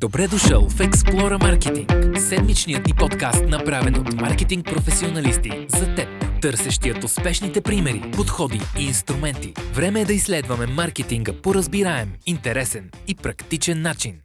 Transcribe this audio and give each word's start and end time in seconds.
Добре 0.00 0.28
дошъл 0.28 0.68
в 0.68 0.78
Explora 0.78 1.38
Marketing, 1.38 2.18
седмичният 2.18 2.86
ни 2.86 2.92
подкаст, 2.98 3.44
направен 3.48 3.94
от 3.94 4.12
маркетинг 4.12 4.66
професионалисти 4.66 5.66
за 5.68 5.94
теб, 5.94 6.08
търсещият 6.42 7.04
успешните 7.04 7.60
примери, 7.60 8.10
подходи 8.16 8.60
и 8.80 8.84
инструменти. 8.84 9.54
Време 9.74 10.00
е 10.00 10.04
да 10.04 10.12
изследваме 10.12 10.66
маркетинга 10.66 11.32
по 11.42 11.54
разбираем, 11.54 12.12
интересен 12.26 12.90
и 13.08 13.14
практичен 13.14 13.82
начин. 13.82 14.20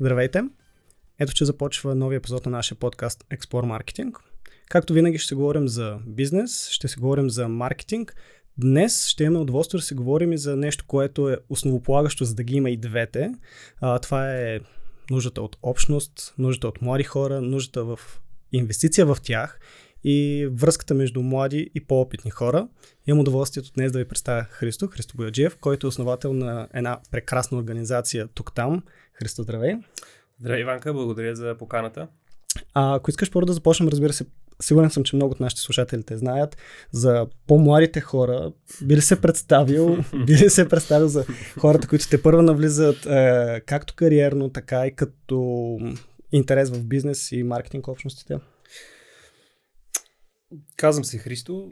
Здравейте! 0.00 0.42
Ето, 1.18 1.32
че 1.32 1.44
започва 1.44 1.94
нови 1.94 2.16
епизод 2.16 2.46
на 2.46 2.52
нашия 2.52 2.78
подкаст 2.78 3.24
Explore 3.32 3.82
Marketing. 3.82 4.12
Както 4.68 4.92
винаги 4.92 5.18
ще 5.18 5.34
говорим 5.34 5.68
за 5.68 5.98
бизнес, 6.06 6.68
ще 6.68 6.88
се 6.88 7.00
говорим 7.00 7.30
за 7.30 7.48
маркетинг– 7.48 8.14
Днес 8.60 9.06
ще 9.06 9.24
имаме 9.24 9.38
удоволствие 9.38 9.78
да 9.78 9.84
си 9.84 9.94
говорим 9.94 10.32
и 10.32 10.38
за 10.38 10.56
нещо, 10.56 10.84
което 10.86 11.30
е 11.30 11.38
основополагащо, 11.48 12.24
за 12.24 12.34
да 12.34 12.42
ги 12.42 12.56
има 12.56 12.70
и 12.70 12.76
двете. 12.76 13.34
А, 13.80 13.98
това 13.98 14.34
е 14.34 14.60
нуждата 15.10 15.42
от 15.42 15.56
общност, 15.62 16.34
нуждата 16.38 16.68
от 16.68 16.82
млади 16.82 17.04
хора, 17.04 17.40
нуждата 17.40 17.84
в 17.84 17.98
инвестиция 18.52 19.06
в 19.06 19.16
тях 19.22 19.60
и 20.04 20.48
връзката 20.52 20.94
между 20.94 21.22
млади 21.22 21.70
и 21.74 21.84
по-опитни 21.84 22.30
хора. 22.30 22.68
Имам 23.06 23.20
удоволствието 23.20 23.72
днес 23.72 23.92
да 23.92 23.98
ви 23.98 24.08
представя 24.08 24.42
Христо, 24.42 24.86
Христо 24.86 25.16
Бояджиев, 25.16 25.56
който 25.56 25.86
е 25.86 25.88
основател 25.88 26.32
на 26.32 26.68
една 26.74 27.00
прекрасна 27.10 27.58
организация 27.58 28.28
тук-там. 28.34 28.82
Христо, 29.12 29.42
здравей! 29.42 29.74
Здравей, 30.40 30.62
Иванка, 30.62 30.92
благодаря 30.92 31.36
за 31.36 31.56
поканата. 31.58 32.08
А, 32.74 32.94
ако 32.94 33.10
искаш 33.10 33.30
първо 33.30 33.46
да 33.46 33.52
започнем, 33.52 33.88
разбира 33.88 34.12
се, 34.12 34.26
сигурен 34.62 34.90
съм, 34.90 35.04
че 35.04 35.16
много 35.16 35.32
от 35.32 35.40
нашите 35.40 35.62
слушатели 35.62 36.02
те 36.02 36.16
знаят, 36.16 36.56
за 36.92 37.26
по-младите 37.46 38.00
хора, 38.00 38.52
би 38.82 38.96
ли 38.96 39.00
се 39.00 39.20
представил, 39.20 39.96
би 40.26 40.32
ли 40.32 40.50
се 40.50 40.68
представил 40.68 41.08
за 41.08 41.24
хората, 41.60 41.88
които 41.88 42.08
те 42.08 42.22
първо 42.22 42.42
навлизат 42.42 43.06
е, 43.06 43.60
както 43.66 43.94
кариерно, 43.94 44.50
така 44.50 44.86
и 44.86 44.94
като 44.94 45.78
интерес 46.32 46.70
в 46.70 46.84
бизнес 46.84 47.32
и 47.32 47.42
маркетинг 47.42 47.88
общностите? 47.88 48.38
Казвам 50.76 51.04
се 51.04 51.18
Христо. 51.18 51.70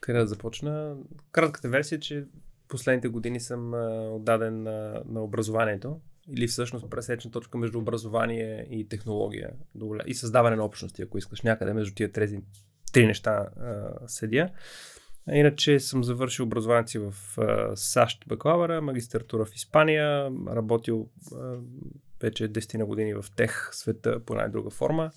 Къде 0.00 0.18
да 0.18 0.26
започна? 0.26 0.96
Кратката 1.32 1.68
версия 1.68 1.96
е, 1.96 2.00
че 2.00 2.24
последните 2.68 3.08
години 3.08 3.40
съм 3.40 3.72
отдаден 4.14 4.62
на, 4.62 5.02
на 5.06 5.22
образованието 5.22 6.00
или 6.36 6.46
всъщност 6.46 6.90
пресечна 6.90 7.30
точка 7.30 7.58
между 7.58 7.78
образование 7.78 8.66
и 8.70 8.88
технология 8.88 9.50
и 10.06 10.14
създаване 10.14 10.56
на 10.56 10.64
общности, 10.64 11.02
ако 11.02 11.18
искаш 11.18 11.42
някъде 11.42 11.72
между 11.72 11.94
тия 11.94 12.12
тези 12.12 12.38
три 12.92 13.06
неща 13.06 13.30
а, 13.30 13.88
седя. 14.06 14.50
А 15.28 15.36
иначе 15.36 15.80
съм 15.80 16.04
завършил 16.04 16.44
образованието 16.44 17.10
в 17.10 17.38
а, 17.38 17.76
САЩ 17.76 18.24
бакалавъра, 18.26 18.82
магистратура 18.82 19.44
в 19.44 19.54
Испания, 19.54 20.30
работил 20.48 21.08
а, 21.34 21.56
вече 22.22 22.52
10 22.52 22.78
на 22.78 22.86
години 22.86 23.14
в 23.14 23.24
тех 23.36 23.68
света 23.72 24.20
по 24.24 24.34
най-друга 24.34 24.70
форма. 24.70 25.10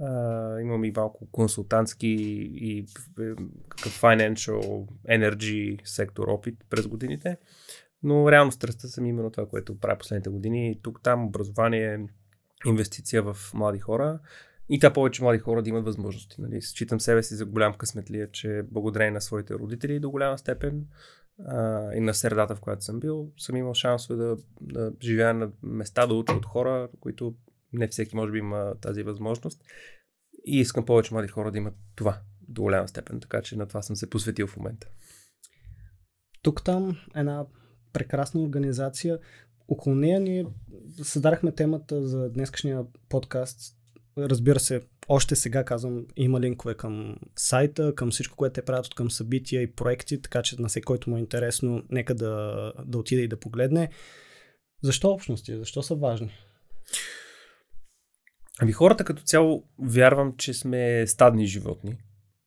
Uh, 0.00 0.60
имам 0.60 0.84
и 0.84 0.92
малко 0.96 1.30
консултантски 1.30 2.08
и 2.54 2.86
какъв 3.68 4.00
financial 4.00 4.88
energy 5.08 5.80
сектор 5.84 6.28
опит 6.28 6.54
през 6.70 6.86
годините. 6.86 7.36
Но 8.02 8.30
реално 8.30 8.52
страстта 8.52 8.88
съм 8.88 9.06
именно 9.06 9.30
това, 9.30 9.46
което 9.46 9.78
правя 9.78 9.98
последните 9.98 10.30
години. 10.30 10.80
Тук 10.82 11.00
там 11.02 11.26
образование, 11.26 12.06
инвестиция 12.66 13.22
в 13.22 13.36
млади 13.54 13.78
хора 13.78 14.20
и 14.68 14.78
та 14.78 14.92
повече 14.92 15.22
млади 15.22 15.38
хора 15.38 15.62
да 15.62 15.68
имат 15.68 15.84
възможности. 15.84 16.40
Нали? 16.40 16.62
Считам 16.62 17.00
себе 17.00 17.22
си 17.22 17.34
за 17.34 17.46
голям 17.46 17.74
късметлия, 17.74 18.30
че 18.30 18.62
благодарение 18.70 19.10
на 19.10 19.20
своите 19.20 19.54
родители 19.54 20.00
до 20.00 20.10
голяма 20.10 20.38
степен 20.38 20.86
а, 21.46 21.92
и 21.94 22.00
на 22.00 22.14
средата, 22.14 22.56
в 22.56 22.60
която 22.60 22.84
съм 22.84 23.00
бил, 23.00 23.32
съм 23.38 23.56
имал 23.56 23.74
шансове 23.74 24.24
да, 24.24 24.36
да 24.60 24.92
живея 25.02 25.34
на 25.34 25.50
места, 25.62 26.06
да 26.06 26.14
уча 26.14 26.32
от 26.32 26.46
хора, 26.46 26.88
които 27.00 27.34
не 27.72 27.88
всеки 27.88 28.16
може 28.16 28.32
би 28.32 28.38
има 28.38 28.74
тази 28.80 29.02
възможност. 29.02 29.64
И 30.44 30.60
искам 30.60 30.84
повече 30.84 31.14
млади 31.14 31.28
хора 31.28 31.50
да 31.50 31.58
имат 31.58 31.74
това 31.94 32.20
до 32.48 32.62
голяма 32.62 32.88
степен, 32.88 33.20
така 33.20 33.42
че 33.42 33.56
на 33.56 33.66
това 33.66 33.82
съм 33.82 33.96
се 33.96 34.10
посветил 34.10 34.46
в 34.46 34.56
момента. 34.56 34.88
Тук 36.42 36.64
там 36.64 36.96
една 37.14 37.46
прекрасна 37.92 38.42
организация. 38.42 39.18
Около 39.68 39.94
нея 39.94 40.20
ние 40.20 40.46
създадахме 41.02 41.52
темата 41.52 42.06
за 42.06 42.30
днескашния 42.30 42.84
подкаст. 43.08 43.76
Разбира 44.18 44.60
се, 44.60 44.80
още 45.08 45.36
сега 45.36 45.64
казвам, 45.64 46.06
има 46.16 46.40
линкове 46.40 46.74
към 46.74 47.16
сайта, 47.36 47.94
към 47.94 48.10
всичко, 48.10 48.36
което 48.36 48.52
те 48.52 48.64
правят, 48.64 48.94
към 48.94 49.10
събития 49.10 49.62
и 49.62 49.72
проекти, 49.72 50.22
така 50.22 50.42
че 50.42 50.60
на 50.60 50.68
всеки, 50.68 50.84
който 50.84 51.10
му 51.10 51.16
е 51.16 51.20
интересно, 51.20 51.82
нека 51.90 52.14
да, 52.14 52.72
да 52.84 52.98
отиде 52.98 53.22
и 53.22 53.28
да 53.28 53.40
погледне. 53.40 53.90
Защо 54.82 55.10
общности? 55.10 55.56
Защо 55.56 55.82
са 55.82 55.94
важни? 55.94 56.30
Ами 58.60 58.72
хората 58.72 59.04
като 59.04 59.22
цяло 59.22 59.64
вярвам, 59.78 60.34
че 60.36 60.54
сме 60.54 61.06
стадни 61.06 61.46
животни. 61.46 61.96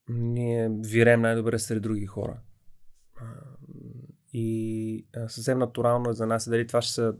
Ние 0.09 0.69
вирем 0.71 1.21
най-добре 1.21 1.59
сред 1.59 1.81
други 1.81 2.05
хора. 2.05 2.39
И 4.37 5.07
а, 5.15 5.29
съвсем 5.29 5.59
натурално 5.59 6.09
е 6.09 6.13
за 6.13 6.27
нас 6.27 6.49
дали 6.49 6.67
това 6.67 6.81
ще 6.81 6.93
са 6.93 7.13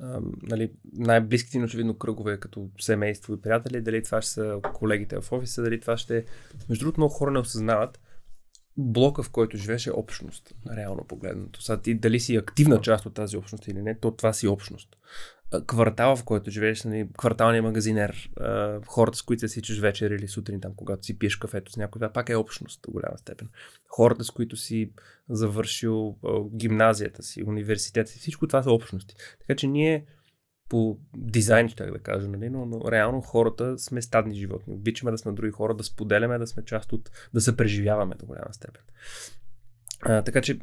а, 0.00 0.20
нали, 0.42 0.72
най-близките 0.92 1.58
ни 1.58 1.64
очевидно 1.64 1.98
кръгове, 1.98 2.40
като 2.40 2.70
семейство 2.80 3.34
и 3.34 3.40
приятели, 3.40 3.80
дали 3.80 4.02
това 4.02 4.22
ще 4.22 4.30
са 4.30 4.60
колегите 4.74 5.20
в 5.20 5.32
офиса, 5.32 5.62
дали 5.62 5.80
това 5.80 5.96
ще... 5.96 6.24
Между 6.68 6.84
другото, 6.84 7.00
много 7.00 7.14
хора 7.14 7.30
не 7.30 7.38
осъзнават, 7.38 8.00
блока, 8.76 9.22
в 9.22 9.30
който 9.30 9.56
живееш 9.56 9.86
е 9.86 9.92
общност, 9.92 10.54
реално 10.76 11.04
погледнато. 11.04 11.62
Сега 11.62 11.80
ти 11.80 11.94
дали 11.94 12.20
си 12.20 12.36
активна 12.36 12.80
част 12.80 13.06
от 13.06 13.14
тази 13.14 13.36
общност 13.36 13.68
или 13.68 13.82
не, 13.82 13.98
то 13.98 14.10
това 14.10 14.32
си 14.32 14.48
общност 14.48 14.96
квартала, 15.66 16.16
в 16.16 16.24
който 16.24 16.50
живееш, 16.50 16.84
нали, 16.84 17.08
кварталния 17.18 17.62
магазинер, 17.62 18.30
хората, 18.86 19.18
с 19.18 19.22
които 19.22 19.48
си 19.48 19.62
чуш 19.62 19.78
вечер 19.78 20.10
или 20.10 20.28
сутрин, 20.28 20.60
там, 20.60 20.72
когато 20.76 21.06
си 21.06 21.18
пиеш 21.18 21.36
кафето 21.36 21.72
с 21.72 21.76
някой, 21.76 21.98
това 21.98 22.12
пак 22.12 22.28
е 22.28 22.36
общност 22.36 22.82
до 22.82 22.90
голяма 22.90 23.18
степен. 23.18 23.48
Хората, 23.88 24.24
с 24.24 24.30
които 24.30 24.56
си 24.56 24.92
завършил 25.28 26.16
гимназията 26.54 27.22
си, 27.22 27.42
университета 27.42 28.10
си, 28.10 28.18
всичко 28.18 28.46
това 28.46 28.62
са 28.62 28.70
общности. 28.70 29.14
Така 29.40 29.56
че 29.56 29.66
ние 29.66 30.06
по 30.68 30.98
дизайн, 31.16 31.68
ще 31.68 31.86
да 31.86 31.98
кажа, 31.98 32.28
нали? 32.28 32.50
но, 32.50 32.66
но 32.66 32.92
реално 32.92 33.20
хората 33.20 33.78
сме 33.78 34.02
стадни 34.02 34.34
животни. 34.34 34.74
Обичаме 34.74 35.10
да 35.10 35.18
сме 35.18 35.32
други 35.32 35.52
хора, 35.52 35.74
да 35.74 35.84
споделяме, 35.84 36.38
да 36.38 36.46
сме 36.46 36.64
част 36.64 36.92
от, 36.92 37.10
да 37.34 37.40
се 37.40 37.56
преживяваме 37.56 38.14
до 38.14 38.26
голяма 38.26 38.52
степен. 38.52 38.82
А, 40.00 40.22
така 40.22 40.40
че 40.40 40.58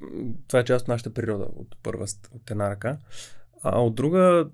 това 0.47 0.59
е 0.59 0.65
част 0.65 0.83
от 0.83 0.87
нашата 0.87 1.13
природа, 1.13 1.47
от 1.55 1.77
първа, 1.83 2.05
от 2.31 2.51
една 2.51 2.69
ръка. 2.69 2.97
А 3.63 3.79
от 3.79 3.95
друга, 3.95 4.49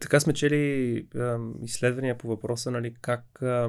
така 0.00 0.20
сме 0.20 0.32
чели 0.32 0.56
е, 0.96 1.22
изследвания 1.62 2.18
по 2.18 2.28
въпроса, 2.28 2.70
нали, 2.70 2.94
как 3.00 3.24
е, 3.42 3.66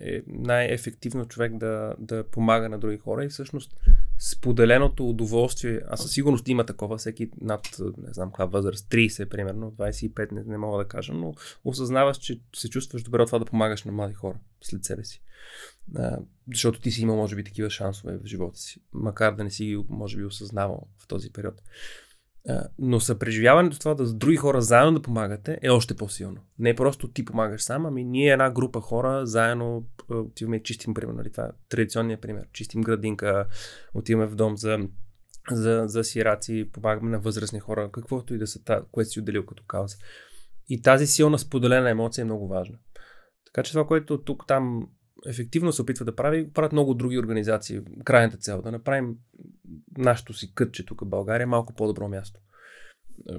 е 0.00 0.22
най-ефективно 0.26 1.26
човек 1.26 1.56
да, 1.56 1.94
да 1.98 2.24
помага 2.24 2.68
на 2.68 2.78
други 2.78 2.98
хора 2.98 3.24
и 3.24 3.28
всъщност 3.28 3.76
споделеното 4.18 5.08
удоволствие, 5.08 5.80
а 5.88 5.96
със 5.96 6.12
сигурност 6.12 6.48
има 6.48 6.66
такова, 6.66 6.98
всеки 6.98 7.30
над, 7.40 7.68
не 7.80 8.12
знам 8.12 8.28
каква 8.28 8.44
възраст, 8.44 8.90
30 8.90 9.28
примерно, 9.28 9.72
25 9.72 10.32
не, 10.32 10.42
не 10.46 10.58
мога 10.58 10.78
да 10.78 10.88
кажа, 10.88 11.12
но 11.12 11.34
осъзнаваш, 11.64 12.16
че 12.16 12.40
се 12.56 12.70
чувстваш 12.70 13.02
добре 13.02 13.22
от 13.22 13.28
това 13.28 13.38
да 13.38 13.44
помагаш 13.44 13.84
на 13.84 13.92
млади 13.92 14.14
хора 14.14 14.38
след 14.60 14.84
себе 14.84 15.04
си. 15.04 15.22
А, 15.96 16.18
защото 16.54 16.80
ти 16.80 16.90
си 16.90 17.02
имал, 17.02 17.16
може 17.16 17.36
би, 17.36 17.44
такива 17.44 17.70
шансове 17.70 18.18
в 18.18 18.26
живота 18.26 18.58
си, 18.58 18.80
макар 18.92 19.34
да 19.34 19.44
не 19.44 19.50
си 19.50 19.64
ги, 19.64 19.84
може 19.88 20.16
би, 20.16 20.24
осъзнавал 20.24 20.86
в 20.98 21.06
този 21.06 21.32
период. 21.32 21.62
Но 22.78 23.00
съпреживяването 23.00 23.78
това 23.78 23.94
да 23.94 24.06
с 24.06 24.14
други 24.14 24.36
хора 24.36 24.62
заедно 24.62 24.92
да 24.92 25.02
помагате 25.02 25.58
е 25.62 25.70
още 25.70 25.94
по-силно. 25.94 26.40
Не 26.58 26.76
просто 26.76 27.08
ти 27.08 27.24
помагаш 27.24 27.62
сам, 27.62 27.86
ами 27.86 28.04
ние 28.04 28.32
една 28.32 28.50
група 28.50 28.80
хора 28.80 29.26
заедно 29.26 29.86
отиваме 30.10 30.62
чистим, 30.62 30.94
примерно, 30.94 31.18
нали, 31.18 31.30
това 31.30 31.44
е 31.44 31.50
традиционният 31.68 32.20
пример. 32.20 32.44
Чистим 32.52 32.80
градинка, 32.80 33.46
отиваме 33.94 34.26
в 34.26 34.34
дом 34.34 34.56
за, 34.56 34.78
за, 35.50 35.84
за 35.86 36.04
сираци, 36.04 36.70
помагаме 36.72 37.10
на 37.10 37.18
възрастни 37.18 37.60
хора, 37.60 37.90
каквото 37.92 38.34
и 38.34 38.38
да 38.38 38.46
са, 38.46 38.60
което 38.92 39.10
си 39.10 39.20
отделил 39.20 39.46
като 39.46 39.64
кауза. 39.68 39.96
И 40.68 40.82
тази 40.82 41.06
силна 41.06 41.38
споделена 41.38 41.90
емоция 41.90 42.22
е 42.22 42.24
много 42.24 42.48
важна. 42.48 42.78
Така 43.46 43.62
че 43.62 43.72
това, 43.72 43.86
което 43.86 44.22
тук 44.22 44.46
там 44.46 44.88
ефективно 45.26 45.72
се 45.72 45.82
опитва 45.82 46.04
да 46.04 46.14
прави, 46.14 46.44
го 46.44 46.52
правят 46.52 46.72
много 46.72 46.94
други 46.94 47.18
организации. 47.18 47.80
Крайната 48.04 48.36
цел 48.36 48.62
да 48.62 48.72
направим 48.72 49.16
нашето 49.98 50.34
си 50.34 50.54
кътче 50.54 50.86
тук 50.86 51.00
в 51.00 51.08
България 51.08 51.46
малко 51.46 51.74
по-добро 51.74 52.08
място. 52.08 52.40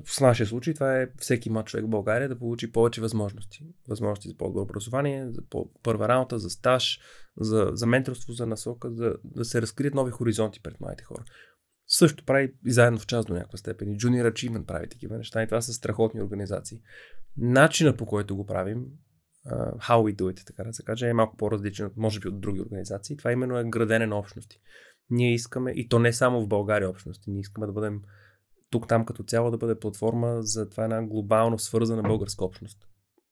В 0.05 0.21
нашия 0.21 0.47
случай 0.47 0.73
това 0.73 1.01
е 1.01 1.07
всеки 1.17 1.49
млад 1.49 1.67
човек 1.67 1.85
в 1.85 1.89
България 1.89 2.29
да 2.29 2.39
получи 2.39 2.71
повече 2.71 3.01
възможности. 3.01 3.67
Възможности 3.87 4.29
за 4.29 4.37
по-добро 4.37 4.61
образование, 4.61 5.31
за 5.31 5.41
по-първа 5.49 6.07
работа, 6.07 6.39
за 6.39 6.49
стаж, 6.49 6.99
за, 7.39 7.69
за 7.73 7.85
менторство, 7.85 8.33
за 8.33 8.45
насока, 8.45 8.91
за 8.91 9.15
да 9.23 9.45
се 9.45 9.61
разкрият 9.61 9.93
нови 9.93 10.11
хоризонти 10.11 10.61
пред 10.61 10.81
младите 10.81 11.03
хора. 11.03 11.23
Също 11.87 12.25
прави 12.25 12.53
и 12.65 12.71
заедно 12.71 12.99
в 12.99 13.07
част 13.07 13.27
до 13.27 13.33
някаква 13.33 13.57
степен. 13.57 13.91
И 13.91 13.97
Junior 13.97 14.31
Achievement 14.31 14.65
прави 14.65 14.89
такива 14.89 15.17
неща 15.17 15.43
и 15.43 15.47
това 15.47 15.61
са 15.61 15.73
страхотни 15.73 16.21
организации. 16.21 16.81
Начина 17.37 17.97
по 17.97 18.05
който 18.05 18.35
го 18.35 18.45
правим 18.45 18.85
uh, 19.51 19.77
how 19.77 20.01
we 20.01 20.15
do 20.15 20.21
it, 20.21 20.45
така 20.45 20.63
да 20.63 20.73
се 20.73 20.83
каже, 20.83 21.09
е 21.09 21.13
малко 21.13 21.37
по-различен, 21.37 21.91
може 21.97 22.19
би, 22.19 22.27
от 22.27 22.41
други 22.41 22.61
организации. 22.61 23.17
Това 23.17 23.31
именно 23.31 23.57
е 23.57 23.63
градене 23.63 24.05
на 24.05 24.17
общности. 24.17 24.59
Ние 25.09 25.33
искаме, 25.33 25.71
и 25.71 25.89
то 25.89 25.99
не 25.99 26.13
само 26.13 26.41
в 26.41 26.47
България 26.47 26.89
общности, 26.89 27.31
ние 27.31 27.39
искаме 27.39 27.67
да 27.67 27.73
бъдем 27.73 28.01
тук 28.69 28.87
там 28.87 29.05
като 29.05 29.23
цяло 29.23 29.51
да 29.51 29.57
бъде 29.57 29.79
платформа 29.79 30.37
за 30.41 30.69
това 30.69 30.83
една 30.83 31.03
глобално 31.03 31.59
свързана 31.59 32.01
българска 32.01 32.45
общност. 32.45 32.87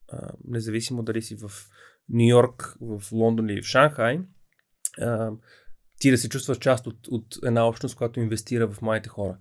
А, 0.10 0.32
независимо 0.48 1.04
дали 1.04 1.22
си 1.22 1.36
в 1.36 1.52
Нью 2.10 2.28
Йорк, 2.28 2.76
в 2.82 3.04
Лондон 3.12 3.50
или 3.50 3.62
в 3.62 3.66
Шанхай, 3.66 4.20
а, 5.02 5.32
ти 6.00 6.12
да 6.12 6.18
се 6.18 6.30
чувстваш 6.30 6.58
част 6.58 6.88
от, 6.88 7.08
от 7.08 7.26
една 7.44 7.68
общност, 7.68 7.96
която 7.96 8.20
инвестира 8.20 8.68
в 8.68 8.82
младите 8.82 9.10
хора 9.10 9.38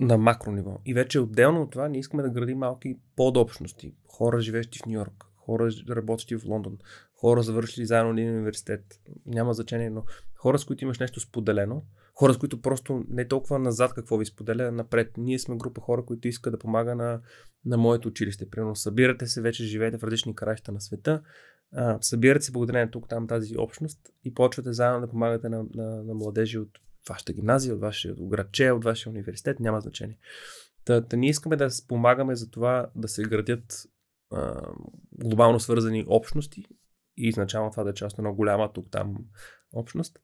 на 0.00 0.18
макро 0.18 0.52
ниво. 0.52 0.78
И 0.86 0.94
вече 0.94 1.20
отделно 1.20 1.62
от 1.62 1.70
това 1.70 1.88
ние 1.88 2.00
искаме 2.00 2.22
да 2.22 2.30
градим 2.30 2.58
малки 2.58 2.96
подобщности. 3.16 3.94
Хора, 4.08 4.40
живещи 4.40 4.78
в 4.78 4.86
Нью 4.86 4.94
Йорк, 4.94 5.24
хора, 5.36 5.70
работещи 5.90 6.36
в 6.36 6.44
Лондон, 6.46 6.78
хора, 7.20 7.42
завършили 7.42 7.86
заедно 7.86 8.12
един 8.12 8.30
университет. 8.30 8.84
Няма 9.26 9.54
значение, 9.54 9.90
но 9.90 10.04
хора, 10.36 10.58
с 10.58 10.64
които 10.64 10.84
имаш 10.84 10.98
нещо 10.98 11.20
споделено, 11.20 11.82
хора, 12.14 12.34
с 12.34 12.38
които 12.38 12.62
просто 12.62 13.04
не 13.08 13.28
толкова 13.28 13.58
назад 13.58 13.94
какво 13.94 14.16
ви 14.16 14.26
споделя, 14.26 14.72
напред. 14.72 15.10
Ние 15.16 15.38
сме 15.38 15.56
група 15.56 15.80
хора, 15.80 16.04
които 16.04 16.28
искат 16.28 16.52
да 16.52 16.58
помага 16.58 16.94
на, 16.94 17.20
на 17.64 17.76
моето 17.76 18.08
училище. 18.08 18.50
Примерно, 18.50 18.76
събирате 18.76 19.26
се, 19.26 19.40
вече 19.40 19.64
живеете 19.64 19.98
в 19.98 20.04
различни 20.04 20.34
краища 20.34 20.72
на 20.72 20.80
света, 20.80 21.22
а, 21.72 21.98
събирате 22.00 22.44
се 22.44 22.52
благодарение 22.52 22.90
тук, 22.90 23.08
там 23.08 23.26
тази 23.26 23.56
общност 23.58 24.00
и 24.24 24.34
почвате 24.34 24.72
заедно 24.72 25.00
да 25.00 25.10
помагате 25.10 25.48
на, 25.48 25.64
на, 25.74 26.02
на 26.02 26.14
младежи 26.14 26.58
от 26.58 26.70
вашата 27.08 27.32
гимназия, 27.32 27.74
от 27.74 27.80
вашия 27.80 28.14
градче, 28.14 28.70
от 28.70 28.84
вашия 28.84 29.10
университет, 29.10 29.60
няма 29.60 29.80
значение. 29.80 30.18
Та, 30.84 31.06
та 31.06 31.16
ние 31.16 31.30
искаме 31.30 31.56
да 31.56 31.70
спомагаме 31.70 32.34
за 32.34 32.50
това 32.50 32.90
да 32.94 33.08
се 33.08 33.22
градят 33.22 33.86
а, 34.32 34.62
глобално 35.12 35.60
свързани 35.60 36.04
общности 36.08 36.64
и 37.16 37.28
изначално 37.28 37.70
това 37.70 37.84
да 37.84 37.90
е 37.90 37.94
част 37.94 38.18
на 38.18 38.32
голяма 38.32 38.72
тук-там 38.72 39.16
общност, 39.72 40.18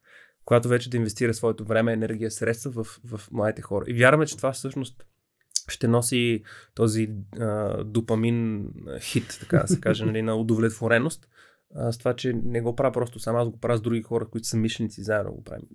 която 0.44 0.68
вече 0.68 0.90
да 0.90 0.96
инвестира 0.96 1.34
своето 1.34 1.64
време, 1.64 1.92
енергия, 1.92 2.30
средства 2.30 2.84
в, 2.84 3.00
в 3.04 3.30
младите 3.32 3.62
хора. 3.62 3.84
И 3.88 3.94
вярваме, 3.94 4.26
че 4.26 4.36
това 4.36 4.52
всъщност 4.52 5.06
ще 5.68 5.88
носи 5.88 6.42
този 6.74 7.10
а, 7.40 7.84
допамин 7.84 8.68
хит, 9.00 9.36
така 9.40 9.58
да 9.58 9.68
се 9.68 9.80
каже, 9.80 10.04
нали, 10.04 10.22
на 10.22 10.34
удовлетвореност. 10.34 11.28
А, 11.74 11.92
с 11.92 11.98
това, 11.98 12.16
че 12.16 12.32
не 12.32 12.60
го 12.60 12.76
правя 12.76 12.92
просто 12.92 13.18
сам, 13.18 13.36
аз 13.36 13.48
го 13.48 13.60
правя 13.60 13.78
с 13.78 13.80
други 13.80 14.02
хора, 14.02 14.28
които 14.28 14.46
са 14.46 14.56
мишленици, 14.56 15.02
заедно 15.02 15.32
го 15.32 15.44
правим. 15.44 15.68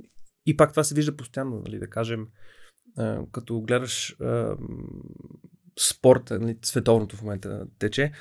И 0.45 0.57
пак 0.57 0.69
това 0.69 0.83
се 0.83 0.95
вижда 0.95 1.17
постоянно, 1.17 1.61
нали, 1.65 1.79
да 1.79 1.89
кажем, 1.89 2.27
а, 2.97 3.19
като 3.31 3.61
гледаш 3.61 4.15
а, 4.21 4.57
спорта, 5.79 6.39
нали, 6.39 6.57
световното 6.63 7.15
в 7.15 7.21
момента 7.21 7.65
тече, 7.79 8.11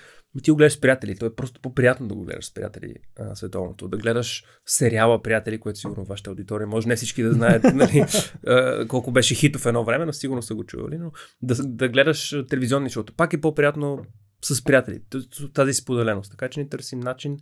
ти 0.43 0.51
го 0.51 0.57
гледаш 0.57 0.73
с 0.73 0.81
приятели. 0.81 1.17
То 1.17 1.27
е 1.27 1.35
просто 1.35 1.61
по-приятно 1.61 2.09
да 2.09 2.15
го 2.15 2.25
гледаш 2.25 2.47
с 2.47 2.55
приятели 2.55 2.95
а, 3.19 3.37
световното. 3.37 3.89
Да 3.89 3.97
гледаш 3.97 4.45
сериала 4.67 5.23
приятели, 5.23 5.61
което 5.61 5.79
сигурно 5.79 6.05
вашата 6.05 6.31
аудитория 6.31 6.67
може 6.67 6.89
не 6.89 6.97
всички 6.97 7.23
да 7.23 7.33
знаят 7.33 7.65
нали, 7.75 8.05
а, 8.47 8.87
колко 8.89 9.13
беше 9.13 9.35
хитов 9.35 9.67
едно 9.67 9.85
време, 9.85 10.05
но 10.05 10.13
сигурно 10.13 10.43
са 10.43 10.55
го 10.55 10.65
чували. 10.65 10.99
Но 10.99 11.13
да, 11.43 11.55
да 11.55 11.89
гледаш 11.89 12.37
телевизионни 12.49 12.91
шоута. 12.91 13.13
Пак 13.17 13.33
е 13.33 13.41
по-приятно 13.41 14.05
с 14.45 14.65
приятели. 14.65 15.03
Тази 15.55 15.75
споделеност. 15.75 16.31
Така 16.31 16.49
че 16.49 16.61
ни 16.61 16.69
търсим 16.69 17.01
начин 17.01 17.37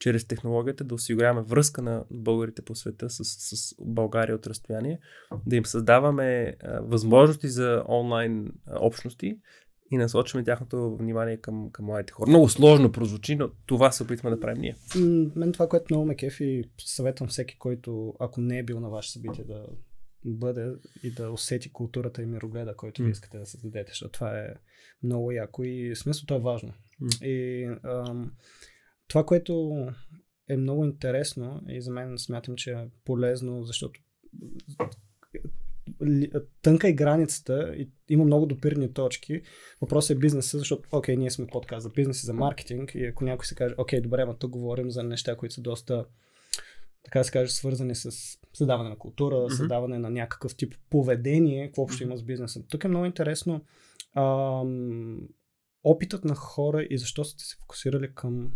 чрез 0.00 0.24
технологията 0.24 0.84
да 0.84 0.94
осигуряваме 0.94 1.42
връзка 1.42 1.82
на 1.82 2.04
българите 2.10 2.62
по 2.62 2.74
света 2.74 3.10
с, 3.10 3.24
с 3.24 3.74
България 3.80 4.36
от 4.36 4.46
разстояние, 4.46 4.98
да 5.46 5.56
им 5.56 5.66
създаваме 5.66 6.56
а, 6.62 6.80
възможности 6.80 7.48
за 7.48 7.84
онлайн 7.88 8.52
а, 8.66 8.78
общности 8.80 9.38
и 9.90 9.96
насочваме 9.96 10.44
тяхното 10.44 10.96
внимание 10.96 11.36
към, 11.36 11.70
към 11.72 11.84
младите 11.84 12.12
хора. 12.12 12.30
Много 12.30 12.48
сложно 12.48 12.92
прозвучи, 12.92 13.36
но 13.36 13.50
това 13.66 13.92
се 13.92 14.02
опитваме 14.02 14.36
да 14.36 14.40
правим 14.40 14.60
ние. 14.60 14.76
Мен 15.36 15.52
това, 15.52 15.68
което 15.68 15.86
много 15.90 16.06
ме 16.06 16.16
кефи, 16.16 16.64
съветвам 16.78 17.28
всеки, 17.28 17.58
който, 17.58 18.14
ако 18.20 18.40
не 18.40 18.58
е 18.58 18.62
бил 18.62 18.80
на 18.80 18.90
ваше 18.90 19.12
събитие, 19.12 19.44
да 19.44 19.66
бъде 20.24 20.72
и 21.02 21.10
да 21.10 21.30
усети 21.30 21.72
културата 21.72 22.22
и 22.22 22.26
мирогледа, 22.26 22.76
който 22.76 23.02
mm. 23.02 23.04
ви 23.04 23.10
искате 23.10 23.38
да 23.38 23.46
създадете, 23.46 23.90
защото 23.90 24.12
това 24.12 24.38
е 24.38 24.54
много 25.02 25.32
яко 25.32 25.64
и 25.64 25.96
смисъл 25.96 26.26
това 26.26 26.38
е 26.38 26.42
важно. 26.42 26.72
Mm. 27.02 27.24
И 27.24 27.64
ам, 27.84 28.32
това, 29.10 29.24
което 29.26 29.86
е 30.48 30.56
много 30.56 30.84
интересно 30.84 31.62
и 31.68 31.82
за 31.82 31.90
мен 31.90 32.18
смятам, 32.18 32.56
че 32.56 32.70
е 32.70 32.88
полезно, 33.04 33.64
защото 33.64 34.00
тънка 36.62 36.88
е 36.88 36.92
границата 36.92 37.74
и 37.76 37.90
има 38.08 38.24
много 38.24 38.46
допирни 38.46 38.92
точки. 38.92 39.42
Въпросът 39.80 40.16
е 40.16 40.18
бизнеса, 40.18 40.58
защото, 40.58 40.88
окей, 40.92 41.16
ние 41.16 41.30
сме 41.30 41.46
подкаст 41.46 41.82
за 41.82 41.90
бизнес 41.90 42.22
и 42.22 42.26
за 42.26 42.32
маркетинг 42.32 42.94
и 42.94 43.04
ако 43.04 43.24
някой 43.24 43.46
се 43.46 43.54
каже, 43.54 43.74
окей, 43.78 44.00
добре, 44.00 44.24
но 44.24 44.34
тук 44.34 44.50
говорим 44.50 44.90
за 44.90 45.02
неща, 45.02 45.36
които 45.36 45.54
са 45.54 45.60
доста, 45.60 46.04
така 47.04 47.18
да 47.18 47.24
се 47.24 47.32
каже, 47.32 47.52
свързани 47.52 47.94
с 47.94 48.10
създаване 48.52 48.88
на 48.88 48.98
култура, 48.98 49.36
mm-hmm. 49.36 49.56
създаване 49.56 49.98
на 49.98 50.10
някакъв 50.10 50.56
тип 50.56 50.74
поведение, 50.90 51.66
какво 51.66 51.82
общо 51.82 52.02
има 52.02 52.16
с 52.16 52.22
бизнеса. 52.22 52.62
Тук 52.68 52.84
е 52.84 52.88
много 52.88 53.04
интересно 53.04 53.64
ам, 54.16 55.28
опитът 55.84 56.24
на 56.24 56.34
хора 56.34 56.86
и 56.90 56.98
защо 56.98 57.24
сте 57.24 57.44
се 57.44 57.56
фокусирали 57.60 58.14
към 58.14 58.52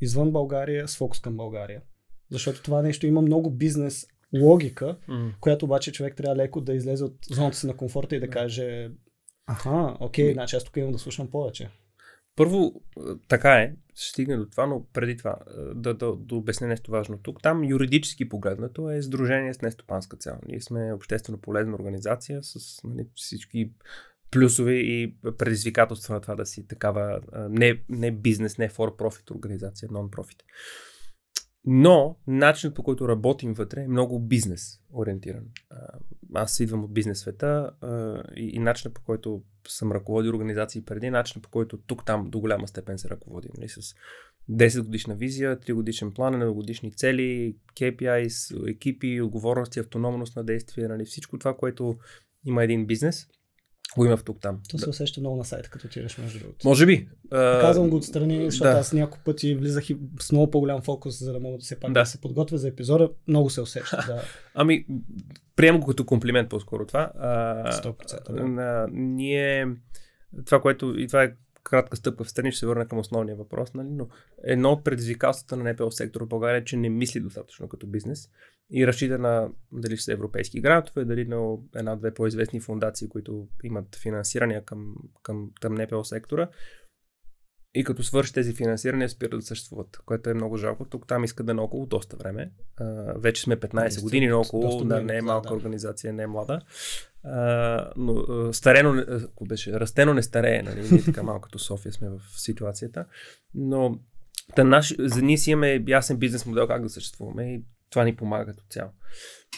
извън 0.00 0.32
България 0.32 0.88
с 0.88 0.96
фокус 0.96 1.20
към 1.20 1.36
България. 1.36 1.82
Защото 2.30 2.62
това 2.62 2.82
нещо 2.82 3.06
има 3.06 3.22
много 3.22 3.50
бизнес 3.50 4.06
логика, 4.40 4.96
mm. 5.08 5.32
която 5.40 5.64
обаче 5.64 5.92
човек 5.92 6.16
трябва 6.16 6.36
леко 6.36 6.60
да 6.60 6.74
излезе 6.74 7.04
от 7.04 7.16
зоната 7.30 7.56
си 7.56 7.66
на 7.66 7.76
комфорта 7.76 8.16
и 8.16 8.20
да 8.20 8.30
каже 8.30 8.90
Аха, 9.46 9.96
окей, 10.00 10.32
значи 10.32 10.56
аз 10.56 10.64
тук 10.64 10.76
имам 10.76 10.92
да 10.92 10.98
слушам 10.98 11.30
повече. 11.30 11.70
Първо, 12.36 12.82
така 13.28 13.52
е, 13.52 13.74
ще 13.94 14.10
стигне 14.10 14.36
до 14.36 14.46
това, 14.50 14.66
но 14.66 14.86
преди 14.92 15.16
това 15.16 15.36
да, 15.74 15.94
да, 15.94 16.16
да 16.16 16.34
обясня 16.34 16.66
нещо 16.66 16.90
важно 16.90 17.18
тук. 17.18 17.42
Там 17.42 17.64
юридически 17.64 18.28
погледнато 18.28 18.90
е 18.90 19.02
сдружение 19.02 19.54
с 19.54 19.62
нестопанска 19.62 20.16
цел. 20.16 20.38
Ние 20.46 20.60
сме 20.60 20.92
обществено 20.92 21.40
полезна 21.40 21.74
организация 21.74 22.40
с 22.42 22.80
нали, 22.84 23.06
всички 23.14 23.72
плюсове 24.30 24.72
и 24.72 25.16
предизвикателства 25.38 26.14
на 26.14 26.20
това 26.20 26.34
да 26.34 26.46
си 26.46 26.66
такава 26.66 27.20
не, 27.50 27.82
не 27.88 28.12
бизнес, 28.12 28.58
не 28.58 28.68
for 28.68 28.98
profit 28.98 29.34
организация, 29.36 29.88
non-profit. 29.88 30.42
Но 31.64 32.18
начинът 32.26 32.76
по 32.76 32.82
който 32.82 33.08
работим 33.08 33.52
вътре 33.52 33.82
е 33.82 33.88
много 33.88 34.20
бизнес 34.20 34.80
ориентиран. 34.92 35.44
Аз 36.34 36.60
идвам 36.60 36.84
от 36.84 36.94
бизнес 36.94 37.18
света 37.18 37.70
и, 38.36 38.58
начинът 38.58 38.94
по 38.94 39.02
който 39.02 39.42
съм 39.68 39.92
ръководил 39.92 40.30
организации 40.30 40.84
преди, 40.84 41.10
начинът 41.10 41.42
по 41.42 41.50
който 41.50 41.78
тук-там 41.78 42.30
до 42.30 42.40
голяма 42.40 42.68
степен 42.68 42.98
се 42.98 43.08
ръководи. 43.08 43.48
Нали, 43.56 43.68
с 43.68 43.94
10 44.50 44.82
годишна 44.82 45.14
визия, 45.14 45.60
3 45.60 45.72
годишен 45.72 46.12
план, 46.12 46.52
годишни 46.52 46.92
цели, 46.92 47.56
KPIs, 47.80 48.70
екипи, 48.70 49.20
отговорности, 49.20 49.80
автономност 49.80 50.36
на 50.36 50.44
действие, 50.44 50.88
нали, 50.88 51.04
всичко 51.04 51.38
това, 51.38 51.56
което 51.56 51.98
има 52.46 52.64
един 52.64 52.86
бизнес– 52.86 53.26
го 53.96 54.04
има 54.04 54.16
в 54.16 54.24
тук 54.24 54.40
там. 54.40 54.60
То 54.70 54.78
се 54.78 54.88
усеща 54.88 55.20
много 55.20 55.36
на 55.36 55.44
сайта, 55.44 55.70
като 55.70 55.86
отидеш 55.86 56.18
между 56.18 56.38
другото. 56.38 56.68
Може 56.68 56.86
би. 56.86 57.08
Казвам 57.30 57.90
го 57.90 57.96
отстрани, 57.96 58.44
защото 58.44 58.70
да. 58.70 58.78
аз 58.78 58.92
няколко 58.92 59.24
пъти 59.24 59.54
влизах 59.54 59.90
и 59.90 59.96
с 60.20 60.32
много 60.32 60.50
по-голям 60.50 60.82
фокус, 60.82 61.18
за 61.18 61.32
да 61.32 61.40
мога 61.40 61.58
да 61.58 61.64
се 61.64 61.80
пак 61.80 61.92
да. 61.92 62.00
да 62.00 62.06
се 62.06 62.20
подготвя 62.20 62.58
за 62.58 62.68
епизода. 62.68 63.10
Много 63.28 63.50
се 63.50 63.60
усеща. 63.60 64.04
Да. 64.06 64.22
ами, 64.54 64.86
приемам 65.56 65.80
го 65.80 65.86
като 65.86 66.06
комплимент 66.06 66.48
по-скоро 66.48 66.86
това. 66.86 67.12
А, 67.18 67.72
100%. 67.72 68.54
Да. 68.54 68.62
А, 68.62 68.88
ние, 68.92 69.66
това, 70.46 70.60
което 70.60 70.94
и 70.98 71.06
това 71.06 71.22
е 71.22 71.32
кратка 71.64 71.96
стъпка 71.96 72.24
в 72.24 72.30
страни, 72.30 72.52
ще 72.52 72.58
се 72.58 72.66
върна 72.66 72.86
към 72.86 72.98
основния 72.98 73.36
въпрос, 73.36 73.74
нали? 73.74 73.88
но 73.90 74.08
едно 74.44 74.72
от 74.72 74.84
предизвикателствата 74.84 75.56
на 75.56 75.72
НПО 75.72 75.90
сектора 75.90 76.24
в 76.24 76.28
България 76.28 76.60
е, 76.60 76.64
че 76.64 76.76
не 76.76 76.88
мисли 76.88 77.20
достатъчно 77.20 77.68
като 77.68 77.86
бизнес 77.86 78.28
и 78.70 78.86
разчита 78.86 79.18
на 79.18 79.48
дали 79.72 79.96
ще 79.96 80.04
са 80.04 80.12
европейски 80.12 80.60
грантове, 80.60 81.04
дали 81.04 81.24
на 81.24 81.56
една-две 81.76 82.14
по-известни 82.14 82.60
фундации, 82.60 83.08
които 83.08 83.48
имат 83.64 83.96
финансирания 83.96 84.64
към, 84.64 84.94
към, 85.22 85.50
към 85.60 85.74
НПО 85.74 86.04
сектора. 86.04 86.48
И 87.74 87.84
като 87.84 88.02
свърши 88.02 88.32
тези 88.32 88.54
финансирания, 88.54 89.08
спират 89.08 89.40
да 89.40 89.46
съществуват, 89.46 89.98
което 90.06 90.30
е 90.30 90.34
много 90.34 90.56
жалко. 90.56 90.84
Тук 90.84 91.06
там 91.06 91.24
иска 91.24 91.42
да 91.42 91.52
е 91.52 91.54
около 91.54 91.86
доста 91.86 92.16
време. 92.16 92.52
А, 92.76 92.84
вече 93.16 93.42
сме 93.42 93.56
15 93.56 93.96
не, 93.96 94.02
години, 94.02 94.28
но 94.28 94.40
около 94.40 94.84
да, 94.84 95.02
не 95.02 95.16
е 95.16 95.22
малка 95.22 95.48
да. 95.48 95.54
организация, 95.54 96.12
не 96.12 96.22
е 96.22 96.26
млада. 96.26 96.60
А, 97.24 97.90
но 97.96 98.12
а, 98.12 98.52
старено, 98.52 99.04
ако 99.24 99.44
беше, 99.44 99.80
растено 99.80 100.14
не 100.14 100.22
старее, 100.22 100.62
нали? 100.62 100.88
Ние 100.92 101.02
така 101.02 101.22
малко 101.22 101.40
като 101.40 101.58
София 101.58 101.92
сме 101.92 102.08
в 102.08 102.20
ситуацията. 102.36 103.06
Но 103.54 103.98
та 104.56 104.64
наш, 104.64 104.94
за 104.98 105.22
ние 105.22 105.38
си 105.38 105.50
имаме 105.50 105.84
ясен 105.88 106.16
бизнес 106.16 106.46
модел 106.46 106.66
как 106.66 106.82
да 106.82 106.88
съществуваме 106.88 107.54
и 107.54 107.64
това 107.90 108.04
ни 108.04 108.16
помага 108.16 108.46
като 108.46 108.64
цяло. 108.70 108.90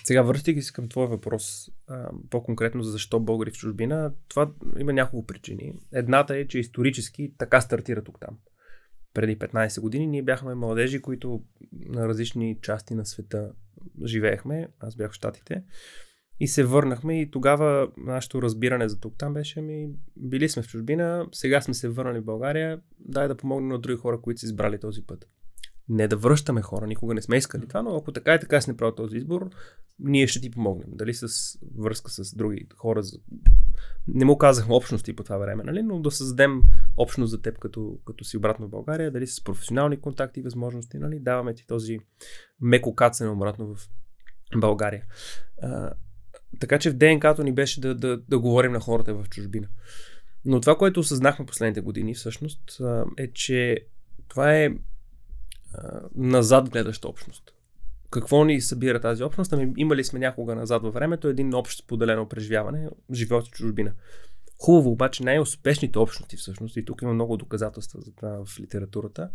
Сега, 0.04 0.22
връщайки 0.22 0.62
се 0.62 0.72
към 0.72 0.88
твоя 0.88 1.08
въпрос, 1.08 1.70
а, 1.86 2.10
по-конкретно 2.30 2.82
за 2.82 2.90
защо 2.90 3.20
българи 3.20 3.50
в 3.50 3.54
чужбина, 3.54 4.12
това 4.28 4.52
има 4.78 4.92
няколко 4.92 5.26
причини. 5.26 5.72
Едната 5.92 6.36
е, 6.36 6.46
че 6.46 6.58
исторически 6.58 7.34
така 7.38 7.60
стартира 7.60 8.04
тук 8.04 8.20
там. 8.20 8.38
Преди 9.14 9.38
15 9.38 9.80
години 9.80 10.06
ние 10.06 10.22
бяхме 10.22 10.54
младежи, 10.54 11.02
които 11.02 11.42
на 11.72 12.08
различни 12.08 12.58
части 12.62 12.94
на 12.94 13.06
света 13.06 13.52
живеехме. 14.04 14.68
Аз 14.80 14.96
бях 14.96 15.10
в 15.10 15.14
Штатите. 15.14 15.64
И 16.40 16.48
се 16.48 16.64
върнахме 16.64 17.20
и 17.20 17.30
тогава 17.30 17.88
нашето 17.96 18.42
разбиране 18.42 18.88
за 18.88 19.00
тук 19.00 19.14
там 19.18 19.34
беше 19.34 19.60
ми, 19.60 19.88
били 20.16 20.48
сме 20.48 20.62
в 20.62 20.68
чужбина, 20.68 21.26
сега 21.32 21.60
сме 21.60 21.74
се 21.74 21.88
върнали 21.88 22.20
в 22.20 22.24
България, 22.24 22.80
дай 22.98 23.28
да 23.28 23.36
помогнем 23.36 23.68
на 23.68 23.78
други 23.78 23.96
хора, 23.96 24.20
които 24.20 24.40
са 24.40 24.46
избрали 24.46 24.80
този 24.80 25.06
път. 25.06 25.28
Не 25.88 26.08
да 26.08 26.16
връщаме 26.16 26.62
хора, 26.62 26.86
никога 26.86 27.14
не 27.14 27.22
сме 27.22 27.36
искали 27.36 27.68
това, 27.68 27.82
но 27.82 27.96
ако 27.96 28.12
така 28.12 28.34
и 28.34 28.40
така 28.40 28.60
си 28.60 28.70
не 28.70 28.76
правил 28.76 28.94
този 28.94 29.16
избор, 29.16 29.50
ние 29.98 30.26
ще 30.26 30.40
ти 30.40 30.50
помогнем. 30.50 30.88
Дали 30.92 31.14
с 31.14 31.28
връзка 31.78 32.10
с 32.10 32.34
други 32.36 32.66
хора. 32.76 33.02
Не 34.08 34.24
му 34.24 34.38
казахме 34.38 34.74
общности 34.74 35.16
по 35.16 35.24
това 35.24 35.38
време, 35.38 35.64
нали? 35.64 35.82
но 35.82 36.00
да 36.00 36.10
създадем 36.10 36.62
общност 36.96 37.30
за 37.30 37.42
теб 37.42 37.58
като, 37.58 37.98
като 38.04 38.24
си 38.24 38.36
обратно 38.36 38.66
в 38.66 38.70
България, 38.70 39.10
дали 39.10 39.26
с 39.26 39.44
професионални 39.44 40.00
контакти 40.00 40.40
и 40.40 40.42
възможности, 40.42 40.98
нали? 40.98 41.20
даваме 41.20 41.54
ти 41.54 41.66
този 41.66 41.98
меко 42.60 42.94
кацане 42.94 43.30
обратно 43.30 43.74
в 43.74 43.88
България. 44.56 45.04
А, 45.62 45.92
така 46.60 46.78
че 46.78 46.90
в 46.90 46.94
ДНК-то 46.94 47.42
ни 47.42 47.52
беше 47.52 47.80
да, 47.80 47.94
да, 47.94 48.16
да 48.28 48.38
говорим 48.38 48.72
на 48.72 48.80
хората 48.80 49.14
в 49.14 49.28
чужбина. 49.28 49.68
Но 50.44 50.60
това, 50.60 50.78
което 50.78 51.00
осъзнахме 51.00 51.46
последните 51.46 51.80
години 51.80 52.14
всъщност 52.14 52.80
е, 53.16 53.32
че 53.32 53.86
това 54.28 54.56
е 54.56 54.70
назад 56.14 56.70
гледаща 56.70 57.08
общност. 57.08 57.54
Какво 58.10 58.44
ни 58.44 58.60
събира 58.60 59.00
тази 59.00 59.22
общност? 59.22 59.52
Ами 59.52 59.72
имали 59.76 60.04
сме 60.04 60.18
някога 60.18 60.54
назад 60.54 60.82
във 60.82 60.94
времето 60.94 61.28
един 61.28 61.54
общ 61.54 61.78
споделено 61.78 62.28
преживяване, 62.28 62.88
живот 63.12 63.48
в 63.48 63.50
чужбина. 63.50 63.92
Хубаво, 64.62 64.90
обаче 64.90 65.24
най-успешните 65.24 65.98
общности 65.98 66.36
всъщност, 66.36 66.76
и 66.76 66.84
тук 66.84 67.02
има 67.02 67.14
много 67.14 67.36
доказателства 67.36 68.00
за 68.00 68.14
това 68.14 68.44
в 68.44 68.60
литературата, 68.60 69.30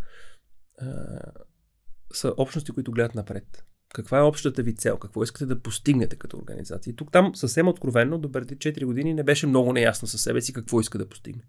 са 2.13 2.33
общности, 2.37 2.71
които 2.71 2.91
гледат 2.91 3.15
напред. 3.15 3.63
Каква 3.93 4.17
е 4.17 4.21
общата 4.21 4.63
ви 4.63 4.75
цел? 4.75 4.97
Какво 4.97 5.23
искате 5.23 5.45
да 5.45 5.61
постигнете 5.61 6.15
като 6.15 6.37
организация? 6.37 6.91
И 6.91 6.95
тук 6.95 7.11
там 7.11 7.35
съвсем 7.35 7.67
откровенно, 7.67 8.19
до 8.19 8.31
преди 8.31 8.57
4 8.57 8.85
години 8.85 9.13
не 9.13 9.23
беше 9.23 9.47
много 9.47 9.73
неясно 9.73 10.07
със 10.07 10.21
себе 10.21 10.41
си 10.41 10.53
какво 10.53 10.81
иска 10.81 10.97
да 10.97 11.09
постигне. 11.09 11.43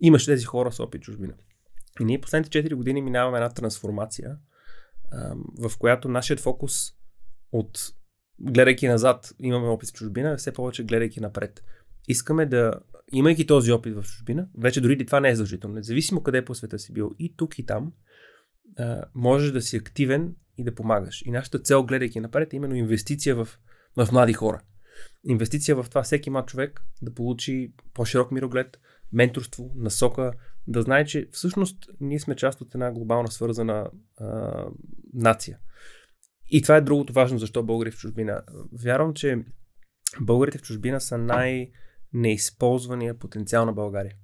Имаше 0.00 0.26
тези 0.26 0.44
хора 0.44 0.72
с 0.72 0.80
опит 0.80 1.02
чужбина. 1.02 1.34
И 2.00 2.04
ние 2.04 2.20
последните 2.20 2.62
4 2.62 2.74
години 2.74 3.02
минаваме 3.02 3.38
една 3.38 3.50
трансформация, 3.50 4.36
в 5.58 5.72
която 5.78 6.08
нашият 6.08 6.40
фокус 6.40 6.72
от 7.52 7.78
гледайки 8.40 8.88
назад, 8.88 9.32
имаме 9.38 9.68
опит 9.68 9.88
в 9.88 9.92
чужбина, 9.92 10.36
все 10.36 10.52
повече 10.52 10.84
гледайки 10.84 11.20
напред. 11.20 11.64
Искаме 12.08 12.46
да, 12.46 12.72
имайки 13.12 13.46
този 13.46 13.72
опит 13.72 13.94
в 13.94 14.02
чужбина, 14.02 14.48
вече 14.58 14.80
дори 14.80 15.06
това 15.06 15.20
не 15.20 15.28
е 15.28 15.34
задължително, 15.34 15.74
независимо 15.74 16.22
къде 16.22 16.44
по 16.44 16.54
света 16.54 16.78
си 16.78 16.92
бил, 16.92 17.14
и 17.18 17.36
тук 17.36 17.58
и 17.58 17.66
там, 17.66 17.92
можеш 19.14 19.52
да 19.52 19.62
си 19.62 19.76
активен 19.76 20.34
и 20.58 20.64
да 20.64 20.74
помагаш. 20.74 21.22
И 21.26 21.30
нашата 21.30 21.58
цел, 21.58 21.82
гледайки 21.82 22.20
напред, 22.20 22.52
е 22.52 22.56
именно 22.56 22.74
инвестиция 22.74 23.34
в, 23.34 23.48
в 23.96 24.08
млади 24.12 24.32
хора. 24.32 24.62
Инвестиция 25.24 25.82
в 25.82 25.86
това 25.88 26.02
всеки 26.02 26.30
млад 26.30 26.48
човек 26.48 26.82
да 27.02 27.14
получи 27.14 27.72
по-широк 27.94 28.30
мироглед, 28.30 28.80
менторство, 29.12 29.72
насока, 29.76 30.32
да 30.66 30.82
знае, 30.82 31.04
че 31.04 31.28
всъщност 31.32 31.88
ние 32.00 32.20
сме 32.20 32.36
част 32.36 32.60
от 32.60 32.74
една 32.74 32.92
глобална 32.92 33.30
свързана 33.30 33.90
а, 34.16 34.64
нация. 35.14 35.58
И 36.50 36.62
това 36.62 36.76
е 36.76 36.80
другото 36.80 37.12
важно, 37.12 37.38
защо 37.38 37.62
българи 37.62 37.90
в 37.90 37.96
чужбина. 37.96 38.42
Вярвам, 38.82 39.14
че 39.14 39.44
българите 40.20 40.58
в 40.58 40.62
чужбина 40.62 41.00
са 41.00 41.18
най-неизползвания 41.18 43.18
потенциал 43.18 43.66
на 43.66 43.72
България. 43.72 44.14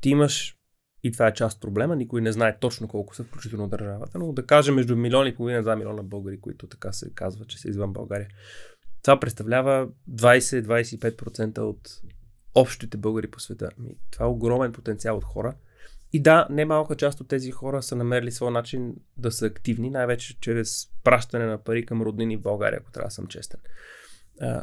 Ти 0.00 0.10
имаш, 0.10 0.54
и 1.02 1.12
това 1.12 1.26
е 1.26 1.34
част 1.34 1.56
от 1.56 1.60
проблема, 1.60 1.96
никой 1.96 2.20
не 2.20 2.32
знае 2.32 2.58
точно 2.58 2.88
колко 2.88 3.16
са, 3.16 3.24
включително 3.24 3.68
държавата, 3.68 4.18
но 4.18 4.32
да 4.32 4.46
кажем 4.46 4.74
между 4.74 4.96
милион 4.96 5.26
и 5.26 5.34
половина, 5.34 5.62
2 5.62 5.76
милиона 5.76 6.02
българи, 6.02 6.40
които 6.40 6.66
така 6.66 6.92
се 6.92 7.14
казва, 7.14 7.44
че 7.44 7.58
са 7.58 7.68
извън 7.68 7.92
България. 7.92 8.28
Това 9.02 9.20
представлява 9.20 9.88
20-25% 10.10 11.58
от 11.58 11.80
общите 12.60 12.96
българи 12.96 13.30
по 13.30 13.40
света. 13.40 13.70
Ми, 13.78 13.90
това 14.10 14.26
е 14.26 14.28
огромен 14.28 14.72
потенциал 14.72 15.16
от 15.16 15.24
хора. 15.24 15.54
И 16.12 16.22
да, 16.22 16.46
немалка 16.50 16.96
част 16.96 17.20
от 17.20 17.28
тези 17.28 17.50
хора 17.50 17.82
са 17.82 17.96
намерили 17.96 18.30
своя 18.30 18.50
начин 18.50 18.94
да 19.16 19.32
са 19.32 19.46
активни, 19.46 19.90
най-вече 19.90 20.40
чрез 20.40 20.88
пращане 21.04 21.46
на 21.46 21.64
пари 21.64 21.86
към 21.86 22.02
роднини 22.02 22.36
в 22.36 22.40
България, 22.40 22.78
ако 22.80 22.90
трябва 22.92 23.06
да 23.06 23.14
съм 23.14 23.26
честен. 23.26 23.60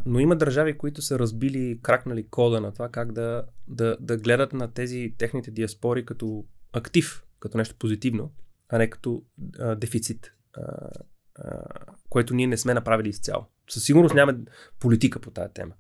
Но 0.06 0.20
има 0.20 0.36
държави, 0.36 0.78
които 0.78 1.02
са 1.02 1.20
разбили, 1.20 1.80
кракнали 1.82 2.28
кода 2.28 2.62
на 2.62 2.74
това 2.74 2.90
как 2.90 3.12
да, 3.12 3.46
да, 3.68 3.98
да 4.00 4.18
гледат 4.18 4.54
на 4.54 4.74
тези 4.74 5.14
техните 5.18 5.52
диаспори 5.52 6.06
като 6.06 6.46
актив, 6.74 7.24
като 7.40 7.58
нещо 7.58 7.76
позитивно, 7.80 8.32
а 8.70 8.78
не 8.78 8.90
като 8.90 9.24
а, 9.60 9.76
дефицит, 9.76 10.32
а, 10.54 10.90
а, 11.36 11.64
което 12.10 12.34
ние 12.34 12.48
не 12.48 12.58
сме 12.58 12.74
направили 12.74 13.10
изцяло. 13.10 13.46
Със 13.70 13.84
сигурност 13.84 14.16
няма 14.16 14.36
политика 14.80 15.20
по 15.20 15.32
тази 15.32 15.54
тема. 15.54 15.74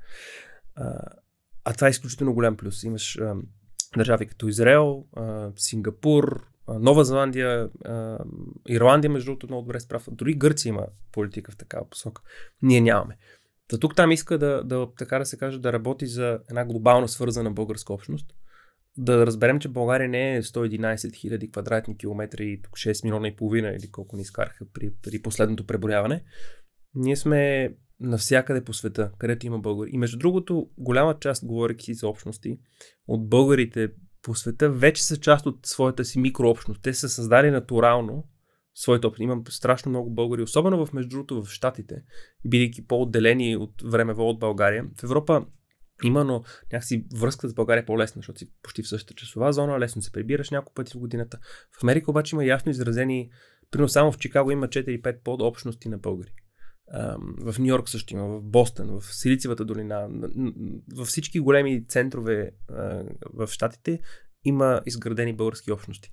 А, 0.76 1.00
а 1.66 1.74
това 1.74 1.88
е 1.88 1.90
изключително 1.90 2.34
голям 2.34 2.58
плюс. 2.58 2.84
Имаш 2.84 3.18
а, 3.18 3.36
държави 3.98 4.26
като 4.26 4.48
Израел, 4.48 5.06
а, 5.16 5.52
Сингапур, 5.56 6.48
а, 6.68 6.80
Нова 6.80 7.04
Зеландия, 7.04 7.70
а, 7.86 8.18
Ирландия, 8.70 9.12
между 9.12 9.26
другото, 9.26 9.48
много 9.48 9.62
добре 9.62 9.80
справа. 9.80 10.04
Дори 10.12 10.34
Гърция 10.34 10.70
има 10.70 10.88
политика 11.12 11.52
в 11.52 11.58
такава 11.58 11.90
посока. 11.90 12.22
Ние 12.62 12.82
нямаме. 12.82 13.18
Та 13.68 13.78
тук 13.78 13.96
там 13.96 14.12
иска 14.12 14.38
да, 14.38 14.64
да, 14.64 14.88
така 14.98 15.20
да 15.20 15.26
се 15.26 15.38
каже, 15.38 15.60
да 15.60 15.74
работи 15.74 16.08
за 16.08 16.40
една 16.50 16.66
глобално 16.66 17.08
свързана 17.08 17.52
българска 17.52 17.94
общност. 17.94 18.34
Да 18.98 19.26
разберем, 19.26 19.60
че 19.60 19.70
България 19.70 20.10
не 20.10 20.36
е 20.36 20.42
111 20.42 20.96
000 20.96 21.52
квадратни 21.52 21.98
километри 21.98 22.46
и 22.46 22.62
тук 22.62 22.74
6 22.74 23.04
милиона 23.04 23.28
и 23.28 23.36
половина 23.36 23.70
или 23.70 23.92
колко 23.92 24.16
ни 24.16 24.22
изкараха 24.22 24.66
при, 24.74 24.92
при 25.02 25.22
последното 25.22 25.68
преброяване. 25.68 26.24
Ние 26.96 27.16
сме 27.16 27.72
навсякъде 28.00 28.64
по 28.64 28.74
света, 28.74 29.12
където 29.18 29.46
има 29.46 29.60
българи. 29.60 29.90
И 29.94 29.98
между 29.98 30.18
другото, 30.18 30.70
голяма 30.78 31.20
част, 31.20 31.46
говоряки 31.46 31.94
за 31.94 32.08
общности, 32.08 32.60
от 33.08 33.30
българите 33.30 33.92
по 34.22 34.36
света 34.36 34.70
вече 34.70 35.04
са 35.04 35.18
част 35.18 35.46
от 35.46 35.66
своята 35.66 36.06
си 36.06 36.20
микрообщност. 36.20 36.82
Те 36.82 36.94
са 36.94 37.10
създали 37.10 37.52
натурално 37.52 38.24
своето 38.76 39.08
опит. 39.08 39.20
Имам 39.20 39.44
страшно 39.50 39.90
много 39.90 40.10
българи, 40.10 40.42
особено 40.42 40.86
в 40.86 40.94
между 40.94 41.10
другото 41.10 41.44
в 41.44 41.50
Штатите, 41.50 42.04
бидейки 42.46 42.88
по-отделени 42.88 43.58
от 43.58 43.82
времево 43.86 44.30
от 44.30 44.40
България. 44.40 44.86
В 45.00 45.04
Европа 45.04 45.46
има, 46.04 46.24
но 46.24 46.44
някакси 46.74 47.06
връзката 47.16 47.50
с 47.50 47.54
България 47.54 47.82
е 47.82 47.86
по-лесна, 47.86 48.20
защото 48.20 48.40
си 48.40 48.52
почти 48.64 48.84
в 48.84 48.88
същата 48.88 49.14
часова 49.14 49.54
зона, 49.54 49.80
лесно 49.80 50.02
се 50.02 50.12
прибираш 50.12 50.50
няколко 50.50 50.74
пъти 50.74 50.94
в 50.94 51.00
годината. 51.00 51.40
В 51.80 51.84
Америка 51.84 52.12
обаче 52.12 52.36
има 52.36 52.46
ясно 52.46 52.70
изразени, 52.70 53.30
примерно 53.72 53.90
само 53.90 54.12
в 54.12 54.18
Чикаго 54.18 54.52
има 54.52 54.68
4-5 54.68 55.20
подобщности 55.24 55.90
на 55.90 55.98
българи 55.98 56.32
в 57.42 57.56
Нью 57.60 57.68
Йорк 57.68 57.90
също 57.90 58.14
има, 58.14 58.28
в 58.28 58.42
Бостън, 58.42 59.00
в 59.00 59.16
Силицевата 59.16 59.66
долина, 59.66 60.10
във 60.96 61.08
всички 61.08 61.40
големи 61.40 61.88
центрове 61.88 62.52
в 63.34 63.48
Штатите 63.48 64.00
има 64.44 64.82
изградени 64.86 65.36
български 65.36 65.72
общности. 65.72 66.12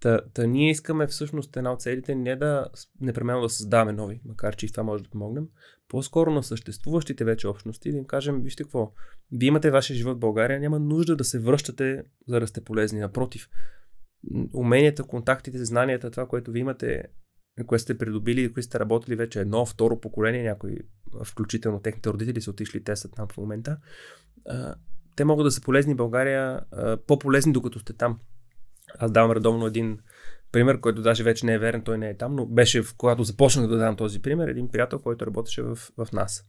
Та, 0.00 0.20
та 0.34 0.46
ние 0.46 0.70
искаме 0.70 1.06
всъщност 1.06 1.56
една 1.56 1.72
от 1.72 1.80
целите 1.80 2.14
не 2.14 2.36
да 2.36 2.68
непременно 3.00 3.40
да 3.40 3.48
създаваме 3.48 3.92
нови, 3.92 4.20
макар 4.24 4.56
че 4.56 4.66
и 4.66 4.70
това 4.70 4.82
може 4.82 5.04
да 5.04 5.10
помогнем, 5.10 5.48
по-скоро 5.88 6.30
на 6.30 6.42
съществуващите 6.42 7.24
вече 7.24 7.48
общности 7.48 7.90
да 7.90 7.96
им 7.96 8.04
кажем, 8.04 8.42
вижте 8.42 8.62
какво, 8.62 8.92
вие 9.32 9.46
имате 9.46 9.70
вашия 9.70 9.96
живот 9.96 10.16
в 10.16 10.20
България, 10.20 10.60
няма 10.60 10.78
нужда 10.78 11.16
да 11.16 11.24
се 11.24 11.38
връщате 11.38 12.02
за 12.28 12.40
да 12.40 12.46
сте 12.46 12.64
полезни. 12.64 13.00
Напротив, 13.00 13.48
уменията, 14.54 15.04
контактите, 15.04 15.64
знанията, 15.64 16.10
това, 16.10 16.26
което 16.26 16.50
ви 16.50 16.58
имате 16.58 17.04
което 17.64 17.82
сте 17.82 17.98
придобили, 17.98 18.52
които 18.52 18.66
сте 18.66 18.80
работили 18.80 19.16
вече 19.16 19.40
едно, 19.40 19.66
второ 19.66 20.00
поколение, 20.00 20.42
някои, 20.42 20.78
включително 21.24 21.80
техните 21.80 22.08
родители 22.08 22.40
са 22.40 22.50
отишли 22.50 22.84
тестът 22.84 23.12
там 23.16 23.28
в 23.28 23.36
момента, 23.36 23.78
те 25.16 25.24
могат 25.24 25.46
да 25.46 25.50
са 25.50 25.60
полезни 25.60 25.94
в 25.94 25.96
България, 25.96 26.60
по-полезни 27.06 27.52
докато 27.52 27.78
сте 27.78 27.92
там. 27.92 28.20
Аз 28.98 29.12
давам 29.12 29.32
редовно 29.32 29.66
един 29.66 29.98
пример, 30.52 30.80
който 30.80 31.02
даже 31.02 31.22
вече 31.22 31.46
не 31.46 31.54
е 31.54 31.58
верен, 31.58 31.82
той 31.82 31.98
не 31.98 32.08
е 32.10 32.16
там, 32.16 32.36
но 32.36 32.46
беше, 32.46 32.82
в, 32.82 32.94
когато 32.96 33.24
започнах 33.24 33.66
да 33.66 33.76
дам 33.76 33.96
този 33.96 34.22
пример, 34.22 34.48
един 34.48 34.68
приятел, 34.68 34.98
който 34.98 35.26
работеше 35.26 35.62
в, 35.62 35.76
в 35.76 36.08
НАСА. 36.12 36.42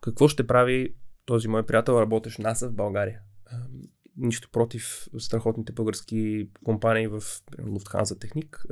Какво 0.00 0.28
ще 0.28 0.46
прави 0.46 0.94
този 1.24 1.48
мой 1.48 1.66
приятел, 1.66 1.92
работещ 1.92 2.36
в 2.36 2.42
НАСА 2.42 2.68
в 2.68 2.74
България? 2.74 3.20
Нищо 4.16 4.48
против 4.52 5.06
страхотните 5.18 5.72
български 5.72 6.48
компании 6.64 7.06
в 7.06 7.20
Lufthansa 7.58 8.20
Техник 8.20 8.64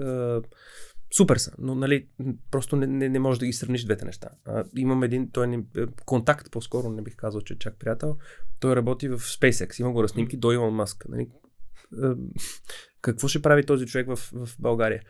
Супер 1.16 1.36
са, 1.36 1.52
но 1.58 1.74
нали, 1.74 2.06
просто 2.50 2.76
не, 2.76 2.86
не, 2.86 3.08
не 3.08 3.18
можеш 3.18 3.38
да 3.38 3.46
ги 3.46 3.52
сравниш 3.52 3.84
двете 3.84 4.04
неща. 4.04 4.28
А, 4.44 4.64
имам 4.76 5.02
един, 5.02 5.30
той 5.30 5.46
не, 5.46 5.56
е, 5.76 5.86
контакт 6.06 6.50
по-скоро, 6.50 6.88
не 6.88 7.02
бих 7.02 7.16
казал, 7.16 7.40
че 7.40 7.54
е 7.54 7.58
чак 7.58 7.78
приятел. 7.78 8.16
Той 8.60 8.76
работи 8.76 9.08
в 9.08 9.18
SpaceX, 9.18 9.80
има 9.80 9.92
го 9.92 10.02
разснимки 10.02 10.36
до 10.36 10.52
Илон 10.52 10.74
Маск. 10.74 11.04
Нали. 11.08 11.28
А, 12.02 12.16
какво 13.02 13.28
ще 13.28 13.42
прави 13.42 13.66
този 13.66 13.86
човек 13.86 14.06
в, 14.06 14.16
в 14.16 14.48
България? 14.58 15.02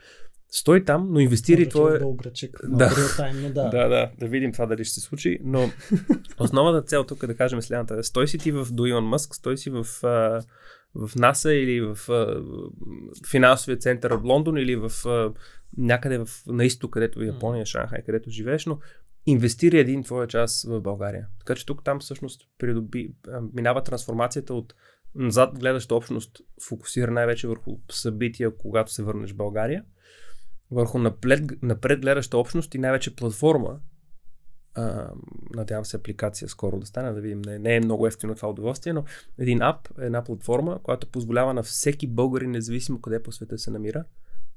Стой 0.53 0.85
там, 0.85 1.07
но 1.11 1.19
инвестири 1.19 1.69
твое... 1.69 1.99
Българчик, 1.99 2.59
да. 2.63 2.89
Time, 2.89 3.53
да. 3.53 3.69
да, 3.69 3.87
да, 3.87 4.11
да 4.19 4.27
видим 4.27 4.51
това 4.51 4.65
дали 4.65 4.85
ще 4.85 4.93
се 4.93 5.01
случи, 5.01 5.39
но 5.43 5.71
основната 6.39 6.87
цел 6.87 7.03
тук 7.03 7.23
е 7.23 7.27
да 7.27 7.35
кажем 7.35 7.61
следната. 7.61 8.03
Стой 8.03 8.27
си 8.27 8.37
ти 8.37 8.51
в 8.51 8.67
до 8.71 8.85
Илон 8.85 9.05
Маск, 9.05 9.35
стой 9.35 9.57
си 9.57 9.69
в 9.69 9.85
в 10.95 11.15
НАСА 11.15 11.53
или 11.53 11.81
в 11.81 12.09
а, 12.09 12.43
финансовия 13.31 13.77
център 13.77 14.11
в 14.11 14.21
Лондон 14.23 14.57
или 14.57 14.75
в 14.75 14.91
а, 15.05 15.33
някъде 15.77 16.17
в, 16.17 16.27
на 16.47 16.65
изток, 16.65 16.91
където 16.91 17.21
е 17.21 17.25
Япония, 17.25 17.65
Шанхай, 17.65 18.01
където 18.01 18.29
живееш, 18.29 18.65
но 18.65 18.79
инвестира 19.25 19.77
един 19.77 20.03
твоя 20.03 20.27
час 20.27 20.65
в 20.69 20.81
България. 20.81 21.27
Така 21.39 21.55
че 21.55 21.65
тук 21.65 21.83
там 21.83 21.99
всъщност 21.99 22.41
придоби, 22.57 23.13
минава 23.53 23.83
трансформацията 23.83 24.53
от 24.53 24.73
назад 25.15 25.59
гледаща 25.59 25.95
общност, 25.95 26.41
фокусира 26.67 27.11
най-вече 27.11 27.47
върху 27.47 27.77
събития, 27.91 28.57
когато 28.57 28.93
се 28.93 29.03
върнеш 29.03 29.31
в 29.31 29.35
България, 29.35 29.83
върху 30.71 30.99
напред, 30.99 31.43
напред 31.61 32.01
гледаща 32.01 32.37
общност 32.37 32.75
и 32.75 32.77
най-вече 32.77 33.15
платформа, 33.15 33.79
а, 34.75 35.11
надявам 35.55 35.85
се 35.85 35.97
апликация 35.97 36.49
скоро 36.49 36.79
да 36.79 36.85
стане, 36.85 37.11
да 37.11 37.21
видим, 37.21 37.41
не, 37.41 37.59
не 37.59 37.75
е 37.75 37.79
много 37.79 38.07
ефтино 38.07 38.35
това 38.35 38.49
удоволствие, 38.49 38.93
но 38.93 39.03
един 39.39 39.61
ап, 39.61 39.87
една 39.99 40.23
платформа, 40.23 40.79
която 40.83 41.07
позволява 41.07 41.53
на 41.53 41.63
всеки 41.63 42.07
българин, 42.07 42.51
независимо 42.51 43.01
къде 43.01 43.23
по 43.23 43.31
света 43.31 43.57
се 43.57 43.71
намира, 43.71 44.03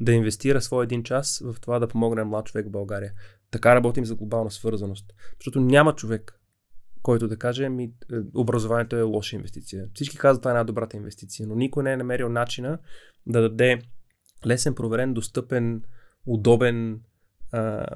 да 0.01 0.13
инвестира 0.13 0.61
своя 0.61 0.85
един 0.85 1.03
час 1.03 1.43
в 1.45 1.61
това 1.61 1.79
да 1.79 1.89
помогне 1.89 2.21
на 2.21 2.25
млад 2.25 2.47
човек 2.47 2.67
в 2.67 2.71
България. 2.71 3.13
Така 3.51 3.75
работим 3.75 4.05
за 4.05 4.15
глобална 4.15 4.51
свързаност. 4.51 5.13
Защото 5.39 5.61
няма 5.61 5.95
човек, 5.95 6.41
който 7.03 7.29
да 7.29 7.37
каже, 7.37 7.69
ми, 7.69 7.85
е, 7.85 8.17
образованието 8.35 8.97
е 8.97 9.03
лоша 9.03 9.37
инвестиция. 9.37 9.89
Всички 9.95 10.19
казват, 10.19 10.43
това 10.43 10.51
е 10.51 10.55
една 10.55 10.65
добрата 10.65 10.97
инвестиция, 10.97 11.47
но 11.47 11.55
никой 11.55 11.83
не 11.83 11.93
е 11.93 11.97
намерил 11.97 12.29
начина 12.29 12.79
да 13.27 13.41
даде 13.41 13.83
лесен, 14.47 14.75
проверен, 14.75 15.15
достъпен, 15.15 15.83
удобен 16.27 17.01
а, 17.53 17.87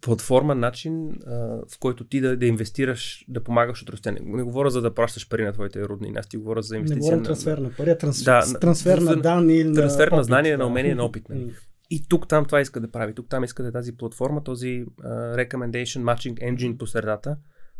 платформа, 0.00 0.54
начин, 0.54 1.10
а, 1.26 1.32
в 1.46 1.78
който 1.80 2.04
ти 2.04 2.20
да, 2.20 2.36
да 2.36 2.46
инвестираш, 2.46 3.24
да 3.28 3.44
помагаш 3.44 3.82
от 3.82 3.90
растение. 3.90 4.20
Не, 4.24 4.42
говоря 4.42 4.70
за 4.70 4.80
да 4.80 4.94
пращаш 4.94 5.28
пари 5.28 5.44
на 5.44 5.52
твоите 5.52 5.84
родни, 5.84 6.12
аз 6.16 6.28
ти 6.28 6.36
говоря 6.36 6.62
за 6.62 6.76
инвестиция. 6.76 7.10
Не 7.10 7.16
говоря 7.16 7.26
трансфер 7.26 7.58
на 7.58 7.70
пари, 7.70 7.98
трансфер, 7.98 8.24
да, 8.24 8.60
трансфер 8.60 8.98
на 8.98 9.16
данни 9.16 9.56
или 9.56 9.74
Трансфер 9.74 10.08
на, 10.08 10.16
на 10.16 10.24
знания, 10.24 10.58
да. 10.58 10.64
на 10.64 10.70
умения, 10.70 10.96
на 10.96 11.04
опит. 11.04 11.28
Нали? 11.28 11.54
И 11.90 12.08
тук 12.08 12.28
там 12.28 12.44
това 12.44 12.60
иска 12.60 12.80
да 12.80 12.90
прави. 12.90 13.14
Тук 13.14 13.28
там 13.28 13.44
иска 13.44 13.62
да 13.62 13.68
е 13.68 13.72
тази 13.72 13.96
платформа, 13.96 14.44
този 14.44 14.84
uh, 14.84 15.48
recommendation 15.48 16.02
matching 16.02 16.34
engine 16.34 16.76
по 16.76 16.86
средата, 16.86 17.36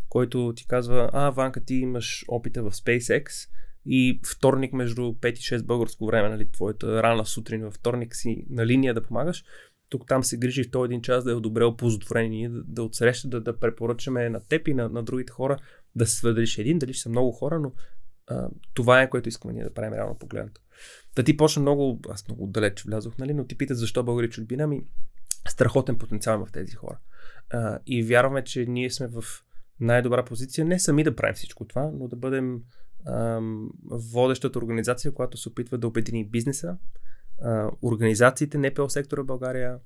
който 0.09 0.53
ти 0.57 0.67
казва, 0.67 1.11
а, 1.13 1.31
Ванка, 1.31 1.65
ти 1.65 1.75
имаш 1.75 2.25
опита 2.29 2.63
в 2.63 2.71
SpaceX 2.71 3.49
и 3.87 4.21
вторник 4.27 4.73
между 4.73 5.03
5 5.03 5.33
и 5.33 5.37
6 5.37 5.63
българско 5.63 6.07
време, 6.07 6.29
нали, 6.29 6.51
твоята 6.51 7.03
рана 7.03 7.27
сутрин 7.27 7.63
във 7.63 7.75
вторник 7.75 8.17
си 8.17 8.47
на 8.51 8.67
линия 8.67 8.95
да 8.95 9.03
помагаш, 9.03 9.45
тук 9.89 10.07
там 10.07 10.25
се 10.25 10.37
грижи 10.37 10.65
в 10.65 10.71
този 10.71 10.85
един 10.85 11.03
час 11.03 11.25
да 11.25 11.33
е 11.33 11.35
добре 11.35 11.65
опозотворение, 11.65 12.49
да, 12.49 12.63
да 12.65 12.83
отсреща, 12.83 13.29
да, 13.29 13.41
да 13.41 13.59
препоръчаме 13.59 14.29
на 14.29 14.41
теб 14.41 14.69
и 14.69 14.75
на, 14.75 14.89
на 14.89 15.03
другите 15.03 15.33
хора 15.33 15.59
да 15.97 16.07
се 16.07 16.17
сведриш 16.17 16.59
един, 16.59 16.79
дали 16.79 16.93
ще 16.93 17.03
са 17.03 17.09
много 17.09 17.33
хора, 17.33 17.61
но 17.61 17.73
а, 18.27 18.49
това 18.75 19.03
е 19.03 19.11
което 19.11 19.29
искаме 19.29 19.55
ние 19.55 19.65
да 19.65 19.75
правим 19.75 19.95
реално 19.95 20.19
погледнато. 20.19 20.61
Да 21.17 21.23
ти 21.23 21.37
почна 21.37 21.63
много, 21.63 22.01
аз 22.09 22.29
много 22.29 22.47
далеч 22.47 22.83
влязох, 22.83 23.19
нали, 23.19 23.35
но 23.35 23.47
ти 23.47 23.59
питат 23.59 23.79
защо 23.79 24.05
българи 24.05 24.31
чужбина, 24.31 24.67
ми 24.67 24.83
страхотен 25.49 25.99
потенциал 25.99 26.47
в 26.47 26.53
тези 26.53 26.73
хора. 26.73 26.99
А, 27.51 27.79
и 27.87 28.03
вярваме, 28.03 28.45
че 28.45 28.67
ние 28.67 28.91
сме 28.91 29.07
в 29.07 29.25
най-добра 29.81 30.25
позиция 30.25 30.65
не 30.65 30.79
сами 30.79 31.05
да 31.05 31.17
правим 31.17 31.35
всичко 31.35 31.65
това, 31.65 31.91
но 31.95 32.09
да 32.09 32.17
бъдем 32.17 32.63
ам, 33.07 33.71
водещата 33.91 34.59
организация, 34.59 35.15
която 35.15 35.37
се 35.37 35.49
опитва 35.49 35.79
да 35.79 35.87
обедини 35.87 36.29
бизнеса, 36.29 36.79
а, 37.43 37.71
организациите, 37.83 38.59
НПО 38.59 38.89
сектора 38.89 39.23
в 39.23 39.27
България, 39.27 39.79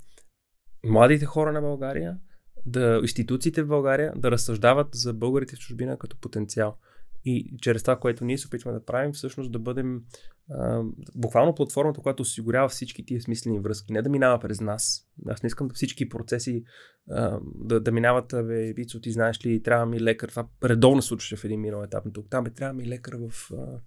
младите 0.85 1.25
хора 1.25 1.53
на 1.53 1.61
България, 1.61 2.19
да, 2.67 2.99
институциите 3.03 3.63
в 3.63 3.67
България 3.67 4.13
да 4.17 4.31
разсъждават 4.31 4.89
за 4.95 5.15
българите 5.15 5.57
в 5.57 5.59
чужбина 5.59 5.99
като 5.99 6.17
потенциал. 6.17 6.77
И 7.25 7.57
чрез 7.61 7.83
това, 7.83 7.97
което 7.97 8.25
ние 8.25 8.39
се 8.39 8.47
опитваме 8.47 8.79
да 8.79 8.85
правим, 8.85 9.13
всъщност 9.13 9.53
да 9.53 9.59
бъдем 9.59 10.03
а, 10.51 10.83
буквално 11.15 11.55
платформата, 11.55 12.01
която 12.01 12.23
осигурява 12.23 12.69
всички 12.69 13.05
тия 13.05 13.23
смислени 13.23 13.61
връзки. 13.61 13.93
Не 13.93 14.03
да 14.03 14.09
минава 14.09 14.39
през 14.39 14.61
нас. 14.61 15.09
Аз 15.29 15.43
не 15.43 15.47
искам 15.47 15.69
да 15.69 15.75
всички 15.75 16.09
процеси 16.09 16.65
а, 17.11 17.41
да, 17.55 17.81
да 17.81 17.93
минават, 17.93 18.35
бе, 18.47 18.73
Вицо, 18.73 19.01
ти 19.01 19.13
знаеш 19.13 19.47
ли, 19.47 19.63
трябва 19.63 19.87
ми 19.87 20.01
лекар. 20.01 20.29
Това 20.29 20.49
редовно 20.65 21.03
случваше 21.03 21.37
в 21.37 21.45
един 21.45 21.61
минал 21.61 21.83
етап 21.83 22.05
тук. 22.15 22.27
Там 22.31 22.45
бе, 22.45 22.51
трябва 22.51 22.75
ми 22.75 22.87
лекар 22.87 23.15
в 23.15 23.51
а, 23.53 23.81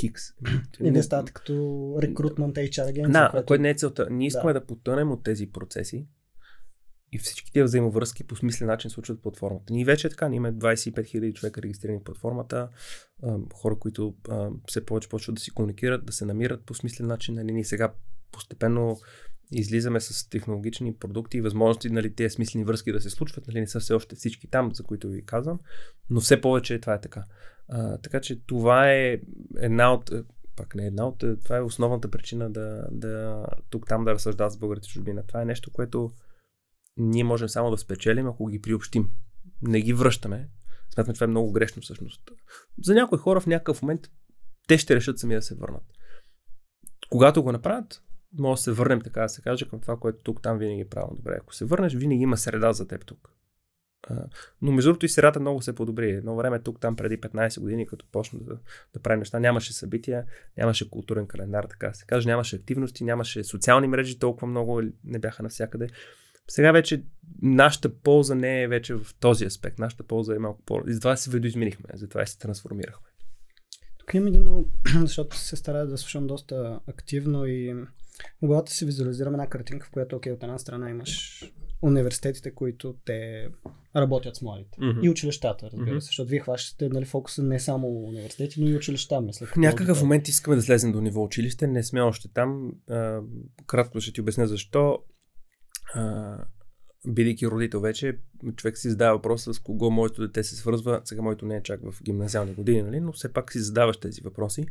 Хикс. 0.00 0.22
И 0.80 0.90
не 0.90 1.02
става 1.02 1.24
като 1.24 1.96
рекрутмент 2.02 2.56
HR 2.56 2.88
агенция. 2.88 3.12
Да, 3.12 3.28
което... 3.30 3.46
което 3.46 3.62
не 3.62 3.70
е 3.70 3.74
целта. 3.74 4.08
Ние 4.10 4.26
искаме 4.26 4.52
да. 4.52 4.60
да 4.60 4.66
потънем 4.66 5.10
от 5.10 5.24
тези 5.24 5.46
процеси, 5.52 6.06
и 7.12 7.18
всички 7.18 7.52
тези 7.52 7.64
взаимовръзки 7.64 8.24
по 8.24 8.36
смислен 8.36 8.66
начин 8.66 8.90
случват 8.90 9.22
платформата. 9.22 9.72
Ние 9.72 9.84
вече 9.84 10.06
е 10.06 10.10
така, 10.10 10.28
ние 10.28 10.36
имаме 10.36 10.54
25 10.54 10.92
000 10.94 11.34
човека 11.34 11.62
регистрирани 11.62 11.98
в 11.98 12.04
платформата, 12.04 12.68
хора, 13.54 13.78
които 13.78 14.14
все 14.66 14.86
повече 14.86 15.08
почват 15.08 15.34
да 15.34 15.40
си 15.40 15.50
комуникират, 15.50 16.06
да 16.06 16.12
се 16.12 16.24
намират 16.24 16.64
по 16.64 16.74
смислен 16.74 17.06
начин. 17.06 17.34
Нали, 17.34 17.52
ние 17.52 17.64
сега 17.64 17.92
постепенно 18.32 18.98
излизаме 19.52 20.00
с 20.00 20.28
технологични 20.28 20.94
продукти 20.94 21.36
и 21.36 21.40
възможности 21.40 21.90
нали, 21.90 22.14
тези 22.14 22.34
смислени 22.34 22.64
връзки 22.64 22.92
да 22.92 23.00
се 23.00 23.10
случват. 23.10 23.46
Нали, 23.46 23.60
не 23.60 23.66
са 23.66 23.80
все 23.80 23.94
още 23.94 24.16
всички 24.16 24.46
там, 24.46 24.74
за 24.74 24.82
които 24.82 25.08
ви 25.08 25.24
казвам, 25.24 25.60
но 26.10 26.20
все 26.20 26.40
повече 26.40 26.78
това 26.78 26.94
е 26.94 27.00
така. 27.00 27.24
А, 27.68 27.98
така 27.98 28.20
че 28.20 28.40
това 28.46 28.92
е 28.92 29.20
една 29.56 29.94
от 29.94 30.10
пак 30.56 30.74
не 30.74 30.82
е 30.82 30.86
една 30.86 31.08
от, 31.08 31.24
това 31.44 31.56
е 31.56 31.60
основната 31.60 32.10
причина 32.10 32.50
да, 32.50 32.86
да 32.90 33.44
тук 33.70 33.86
там 33.88 34.04
да 34.04 34.14
разсъждават 34.14 34.52
с 34.52 34.56
българите 34.56 34.88
чужбина. 34.88 35.22
Това 35.26 35.42
е 35.42 35.44
нещо, 35.44 35.70
което 35.70 36.10
ние 36.96 37.24
можем 37.24 37.48
само 37.48 37.70
да 37.70 37.78
спечелим, 37.78 38.26
ако 38.26 38.46
ги 38.46 38.62
приобщим. 38.62 39.10
Не 39.62 39.80
ги 39.80 39.92
връщаме. 39.92 40.48
Смятаме, 40.94 41.14
това 41.14 41.24
е 41.24 41.28
много 41.28 41.52
грешно 41.52 41.82
всъщност. 41.82 42.30
За 42.82 42.94
някои 42.94 43.18
хора 43.18 43.40
в 43.40 43.46
някакъв 43.46 43.82
момент 43.82 44.10
те 44.68 44.78
ще 44.78 44.96
решат 44.96 45.18
сами 45.18 45.34
да 45.34 45.42
се 45.42 45.54
върнат. 45.54 45.82
Когато 47.10 47.42
го 47.42 47.52
направят, 47.52 48.02
може 48.38 48.58
да 48.58 48.62
се 48.62 48.72
върнем, 48.72 49.00
така 49.00 49.22
да 49.22 49.28
се 49.28 49.42
каже, 49.42 49.68
към 49.68 49.80
това, 49.80 49.96
което 49.96 50.22
тук 50.22 50.42
там 50.42 50.58
винаги 50.58 50.80
е 50.80 50.88
правилно 50.88 51.16
добре. 51.16 51.38
Ако 51.40 51.54
се 51.54 51.64
върнеш, 51.64 51.94
винаги 51.94 52.22
има 52.22 52.36
среда 52.36 52.72
за 52.72 52.88
теб 52.88 53.06
тук. 53.06 53.30
но 54.62 54.72
между 54.72 54.88
другото 54.88 55.06
и 55.06 55.08
средата 55.08 55.40
много 55.40 55.62
се 55.62 55.74
подобри. 55.74 56.10
Едно 56.10 56.36
време 56.36 56.58
тук 56.58 56.80
там 56.80 56.96
преди 56.96 57.20
15 57.20 57.60
години, 57.60 57.86
като 57.86 58.06
почна 58.12 58.38
да, 58.42 58.58
да 58.94 59.00
правим 59.00 59.18
неща, 59.18 59.40
нямаше 59.40 59.72
събития, 59.72 60.24
нямаше 60.56 60.90
културен 60.90 61.26
календар, 61.26 61.64
така 61.64 61.88
да 61.88 61.94
се 61.94 62.06
каже, 62.06 62.28
нямаше 62.28 62.56
активности, 62.56 63.04
нямаше 63.04 63.44
социални 63.44 63.86
мрежи 63.86 64.18
толкова 64.18 64.46
много, 64.46 64.82
не 65.04 65.18
бяха 65.18 65.42
навсякъде. 65.42 65.88
Сега 66.50 66.72
вече 66.72 67.04
нашата 67.42 67.94
полза 67.94 68.34
не 68.34 68.62
е 68.62 68.68
вече 68.68 68.94
в 68.94 69.06
този 69.20 69.44
аспект. 69.44 69.78
Нашата 69.78 70.02
полза 70.02 70.34
е 70.34 70.38
малко 70.38 70.62
по... 70.62 70.80
И 70.88 70.92
затова 70.92 71.16
се 71.16 71.30
видоизменихме, 71.30 71.88
затова 71.94 72.26
се 72.26 72.38
трансформирахме. 72.38 73.08
Тук 73.98 74.14
има 74.14 74.28
един, 74.28 74.64
защото 75.00 75.36
се 75.38 75.56
старая 75.56 75.86
да 75.86 75.98
слушам 75.98 76.26
доста 76.26 76.80
активно 76.86 77.46
и 77.46 77.74
когато 78.40 78.72
си 78.72 78.84
визуализираме 78.84 79.34
една 79.34 79.46
картинка, 79.46 79.86
в 79.86 79.90
която, 79.90 80.16
окей, 80.16 80.32
от 80.32 80.42
една 80.42 80.58
страна 80.58 80.90
имаш 80.90 81.44
университетите, 81.82 82.54
които 82.54 82.96
те 83.04 83.48
работят 83.96 84.36
с 84.36 84.42
младите. 84.42 84.78
Mm-hmm. 84.78 85.02
И 85.02 85.10
училищата, 85.10 85.66
разбира 85.66 85.86
се, 85.86 85.92
mm-hmm. 85.92 85.98
защото 85.98 86.28
вие 86.28 86.40
хващате 86.40 86.88
нали, 86.88 87.04
фокуса 87.04 87.42
не 87.42 87.60
само 87.60 87.88
университети, 87.88 88.62
но 88.62 88.68
и 88.68 88.76
училища, 88.76 89.20
мисля. 89.20 89.46
В 89.46 89.56
някакъв 89.56 90.02
момент 90.02 90.28
искаме 90.28 90.56
да 90.56 90.62
слезем 90.62 90.92
до 90.92 91.00
ниво 91.00 91.24
училище, 91.24 91.66
не 91.66 91.82
сме 91.82 92.00
още 92.00 92.28
там. 92.28 92.72
А, 92.90 93.20
кратко 93.66 94.00
ще 94.00 94.12
ти 94.12 94.20
обясня 94.20 94.46
защо 94.46 94.98
бидейки 97.08 97.46
родител 97.46 97.80
вече, 97.80 98.18
човек 98.56 98.78
си 98.78 98.90
задава 98.90 99.16
въпроса 99.16 99.54
с 99.54 99.58
кого 99.58 99.90
моето 99.90 100.22
дете 100.22 100.44
се 100.44 100.56
свързва. 100.56 101.00
Сега 101.04 101.22
моето 101.22 101.46
не 101.46 101.56
е 101.56 101.62
чак 101.62 101.80
в 101.90 102.02
гимназиални 102.02 102.54
години, 102.54 102.82
нали? 102.82 103.00
но 103.00 103.12
все 103.12 103.32
пак 103.32 103.52
си 103.52 103.58
задаваш 103.58 103.96
тези 103.96 104.20
въпроси. 104.20 104.66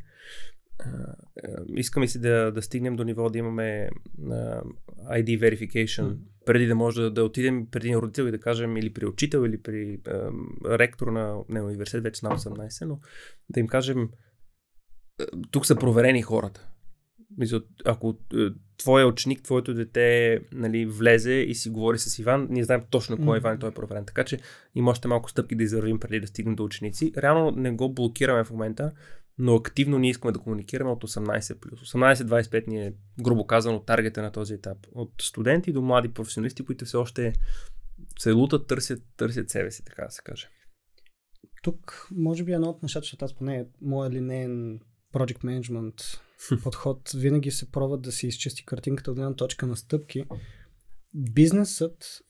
искаме 1.76 2.08
си 2.08 2.20
да, 2.20 2.52
да 2.52 2.62
стигнем 2.62 2.96
до 2.96 3.04
ниво 3.04 3.30
да 3.30 3.38
имаме 3.38 3.90
uh, 4.20 4.64
ID 5.12 5.40
verification, 5.40 6.04
mm. 6.04 6.18
преди 6.46 6.66
да 6.66 6.76
може 6.76 7.02
да, 7.02 7.12
да 7.12 7.24
отидем 7.24 7.68
преди 7.72 7.88
един 7.88 8.00
родител 8.00 8.24
и 8.24 8.32
да 8.32 8.40
кажем 8.40 8.78
или 8.78 8.94
при 8.94 9.06
учител, 9.06 9.46
или 9.46 9.62
при 9.62 10.00
uh, 10.00 10.80
ректор 10.80 11.08
на 11.08 11.44
не, 11.50 11.62
университет, 11.62 12.04
вече 12.04 12.26
на 12.26 12.38
18, 12.38 12.86
но 12.86 13.00
да 13.50 13.60
им 13.60 13.68
кажем 13.68 14.10
тук 15.52 15.66
са 15.66 15.76
проверени 15.76 16.22
хората. 16.22 16.68
Ако 17.86 18.18
твоя 18.82 19.08
ученик, 19.08 19.44
твоето 19.44 19.74
дете 19.74 20.40
нали, 20.52 20.86
влезе 20.86 21.34
и 21.34 21.56
си 21.56 21.70
говори 21.70 22.00
с 22.00 22.20
Иван, 22.20 22.48
ние 22.50 22.64
знаем 22.64 22.82
точно 22.90 23.18
кой 23.26 23.38
е 23.38 23.40
Иван 23.40 23.60
той 23.60 23.70
е 23.70 23.74
проверен. 23.74 24.06
Така 24.06 24.24
че 24.24 24.40
има 24.76 24.92
още 24.92 25.08
малко 25.08 25.30
стъпки 25.30 25.56
да 25.56 25.64
извървим 25.64 26.00
преди 26.00 26.20
да 26.20 26.28
стигнем 26.28 26.56
до 26.56 26.64
ученици. 26.64 27.14
Реално 27.18 27.52
не 27.52 27.72
го 27.72 27.94
блокираме 27.94 28.44
в 28.44 28.52
момента, 28.52 28.92
но 29.38 29.56
активно 29.56 30.00
ние 30.00 30.10
искаме 30.10 30.32
да 30.32 30.40
комуникираме 30.40 30.92
от 30.92 31.04
18 31.04 31.60
18-25 31.60 32.68
ни 32.68 32.86
е, 32.86 32.94
грубо 33.22 33.48
казано, 33.48 33.80
таргета 33.80 34.22
на 34.22 34.32
този 34.32 34.54
етап. 34.54 34.78
От 34.92 35.12
студенти 35.22 35.74
до 35.74 35.82
млади 35.82 36.14
професионалисти, 36.14 36.66
които 36.66 36.86
все 36.86 36.98
още 36.98 37.34
се 38.20 38.32
лутат, 38.32 38.68
търсят, 38.68 39.04
търсят 39.18 39.50
себе 39.50 39.72
си, 39.72 39.86
така 39.86 40.06
да 40.06 40.12
се 40.12 40.22
каже. 40.26 40.50
Тук, 41.64 42.08
може 42.12 42.44
би, 42.44 42.52
едно 42.52 42.70
от 42.70 42.84
нещата, 42.84 43.04
защото 43.04 43.26
аз 43.26 43.34
поне 43.34 43.66
моя 43.82 44.10
линейен 44.10 44.80
project 45.14 45.44
management 45.44 46.20
подход 46.64 47.12
винаги 47.16 47.52
се 47.52 47.72
пробва 47.72 47.98
да 47.98 48.12
се 48.12 48.28
изчисти 48.28 48.66
картинката 48.66 49.12
от 49.12 49.18
една 49.18 49.36
точка 49.36 49.68
на 49.68 49.76
стъпки. 49.78 50.26
Бизнесът 51.14 52.22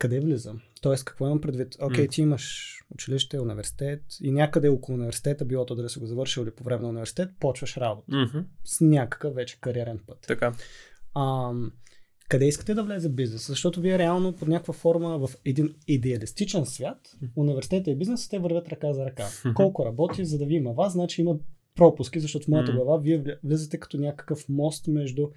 къде 0.00 0.20
влиза? 0.20 0.54
Тоест, 0.80 1.04
какво 1.04 1.26
имам 1.26 1.40
предвид? 1.40 1.76
Окей, 1.80 2.06
okay, 2.06 2.10
ти 2.10 2.20
имаш 2.20 2.76
училище, 2.90 3.40
университет 3.40 4.02
и 4.22 4.32
някъде 4.32 4.68
около 4.68 4.98
университета, 4.98 5.44
било 5.44 5.66
то 5.66 5.74
да 5.74 5.88
си 5.88 5.98
го 5.98 6.06
завършил 6.06 6.42
или 6.42 6.50
по 6.50 6.64
време 6.64 6.82
на 6.82 6.88
университет, 6.88 7.30
почваш 7.40 7.76
работа. 7.76 8.12
Mm-hmm. 8.12 8.44
С 8.64 8.80
някакъв 8.80 9.34
вече 9.34 9.60
кариерен 9.60 10.00
път. 10.06 10.18
Така. 10.28 10.54
А, 11.14 11.52
къде 12.28 12.46
искате 12.46 12.74
да 12.74 12.84
влезе 12.84 13.08
бизнес? 13.08 13.46
Защото 13.46 13.80
вие 13.80 13.98
реално 13.98 14.36
под 14.36 14.48
някаква 14.48 14.74
форма 14.74 15.18
в 15.18 15.30
един 15.44 15.74
идеалистичен 15.88 16.66
свят, 16.66 17.16
университета 17.36 17.90
и 17.90 17.96
бизнесът 17.96 18.30
те 18.30 18.38
вървят 18.38 18.68
ръка 18.68 18.92
за 18.92 19.04
ръка. 19.04 19.26
Колко 19.54 19.84
работи, 19.84 20.24
за 20.24 20.38
да 20.38 20.46
ви 20.46 20.54
има 20.54 20.72
вас, 20.72 20.92
значи 20.92 21.20
има 21.20 21.38
пропуски, 21.76 22.20
защото 22.20 22.44
в 22.44 22.48
моята 22.48 22.72
глава 22.72 22.98
вие 22.98 23.38
влизате 23.44 23.80
като 23.80 23.98
някакъв 23.98 24.48
мост 24.48 24.86
между 24.86 25.28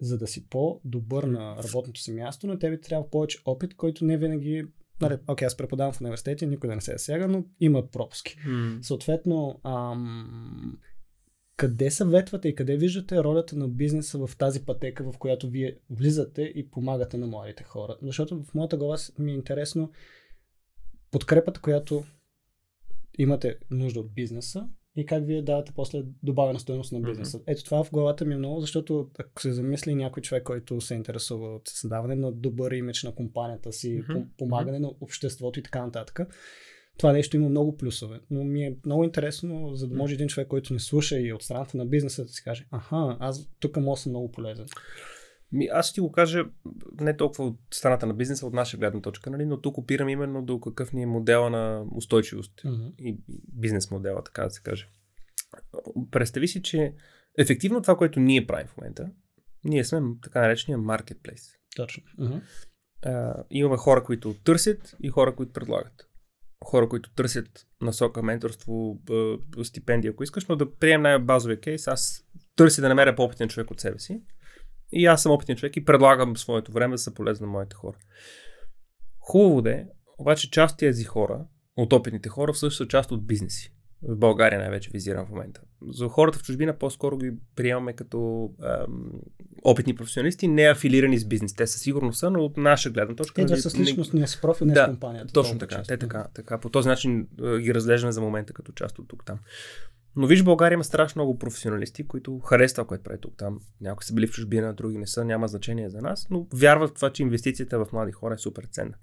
за 0.00 0.18
да 0.18 0.26
си 0.26 0.48
по-добър 0.48 1.24
на 1.24 1.56
работното 1.56 2.00
си 2.00 2.12
място, 2.12 2.46
на 2.46 2.58
тебе 2.58 2.80
трябва 2.80 3.10
повече 3.10 3.38
опит, 3.44 3.74
който 3.74 4.04
не 4.04 4.16
винаги 4.16 4.66
Нали, 5.00 5.18
окей, 5.28 5.46
аз 5.46 5.56
преподавам 5.56 5.92
в 5.92 6.00
университета, 6.00 6.46
никой 6.46 6.68
да 6.68 6.74
не 6.74 6.80
се 6.80 6.92
засяга, 6.92 7.28
но 7.28 7.44
има 7.60 7.86
пропуски. 7.86 8.36
Mm. 8.48 8.82
Съответно, 8.82 9.60
ам, 9.64 10.78
къде 11.56 11.90
съветвате 11.90 12.48
и 12.48 12.54
къде 12.54 12.76
виждате 12.76 13.24
ролята 13.24 13.56
на 13.56 13.68
бизнеса 13.68 14.26
в 14.26 14.36
тази 14.36 14.64
пътека, 14.64 15.12
в 15.12 15.18
която 15.18 15.50
вие 15.50 15.76
влизате 15.90 16.42
и 16.42 16.70
помагате 16.70 17.18
на 17.18 17.26
младите 17.26 17.64
хора? 17.64 17.96
Защото 18.02 18.44
в 18.44 18.54
моята 18.54 18.76
глава 18.76 18.96
ми 19.18 19.30
е 19.30 19.34
интересно 19.34 19.90
подкрепата, 21.10 21.60
която 21.60 22.04
имате 23.18 23.58
нужда 23.70 24.00
от 24.00 24.14
бизнеса 24.14 24.68
и 24.96 25.06
как 25.06 25.26
вие 25.26 25.42
давате 25.42 25.72
после 25.74 26.02
добавена 26.22 26.60
стоеност 26.60 26.92
на 26.92 27.00
бизнеса. 27.00 27.38
Mm-hmm. 27.38 27.44
Ето 27.46 27.64
това 27.64 27.84
в 27.84 27.90
главата 27.90 28.24
ми 28.24 28.34
е 28.34 28.38
много, 28.38 28.60
защото 28.60 29.10
ако 29.18 29.42
се 29.42 29.52
замисли 29.52 29.94
някой 29.94 30.22
човек, 30.22 30.42
който 30.42 30.80
се 30.80 30.94
интересува 30.94 31.54
от 31.54 31.68
създаване 31.68 32.14
на 32.14 32.32
добър 32.32 32.72
имидж 32.72 33.02
на 33.02 33.14
компанията 33.14 33.72
си, 33.72 34.02
mm-hmm. 34.02 34.24
помагане 34.38 34.78
mm-hmm. 34.78 34.82
на 34.82 34.92
обществото 35.00 35.60
и 35.60 35.62
така 35.62 35.84
нататък, 35.84 36.20
това 36.98 37.12
нещо 37.12 37.36
има 37.36 37.48
много 37.48 37.76
плюсове. 37.76 38.20
Но 38.30 38.44
ми 38.44 38.64
е 38.64 38.76
много 38.86 39.04
интересно, 39.04 39.74
за 39.74 39.88
да 39.88 39.96
може 39.96 40.14
един 40.14 40.28
човек, 40.28 40.48
който 40.48 40.72
ни 40.72 40.80
слуша 40.80 41.20
и 41.20 41.32
от 41.32 41.42
страната 41.42 41.76
на 41.76 41.86
бизнеса, 41.86 42.24
да 42.24 42.32
си 42.32 42.44
каже, 42.44 42.66
аха, 42.70 43.16
аз 43.20 43.50
тук 43.60 43.76
мога 43.76 43.96
съм 43.96 44.12
много 44.12 44.32
полезен. 44.32 44.66
Ми, 45.52 45.68
аз 45.72 45.86
ще 45.86 45.94
ти 45.94 46.00
го 46.00 46.12
кажа 46.12 46.44
не 47.00 47.16
толкова 47.16 47.44
от 47.44 47.58
страната 47.70 48.06
на 48.06 48.14
бизнеса, 48.14 48.46
от 48.46 48.52
наша 48.52 48.76
гледна 48.76 49.00
точка, 49.00 49.30
нали, 49.30 49.44
но 49.44 49.60
тук 49.60 49.78
опирам 49.78 50.08
именно 50.08 50.42
до 50.42 50.60
какъв 50.60 50.92
ни 50.92 51.02
е 51.02 51.06
модела 51.06 51.50
на 51.50 51.84
устойчивост 51.94 52.62
mm-hmm. 52.62 52.94
и 52.98 53.20
бизнес 53.52 53.90
модела, 53.90 54.24
така 54.24 54.44
да 54.44 54.50
се 54.50 54.62
каже. 54.62 54.88
Представи 56.10 56.48
си, 56.48 56.62
че 56.62 56.94
ефективно 57.38 57.82
това, 57.82 57.96
което 57.96 58.20
ние 58.20 58.46
правим 58.46 58.66
в 58.66 58.76
момента, 58.76 59.10
ние 59.64 59.84
сме 59.84 60.00
така 60.22 60.40
наречения 60.40 60.78
marketplace. 60.78 61.56
Точно. 61.76 62.02
Mm-hmm. 62.18 62.42
А, 63.04 63.44
имаме 63.50 63.76
хора, 63.76 64.04
които 64.04 64.34
търсят 64.34 64.96
и 65.00 65.08
хора, 65.08 65.34
които 65.34 65.52
предлагат. 65.52 66.08
Хора, 66.64 66.88
които 66.88 67.14
търсят 67.14 67.66
насока, 67.80 68.22
менторство, 68.22 69.00
стипендия, 69.62 70.10
ако 70.10 70.22
искаш, 70.22 70.46
но 70.46 70.56
да 70.56 70.74
приемем 70.74 71.02
най-базовия 71.02 71.60
кейс. 71.60 71.88
Аз 71.88 72.24
търся 72.56 72.82
да 72.82 72.88
намеря 72.88 73.16
по-опитен 73.16 73.48
човек 73.48 73.70
от 73.70 73.80
себе 73.80 73.98
си 73.98 74.22
и 74.92 75.06
аз 75.06 75.22
съм 75.22 75.32
опитен 75.32 75.56
човек 75.56 75.76
и 75.76 75.84
предлагам 75.84 76.36
своето 76.36 76.72
време 76.72 76.94
да 76.94 76.98
са 76.98 77.14
полезно 77.14 77.46
на 77.46 77.52
моите 77.52 77.76
хора. 77.76 77.96
Хубаво 79.20 79.62
де, 79.62 79.86
обаче 80.18 80.50
част 80.50 80.72
от 80.72 80.78
тези 80.78 81.04
хора, 81.04 81.44
от 81.76 81.92
опитните 81.92 82.28
хора, 82.28 82.52
всъщност 82.52 82.76
са 82.76 82.88
част 82.88 83.12
от 83.12 83.26
бизнеси. 83.26 83.74
В 84.08 84.16
България 84.16 84.60
най-вече 84.60 84.90
визирам 84.92 85.26
в 85.26 85.30
момента. 85.30 85.60
За 85.88 86.08
хората 86.08 86.38
в 86.38 86.42
чужбина 86.42 86.78
по-скоро 86.78 87.18
ги 87.18 87.32
приемаме 87.56 87.92
като 87.92 88.50
ам, 88.62 89.10
опитни 89.64 89.94
професионалисти, 89.94 90.48
не 90.48 90.62
афилирани 90.62 91.18
с 91.18 91.24
бизнес. 91.24 91.54
Те 91.54 91.66
със 91.66 91.80
сигурност 91.80 92.18
са, 92.18 92.30
но 92.30 92.44
от 92.44 92.56
наша 92.56 92.90
гледна 92.90 93.14
точка. 93.14 93.34
Те 93.34 93.44
да 93.44 93.56
с 93.56 93.78
личностния 93.78 94.28
си 94.28 94.38
профил, 94.40 94.66
не 94.66 94.72
да, 94.72 94.84
с 94.84 94.86
компанията. 94.86 95.32
Точно 95.32 95.58
така. 95.58 95.82
Те 95.88 95.96
така, 95.96 96.26
така. 96.34 96.58
По 96.58 96.70
този 96.70 96.88
начин 96.88 97.28
ги 97.60 97.74
разглеждаме 97.74 98.12
за 98.12 98.20
момента 98.20 98.52
като 98.52 98.72
част 98.72 98.98
от 98.98 99.08
тук 99.08 99.24
там. 99.24 99.38
Но 100.16 100.26
виж, 100.26 100.42
България 100.42 100.74
има 100.74 100.84
страшно 100.84 101.20
много 101.20 101.38
професионалисти, 101.38 102.08
които 102.08 102.38
харесват 102.38 102.74
това, 102.74 102.86
което 102.86 103.02
прави 103.02 103.20
тук 103.20 103.36
там. 103.36 103.60
Някои 103.80 104.04
са 104.04 104.14
били 104.14 104.26
в 104.26 104.30
чужбина, 104.30 104.74
други 104.74 104.98
не 104.98 105.06
са, 105.06 105.24
няма 105.24 105.48
значение 105.48 105.90
за 105.90 106.00
нас, 106.00 106.26
но 106.30 106.46
вярват 106.54 106.90
в 106.90 106.94
това, 106.94 107.10
че 107.10 107.22
инвестицията 107.22 107.84
в 107.84 107.92
млади 107.92 108.12
хора 108.12 108.34
е 108.34 108.38
супер 108.38 108.64
ценна. 108.70 108.94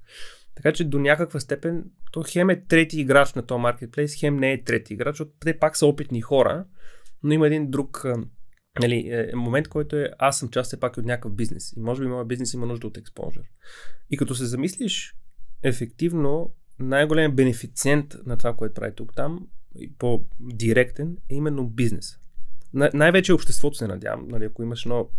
Така 0.55 0.73
че 0.73 0.83
до 0.83 0.99
някаква 0.99 1.39
степен 1.39 1.83
то 2.11 2.23
хем 2.27 2.49
е 2.49 2.65
трети 2.65 3.01
играч 3.01 3.33
на 3.33 3.45
този 3.45 3.61
маркетплейс, 3.61 4.15
хем 4.15 4.37
не 4.37 4.53
е 4.53 4.63
трети 4.63 4.93
играч, 4.93 5.13
защото 5.13 5.31
те 5.39 5.59
пак 5.59 5.77
са 5.77 5.85
опитни 5.85 6.21
хора, 6.21 6.65
но 7.23 7.33
има 7.33 7.47
един 7.47 7.71
друг 7.71 8.05
нали, 8.79 9.09
е, 9.11 9.35
момент, 9.35 9.67
който 9.67 9.95
е 9.95 10.11
аз 10.19 10.39
съм 10.39 10.49
част 10.49 10.67
все 10.67 10.79
пак 10.79 10.97
от 10.97 11.05
някакъв 11.05 11.33
бизнес 11.33 11.73
и 11.77 11.79
може 11.79 12.01
би 12.01 12.07
моят 12.07 12.27
бизнес 12.27 12.53
има 12.53 12.65
нужда 12.65 12.87
от 12.87 12.97
експонжер. 12.97 13.43
И 14.09 14.17
като 14.17 14.35
се 14.35 14.45
замислиш, 14.45 15.15
ефективно 15.63 16.53
най-големият 16.79 17.35
бенефициент 17.35 18.15
на 18.25 18.37
това, 18.37 18.55
което 18.55 18.73
прави 18.73 18.95
тук 18.95 19.15
там 19.15 19.47
по-директен 19.97 21.17
е 21.29 21.35
именно 21.35 21.69
бизнес. 21.69 22.19
Най- 22.73 22.89
най-вече 22.93 23.33
обществото 23.33 23.77
се 23.77 23.87
надявам, 23.87 24.27
нали, 24.27 24.45
ако 24.45 24.63
имаш 24.63 24.85
едно... 24.85 25.09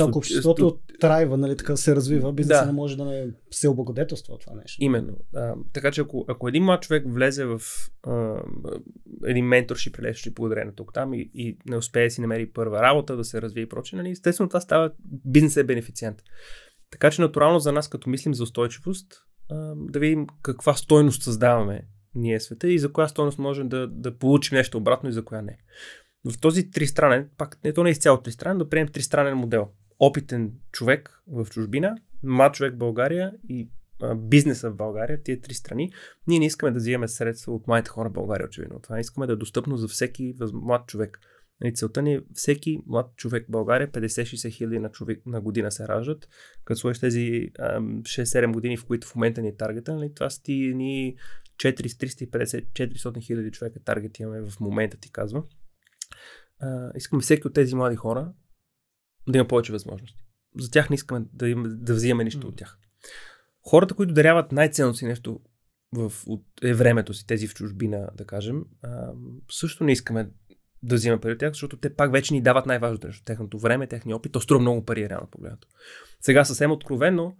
Ако 0.00 0.18
обществото 0.18 0.68
сту... 0.68 0.98
трайва, 1.00 1.36
нали, 1.36 1.56
така 1.56 1.76
се 1.76 1.96
развива, 1.96 2.32
бизнесът 2.32 2.62
да. 2.62 2.66
не 2.66 2.72
може 2.72 2.96
да 2.96 3.04
не 3.04 3.26
се 3.50 3.68
облагодетелства 3.68 4.34
от 4.34 4.40
това 4.40 4.54
нещо. 4.54 4.84
Именно. 4.84 5.16
А, 5.34 5.54
така 5.72 5.90
че 5.90 6.00
ако, 6.00 6.24
ако 6.28 6.48
един 6.48 6.64
млад 6.64 6.82
човек 6.82 7.04
влезе 7.06 7.44
в 7.44 7.60
а, 8.06 8.42
един 9.24 9.44
менторшип, 9.44 9.98
и 10.26 10.30
благодарение 10.30 10.74
тук 10.74 10.92
там 10.94 11.14
и, 11.14 11.30
и 11.34 11.58
не 11.66 11.76
успее 11.76 12.04
да 12.04 12.10
си 12.10 12.20
намери 12.20 12.52
първа 12.52 12.82
работа, 12.82 13.16
да 13.16 13.24
се 13.24 13.42
развие 13.42 13.62
и 13.62 13.68
прочее, 13.68 13.96
нали, 13.96 14.10
естествено 14.10 14.48
това 14.48 14.60
става 14.60 14.92
бизнес 15.24 15.56
е 15.56 15.64
бенефициент. 15.64 16.22
Така 16.90 17.10
че 17.10 17.22
натурално 17.22 17.58
за 17.58 17.72
нас, 17.72 17.88
като 17.88 18.10
мислим 18.10 18.34
за 18.34 18.42
устойчивост, 18.42 19.06
а, 19.50 19.74
да 19.76 19.98
видим 19.98 20.26
каква 20.42 20.74
стойност 20.74 21.22
създаваме 21.22 21.86
ние 22.18 22.40
света 22.40 22.68
и 22.68 22.78
за 22.78 22.92
коя 22.92 23.08
стойност 23.08 23.38
можем 23.38 23.68
да, 23.68 23.86
да 23.86 24.18
получим 24.18 24.56
нещо 24.56 24.78
обратно 24.78 25.08
и 25.08 25.12
за 25.12 25.24
коя 25.24 25.42
не. 25.42 25.58
В 26.24 26.40
този 26.40 26.70
тристранен, 26.70 27.28
пак 27.38 27.58
не 27.64 27.72
то 27.72 27.82
не 27.82 27.88
е 27.88 27.92
изцяло 27.92 28.20
тристранен, 28.20 28.58
да 28.58 28.68
приемем 28.68 28.92
тристранен 28.92 29.36
модел. 29.36 29.68
Опитен 29.98 30.52
човек 30.72 31.22
в 31.26 31.46
чужбина, 31.50 31.96
млад 32.22 32.54
човек 32.54 32.74
в 32.74 32.78
България 32.78 33.32
и 33.48 33.68
а, 34.02 34.14
бизнеса 34.14 34.70
в 34.70 34.76
България, 34.76 35.22
тия 35.22 35.40
три 35.40 35.54
страни, 35.54 35.92
ние 36.26 36.38
не 36.38 36.46
искаме 36.46 36.72
да 36.72 36.78
взимаме 36.78 37.08
средства 37.08 37.54
от 37.54 37.66
младите 37.66 37.90
хора 37.90 38.08
в 38.08 38.12
България, 38.12 38.46
очевидно. 38.46 38.80
Това 38.80 39.00
искаме 39.00 39.26
да 39.26 39.32
е 39.32 39.36
достъпно 39.36 39.76
за 39.76 39.88
всеки 39.88 40.34
млад 40.52 40.86
човек. 40.86 41.20
Нали, 41.60 41.74
целта 41.74 42.02
ни 42.02 42.14
е 42.14 42.20
всеки 42.34 42.78
млад 42.86 43.16
човек 43.16 43.46
в 43.46 43.50
България, 43.50 43.92
50-60 43.92 44.52
хиляди 44.52 44.78
на, 44.78 44.90
човек, 44.90 45.26
на 45.26 45.40
година 45.40 45.72
се 45.72 45.88
раждат, 45.88 46.28
като 46.64 46.80
сложиш 46.80 47.00
тези 47.00 47.50
6-7 47.58 48.52
години, 48.52 48.76
в 48.76 48.86
които 48.86 49.06
в 49.06 49.14
момента 49.14 49.42
ни 49.42 49.48
е 49.48 49.56
таргета, 49.56 49.94
нали, 49.94 50.14
това 50.14 50.30
са 50.30 50.42
ти 50.42 50.52
ни 50.74 51.16
450-400 51.56 53.22
хиляди 53.22 53.50
човека 53.50 53.80
таргет 53.84 54.18
имаме 54.18 54.50
в 54.50 54.60
момента, 54.60 54.96
ти 54.96 55.12
казвам. 55.12 55.44
А, 56.60 56.90
искаме 56.94 57.22
всеки 57.22 57.46
от 57.46 57.54
тези 57.54 57.74
млади 57.74 57.96
хора 57.96 58.32
да 59.28 59.38
има 59.38 59.48
повече 59.48 59.72
възможности. 59.72 60.24
За 60.58 60.70
тях 60.70 60.90
не 60.90 60.94
искаме 60.94 61.26
да, 61.32 61.48
им, 61.48 61.64
да 61.66 61.94
взимаме 61.94 62.24
нищо 62.24 62.46
mm. 62.46 62.48
от 62.50 62.56
тях. 62.56 62.78
Хората, 63.62 63.94
които 63.94 64.14
даряват 64.14 64.52
най-ценно 64.52 64.94
си 64.94 65.06
нещо 65.06 65.40
в, 65.92 66.12
от, 66.26 66.44
е 66.62 66.74
времето 66.74 67.14
си, 67.14 67.26
тези 67.26 67.48
в 67.48 67.54
чужбина, 67.54 68.08
да 68.14 68.24
кажем, 68.24 68.64
а, 68.82 69.12
също 69.50 69.84
не 69.84 69.92
искаме 69.92 70.30
да 70.82 70.94
взимаме 70.94 71.20
пари 71.20 71.32
от 71.32 71.38
тях, 71.38 71.52
защото 71.52 71.76
те 71.76 71.94
пак 71.94 72.12
вече 72.12 72.34
ни 72.34 72.42
дават 72.42 72.66
най-важното 72.66 73.06
нещо. 73.06 73.24
Техното 73.24 73.58
време, 73.58 73.86
техния 73.86 74.16
опит, 74.16 74.32
то 74.32 74.40
струва 74.40 74.60
много 74.60 74.84
пари, 74.84 75.08
реално 75.08 75.28
погледнато. 75.30 75.68
Сега 76.20 76.44
съвсем 76.44 76.70
откровенно, 76.70 77.36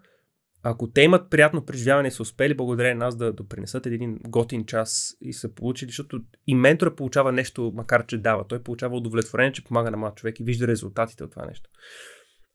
ако 0.62 0.90
те 0.90 1.02
имат 1.02 1.30
приятно 1.30 1.64
преживяване 1.64 2.08
и 2.08 2.10
са 2.10 2.22
успели 2.22 2.56
благодарение 2.56 2.94
на 2.94 3.04
нас 3.04 3.16
да 3.16 3.32
допринесат 3.32 3.86
един 3.86 4.18
готин 4.28 4.64
час 4.64 5.16
и 5.20 5.32
са 5.32 5.54
получили, 5.54 5.88
защото 5.88 6.20
и 6.46 6.54
ментора 6.54 6.96
получава 6.96 7.32
нещо, 7.32 7.72
макар 7.74 8.06
че 8.06 8.18
дава. 8.18 8.46
Той 8.46 8.62
получава 8.62 8.96
удовлетворение, 8.96 9.52
че 9.52 9.64
помага 9.64 9.90
на 9.90 9.96
млад 9.96 10.16
човек 10.16 10.40
и 10.40 10.44
вижда 10.44 10.66
резултатите 10.66 11.24
от 11.24 11.30
това 11.30 11.46
нещо. 11.46 11.70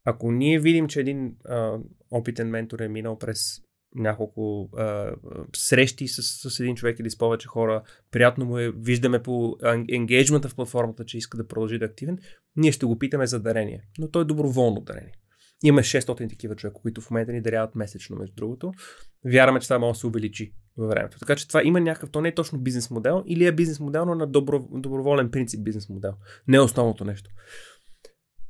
Ако 0.06 0.32
ние 0.32 0.60
видим, 0.60 0.88
че 0.88 1.00
един 1.00 1.36
а, 1.46 1.78
опитен 2.12 2.50
ментор 2.50 2.80
е 2.80 2.88
минал 2.88 3.18
през 3.18 3.40
няколко 3.96 4.70
а, 4.78 5.12
срещи 5.56 6.08
с, 6.08 6.50
с 6.50 6.60
един 6.60 6.76
човек 6.76 7.00
или 7.00 7.10
с 7.10 7.18
повече 7.18 7.48
хора, 7.48 7.84
приятно 8.12 8.46
му 8.46 8.58
е, 8.58 8.72
виждаме 8.72 9.24
по 9.24 9.58
енгейджмента 9.90 10.50
в 10.50 10.56
платформата, 10.56 11.06
че 11.06 11.18
иска 11.18 11.38
да 11.38 11.48
продължи 11.48 11.78
да 11.80 11.86
е 11.86 11.88
активен, 11.88 12.18
ние 12.56 12.72
ще 12.72 12.86
го 12.86 13.00
питаме 13.00 13.28
за 13.28 13.40
дарение. 13.40 13.84
Но 14.00 14.12
то 14.12 14.22
е 14.22 14.26
доброволно 14.26 14.82
дарение. 14.82 15.14
Имаме 15.64 15.84
600 15.84 16.30
такива 16.30 16.56
човека, 16.56 16.82
които 16.82 17.02
в 17.02 17.12
момента 17.12 17.34
ни 17.34 17.42
даряват 17.42 17.76
месечно, 17.76 18.16
между 18.16 18.36
другото. 18.36 18.72
Вярваме, 19.26 19.60
че 19.60 19.68
това 19.68 19.80
може 19.80 19.98
да 19.98 20.00
се 20.00 20.08
увеличи 20.08 20.54
във 20.78 20.90
времето. 20.90 21.20
Така 21.20 21.36
че 21.36 21.48
това 21.48 21.62
има 21.64 21.80
някакъв, 21.82 22.12
то 22.12 22.22
не 22.22 22.30
е 22.30 22.36
точно 22.36 22.60
бизнес 22.60 22.90
модел, 22.90 23.24
или 23.28 23.46
е 23.46 23.52
бизнес 23.52 23.80
модел, 23.80 24.06
но 24.06 24.16
на 24.16 24.28
добро, 24.28 24.68
доброволен 24.72 25.32
принцип 25.32 25.64
бизнес 25.64 25.90
модел. 25.90 26.14
Не 26.48 26.58
е 26.58 26.62
основното 26.62 27.06
нещо. 27.06 27.30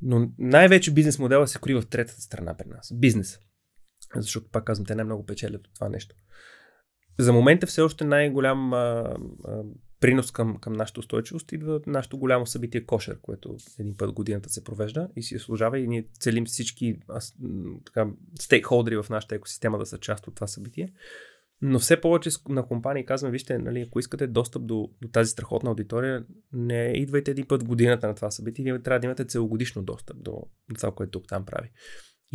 Но 0.02 0.30
най-вече 0.38 0.94
бизнес 0.94 1.18
модела 1.18 1.48
се 1.48 1.58
кри 1.58 1.74
в 1.74 1.86
третата 1.90 2.20
страна 2.20 2.56
при 2.56 2.68
нас. 2.68 2.92
Бизнес. 2.94 3.38
Защото, 4.22 4.48
пак 4.52 4.64
казвам, 4.64 4.86
те 4.86 4.94
най-много 4.94 5.26
печелят 5.26 5.66
от 5.66 5.74
това 5.74 5.88
нещо. 5.88 6.16
За 7.18 7.32
момента 7.32 7.66
все 7.66 7.80
още 7.80 8.04
най-голям 8.04 8.72
а, 8.72 9.16
а, 9.44 9.62
принос 10.00 10.30
към, 10.30 10.56
към 10.56 10.72
нашата 10.72 11.00
устойчивост 11.00 11.52
идва 11.52 11.80
нашето 11.86 12.18
голямо 12.18 12.46
събитие 12.46 12.86
Кошер, 12.86 13.18
което 13.22 13.56
един 13.78 13.96
път 13.96 14.12
годината 14.12 14.48
се 14.48 14.64
провежда 14.64 15.08
и 15.16 15.22
си 15.22 15.38
служава 15.38 15.78
и 15.78 15.86
ние 15.86 16.08
целим 16.20 16.46
всички 16.46 16.98
аз, 17.08 17.36
така, 17.86 18.06
стейкхолдери 18.40 18.96
в 18.96 19.06
нашата 19.10 19.34
екосистема 19.34 19.78
да 19.78 19.86
са 19.86 19.98
част 19.98 20.26
от 20.26 20.34
това 20.34 20.46
събитие. 20.46 20.92
Но 21.62 21.78
все 21.78 22.00
повече 22.00 22.30
на 22.48 22.66
компании 22.66 23.06
казваме, 23.06 23.32
вижте, 23.32 23.58
нали, 23.58 23.80
ако 23.80 23.98
искате 23.98 24.26
достъп 24.26 24.66
до, 24.66 24.90
до 25.02 25.08
тази 25.08 25.30
страхотна 25.30 25.70
аудитория, 25.70 26.24
не 26.52 26.92
идвайте 26.96 27.30
един 27.30 27.46
път 27.46 27.64
годината 27.64 28.06
на 28.06 28.14
това 28.14 28.30
събитие, 28.30 28.64
вие 28.64 28.82
трябва 28.82 29.00
да 29.00 29.06
имате 29.06 29.24
целогодишно 29.24 29.82
достъп 29.82 30.16
до, 30.22 30.42
до 30.68 30.74
това, 30.74 30.92
което 30.92 31.10
тук 31.10 31.28
там 31.28 31.46
прави. 31.46 31.70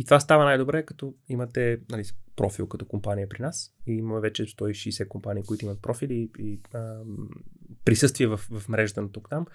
И 0.00 0.04
това 0.04 0.20
става 0.20 0.44
най-добре, 0.44 0.84
като 0.84 1.14
имате 1.28 1.80
нали, 1.90 2.04
профил 2.36 2.66
като 2.66 2.84
компания 2.84 3.28
при 3.28 3.42
нас. 3.42 3.74
И 3.86 3.92
имаме 3.92 4.20
вече 4.20 4.46
160 4.46 5.08
компании, 5.08 5.42
които 5.42 5.64
имат 5.64 5.82
профили 5.82 6.30
и, 6.38 6.60
а, 6.74 7.00
присъствие 7.84 8.26
в, 8.26 8.36
в 8.36 8.68
мрежата 8.68 9.02
на 9.02 9.12
тук 9.12 9.28
там. 9.30 9.46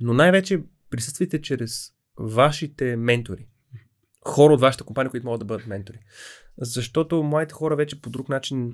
Но 0.00 0.14
най-вече 0.14 0.62
присъствайте 0.90 1.40
чрез 1.40 1.92
вашите 2.18 2.96
ментори. 2.96 3.48
хора 4.26 4.54
от 4.54 4.60
вашата 4.60 4.84
компания, 4.84 5.10
които 5.10 5.26
могат 5.26 5.38
да 5.38 5.44
бъдат 5.44 5.66
ментори. 5.66 5.98
Защото 6.58 7.22
моите 7.22 7.54
хора 7.54 7.76
вече 7.76 8.00
по 8.00 8.10
друг 8.10 8.28
начин 8.28 8.72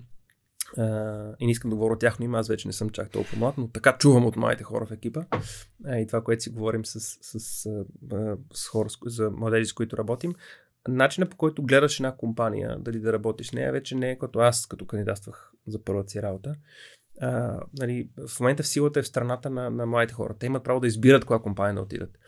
Uh, 0.78 1.34
и 1.38 1.46
не 1.46 1.52
искам 1.52 1.70
да 1.70 1.76
говоря 1.76 1.92
от 1.92 2.00
тяхно 2.00 2.24
име, 2.24 2.38
аз 2.38 2.48
вече 2.48 2.68
не 2.68 2.72
съм 2.72 2.90
чак 2.90 3.10
толкова 3.10 3.38
млад, 3.38 3.58
но 3.58 3.68
така 3.68 3.96
чувам 3.98 4.26
от 4.26 4.36
моите 4.36 4.64
хора 4.64 4.86
в 4.86 4.90
екипа 4.90 5.20
uh, 5.20 5.96
и 5.96 6.06
това, 6.06 6.22
което 6.22 6.42
си 6.42 6.50
говорим 6.50 6.84
с, 6.84 7.00
с, 7.00 7.40
с, 7.40 7.64
uh, 7.64 8.38
с 8.52 8.68
хора, 8.68 8.90
с, 8.90 8.98
за 9.06 9.30
младежи, 9.30 9.66
с 9.66 9.72
които 9.72 9.96
работим. 9.96 10.34
Начинът 10.88 11.30
по 11.30 11.36
който 11.36 11.62
гледаш 11.62 12.00
една 12.00 12.16
компания, 12.16 12.76
дали 12.78 13.00
да 13.00 13.12
работиш 13.12 13.50
нея, 13.50 13.72
вече 13.72 13.94
не 13.94 14.10
е 14.10 14.18
като 14.18 14.38
аз, 14.38 14.66
като 14.66 14.86
кандидатствах 14.86 15.52
за 15.66 15.84
първата 15.84 16.10
си 16.10 16.22
работа. 16.22 16.54
Uh, 17.22 17.60
нали, 17.78 18.10
в 18.28 18.40
момента 18.40 18.62
в 18.62 18.66
силата 18.66 19.00
е 19.00 19.02
в 19.02 19.08
страната 19.08 19.50
на, 19.50 19.70
на 19.70 19.86
младите 19.86 20.14
хора. 20.14 20.34
Те 20.38 20.46
имат 20.46 20.64
право 20.64 20.80
да 20.80 20.86
избират 20.86 21.24
коя 21.24 21.38
компания 21.38 21.74
да 21.74 21.80
отидат. 21.80 22.18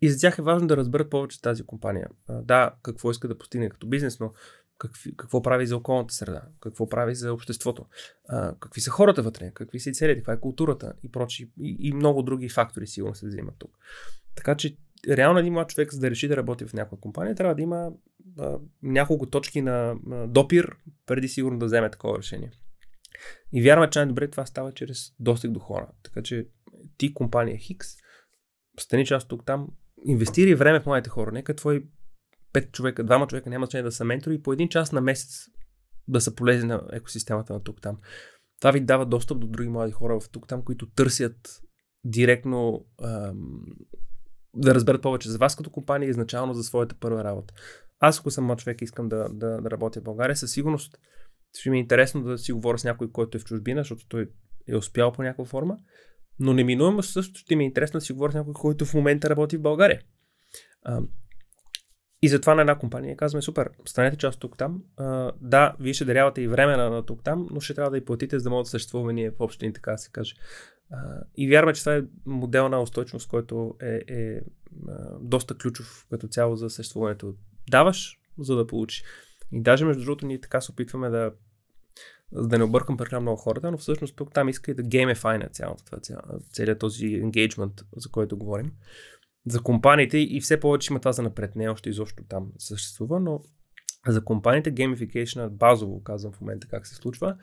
И 0.00 0.10
за 0.10 0.20
тях 0.20 0.38
е 0.38 0.42
важно 0.42 0.68
да 0.68 0.76
разберат 0.76 1.10
повече 1.10 1.42
тази 1.42 1.62
компания. 1.62 2.08
Uh, 2.30 2.42
да, 2.42 2.74
какво 2.82 3.10
иска 3.10 3.28
да 3.28 3.38
постигне 3.38 3.68
като 3.68 3.86
бизнес, 3.86 4.20
но 4.20 4.32
какви, 4.78 5.16
какво 5.16 5.42
прави 5.42 5.66
за 5.66 5.76
околната 5.76 6.14
среда, 6.14 6.42
какво 6.60 6.88
прави 6.88 7.14
за 7.14 7.32
обществото, 7.32 7.86
а, 8.28 8.54
какви 8.60 8.80
са 8.80 8.90
хората 8.90 9.22
вътре, 9.22 9.50
какви 9.54 9.80
са 9.80 9.90
и 9.90 9.94
целите, 9.94 10.20
каква 10.20 10.32
е 10.32 10.40
културата 10.40 10.92
и 11.02 11.12
прочи, 11.12 11.50
и, 11.60 11.76
и 11.80 11.92
много 11.92 12.22
други 12.22 12.48
фактори 12.48 12.86
сигурно 12.86 13.14
се 13.14 13.26
взимат 13.26 13.54
тук. 13.58 13.78
Така 14.34 14.54
че 14.54 14.76
реално 15.08 15.38
един 15.38 15.52
млад 15.52 15.68
човек, 15.68 15.92
за 15.92 16.00
да 16.00 16.10
реши 16.10 16.28
да 16.28 16.36
работи 16.36 16.64
в 16.64 16.72
някаква 16.72 16.98
компания, 16.98 17.34
трябва 17.34 17.54
да 17.54 17.62
има 17.62 17.92
а, 18.38 18.58
няколко 18.82 19.26
точки 19.26 19.62
на 19.62 19.96
а, 20.10 20.26
допир, 20.26 20.76
преди 21.06 21.28
сигурно 21.28 21.58
да 21.58 21.66
вземе 21.66 21.90
такова 21.90 22.18
решение. 22.18 22.50
И 23.52 23.62
вярвам, 23.62 23.90
че 23.90 23.98
най-добре 23.98 24.28
това 24.28 24.46
става 24.46 24.72
чрез 24.72 25.12
достиг 25.20 25.50
до 25.50 25.60
хора. 25.60 25.88
Така 26.02 26.22
че 26.22 26.48
ти, 26.96 27.14
компания 27.14 27.58
Хикс, 27.58 27.88
стани 28.80 29.06
част 29.06 29.28
тук 29.28 29.44
там, 29.46 29.68
инвестири 30.04 30.54
време 30.54 30.80
в 30.80 30.86
моите 30.86 31.10
хора. 31.10 31.32
Нека 31.32 31.56
твой 31.56 31.84
пет 32.52 32.72
човека, 32.72 33.04
двама 33.04 33.26
човека 33.26 33.50
няма 33.50 33.66
значение 33.66 33.82
да 33.82 33.92
са 33.92 34.04
ментори 34.04 34.34
и 34.34 34.42
по 34.42 34.52
един 34.52 34.68
час 34.68 34.92
на 34.92 35.00
месец 35.00 35.46
да 36.08 36.20
са 36.20 36.34
полезни 36.34 36.68
на 36.68 36.82
екосистемата 36.92 37.52
на 37.52 37.62
тук-там. 37.62 37.98
Това 38.60 38.70
ви 38.70 38.80
дава 38.80 39.06
достъп 39.06 39.40
до 39.40 39.46
други 39.46 39.68
млади 39.68 39.92
хора 39.92 40.20
в 40.20 40.30
тук-там, 40.30 40.64
които 40.64 40.90
търсят 40.90 41.60
директно 42.04 42.86
ам, 43.02 43.62
да 44.54 44.74
разберат 44.74 45.02
повече 45.02 45.30
за 45.30 45.38
вас 45.38 45.56
като 45.56 45.70
компания 45.70 46.06
и 46.06 46.10
изначално 46.10 46.54
за 46.54 46.62
своята 46.62 46.94
първа 47.00 47.24
работа. 47.24 47.54
Аз, 48.00 48.18
ако 48.18 48.30
съм 48.30 48.44
млад 48.44 48.58
човек 48.58 48.80
и 48.80 48.84
искам 48.84 49.08
да, 49.08 49.28
да, 49.32 49.60
да 49.60 49.70
работя 49.70 50.00
в 50.00 50.04
България, 50.04 50.36
със 50.36 50.52
сигурност 50.52 50.98
ще 51.58 51.70
ми 51.70 51.76
е 51.76 51.80
интересно 51.80 52.22
да 52.22 52.38
си 52.38 52.52
говоря 52.52 52.78
с 52.78 52.84
някой, 52.84 53.12
който 53.12 53.36
е 53.36 53.40
в 53.40 53.44
чужбина, 53.44 53.80
защото 53.80 54.06
той 54.08 54.30
е 54.68 54.76
успял 54.76 55.12
по 55.12 55.22
някаква 55.22 55.44
форма. 55.44 55.78
Но 56.40 56.52
неминуемо 56.52 57.02
също 57.02 57.40
ще 57.40 57.56
ми 57.56 57.64
е 57.64 57.66
интересно 57.66 57.98
да 57.98 58.00
си 58.00 58.12
говоря 58.12 58.32
с 58.32 58.34
някой, 58.34 58.52
който 58.52 58.84
в 58.84 58.94
момента 58.94 59.30
работи 59.30 59.56
в 59.56 59.62
България. 59.62 60.00
И 62.22 62.28
затова 62.28 62.54
на 62.54 62.60
една 62.60 62.78
компания 62.78 63.16
казваме, 63.16 63.42
супер, 63.42 63.70
станете 63.84 64.16
част 64.16 64.40
тук 64.40 64.56
там. 64.56 64.82
Да, 65.40 65.76
вие 65.80 65.92
ще 65.92 66.04
дарявате 66.04 66.40
и 66.40 66.48
време 66.48 66.76
на, 66.76 66.90
на 66.90 67.02
тук 67.02 67.24
там, 67.24 67.48
но 67.50 67.60
ще 67.60 67.74
трябва 67.74 67.90
да 67.90 67.98
и 67.98 68.04
платите, 68.04 68.38
за 68.38 68.42
да 68.42 68.50
могат 68.50 68.64
да 68.64 68.70
съществуваме 68.70 69.12
ние 69.12 69.30
в 69.30 69.40
общини, 69.40 69.72
така 69.72 69.92
да 69.92 69.98
се 69.98 70.10
каже. 70.10 70.34
И 71.36 71.48
вярваме, 71.48 71.74
че 71.74 71.80
това 71.80 71.96
е 71.96 72.02
модел 72.26 72.68
на 72.68 72.82
устойчивост, 72.82 73.28
който 73.28 73.74
е, 73.80 74.00
е 74.08 74.40
доста 75.20 75.58
ключов 75.58 76.06
като 76.10 76.28
цяло 76.28 76.56
за 76.56 76.70
съществуването. 76.70 77.34
Даваш, 77.70 78.18
за 78.38 78.56
да 78.56 78.66
получиш. 78.66 79.04
И 79.52 79.62
даже 79.62 79.84
между 79.84 80.04
другото 80.04 80.26
ние 80.26 80.40
така 80.40 80.60
се 80.60 80.72
опитваме 80.72 81.10
да 81.10 81.32
за 82.32 82.48
да 82.48 82.58
не 82.58 82.64
объркам 82.64 82.96
прекалено 82.96 83.22
много 83.22 83.36
хората, 83.36 83.70
но 83.70 83.78
всъщност 83.78 84.16
тук 84.16 84.32
там 84.32 84.48
иска 84.48 84.70
и 84.70 84.74
да 84.74 84.82
геймифайна 84.82 85.48
цялото 85.48 85.84
това, 85.84 85.98
целият 86.52 86.78
този 86.78 87.04
engagement, 87.04 87.82
за 87.96 88.08
който 88.08 88.36
говорим 88.36 88.72
за 89.48 89.62
компаниите 89.62 90.18
и 90.18 90.40
все 90.40 90.60
повече 90.60 90.92
има 90.92 91.00
това 91.00 91.12
за 91.12 91.22
напред. 91.22 91.56
Не 91.56 91.64
е 91.64 91.68
още 91.68 91.90
изобщо 91.90 92.24
там 92.28 92.52
съществува, 92.58 93.20
но 93.20 93.40
за 94.08 94.24
компаниите 94.24 94.74
gamification 94.74 95.48
базово 95.48 96.02
казвам 96.02 96.32
в 96.32 96.40
момента 96.40 96.68
как 96.68 96.86
се 96.86 96.94
случва. 96.94 97.36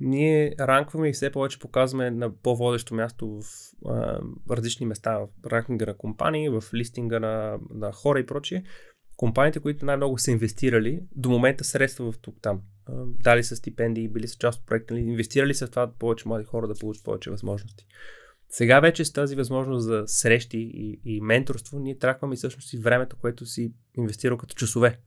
Ние 0.00 0.54
ранкваме 0.60 1.08
и 1.08 1.12
все 1.12 1.30
повече 1.30 1.58
показваме 1.58 2.10
на 2.10 2.36
по-водещо 2.36 2.94
място 2.94 3.28
в 3.28 3.42
а, 3.88 4.20
различни 4.50 4.86
места, 4.86 5.18
в 5.18 5.28
ранкинга 5.46 5.86
на 5.86 5.96
компании, 5.96 6.48
в 6.48 6.64
листинга 6.74 7.20
на, 7.20 7.58
на 7.74 7.92
хора 7.92 8.20
и 8.20 8.26
прочие. 8.26 8.64
Компаниите, 9.16 9.60
които 9.60 9.86
най-много 9.86 10.18
са 10.18 10.30
инвестирали 10.30 11.00
до 11.16 11.30
момента 11.30 11.64
средства 11.64 12.12
в 12.12 12.18
тук-там. 12.18 12.60
Дали 13.06 13.44
са 13.44 13.56
стипендии, 13.56 14.08
били 14.08 14.28
са 14.28 14.38
част 14.38 14.60
от 14.60 14.66
проекта, 14.66 14.98
инвестирали 14.98 15.54
са 15.54 15.66
в 15.66 15.70
това 15.70 15.92
повече 15.98 16.28
млади 16.28 16.44
хора 16.44 16.68
да 16.68 16.74
получат 16.74 17.04
повече 17.04 17.30
възможности. 17.30 17.86
Сега 18.54 18.80
вече 18.80 19.04
с 19.04 19.12
тази 19.12 19.36
възможност 19.36 19.84
за 19.84 20.02
срещи 20.06 20.58
и, 20.58 21.00
и 21.04 21.20
менторство, 21.20 21.78
ние 21.78 21.98
тракваме 21.98 22.36
всъщност 22.36 22.72
и 22.72 22.78
времето, 22.78 23.16
което 23.16 23.46
си 23.46 23.74
инвестирал 23.94 24.38
като 24.38 24.54
часове. 24.54 25.00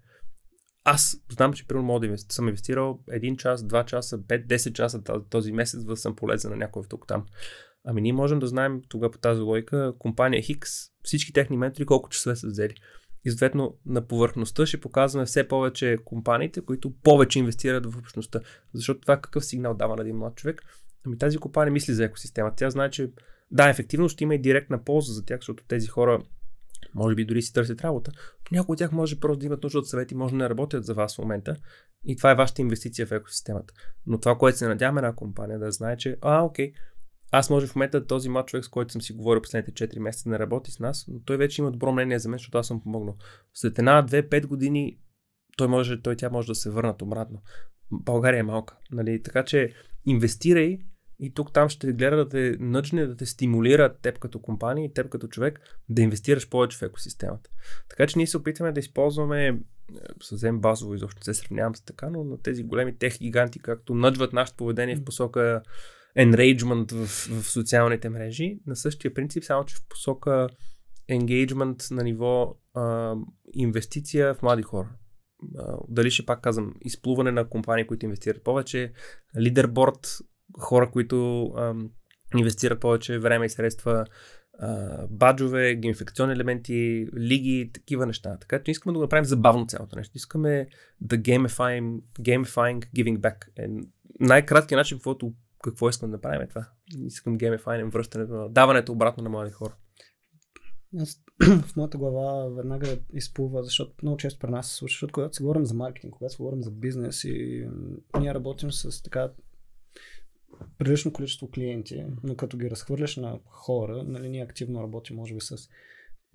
Аз 0.84 1.17
знам, 1.31 1.53
че 1.53 1.67
примерно 1.67 1.88
мога 1.88 2.08
да 2.08 2.17
съм 2.17 2.47
инвестирал 2.47 2.99
1 3.10 3.38
час, 3.38 3.62
2 3.62 3.86
часа, 3.86 4.19
5, 4.19 4.47
10 4.47 4.73
часа 4.73 5.03
този 5.29 5.51
месец, 5.51 5.79
за 5.79 5.86
да 5.86 5.97
съм 5.97 6.15
полезен 6.15 6.51
на 6.51 6.58
някой 6.58 6.84
тук 6.89 7.08
там. 7.08 7.25
Ами 7.84 8.01
ние 8.01 8.13
можем 8.13 8.39
да 8.39 8.47
знаем 8.47 8.81
тогава 8.89 9.12
по 9.12 9.17
тази 9.17 9.41
логика 9.41 9.93
компания 9.99 10.41
Хикс, 10.41 10.69
всички 11.03 11.34
техни 11.34 11.58
ментори 11.58 11.86
колко 11.86 12.10
часове 12.10 12.36
са 12.36 12.47
взели. 12.47 12.75
И 13.25 13.29
съответно 13.29 13.77
на 13.86 14.08
повърхността 14.08 14.65
ще 14.65 14.79
показваме 14.79 15.25
все 15.25 15.47
повече 15.47 15.97
компаниите, 16.05 16.62
които 16.62 16.93
повече 17.03 17.39
инвестират 17.39 17.93
в 17.93 17.97
общността. 17.97 18.39
Защото 18.73 19.01
това 19.01 19.21
какъв 19.21 19.45
сигнал 19.45 19.73
дава 19.73 19.95
на 19.95 20.01
един 20.01 20.17
млад 20.17 20.36
човек? 20.36 20.62
Ами 21.05 21.17
тази 21.17 21.38
компания 21.38 21.71
мисли 21.71 21.93
за 21.93 22.03
екосистемата. 22.03 22.55
Тя 22.55 22.69
знае, 22.69 22.89
че 22.89 23.12
да, 23.56 23.70
ефективно 23.70 24.10
ще 24.10 24.24
има 24.24 24.36
и 24.36 24.41
директна 24.41 24.84
полза 24.84 25.13
за 25.13 25.26
тях, 25.26 25.39
защото 25.39 25.63
тези 25.68 25.88
хора 25.88 26.24
може 26.96 27.15
би 27.15 27.26
дори 27.26 27.41
си 27.41 27.54
търсят 27.54 27.82
работа. 27.82 28.12
Някои 28.52 28.74
от 28.74 28.78
тях 28.78 28.91
може 28.91 29.20
просто 29.20 29.39
да 29.39 29.46
имат 29.46 29.63
нужда 29.63 29.80
от 29.80 29.89
съвети, 29.89 30.15
може 30.15 30.32
да 30.32 30.38
не 30.38 30.50
работят 30.50 30.86
за 30.86 30.94
вас 30.94 31.15
в 31.15 31.20
момента. 31.20 31.56
И 32.06 32.15
това 32.15 32.32
е 32.32 32.36
вашата 32.36 32.62
инвестиция 32.62 33.08
в 33.08 33.12
екосистемата. 33.12 33.74
Но 34.06 34.20
това, 34.20 34.38
което 34.38 34.58
се 34.58 34.68
надяваме 34.68 35.00
една 35.00 35.15
компания 35.15 35.60
да 35.60 35.72
знае, 35.72 35.98
че, 35.98 36.18
а, 36.22 36.41
окей, 36.41 36.72
аз 37.32 37.50
може 37.50 37.68
в 37.68 37.76
момента 37.76 38.08
този 38.08 38.30
млад 38.30 38.48
човек, 38.48 38.65
с 38.65 38.70
който 38.70 38.91
съм 38.91 39.02
си 39.02 39.13
говорил 39.13 39.41
последните 39.41 39.88
4 39.88 40.00
месеца, 40.00 40.30
не 40.30 40.39
работи 40.39 40.72
с 40.72 40.80
нас, 40.80 41.06
но 41.08 41.20
той 41.20 41.38
вече 41.38 41.62
има 41.62 41.72
добро 41.72 41.91
мнение 41.91 42.20
за 42.20 42.30
мен, 42.30 42.38
защото 42.38 42.58
аз 42.58 42.68
съм 42.68 42.82
помогнал. 42.84 43.18
След 43.54 43.80
една, 43.80 44.02
две, 44.02 44.30
пет 44.30 44.48
години 44.48 45.00
той 45.58 45.68
може, 45.68 46.02
той 46.02 46.15
тя 46.15 46.30
може 46.30 46.48
да 46.48 46.56
се 46.56 46.70
върнат 46.70 47.02
обратно. 47.02 47.41
България 47.91 48.39
е 48.39 48.44
малка. 48.44 48.78
Нали? 48.91 49.24
Така 49.24 49.46
че 49.46 49.74
инвестирай 50.06 50.80
и 51.19 51.34
тук 51.34 51.54
там 51.54 51.69
ще 51.69 51.93
гледа 51.93 52.15
да 52.15 52.30
те 52.30 52.58
начне 52.60 53.06
да 53.06 53.15
те 53.15 53.25
стимулира 53.25 53.97
теб 53.97 54.19
като 54.19 54.39
компания 54.39 54.86
и 54.86 54.93
теб 54.93 55.10
като 55.10 55.28
човек 55.28 55.60
да 55.89 56.01
инвестираш 56.01 56.49
повече 56.49 56.78
в 56.78 56.82
екосистемата. 56.82 57.49
Така 57.89 58.08
че 58.08 58.17
ние 58.17 58.28
се 58.28 58.38
опитваме 58.38 58.71
да 58.71 58.80
използваме 58.80 59.47
е, 59.47 59.54
съвсем 60.23 60.60
базово, 60.60 60.95
изобщо 60.95 61.19
не 61.19 61.34
се 61.34 61.41
сравнявам 61.41 61.75
с 61.75 61.82
така, 61.82 62.10
но 62.10 62.23
на 62.23 62.41
тези 62.41 62.63
големи 62.63 62.97
тех 62.97 63.17
гиганти, 63.17 63.60
както 63.60 63.95
нъджват 63.95 64.34
нашето 64.34 64.58
поведение 64.58 64.95
в 64.95 65.04
посока 65.04 65.62
engagement 66.17 66.93
в, 66.93 67.06
в 67.41 67.49
социалните 67.49 68.10
мрежи, 68.10 68.60
на 68.67 68.75
същия 68.75 69.13
принцип, 69.13 69.43
само 69.43 69.65
че 69.65 69.75
в 69.75 69.88
посока 69.89 70.49
engagement 71.12 71.91
на 71.91 72.04
ниво 72.04 72.56
а, 72.73 73.15
инвестиция 73.54 74.34
в 74.34 74.41
млади 74.41 74.63
хора. 74.63 74.89
А, 75.58 75.78
дали 75.89 76.12
ще 76.12 76.25
пак 76.25 76.41
казвам, 76.41 76.73
изплуване 76.82 77.32
на 77.32 77.49
компании, 77.49 77.88
които 77.88 78.06
инвестират 78.06 78.43
повече, 78.43 78.93
лидерборд, 79.39 80.17
хора, 80.60 80.91
които 80.91 81.45
ам, 81.58 81.89
инвестират 82.38 82.79
повече 82.79 83.19
време 83.19 83.45
и 83.45 83.49
средства, 83.49 84.05
а, 84.60 85.08
баджове, 85.10 85.75
геймфекционни 85.75 86.34
елементи, 86.34 87.08
лиги, 87.17 87.71
такива 87.73 88.05
неща. 88.05 88.38
Така 88.41 88.63
че 88.63 88.71
искаме 88.71 88.93
да 88.93 88.97
го 88.97 89.03
направим 89.03 89.25
забавно 89.25 89.67
цялото 89.67 89.95
нещо. 89.95 90.12
Искаме 90.15 90.67
да 91.01 91.17
gamifying, 91.17 92.01
gamifying 92.19 92.91
giving 92.95 93.17
back. 93.17 93.47
Е 93.58 93.67
най-краткият 94.19 94.79
начин, 94.79 94.97
каквото, 94.97 95.34
какво 95.63 95.89
искам 95.89 96.10
да 96.10 96.17
направим 96.17 96.41
е 96.41 96.47
това. 96.47 96.69
Искам 97.05 97.38
gamifying, 97.38 97.91
връщането, 97.91 98.49
даването 98.49 98.91
обратно 98.91 99.23
на 99.23 99.29
млади 99.29 99.51
хора. 99.51 99.75
Аз 100.99 101.21
в 101.65 101.75
моята 101.75 101.97
глава 101.97 102.49
веднага 102.49 102.97
изплува, 103.13 103.63
защото 103.63 103.93
много 104.01 104.17
често 104.17 104.39
при 104.39 104.51
нас 104.51 104.69
се 104.69 104.75
случва, 104.75 104.95
защото 104.95 105.13
когато 105.13 105.36
си 105.36 105.43
говорим 105.43 105.65
за 105.65 105.73
маркетинг, 105.73 106.13
когато 106.13 106.34
си 106.34 106.38
говорим 106.38 106.63
за 106.63 106.71
бизнес 106.71 107.23
и 107.23 107.67
ние 108.19 108.34
работим 108.34 108.71
с 108.71 109.03
така 109.03 109.31
прилично 110.78 111.13
количество 111.13 111.52
клиенти, 111.52 112.06
но 112.24 112.36
като 112.36 112.58
ги 112.58 112.70
разхвърляш 112.70 113.15
на 113.15 113.39
хора, 113.46 114.04
нали, 114.04 114.30
ние 114.30 114.44
активно 114.44 114.84
работим, 114.84 115.15
може 115.15 115.34
би, 115.34 115.41
с 115.41 115.58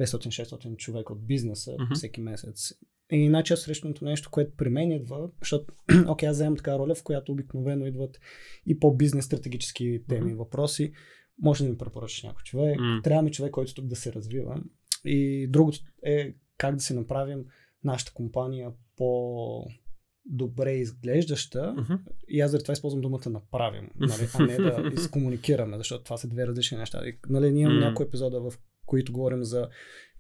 500-600 0.00 0.76
човека 0.76 1.12
от 1.12 1.26
бизнеса 1.26 1.70
uh-huh. 1.70 1.94
всеки 1.94 2.20
месец. 2.20 2.72
И 3.12 3.28
най-често 3.28 3.64
срещаното 3.64 4.04
нещо, 4.04 4.30
което 4.30 4.56
при 4.56 4.68
мен 4.68 4.92
идва, 4.92 5.30
защото, 5.40 5.74
окей, 6.08 6.28
аз 6.28 6.36
вземам 6.36 6.56
така 6.56 6.78
роля, 6.78 6.94
в 6.94 7.02
която 7.02 7.32
обикновено 7.32 7.86
идват 7.86 8.20
и 8.66 8.78
по-бизнес 8.78 9.24
стратегически 9.24 10.04
теми, 10.08 10.32
uh-huh. 10.32 10.38
въпроси. 10.38 10.92
Може 11.42 11.64
да 11.64 11.70
ми 11.70 11.78
препоръчаш 11.78 12.22
някой 12.22 12.42
човек, 12.42 12.78
uh-huh. 12.80 13.02
трябва 13.04 13.22
ми 13.22 13.32
човек, 13.32 13.52
който 13.52 13.74
тук 13.74 13.86
да 13.86 13.96
се 13.96 14.12
развива. 14.12 14.62
И 15.04 15.48
другото 15.50 15.78
е 16.02 16.34
как 16.56 16.74
да 16.74 16.80
си 16.80 16.94
направим 16.94 17.44
нашата 17.84 18.12
компания 18.12 18.72
по 18.96 19.64
добре 20.24 20.72
изглеждаща 20.72 21.58
uh-huh. 21.58 21.98
и 22.28 22.40
аз 22.40 22.50
за 22.50 22.58
това 22.58 22.72
използвам 22.72 23.00
думата 23.00 23.30
направим, 23.30 23.90
нали, 24.00 24.28
а 24.34 24.46
не 24.46 24.56
да 24.56 24.90
изкомуникираме, 24.94 25.78
защото 25.78 26.04
това 26.04 26.16
са 26.16 26.28
две 26.28 26.46
различни 26.46 26.78
неща. 26.78 27.00
И, 27.04 27.18
нали, 27.28 27.50
ние 27.50 27.62
имаме 27.62 27.80
uh-huh. 27.80 27.88
някои 27.88 28.06
епизода, 28.06 28.40
в 28.40 28.52
които 28.86 29.12
говорим 29.12 29.44
за 29.44 29.68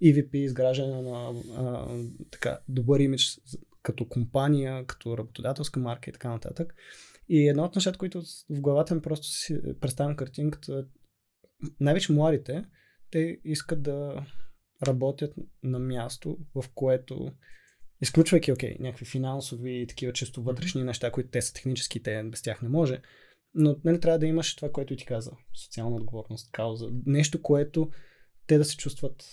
EVP, 0.02 0.34
изграждане 0.34 1.02
на 1.02 1.32
а, 1.56 1.86
така, 2.30 2.60
добър 2.68 3.00
имидж 3.00 3.40
като 3.82 4.08
компания, 4.08 4.86
като 4.86 5.18
работодателска 5.18 5.80
марка 5.80 6.10
и 6.10 6.12
така 6.12 6.30
нататък. 6.30 6.74
И 7.28 7.48
едно 7.48 7.64
от 7.64 7.74
нещата, 7.74 7.98
които 7.98 8.22
в 8.50 8.60
главата 8.60 8.94
ми 8.94 9.00
просто 9.00 9.26
си 9.26 9.60
представям 9.80 10.16
картинката, 10.16 10.86
най-вече 11.80 12.12
младите, 12.12 12.64
те 13.10 13.38
искат 13.44 13.82
да 13.82 14.26
работят 14.86 15.34
на 15.62 15.78
място, 15.78 16.38
в 16.54 16.64
което 16.74 17.32
изключвайки, 18.02 18.52
окей, 18.52 18.76
някакви 18.80 19.04
финансови 19.04 19.80
и 19.80 19.86
такива 19.86 20.12
често 20.12 20.42
вътрешни 20.42 20.84
неща, 20.84 21.10
които 21.10 21.30
те 21.30 21.42
са 21.42 21.54
технически, 21.54 22.02
те 22.02 22.22
без 22.22 22.42
тях 22.42 22.62
не 22.62 22.68
може, 22.68 23.00
но 23.54 23.76
нали, 23.84 24.00
трябва 24.00 24.18
да 24.18 24.26
имаш 24.26 24.56
това, 24.56 24.72
което 24.72 24.92
и 24.92 24.96
ти 24.96 25.06
каза. 25.06 25.32
Социална 25.54 25.96
отговорност, 25.96 26.52
кауза. 26.52 26.88
Нещо, 27.06 27.42
което 27.42 27.90
те 28.46 28.58
да 28.58 28.64
се 28.64 28.76
чувстват 28.76 29.24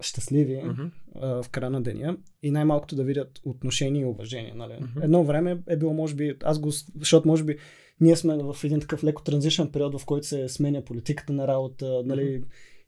щастливи 0.00 0.54
mm-hmm. 0.54 0.90
а, 1.14 1.42
в 1.42 1.48
края 1.48 1.70
на 1.70 1.82
деня 1.82 2.16
и 2.42 2.50
най-малкото 2.50 2.96
да 2.96 3.04
видят 3.04 3.40
отношение 3.44 4.02
и 4.02 4.06
уважение. 4.06 4.52
Нали? 4.54 4.72
Mm-hmm. 4.72 5.04
Едно 5.04 5.24
време 5.24 5.62
е 5.68 5.76
било, 5.76 5.92
може 5.92 6.14
би, 6.14 6.34
аз 6.42 6.58
го, 6.58 6.70
защото 6.98 7.28
може 7.28 7.44
би 7.44 7.58
ние 8.00 8.16
сме 8.16 8.36
в 8.36 8.56
един 8.64 8.80
такъв 8.80 9.04
леко 9.04 9.22
транзишен 9.22 9.72
период, 9.72 10.00
в 10.00 10.06
който 10.06 10.26
се 10.26 10.48
сменя 10.48 10.84
политиката 10.84 11.32
на 11.32 11.48
работа, 11.48 12.02
нали, 12.04 12.22
mm-hmm. 12.22 12.46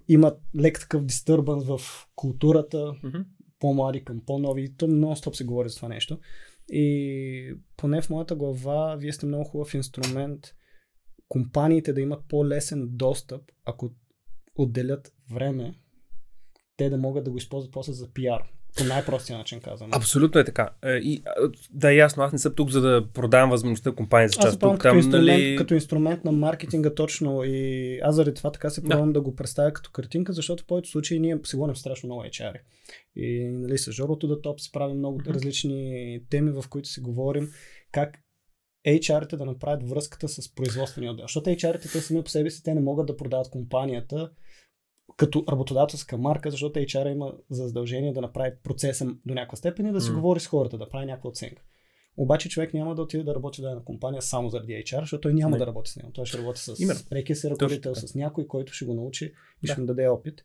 има 0.09 0.37
лек 0.61 0.81
такъв 0.81 1.05
дистърбанс 1.05 1.65
в 1.65 1.81
културата, 2.15 2.77
mm-hmm. 2.77 3.25
По-млади 3.61 4.05
към 4.05 4.21
по-нови, 4.27 4.77
то 4.77 4.87
нон-стоп 4.87 5.33
се 5.33 5.45
говори 5.45 5.69
за 5.69 5.77
това 5.77 5.89
нещо. 5.89 6.19
И 6.69 7.55
поне 7.77 8.03
в 8.03 8.11
моята 8.11 8.37
глава, 8.37 8.97
вие 8.97 9.13
сте 9.13 9.27
много 9.27 9.45
хубав 9.45 9.75
инструмент 9.75 10.55
компаниите 11.29 11.93
да 11.93 12.01
имат 12.01 12.29
по-лесен 12.29 12.89
достъп, 12.91 13.43
ако 13.65 13.91
отделят 14.57 15.13
време 15.33 15.75
те 16.77 16.91
да 16.91 16.97
могат 16.97 17.25
да 17.25 17.31
го 17.31 17.37
използват 17.37 17.73
после 17.73 17.93
за 17.93 18.13
пиар. 18.13 18.53
По 18.79 18.85
най-простия 18.85 19.39
начин 19.39 19.61
казвам. 19.61 19.91
Абсолютно 19.93 20.41
е 20.41 20.45
така. 20.45 20.71
Е, 20.85 20.93
и, 20.93 21.23
да, 21.71 21.93
е 21.93 21.97
ясно, 21.97 22.23
аз 22.23 22.33
не 22.33 22.39
съм 22.39 22.55
тук 22.55 22.71
за 22.71 22.81
да 22.81 23.09
продавам 23.13 23.51
възможността 23.51 23.93
компания 23.93 24.29
за 24.29 24.35
част. 24.35 24.47
Аз 24.47 24.59
тук, 24.59 24.73
като, 24.73 24.83
там, 24.83 24.97
инструмент, 24.97 25.27
нали... 25.27 25.57
като 25.57 25.75
инструмент 25.75 26.25
на 26.25 26.33
маркетинга 26.33 26.95
точно 26.95 27.45
и 27.45 27.99
аз 28.03 28.15
заради 28.15 28.35
това 28.35 28.53
така 28.53 28.71
се 28.71 28.85
пробвам 28.85 29.09
да. 29.09 29.13
да 29.13 29.21
го 29.21 29.37
представя 29.37 29.73
като 29.73 29.91
картинка, 29.91 30.33
защото 30.33 30.63
в 30.63 30.67
повечето 30.67 30.93
случаи 30.93 31.21
ние 31.21 31.39
се 31.45 31.57
гоним 31.57 31.77
страшно 31.77 32.07
много 32.07 32.23
HR. 32.23 32.55
И 33.17 33.49
нали, 33.49 33.79
с 33.79 33.93
Жорото 33.93 34.27
да 34.27 34.43
топ 34.43 34.61
се 34.61 34.73
правим 34.73 34.99
много 34.99 35.21
mm-hmm. 35.21 35.35
различни 35.35 36.21
теми, 36.31 36.51
в 36.51 36.65
които 36.69 36.89
си 36.89 37.01
говорим 37.01 37.51
как 37.93 38.19
HR-те 38.87 39.37
да 39.37 39.45
направят 39.45 39.91
връзката 39.91 40.29
с 40.29 40.55
производствения 40.55 41.13
отдел. 41.13 41.25
Защото 41.25 41.51
HR-те 41.51 41.93
те 41.93 42.01
сами 42.01 42.23
по 42.23 42.31
себе 42.31 42.51
си 42.51 42.63
те 42.63 42.75
не 42.75 42.81
могат 42.81 43.07
да 43.07 43.17
продават 43.17 43.51
компанията 43.51 44.31
като 45.17 45.45
работодателска 45.51 46.19
марка, 46.19 46.51
защото 46.51 46.81
HR 46.81 47.13
има 47.13 47.33
за 47.51 47.67
задължение 47.67 48.13
да 48.13 48.21
направи 48.21 48.51
процеса 48.63 49.07
до 49.27 49.35
някаква 49.35 49.57
степен 49.57 49.87
и 49.87 49.93
да 49.93 50.01
си 50.01 50.11
mm. 50.11 50.15
говори 50.15 50.41
с 50.41 50.47
хората, 50.47 50.79
да 50.79 50.89
прави 50.89 51.07
някаква 51.07 51.31
оценка. 51.31 51.63
Обаче 52.17 52.49
човек 52.49 52.75
няма 52.75 52.95
да 52.95 53.03
отиде 53.03 53.25
да 53.25 53.35
работи 53.35 53.61
в 53.61 53.63
дадена 53.63 53.85
компания 53.85 54.23
само 54.23 54.49
заради 54.49 54.73
HR, 54.73 55.01
защото 55.01 55.21
той 55.21 55.35
няма 55.35 55.51
не. 55.51 55.59
да 55.59 55.67
работи 55.67 55.91
с 55.91 55.97
него. 55.97 56.11
Той 56.13 56.27
ще 56.27 56.39
работи 56.39 56.61
с 56.61 56.75
рекия 57.13 57.37
си 57.37 57.51
ръководител, 57.51 57.95
с 57.95 58.15
някой, 58.15 58.47
който 58.47 58.73
ще 58.73 58.85
го 58.85 58.95
научи 58.95 59.25
и 59.63 59.67
да. 59.67 59.73
ще 59.73 59.81
му 59.81 59.87
даде 59.87 60.09
опит. 60.09 60.45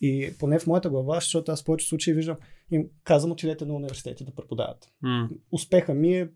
И 0.00 0.34
поне 0.38 0.58
в 0.58 0.66
моята 0.66 0.90
глава, 0.90 1.14
защото 1.14 1.52
аз 1.52 1.62
в 1.62 1.64
повече 1.64 1.88
случаи 1.88 2.14
виждам, 2.14 2.36
им 2.70 2.88
казвам, 3.04 3.32
отидете 3.32 3.64
на 3.64 3.74
университети 3.74 4.24
да 4.24 4.34
преподават. 4.34 4.92
Mm. 5.04 5.28
Успеха 5.52 5.94
ми 5.94 6.16
е 6.16 6.28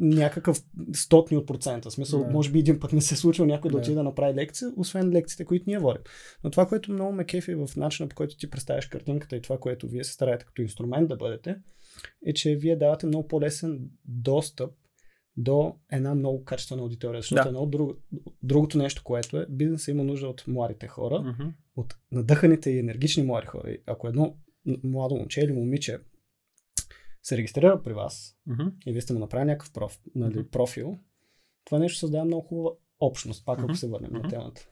някакъв 0.00 0.62
стотни 0.94 1.36
от 1.36 1.46
процента. 1.46 1.90
В 1.90 1.92
смисъл, 1.92 2.20
yeah. 2.20 2.32
може 2.32 2.50
би 2.50 2.58
един 2.58 2.80
път 2.80 2.92
не 2.92 3.00
се 3.00 3.14
е 3.14 3.16
случва 3.16 3.46
някой 3.46 3.70
yeah. 3.70 3.72
да 3.72 3.78
отиде 3.78 3.94
да 3.94 4.02
направи 4.02 4.34
лекция, 4.34 4.72
освен 4.76 5.10
лекциите, 5.10 5.44
които 5.44 5.64
ние 5.66 5.78
водим. 5.78 6.02
Но 6.44 6.50
това, 6.50 6.66
което 6.66 6.92
много 6.92 7.12
ме 7.12 7.24
кефи 7.24 7.54
в 7.54 7.68
начина 7.76 8.08
по 8.08 8.14
който 8.14 8.36
ти 8.36 8.50
представяш 8.50 8.86
картинката 8.86 9.36
и 9.36 9.42
това, 9.42 9.58
което 9.58 9.88
вие 9.88 10.04
се 10.04 10.12
стараете 10.12 10.44
като 10.44 10.62
инструмент 10.62 11.08
да 11.08 11.16
бъдете, 11.16 11.56
е, 12.26 12.32
че 12.32 12.56
вие 12.56 12.76
давате 12.76 13.06
много 13.06 13.28
по-лесен 13.28 13.80
достъп 14.04 14.70
до 15.36 15.74
една 15.92 16.14
много 16.14 16.44
качествена 16.44 16.82
аудитория. 16.82 17.20
Защото 17.20 17.42
да. 17.42 17.48
едно 17.48 17.66
друг, 17.66 17.98
другото 18.42 18.78
нещо, 18.78 19.02
което 19.04 19.38
е, 19.38 19.46
бизнесът 19.50 19.88
има 19.88 20.04
нужда 20.04 20.28
от 20.28 20.44
младите 20.46 20.86
хора, 20.88 21.14
mm-hmm. 21.14 21.52
от 21.76 21.94
надъханите 22.12 22.70
и 22.70 22.78
енергични 22.78 23.22
млади 23.22 23.46
хора. 23.46 23.76
Ако 23.86 24.08
едно 24.08 24.36
младо 24.84 25.14
момче 25.14 25.40
или 25.40 25.52
момиче 25.52 25.98
се 27.22 27.36
регистрира 27.36 27.82
при 27.82 27.92
вас 27.92 28.36
mm-hmm. 28.48 28.72
и 28.86 28.92
вие 28.92 29.00
сте 29.00 29.12
му 29.12 29.18
направили 29.18 29.50
някакъв 29.50 29.72
проф, 29.72 29.98
нали, 30.14 30.34
mm-hmm. 30.34 30.50
профил, 30.50 30.98
това 31.64 31.78
нещо 31.78 31.98
създава 31.98 32.24
много 32.24 32.42
хубава 32.46 32.70
общност, 33.00 33.44
пак 33.44 33.58
mm-hmm. 33.58 33.64
ако 33.64 33.74
се 33.74 33.88
върнем 33.88 34.10
mm-hmm. 34.10 34.22
на 34.22 34.28
темата. 34.28 34.68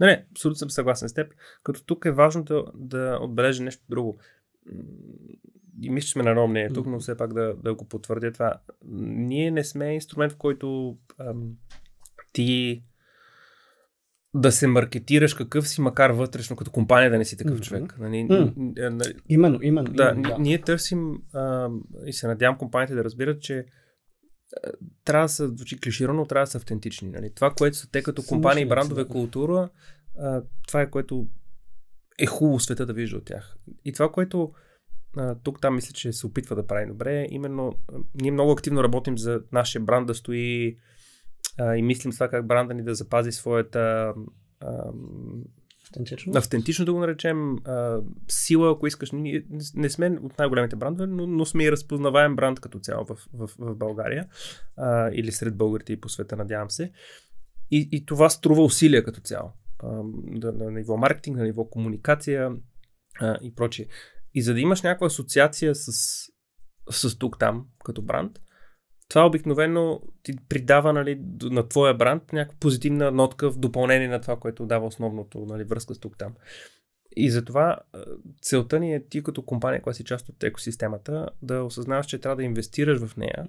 Не, 0.00 0.06
не, 0.06 0.26
абсолютно 0.30 0.58
съм 0.58 0.70
съгласен 0.70 1.08
с 1.08 1.14
теб. 1.14 1.32
Като 1.62 1.84
тук 1.84 2.04
е 2.04 2.12
важно 2.12 2.44
да, 2.44 2.64
да 2.74 3.18
отбележа 3.22 3.62
нещо 3.62 3.84
друго. 3.88 4.18
И 5.82 5.90
мисля, 5.90 6.06
че 6.06 6.12
сме 6.12 6.22
на 6.22 6.30
едно 6.30 6.46
мнение 6.46 6.72
тук, 6.72 6.86
но 6.86 7.00
все 7.00 7.16
пак 7.16 7.32
да, 7.32 7.54
да 7.54 7.74
го 7.74 7.84
потвърдя 7.84 8.32
това. 8.32 8.60
Ние 8.84 9.50
не 9.50 9.64
сме 9.64 9.94
инструмент, 9.94 10.32
в 10.32 10.36
който 10.36 10.98
ам, 11.18 11.56
ти 12.32 12.82
да 14.34 14.52
се 14.52 14.66
маркетираш 14.66 15.34
какъв 15.34 15.68
си, 15.68 15.80
макар 15.80 16.10
вътрешно 16.10 16.56
като 16.56 16.70
компания 16.70 17.10
да 17.10 17.18
не 17.18 17.24
си 17.24 17.36
такъв 17.36 17.58
mm-hmm. 17.58 17.62
човек. 17.62 17.96
Нали, 17.98 18.16
mm. 18.16 19.16
именно, 19.28 19.58
именно. 19.62 19.92
Да, 19.92 20.12
именно, 20.16 20.36
да. 20.36 20.38
ние 20.38 20.60
търсим 20.60 21.18
а, 21.32 21.68
и 22.06 22.12
се 22.12 22.26
надявам 22.26 22.58
компаниите 22.58 22.94
да 22.94 23.04
разбират, 23.04 23.42
че 23.42 23.58
а, 23.58 24.70
трябва 25.04 25.24
да 25.24 25.28
са, 25.28 25.48
звучи 25.48 25.80
клиширано, 25.80 26.26
трябва 26.26 26.42
да 26.42 26.50
са 26.50 26.58
автентични. 26.58 27.08
Нали. 27.08 27.30
Това, 27.34 27.50
което 27.50 27.76
са 27.76 27.90
те 27.90 28.02
като 28.02 28.22
компании 28.22 28.62
и 28.62 28.68
брандове 28.68 29.04
да. 29.04 29.08
култура, 29.08 29.68
а, 30.18 30.42
това 30.68 30.82
е 30.82 30.90
което 30.90 31.26
е 32.18 32.26
хубаво 32.26 32.60
света 32.60 32.86
да 32.86 32.92
вижда 32.92 33.16
от 33.16 33.24
тях. 33.24 33.56
И 33.84 33.92
това, 33.92 34.12
което 34.12 34.52
а, 35.16 35.34
тук 35.34 35.60
там 35.60 35.74
мисля, 35.74 35.92
че 35.92 36.12
се 36.12 36.26
опитва 36.26 36.56
да 36.56 36.66
прави 36.66 36.86
добре, 36.86 37.20
е 37.20 37.28
именно 37.30 37.72
а, 37.92 37.98
ние 38.14 38.30
много 38.30 38.52
активно 38.52 38.84
работим 38.84 39.18
за 39.18 39.40
нашия 39.52 39.82
бранд 39.82 40.06
да 40.06 40.14
стои 40.14 40.76
а, 41.58 41.76
и 41.76 41.82
мислим 41.82 42.12
това 42.12 42.28
как 42.28 42.46
бранда 42.46 42.74
ни 42.74 42.82
да 42.82 42.94
запази 42.94 43.32
своята 43.32 44.14
а, 44.60 44.92
Автентично? 45.90 46.32
Автентично 46.36 46.84
да 46.84 46.92
го 46.92 47.00
наречем. 47.00 47.56
А, 47.64 48.00
сила, 48.28 48.72
ако 48.72 48.86
искаш. 48.86 49.12
Ние 49.12 49.44
не 49.74 49.90
сме 49.90 50.18
от 50.22 50.38
най-големите 50.38 50.76
брандове, 50.76 51.06
но, 51.06 51.26
но 51.26 51.46
сме 51.46 51.64
и 51.64 51.72
разпознаваем 51.72 52.36
бранд 52.36 52.60
като 52.60 52.78
цяло 52.78 53.04
в, 53.04 53.28
в, 53.32 53.50
в 53.58 53.74
България. 53.74 54.28
А, 54.76 55.10
или 55.12 55.32
сред 55.32 55.56
българите 55.56 55.92
и 55.92 56.00
по 56.00 56.08
света, 56.08 56.36
надявам 56.36 56.70
се. 56.70 56.92
И, 57.70 57.88
и 57.92 58.06
това 58.06 58.28
струва 58.28 58.64
усилия 58.64 59.04
като 59.04 59.20
цяло. 59.20 59.52
А, 59.78 60.02
да, 60.14 60.52
на 60.52 60.70
ниво 60.70 60.96
маркетинг, 60.96 61.36
на 61.36 61.44
ниво 61.44 61.64
комуникация 61.64 62.52
а, 63.20 63.38
и 63.42 63.54
прочие. 63.54 63.86
И 64.34 64.42
за 64.42 64.54
да 64.54 64.60
имаш 64.60 64.82
някаква 64.82 65.06
асоциация 65.06 65.74
с, 65.74 65.92
с 66.90 67.18
тук-там 67.18 67.66
като 67.84 68.02
бранд, 68.02 68.38
това 69.08 69.26
обикновено 69.26 70.00
ти 70.22 70.32
придава 70.48 70.92
нали, 70.92 71.20
на 71.42 71.68
твоя 71.68 71.94
бранд 71.94 72.32
някаква 72.32 72.58
позитивна 72.60 73.10
нотка 73.10 73.50
в 73.50 73.58
допълнение 73.58 74.08
на 74.08 74.20
това, 74.20 74.36
което 74.36 74.66
дава 74.66 74.86
основното 74.86 75.38
нали, 75.38 75.64
връзка 75.64 75.94
с 75.94 75.98
тук 75.98 76.18
там. 76.18 76.34
И 77.16 77.30
затова 77.30 77.78
целта 78.42 78.80
ни 78.80 78.94
е 78.94 79.08
ти 79.08 79.22
като 79.22 79.42
компания, 79.42 79.82
която 79.82 79.96
си 79.96 80.04
част 80.04 80.28
от 80.28 80.44
екосистемата, 80.44 81.28
да 81.42 81.62
осъзнаваш, 81.62 82.06
че 82.06 82.18
трябва 82.18 82.36
да 82.36 82.42
инвестираш 82.42 83.06
в 83.06 83.16
нея, 83.16 83.48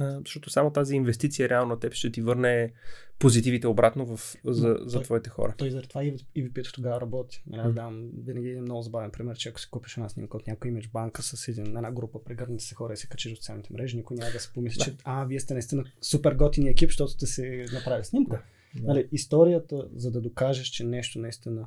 защото 0.00 0.50
само 0.50 0.70
тази 0.70 0.94
инвестиция 0.94 1.48
реално 1.48 1.68
на 1.68 1.80
теб 1.80 1.92
ще 1.92 2.12
ти 2.12 2.22
върне 2.22 2.72
позитивите 3.18 3.66
обратно 3.66 4.16
в, 4.16 4.36
за, 4.44 4.76
за 4.80 4.96
той, 4.96 5.02
твоите 5.02 5.30
хора. 5.30 5.54
Той 5.58 5.70
заради 5.70 5.88
това 5.88 6.04
и, 6.04 6.16
ви 6.34 6.52
тогава 6.74 7.00
работи. 7.00 7.44
Нали, 7.46 7.60
аз 7.60 7.74
давам 7.74 8.10
винаги 8.26 8.48
един 8.48 8.62
много 8.62 8.82
забавен 8.82 9.10
пример, 9.10 9.36
че 9.36 9.48
ако 9.48 9.60
си 9.60 9.70
купиш 9.70 9.96
една 9.96 10.08
снимка 10.08 10.36
от 10.36 10.46
някой 10.46 10.70
имидж 10.70 10.88
банка 10.88 11.22
с 11.22 11.48
един, 11.48 11.66
една 11.66 11.92
група 11.92 12.24
прегърнете 12.24 12.64
се 12.64 12.74
хора 12.74 12.92
и 12.92 12.96
се 12.96 13.08
качиш 13.08 13.32
от 13.32 13.38
социалните 13.38 13.72
мрежи, 13.72 13.96
никой 13.96 14.16
няма 14.16 14.32
да 14.32 14.40
се 14.40 14.52
помисли, 14.52 14.78
да. 14.78 14.84
че 14.84 14.96
а, 15.04 15.24
вие 15.24 15.40
сте 15.40 15.54
наистина 15.54 15.84
супер 16.02 16.34
готини 16.34 16.68
екип, 16.68 16.88
защото 16.90 17.10
сте 17.10 17.26
си 17.26 17.64
направили 17.72 18.04
снимка. 18.04 18.42
Да. 18.74 18.86
Нали, 18.86 19.08
историята, 19.12 19.88
за 19.94 20.10
да 20.10 20.20
докажеш, 20.20 20.68
че 20.68 20.84
нещо 20.84 21.18
наистина 21.18 21.66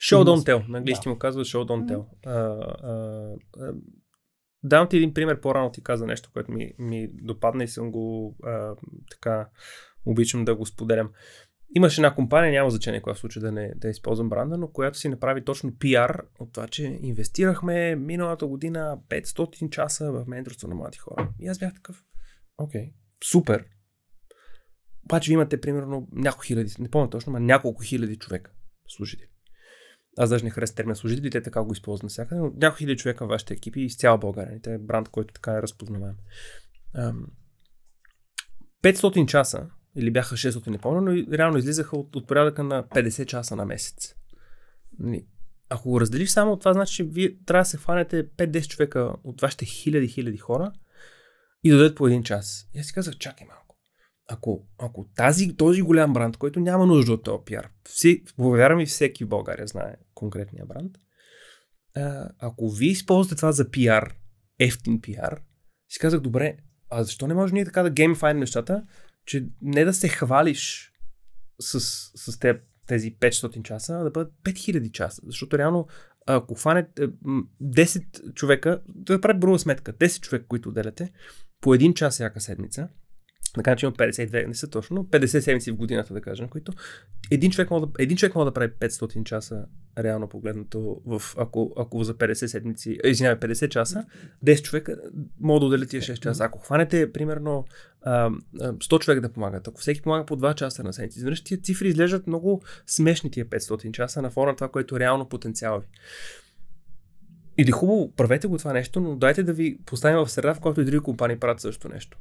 Show 0.00 0.24
don't 0.24 0.46
tell. 0.46 0.68
На 0.68 0.78
английски 0.78 1.04
да. 1.04 1.10
му 1.10 1.18
казва 1.18 1.44
show 1.44 1.64
don't 1.64 1.92
tell. 1.92 2.04
Uh, 2.26 3.36
uh, 3.56 3.80
Дам 4.66 4.88
ти 4.88 4.96
един 4.96 5.14
пример, 5.14 5.40
по-рано 5.40 5.70
ти 5.70 5.82
каза 5.82 6.06
нещо, 6.06 6.30
което 6.32 6.52
ми, 6.52 6.72
ми 6.78 7.08
допадна 7.12 7.64
и 7.64 7.68
съм 7.68 7.90
го 7.90 8.36
а, 8.44 8.74
така 9.10 9.48
обичам 10.06 10.44
да 10.44 10.54
го 10.54 10.66
споделям. 10.66 11.10
Имаше 11.74 12.00
една 12.00 12.14
компания, 12.14 12.52
няма 12.52 12.70
значение 12.70 13.02
коя 13.02 13.14
в 13.14 13.18
случай 13.18 13.40
да 13.40 13.52
не 13.52 13.72
да 13.76 13.88
използвам 13.88 14.28
бранда, 14.28 14.58
но 14.58 14.68
която 14.68 14.98
си 14.98 15.08
направи 15.08 15.44
точно 15.44 15.78
пиар 15.78 16.22
от 16.40 16.52
това, 16.52 16.68
че 16.68 16.98
инвестирахме 17.02 17.96
миналата 17.96 18.46
година 18.46 18.98
500 19.08 19.70
часа 19.70 20.12
в 20.12 20.24
менторство 20.26 20.68
на 20.68 20.74
млади 20.74 20.98
хора. 20.98 21.28
И 21.40 21.48
аз 21.48 21.58
бях 21.58 21.74
такъв, 21.74 22.04
окей, 22.58 22.80
okay, 22.80 22.92
супер. 23.24 23.64
Обаче 25.04 25.32
имате 25.32 25.60
примерно 25.60 26.08
няколко 26.12 26.44
хиляди, 26.44 26.74
не 26.78 26.90
помня 26.90 27.10
точно, 27.10 27.32
но 27.32 27.38
няколко 27.38 27.82
хиляди 27.82 28.16
човека 28.16 28.50
служители. 28.88 29.28
Аз 30.18 30.30
даже 30.30 30.44
не 30.44 30.50
харесвам 30.50 30.76
термина 30.76 30.96
служители, 30.96 31.30
те 31.30 31.42
така 31.42 31.62
го 31.62 31.72
използват 31.72 32.02
навсякъде, 32.02 32.40
но 32.40 32.52
няколко 32.56 32.78
хиляди 32.78 32.96
човека 32.96 33.26
в 33.26 33.28
вашите 33.28 33.54
екипи 33.54 33.80
из 33.80 33.96
цяла 33.96 34.18
България. 34.18 34.60
Те 34.62 34.74
е 34.74 34.78
бранд, 34.78 35.08
който 35.08 35.34
така 35.34 35.52
е 35.52 35.62
разпознаваем. 35.62 36.16
500 38.84 39.26
часа, 39.26 39.66
или 39.96 40.10
бяха 40.10 40.36
600, 40.36 40.66
не 40.66 40.78
помня, 40.78 41.00
но 41.00 41.36
реално 41.36 41.58
излизаха 41.58 41.96
от, 41.96 42.16
от 42.16 42.26
порядъка 42.26 42.64
на 42.64 42.84
50 42.84 43.26
часа 43.26 43.56
на 43.56 43.64
месец. 43.64 44.14
Нали? 44.98 45.26
ако 45.68 45.90
го 45.90 46.00
разделиш 46.00 46.30
само, 46.30 46.58
това 46.58 46.72
значи, 46.72 46.94
че 46.94 47.04
вие 47.04 47.36
трябва 47.46 47.60
да 47.62 47.68
се 47.68 47.76
хванете 47.76 48.28
5-10 48.28 48.68
човека 48.68 49.12
от 49.24 49.40
вашите 49.40 49.64
хиляди, 49.64 50.08
хиляди 50.08 50.38
хора 50.38 50.72
и 51.64 51.70
да 51.70 51.76
дадат 51.76 51.96
по 51.96 52.06
един 52.06 52.22
час. 52.22 52.68
И 52.74 52.78
аз 52.78 52.86
си 52.86 52.92
казах, 52.92 53.16
чакай 53.16 53.46
малко. 53.46 53.65
Ако, 54.28 54.66
ако 54.78 55.06
тази, 55.16 55.56
този 55.56 55.82
голям 55.82 56.12
бранд, 56.12 56.36
който 56.36 56.60
няма 56.60 56.86
нужда 56.86 57.12
от 57.12 57.24
този 57.24 57.44
пиар, 57.44 57.70
повярвам 58.36 58.80
и 58.80 58.86
всеки 58.86 59.24
в 59.24 59.28
България 59.28 59.66
знае 59.66 59.96
конкретния 60.14 60.66
бранд, 60.66 60.92
ако 62.38 62.70
вие 62.70 62.90
използвате 62.90 63.36
това 63.36 63.52
за 63.52 63.70
пиар, 63.70 64.14
ефтин 64.58 65.00
пиар, 65.00 65.40
си 65.88 65.98
казах, 65.98 66.20
добре, 66.20 66.56
а 66.90 67.04
защо 67.04 67.26
не 67.26 67.34
може 67.34 67.54
ние 67.54 67.64
така 67.64 67.82
да 67.82 67.90
геймфайн 67.90 68.38
нещата, 68.38 68.86
че 69.26 69.48
не 69.62 69.84
да 69.84 69.94
се 69.94 70.08
хвалиш 70.08 70.92
с, 71.60 71.80
с 72.14 72.38
теб 72.38 72.62
тези 72.86 73.16
500 73.16 73.62
часа, 73.62 73.94
а 73.94 74.04
да 74.04 74.10
бъдат 74.10 74.32
5000 74.44 74.90
часа. 74.90 75.22
Защото 75.26 75.58
реално, 75.58 75.86
ако 76.26 76.54
хване 76.54 76.88
10 77.62 78.32
човека, 78.34 78.82
да 78.88 79.20
правят 79.20 79.40
брува 79.40 79.58
сметка, 79.58 79.92
10 79.92 80.20
човека, 80.20 80.46
които 80.46 80.68
отделяте, 80.68 81.12
по 81.60 81.74
един 81.74 81.94
час 81.94 82.14
всяка 82.14 82.40
седмица, 82.40 82.88
така 83.56 83.76
че 83.76 83.86
има 83.86 83.92
52, 83.92 84.46
не 84.46 84.54
са 84.54 84.70
точно, 84.70 85.04
50 85.04 85.38
седмици 85.38 85.70
в 85.70 85.76
годината, 85.76 86.14
да 86.14 86.20
кажем, 86.20 86.48
които 86.48 86.72
един 87.30 87.50
човек 87.50 87.70
може 87.70 87.86
да, 87.86 87.92
един 87.98 88.16
човек 88.16 88.34
може 88.34 88.44
да 88.44 88.52
прави 88.52 88.72
500 88.72 89.24
часа 89.24 89.64
реално 89.98 90.28
погледнато, 90.28 91.02
в, 91.06 91.22
ако, 91.38 91.72
ако 91.76 92.04
за 92.04 92.14
50 92.14 92.46
седмици, 92.46 92.98
извинявай, 93.04 93.38
50 93.40 93.68
часа, 93.68 94.06
10 94.44 94.62
човека 94.62 94.96
могат 95.40 95.60
да 95.60 95.66
отделят 95.66 95.88
тия 95.88 96.02
6 96.02 96.18
часа. 96.18 96.44
Ако 96.44 96.58
хванете, 96.58 97.12
примерно, 97.12 97.64
100 98.06 99.00
човека 99.00 99.20
да 99.20 99.32
помагат, 99.32 99.68
ако 99.68 99.80
всеки 99.80 100.02
помага 100.02 100.26
по 100.26 100.36
2 100.36 100.54
часа 100.54 100.84
на 100.84 100.92
седмица, 100.92 101.18
изведнъж 101.18 101.44
тия 101.44 101.60
цифри 101.60 101.88
изглеждат 101.88 102.26
много 102.26 102.62
смешни 102.86 103.30
тия 103.30 103.46
500 103.46 103.90
часа 103.90 104.22
на 104.22 104.30
фона 104.30 104.46
на 104.46 104.54
това, 104.54 104.68
което 104.68 105.00
реално 105.00 105.28
потенциал 105.28 105.80
ви. 105.80 105.86
Или 107.58 107.70
хубаво, 107.70 108.12
правете 108.12 108.46
го 108.46 108.58
това 108.58 108.72
нещо, 108.72 109.00
но 109.00 109.16
дайте 109.16 109.42
да 109.42 109.52
ви 109.52 109.78
поставим 109.86 110.18
в 110.18 110.30
среда, 110.30 110.54
в 110.54 110.60
която 110.60 110.80
и 110.80 110.84
други 110.84 111.00
компании 111.00 111.38
правят 111.38 111.60
също 111.60 111.88
нещо. 111.88 112.18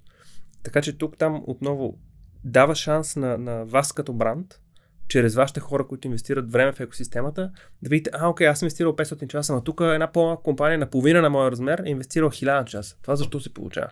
Така 0.66 0.82
че 0.82 0.98
тук 0.98 1.18
там 1.18 1.44
отново 1.48 1.98
дава 2.44 2.76
шанс 2.76 3.16
на, 3.16 3.38
на 3.38 3.66
вас 3.66 3.94
като 3.94 4.14
бранд, 4.14 4.60
чрез 5.08 5.36
вашите 5.36 5.60
хора, 5.60 5.88
които 5.88 6.08
инвестират 6.08 6.52
време 6.52 6.72
в 6.72 6.80
екосистемата, 6.80 7.52
да 7.82 7.90
видите, 7.90 8.10
а, 8.14 8.28
окей, 8.28 8.48
аз 8.48 8.60
съм 8.60 8.66
инвестирал 8.66 8.96
500 8.96 9.28
часа, 9.28 9.54
но 9.54 9.64
тук 9.64 9.82
една 9.82 10.12
по-малка 10.12 10.44
компания 10.44 10.78
на 10.78 10.90
половина 10.90 11.22
на 11.22 11.30
моя 11.30 11.52
размер 11.52 11.82
е 11.86 11.90
инвестирал 11.90 12.30
1000 12.30 12.66
часа. 12.66 12.98
Това 13.02 13.16
защо 13.16 13.40
се 13.40 13.54
получава? 13.54 13.90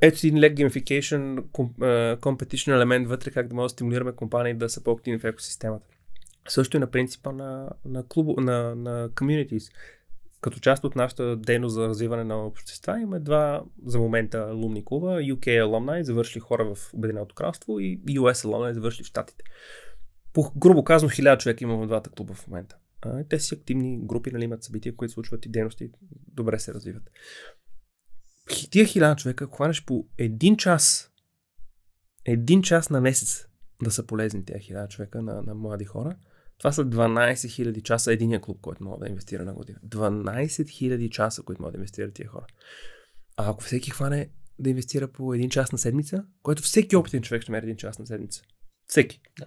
Ето 0.00 0.18
един 0.26 0.40
лек 0.40 0.56
gamification, 0.56 1.40
competition 2.16 2.76
елемент 2.76 3.08
вътре, 3.08 3.30
как 3.30 3.48
да 3.48 3.54
може 3.54 3.64
да 3.64 3.68
стимулираме 3.68 4.12
компании 4.12 4.54
да 4.54 4.68
са 4.68 4.82
по-активни 4.82 5.18
в 5.18 5.24
екосистемата. 5.24 5.86
Също 6.48 6.76
и 6.76 6.80
на 6.80 6.86
принципа 6.86 7.32
на, 7.32 7.70
на, 7.84 8.08
клуб, 8.08 8.40
на, 8.40 8.74
на 8.74 9.08
communities 9.08 9.72
като 10.42 10.60
част 10.60 10.84
от 10.84 10.96
нашата 10.96 11.36
дейност 11.36 11.74
за 11.74 11.88
развиване 11.88 12.24
на 12.24 12.46
общества 12.46 13.00
имаме 13.00 13.20
два 13.20 13.64
за 13.86 13.98
момента 13.98 14.38
алумни 14.38 14.84
клуба. 14.84 15.06
UK 15.06 15.46
Alumni, 15.46 16.02
завършили 16.02 16.40
хора 16.40 16.74
в 16.74 16.94
Обединеното 16.94 17.34
кралство 17.34 17.80
и 17.80 18.00
US 18.04 18.32
Alumni, 18.32 18.72
завършили 18.72 19.04
в 19.04 19.06
Штатите. 19.06 19.44
По, 20.32 20.52
грубо 20.56 20.84
казано, 20.84 21.10
хиляда 21.10 21.38
човека 21.38 21.64
има 21.64 21.76
в 21.76 21.86
двата 21.86 22.10
клуба 22.10 22.34
в 22.34 22.46
момента. 22.48 22.76
А, 23.02 23.24
те 23.24 23.40
си 23.40 23.54
активни 23.54 24.00
групи, 24.06 24.30
нали, 24.30 24.44
имат 24.44 24.64
събития, 24.64 24.96
които 24.96 25.14
случват 25.14 25.46
и 25.46 25.48
дейности, 25.48 25.90
добре 26.12 26.58
се 26.58 26.74
развиват. 26.74 27.10
Тия 28.70 28.84
хиляда 28.84 29.16
човека, 29.16 29.44
ако 29.44 29.56
хванеш 29.56 29.84
по 29.84 30.06
един 30.18 30.56
час, 30.56 31.10
един 32.24 32.62
час 32.62 32.90
на 32.90 33.00
месец 33.00 33.46
да 33.82 33.90
са 33.90 34.06
полезни 34.06 34.44
тези 34.44 34.60
хиляда 34.60 34.88
човека 34.88 35.22
на, 35.22 35.42
на 35.42 35.54
млади 35.54 35.84
хора, 35.84 36.16
това 36.62 36.72
са 36.72 36.84
12 36.84 37.32
000 37.32 37.82
часа 37.82 38.12
единия 38.12 38.40
клуб, 38.40 38.58
който 38.60 38.84
мога 38.84 38.98
да 38.98 39.08
инвестира 39.10 39.44
на 39.44 39.54
година. 39.54 39.78
12 39.86 40.46
000 40.46 41.08
часа, 41.08 41.42
които 41.42 41.62
могат 41.62 41.72
да 41.72 41.78
инвестират 41.78 42.14
тия 42.14 42.28
хора. 42.28 42.46
А 43.36 43.50
ако 43.50 43.64
всеки 43.64 43.90
хване 43.90 44.30
да 44.58 44.70
инвестира 44.70 45.08
по 45.08 45.34
един 45.34 45.50
час 45.50 45.72
на 45.72 45.78
седмица, 45.78 46.24
който 46.42 46.62
всеки 46.62 46.96
опитен 46.96 47.22
човек 47.22 47.42
ще 47.42 47.52
мери 47.52 47.64
един 47.66 47.76
час 47.76 47.98
на 47.98 48.06
седмица. 48.06 48.42
Всеки. 48.86 49.20
Да. 49.38 49.46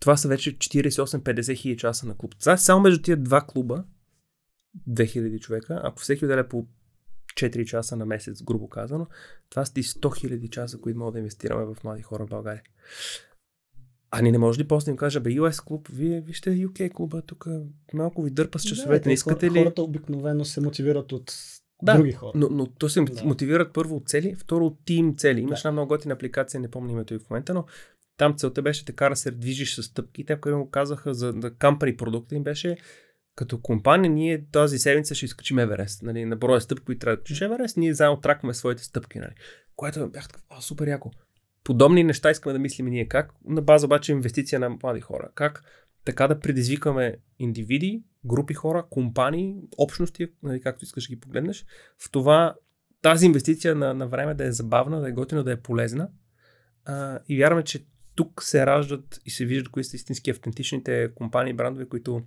Това 0.00 0.16
са 0.16 0.28
вече 0.28 0.58
48-50 0.58 1.56
хиляди 1.56 1.78
часа 1.78 2.06
на 2.06 2.16
клуб. 2.16 2.34
Това 2.40 2.56
само 2.56 2.80
между 2.80 3.02
тия 3.02 3.16
два 3.16 3.46
клуба, 3.46 3.84
2000 4.88 5.40
човека, 5.40 5.80
ако 5.84 6.00
всеки 6.00 6.24
отделя 6.24 6.48
по 6.48 6.66
4 7.34 7.64
часа 7.64 7.96
на 7.96 8.06
месец, 8.06 8.42
грубо 8.42 8.68
казано, 8.68 9.06
това 9.50 9.64
са 9.64 9.72
100 9.72 10.18
хиляди 10.20 10.48
часа, 10.48 10.80
които 10.80 10.98
могат 10.98 11.12
да 11.12 11.18
инвестираме 11.18 11.64
в 11.64 11.84
млади 11.84 12.02
хора 12.02 12.26
в 12.26 12.30
България. 12.30 12.62
А 14.10 14.22
ни 14.22 14.32
не 14.32 14.38
може 14.38 14.60
ли 14.60 14.68
после 14.68 14.84
да 14.84 14.90
им 14.90 14.96
кажа, 14.96 15.20
бе, 15.20 15.30
US 15.30 15.64
клуб, 15.64 15.88
вие 15.92 16.20
вижте 16.20 16.50
UK 16.50 16.92
клуба, 16.92 17.22
тук 17.22 17.46
малко 17.94 18.22
ви 18.22 18.30
дърпа 18.30 18.58
с 18.58 18.62
часовете, 18.62 19.04
да, 19.04 19.08
не 19.08 19.12
искате 19.12 19.50
ли? 19.50 19.58
Хората 19.58 19.82
обикновено 19.82 20.44
се 20.44 20.60
мотивират 20.60 21.12
от 21.12 21.32
да, 21.82 21.96
други 21.96 22.12
хора. 22.12 22.32
Но, 22.34 22.48
но 22.50 22.66
то 22.66 22.88
се 22.88 23.00
да. 23.00 23.24
мотивират 23.24 23.72
първо 23.72 23.96
от 23.96 24.08
цели, 24.08 24.34
второ 24.34 24.66
от 24.66 24.78
тим 24.84 25.16
цели. 25.16 25.40
Имаш 25.40 25.62
да. 25.62 25.68
една 25.68 25.72
много 25.72 25.88
готина 25.88 26.14
апликация, 26.14 26.60
не 26.60 26.70
помня 26.70 26.92
името 26.92 27.14
и 27.14 27.18
в 27.18 27.30
момента, 27.30 27.54
но 27.54 27.64
там 28.16 28.34
целта 28.36 28.62
беше 28.62 28.84
така 28.84 29.08
да 29.08 29.16
се 29.16 29.30
движиш 29.30 29.74
с 29.74 29.82
стъпки. 29.82 30.24
Те, 30.24 30.40
които 30.40 30.58
му 30.58 30.70
казаха 30.70 31.14
за 31.14 31.32
да 31.32 31.50
company 31.50 31.96
продукта 31.96 32.34
им 32.34 32.42
беше 32.42 32.76
като 33.34 33.60
компания, 33.60 34.10
ние 34.10 34.46
тази 34.52 34.78
седмица 34.78 35.14
ще 35.14 35.24
изкачим 35.24 35.58
Еверест. 35.58 36.02
Нали, 36.02 36.24
на 36.24 36.36
броя 36.36 36.60
стъпки, 36.60 36.84
които 36.84 36.98
трябва 36.98 37.16
да 37.16 37.22
качиш 37.22 37.40
Еверест, 37.40 37.76
ние 37.76 37.94
заедно 37.94 38.20
тракваме 38.20 38.54
своите 38.54 38.84
стъпки. 38.84 39.18
Нали. 39.18 39.34
Което 39.76 40.08
бях 40.08 40.28
така, 40.28 40.60
супер 40.60 40.86
яко 40.86 41.10
подобни 41.70 42.04
неща 42.04 42.30
искаме 42.30 42.52
да 42.52 42.58
мислим 42.58 42.86
ние 42.86 43.08
как, 43.08 43.32
на 43.44 43.62
база 43.62 43.86
обаче 43.86 44.12
инвестиция 44.12 44.60
на 44.60 44.70
млади 44.70 45.00
хора. 45.00 45.30
Как 45.34 45.64
така 46.04 46.28
да 46.28 46.40
предизвикаме 46.40 47.16
индивиди, 47.38 48.02
групи 48.24 48.54
хора, 48.54 48.86
компании, 48.90 49.56
общности, 49.78 50.28
нали, 50.42 50.60
както 50.60 50.84
искаш 50.84 51.08
да 51.08 51.14
ги 51.14 51.20
погледнеш, 51.20 51.66
в 51.98 52.10
това 52.10 52.54
тази 53.02 53.26
инвестиция 53.26 53.74
на, 53.74 53.94
на 53.94 54.08
време 54.08 54.34
да 54.34 54.44
е 54.44 54.52
забавна, 54.52 55.00
да 55.00 55.08
е 55.08 55.12
готина, 55.12 55.44
да 55.44 55.52
е 55.52 55.60
полезна. 55.60 56.08
А, 56.84 57.20
и 57.28 57.38
вярваме, 57.38 57.64
че 57.64 57.86
тук 58.14 58.42
се 58.42 58.66
раждат 58.66 59.20
и 59.26 59.30
се 59.30 59.44
виждат 59.44 59.68
кои 59.68 59.84
са 59.84 59.96
истински 59.96 60.30
автентичните 60.30 61.10
компании, 61.14 61.52
брандове, 61.52 61.88
които 61.88 62.22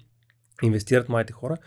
инвестират 0.64 1.10
младите 1.10 1.34
хора. 1.34 1.58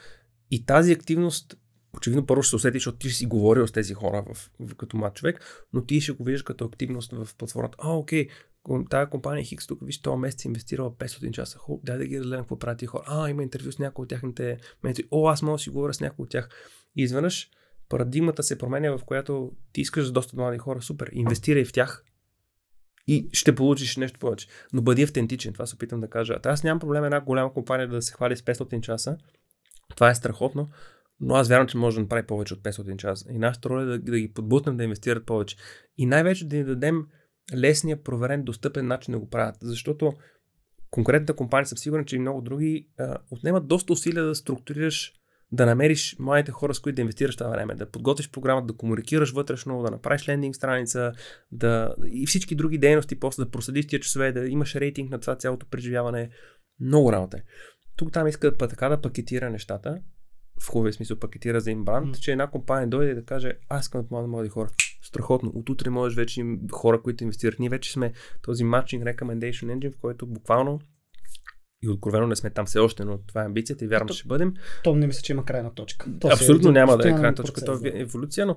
И 0.51 0.67
тази 0.67 0.93
активност 0.93 1.57
очевидно 1.97 2.27
първо 2.27 2.43
ще 2.43 2.51
се 2.51 2.57
усетиш, 2.57 2.81
защото 2.81 2.99
ти 2.99 3.11
си 3.11 3.27
говорил 3.27 3.67
с 3.67 3.73
тези 3.73 3.95
хора 3.95 4.25
в, 4.33 4.51
в, 4.61 4.75
като 4.75 4.97
млад 4.97 5.15
човек, 5.15 5.67
но 5.73 5.85
ти 5.85 6.01
ще 6.01 6.13
го 6.13 6.25
виждаш 6.25 6.43
като 6.43 6.65
активност 6.65 7.13
в 7.13 7.29
платформата. 7.39 7.77
А, 7.81 7.93
окей, 7.93 8.29
тази 8.91 9.11
компания 9.11 9.45
Хикс 9.45 9.67
тук, 9.67 9.79
виж, 9.83 10.03
този 10.03 10.19
месец 10.19 10.45
е 10.45 10.49
инвестирала 10.49 10.91
500 10.91 11.31
часа. 11.31 11.59
Хубаво, 11.59 11.83
дай 11.85 11.99
да 11.99 12.07
ги 12.07 12.21
разгледам 12.21 12.45
какво 12.45 12.59
правят 12.59 12.79
тези 12.79 12.87
хора. 12.87 13.05
А, 13.07 13.31
има 13.31 13.43
интервю 13.43 13.73
с 13.73 13.79
някои 13.79 14.03
от 14.03 14.09
тяхните 14.09 14.59
ментори. 14.83 15.07
О, 15.11 15.29
аз 15.29 15.43
мога 15.43 15.55
да 15.55 15.59
си 15.59 15.71
говоря 15.71 15.95
с 15.95 16.01
някои 16.01 16.23
от 16.23 16.31
тях. 16.31 16.49
И 16.97 17.03
изведнъж 17.03 17.51
парадигмата 17.89 18.43
се 18.43 18.59
променя, 18.59 18.99
в 18.99 19.05
която 19.05 19.53
ти 19.73 19.81
искаш 19.81 20.05
за 20.05 20.13
доста 20.13 20.37
млади 20.37 20.59
хора. 20.59 20.83
Супер, 20.83 21.11
инвестирай 21.13 21.65
в 21.65 21.73
тях 21.73 22.05
и 23.07 23.29
ще 23.33 23.55
получиш 23.55 23.97
нещо 23.97 24.19
повече. 24.19 24.49
Но 24.73 24.83
бъди 24.83 25.03
автентичен, 25.03 25.53
това 25.53 25.67
се 25.67 25.75
опитам 25.75 26.01
да 26.01 26.11
кажа. 26.11 26.39
Аз 26.45 26.65
нямам 26.65 26.81
проблем 26.81 27.05
една 27.05 27.21
голяма 27.21 27.53
компания 27.53 27.89
да 27.89 28.03
се 28.03 28.13
хвали 28.13 28.37
с 28.37 28.43
500 28.43 28.81
часа. 28.81 29.17
Това 29.95 30.11
е 30.11 30.15
страхотно, 30.15 30.69
но 31.21 31.35
аз 31.35 31.49
вярвам, 31.49 31.69
че 31.69 31.79
може 31.79 31.97
да 31.97 32.01
направи 32.01 32.27
повече 32.27 32.55
от 32.55 32.61
500 32.61 32.97
часа. 32.97 33.27
И 33.31 33.39
нашата 33.39 33.69
роля 33.69 33.83
е 33.83 33.87
да, 33.87 33.99
да 33.99 34.19
ги 34.19 34.33
подбутнем 34.33 34.77
да 34.77 34.85
инвестират 34.85 35.27
повече. 35.27 35.57
И 35.97 36.07
най-вече 36.07 36.49
да 36.49 36.57
ни 36.57 36.65
дадем 36.65 37.07
лесния, 37.55 38.03
проверен, 38.03 38.43
достъпен 38.43 38.87
начин 38.87 39.13
да 39.13 39.19
го 39.19 39.29
правят. 39.29 39.57
Защото 39.61 40.13
конкретната 40.91 41.37
компания, 41.37 41.67
съм 41.67 41.79
сигурен, 41.79 42.05
че 42.05 42.17
и 42.17 42.19
много 42.19 42.41
други 42.41 42.89
а, 42.99 43.17
отнемат 43.31 43.69
доста 43.69 43.93
усилия 43.93 44.25
да 44.25 44.35
структурираш, 44.35 45.13
да 45.53 45.67
намериш 45.67 46.17
младите 46.19 46.53
хора, 46.53 46.75
с 46.75 46.81
които 46.81 46.97
да 46.97 47.03
инвестираш 47.03 47.37
това 47.37 47.51
време, 47.51 47.75
да 47.75 47.91
подготвиш 47.91 48.31
програмата, 48.31 48.67
да 48.67 48.77
комуникираш 48.77 49.33
вътрешно, 49.33 49.83
да 49.83 49.91
направиш 49.91 50.29
лендинг 50.29 50.57
страница, 50.57 51.13
да 51.53 51.95
и 52.07 52.27
всички 52.27 52.55
други 52.55 52.79
дейности, 52.79 53.21
после 53.21 53.45
да 53.45 53.51
проследиш 53.51 53.87
тия 53.87 54.01
часове, 54.01 54.33
да 54.33 54.49
имаш 54.49 54.75
рейтинг 54.75 55.11
на 55.11 55.21
това 55.21 55.37
цялото 55.37 55.67
преживяване. 55.71 56.31
Много 56.81 57.13
работа. 57.13 57.37
Е. 57.37 57.43
Тук 57.97 58.13
там 58.13 58.27
иска 58.27 58.57
така 58.57 58.89
да 58.89 59.01
пакетира 59.01 59.51
нещата, 59.51 59.99
в 60.61 60.69
хубавия 60.69 60.93
смисъл 60.93 61.19
пакетира 61.19 61.61
за 61.61 61.71
им 61.71 61.85
бранд, 61.85 62.17
mm. 62.17 62.21
че 62.21 62.33
една 62.33 62.47
компания 62.47 62.89
дойде 62.89 63.15
да 63.15 63.25
каже, 63.25 63.53
аз 63.69 63.85
искам 63.85 64.03
да 64.03 64.09
помогна 64.09 64.29
млади 64.29 64.49
хора. 64.49 64.71
Страхотно. 65.03 65.53
От 65.55 65.71
утре 65.71 65.91
можеш 65.91 66.17
вече 66.17 66.41
им 66.41 66.61
хора, 66.73 67.03
които 67.03 67.25
инвестират. 67.25 67.59
Ние 67.59 67.69
вече 67.69 67.93
сме 67.93 68.13
този 68.43 68.65
matching 68.65 69.15
recommendation 69.15 69.79
engine, 69.79 69.93
в 69.93 69.99
който 70.01 70.27
буквално 70.27 70.81
и 71.83 71.89
откровено 71.89 72.27
не 72.27 72.37
сме 72.37 72.51
там 72.51 72.67
все 72.67 72.79
още, 72.79 73.05
но 73.05 73.19
това 73.19 73.43
е 73.43 73.47
амбицията 73.47 73.85
и 73.85 73.89
вярвам, 73.89 74.09
че 74.09 74.19
ще 74.19 74.29
бъдем. 74.29 74.55
То 74.85 74.95
не 74.95 75.07
мисля, 75.07 75.23
че 75.23 75.33
има 75.33 75.45
крайна 75.45 75.75
точка. 75.75 76.07
То 76.21 76.29
Абсолютно 76.29 76.73
няма 76.73 76.97
да 76.97 77.09
е 77.09 77.13
крайна 77.13 77.35
точка. 77.35 77.65
То 77.65 77.73
е 77.85 77.93
еволюция, 77.95 78.47
но 78.47 78.57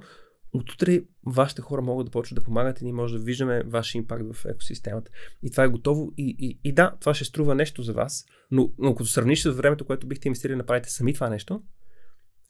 от 0.54 0.72
утре 0.72 1.02
вашите 1.26 1.62
хора 1.62 1.82
могат 1.82 2.08
да 2.08 2.12
почват 2.12 2.36
да 2.36 2.44
помагат 2.44 2.82
и 2.82 2.84
ние 2.84 2.94
може 2.94 3.18
да 3.18 3.24
виждаме 3.24 3.64
вашия 3.64 4.00
импакт 4.00 4.24
в 4.34 4.46
екосистемата. 4.46 5.12
И 5.44 5.52
това 5.52 5.64
е 5.64 5.68
готово. 5.68 6.14
И, 6.18 6.36
и, 6.40 6.60
и 6.64 6.74
да, 6.74 6.96
това 7.00 7.14
ще 7.14 7.26
струва 7.26 7.56
нещо 7.56 7.82
за 7.82 7.94
вас, 7.94 8.26
но, 8.52 8.72
но 8.78 8.96
като 8.96 9.10
сравниш 9.10 9.44
с 9.44 9.52
времето, 9.52 9.86
което 9.86 10.08
бихте 10.08 10.28
инвестирали 10.28 10.54
да 10.54 10.58
направите 10.58 10.90
сами 10.90 11.14
това 11.14 11.30
нещо, 11.30 11.62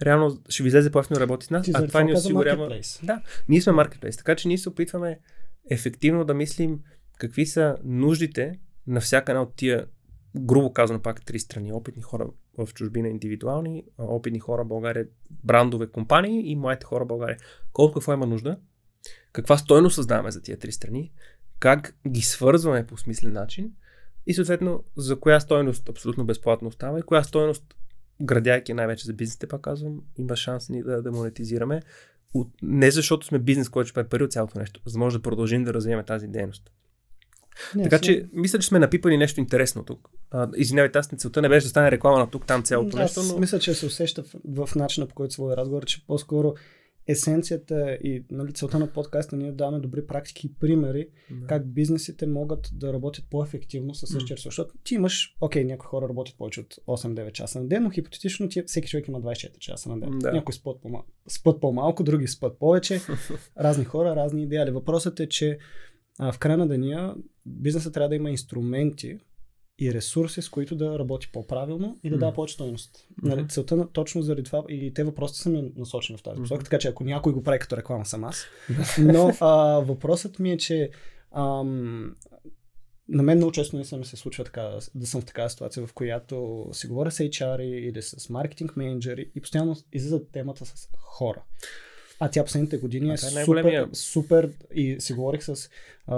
реално 0.05 0.41
ще 0.49 0.63
ви 0.63 0.67
излезе 0.67 0.91
по-ефтино 0.91 1.19
работи 1.19 1.45
с 1.45 1.49
нас, 1.49 1.65
Ти 1.65 1.71
а 1.73 1.87
това 1.87 2.01
ни 2.01 2.13
осигурява... 2.13 2.79
Да, 3.03 3.21
ние 3.49 3.61
сме 3.61 3.73
маркетплейс, 3.73 4.17
така 4.17 4.35
че 4.35 4.47
ние 4.47 4.57
се 4.57 4.69
опитваме 4.69 5.19
ефективно 5.69 6.25
да 6.25 6.33
мислим 6.33 6.79
какви 7.17 7.45
са 7.45 7.77
нуждите 7.83 8.59
на 8.87 9.01
всяка 9.01 9.31
една 9.31 9.41
от 9.41 9.55
тия 9.55 9.85
грубо 10.35 10.73
казано 10.73 11.01
пак 11.01 11.25
три 11.25 11.39
страни. 11.39 11.73
Опитни 11.73 12.01
хора 12.01 12.27
в 12.57 12.73
чужбина 12.73 13.09
индивидуални, 13.09 13.83
опитни 13.97 14.39
хора 14.39 14.63
в 14.63 14.67
България, 14.67 15.07
брандове 15.43 15.87
компании 15.87 16.51
и 16.51 16.55
моите 16.55 16.85
хора 16.85 17.05
в 17.05 17.07
България. 17.07 17.37
Колко 17.73 17.93
какво 17.93 18.13
има 18.13 18.25
нужда, 18.25 18.57
каква 19.31 19.57
стойност 19.57 19.95
създаваме 19.95 20.31
за 20.31 20.41
тия 20.41 20.59
три 20.59 20.71
страни, 20.71 21.11
как 21.59 21.95
ги 22.07 22.21
свързваме 22.21 22.87
по 22.87 22.97
смислен 22.97 23.33
начин 23.33 23.71
и 24.27 24.33
съответно 24.33 24.83
за 24.95 25.19
коя 25.19 25.39
стойност 25.39 25.89
абсолютно 25.89 26.25
безплатно 26.25 26.67
остава 26.67 26.99
и 26.99 27.01
коя 27.03 27.23
стойност 27.23 27.75
градяйки 28.21 28.73
най-вече 28.73 29.05
за 29.05 29.13
бизнесите, 29.13 29.47
пак 29.47 29.61
казвам, 29.61 30.01
има 30.17 30.35
шанс 30.35 30.69
ни 30.69 30.83
да, 30.83 31.01
да 31.01 31.11
монетизираме. 31.11 31.81
От, 32.33 32.47
не 32.61 32.91
защото 32.91 33.25
сме 33.25 33.39
бизнес, 33.39 33.69
който 33.69 33.87
ще 33.87 33.93
прави 33.93 34.09
пари 34.09 34.23
от 34.23 34.31
цялото 34.31 34.59
нещо, 34.59 34.81
за 34.85 34.93
да 34.93 34.99
може 34.99 35.17
да 35.17 35.21
продължим 35.21 35.63
да 35.63 35.73
развиваме 35.73 36.03
тази 36.03 36.27
дейност. 36.27 36.71
Не, 37.75 37.83
така 37.83 37.99
че, 37.99 38.29
мисля, 38.33 38.59
че 38.59 38.67
сме 38.67 38.79
напипани 38.79 39.17
нещо 39.17 39.39
интересно 39.39 39.83
тук. 39.83 40.09
извинявайте, 40.55 40.99
аз 40.99 41.07
целта 41.07 41.41
не 41.41 41.49
беше 41.49 41.65
да 41.65 41.69
стане 41.69 41.91
реклама 41.91 42.19
на 42.19 42.29
тук, 42.29 42.45
там 42.45 42.63
цялото 42.63 42.97
аз 42.97 43.17
нещо. 43.17 43.33
Но... 43.33 43.39
Мисля, 43.39 43.59
че 43.59 43.73
се 43.73 43.85
усеща 43.85 44.23
в, 44.45 44.65
в 44.65 44.75
начина 44.75 45.07
по 45.07 45.15
който 45.15 45.33
своя 45.33 45.57
разговор, 45.57 45.85
че 45.85 46.05
по-скоро 46.07 46.53
есенцията 47.09 47.97
и 48.03 48.23
нали, 48.31 48.53
целта 48.53 48.79
на 48.79 48.87
подкаста 48.87 49.35
ние 49.35 49.51
даваме 49.51 49.79
добри 49.79 50.07
практики 50.07 50.47
и 50.47 50.53
примери 50.59 51.07
да. 51.31 51.47
как 51.47 51.67
бизнесите 51.73 52.27
могат 52.27 52.69
да 52.73 52.93
работят 52.93 53.25
по-ефективно 53.29 53.95
със 53.95 54.09
същия 54.09 54.37
ресурс. 54.37 54.51
Защото 54.51 54.73
ти 54.83 54.95
имаш, 54.95 55.35
окей, 55.41 55.63
някои 55.63 55.87
хора 55.87 56.09
работят 56.09 56.37
повече 56.37 56.59
от 56.59 56.75
8-9 56.87 57.31
часа 57.31 57.61
на 57.61 57.67
ден, 57.67 57.83
но 57.83 57.89
хипотетично 57.89 58.49
ти, 58.49 58.63
всеки 58.63 58.87
човек 58.87 59.07
има 59.07 59.21
24 59.21 59.57
часа 59.57 59.89
на 59.89 59.99
ден. 59.99 60.19
Да. 60.19 60.31
Някои 60.31 60.53
спът, 60.53 60.81
по-мал... 60.81 61.03
спът 61.29 61.61
по-малко, 61.61 62.03
други 62.03 62.27
спът 62.27 62.59
повече. 62.59 62.99
разни 63.59 63.85
хора, 63.85 64.15
разни 64.15 64.43
идеали. 64.43 64.71
Въпросът 64.71 65.19
е, 65.19 65.29
че 65.29 65.57
а, 66.19 66.31
в 66.31 66.39
края 66.39 66.57
на 66.57 66.67
деня 66.67 67.15
бизнесът 67.45 67.93
трябва 67.93 68.09
да 68.09 68.15
има 68.15 68.29
инструменти, 68.29 69.17
и 69.79 69.93
ресурси, 69.93 70.41
с 70.41 70.49
които 70.49 70.75
да 70.75 70.99
работи 70.99 71.29
по-правилно 71.33 71.97
и 72.03 72.09
да 72.09 72.15
mm. 72.15 72.19
дава 72.19 72.33
повече 72.33 72.53
стоеност. 72.53 72.97
Mm-hmm. 72.97 73.27
Нали, 73.27 73.47
целта 73.47 73.75
на, 73.75 73.87
точно 73.91 74.21
заради 74.21 74.43
това 74.43 74.63
и 74.69 74.93
те 74.93 75.03
въпросите 75.03 75.41
са 75.41 75.49
ми 75.49 75.71
насочени 75.75 76.17
в 76.17 76.23
тази 76.23 76.41
посока, 76.41 76.61
mm-hmm. 76.61 76.65
така 76.65 76.79
че 76.79 76.87
ако 76.87 77.03
някой 77.03 77.33
го 77.33 77.43
прави 77.43 77.59
като 77.59 77.77
реклама 77.77 78.05
съм 78.05 78.23
аз. 78.23 78.45
Но 78.99 79.31
а, 79.39 79.79
въпросът 79.79 80.39
ми 80.39 80.51
е, 80.51 80.57
че 80.57 80.89
ам, 81.31 82.15
на 83.09 83.23
мен 83.23 83.37
много 83.37 83.51
често 83.51 83.77
не 83.77 83.85
съм 83.85 84.05
се 84.05 84.17
случва 84.17 84.43
така, 84.43 84.79
да 84.95 85.07
съм 85.07 85.21
в 85.21 85.25
такава 85.25 85.49
ситуация, 85.49 85.87
в 85.87 85.93
която 85.93 86.65
си 86.71 86.87
говоря 86.87 87.11
с 87.11 87.17
HR 87.17 87.61
или 87.61 88.01
с 88.01 88.29
маркетинг 88.29 88.77
менеджери 88.77 89.31
и 89.35 89.41
постоянно 89.41 89.75
излиза 89.93 90.27
темата 90.31 90.65
с 90.65 90.89
хора. 90.97 91.43
А 92.21 92.29
тя 92.29 92.43
последните 92.43 92.77
години 92.77 93.09
е, 93.09 93.13
е 93.13 93.17
супер, 93.17 93.89
супер 93.93 94.51
и 94.75 94.95
си 94.99 95.13
говорих 95.13 95.43
с 95.43 95.69
а, 96.07 96.15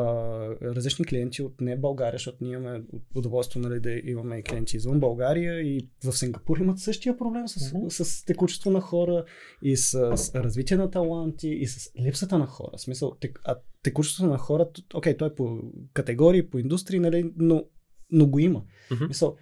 различни 0.62 1.06
клиенти 1.06 1.41
от 1.41 1.62
не 1.62 1.78
България, 1.78 2.14
защото 2.14 2.38
ние 2.41 2.54
имаме 2.54 2.84
удоволствие 3.16 3.62
нали, 3.62 3.80
да 3.80 3.91
имаме 3.91 4.43
клиенти 4.43 4.78
извън 4.78 4.99
България 4.99 5.62
и 5.62 5.89
в 6.04 6.14
Сингапур 6.14 6.58
имат 6.58 6.80
същия 6.80 7.18
проблем 7.18 7.47
с, 7.47 7.60
uh-huh. 7.60 8.04
с 8.04 8.26
текучество 8.26 8.72
на 8.72 8.82
хора 8.82 9.26
и 9.62 9.78
с, 9.78 10.18
с 10.18 10.36
развитие 10.36 10.78
на 10.78 10.91
таланти 10.91 11.49
и 11.49 11.68
с 11.68 11.91
липсата 12.06 12.38
на 12.38 12.45
хора. 12.45 12.78
В 12.78 12.82
смисъл, 12.82 13.16
тек, 13.20 13.39
а 13.43 13.56
текучеството 13.84 14.32
на 14.32 14.38
хора, 14.38 14.70
окей, 14.93 15.18
той 15.18 15.28
е 15.28 15.36
по 15.36 15.60
категории, 15.93 16.49
по 16.49 16.60
индустрии, 16.60 16.99
нали, 16.99 17.32
но, 17.38 17.66
но 18.12 18.28
го 18.28 18.39
има. 18.39 18.64
Uh-huh. 18.91 19.08
Мисъл, 19.08 19.36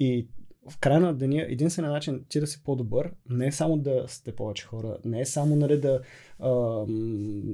и 0.00 0.28
в 0.70 0.78
края 0.78 1.00
на 1.00 1.14
деня 1.14 1.46
единственият 1.48 1.94
начин 1.94 2.24
ти 2.28 2.40
да 2.40 2.46
си 2.46 2.62
по-добър 2.64 3.12
не 3.30 3.46
е 3.46 3.52
само 3.52 3.76
да 3.76 4.04
сте 4.08 4.36
повече 4.36 4.66
хора, 4.66 4.98
не 5.04 5.20
е 5.20 5.26
само 5.26 5.56
нали, 5.56 5.80
да 5.80 6.00
а, 6.38 6.50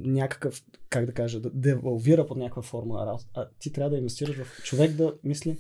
някакъв, 0.04 0.62
как 0.90 1.06
да 1.06 1.12
кажа, 1.12 1.40
да 1.40 1.50
девалвира 1.50 2.26
под 2.26 2.38
някаква 2.38 2.62
форма, 2.62 3.18
а 3.34 3.48
ти 3.58 3.72
трябва 3.72 3.90
да 3.90 3.96
инвестираш 3.96 4.36
в 4.36 4.62
човек 4.62 4.92
да 4.92 5.14
мисли, 5.24 5.58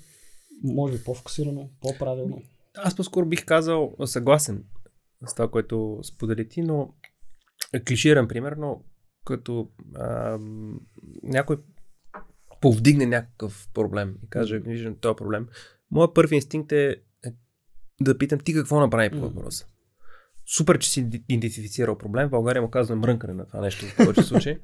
може 0.64 0.98
би 0.98 1.04
по-фокусирано, 1.04 1.70
по-правилно. 1.80 2.42
Аз 2.76 2.96
по-скоро 2.96 3.26
бих 3.26 3.44
казал 3.44 3.94
съгласен 4.04 4.64
с 5.26 5.34
това, 5.34 5.50
което 5.50 6.00
сподели 6.02 6.48
ти, 6.48 6.62
но 6.62 6.94
клиширан 7.88 8.28
примерно, 8.28 8.84
като 9.24 9.70
а, 9.94 10.38
някой 11.22 11.56
повдигне 12.60 13.06
някакъв 13.06 13.68
проблем 13.74 14.16
и 14.24 14.28
каже, 14.28 14.58
виждам 14.58 14.96
този 14.96 15.16
проблем, 15.16 15.48
моят 15.90 16.14
първи 16.14 16.34
инстинкт 16.34 16.72
е 16.72 17.02
да 18.00 18.18
питам 18.18 18.38
ти 18.38 18.54
какво 18.54 18.80
направи 18.80 19.10
по 19.10 19.20
въпроса. 19.20 19.66
Супер, 20.46 20.78
че 20.78 20.90
си 20.90 21.10
идентифицирал 21.28 21.98
проблем. 21.98 22.28
В 22.28 22.30
България 22.30 22.62
му 22.62 22.70
казваме 22.70 23.00
мрънкане 23.00 23.34
на 23.34 23.46
това 23.46 23.60
нещо 23.60 23.86
в 23.86 23.96
повече 23.96 24.22
случаи. 24.22 24.58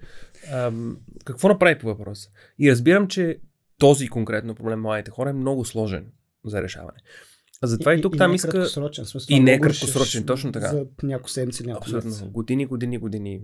Ам, 0.52 0.98
какво 1.24 1.48
направи 1.48 1.78
по 1.78 1.86
въпроса? 1.86 2.30
И 2.58 2.70
разбирам, 2.70 3.08
че 3.08 3.38
този 3.78 4.08
конкретно 4.08 4.54
проблем 4.54 4.80
младите 4.80 5.10
хора 5.10 5.30
е 5.30 5.32
много 5.32 5.64
сложен 5.64 6.06
за 6.44 6.62
решаване. 6.62 6.98
А 7.62 7.66
затова 7.66 7.94
и, 7.94 7.98
и 7.98 8.02
тук 8.02 8.14
и 8.14 8.18
там 8.18 8.34
иска. 8.34 8.66
Смисъл, 8.66 9.26
и 9.28 9.40
не 9.40 9.52
е 9.52 9.60
краткосрочен, 9.60 10.26
точно 10.26 10.52
така. 10.52 10.68
За 10.68 10.86
няколко 11.02 11.30
седмици, 11.30 11.66
няколко 11.66 11.96
Абсолютно. 11.96 12.30
Години, 12.30 12.66
години, 12.66 12.98
години. 12.98 13.40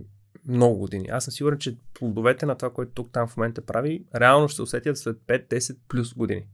Много 0.47 0.77
години. 0.77 1.07
Аз 1.11 1.23
съм 1.23 1.31
сигурен, 1.31 1.59
че 1.59 1.77
плодовете 1.93 2.45
на 2.45 2.55
това, 2.55 2.69
което 2.69 2.91
тук 2.91 3.11
там 3.11 3.27
в 3.27 3.37
момента 3.37 3.61
прави, 3.61 4.05
реално 4.15 4.47
ще 4.47 4.55
се 4.55 4.61
усетят 4.61 4.97
след 4.97 5.17
5-10 5.17 5.77
плюс 5.87 6.13
години 6.13 6.45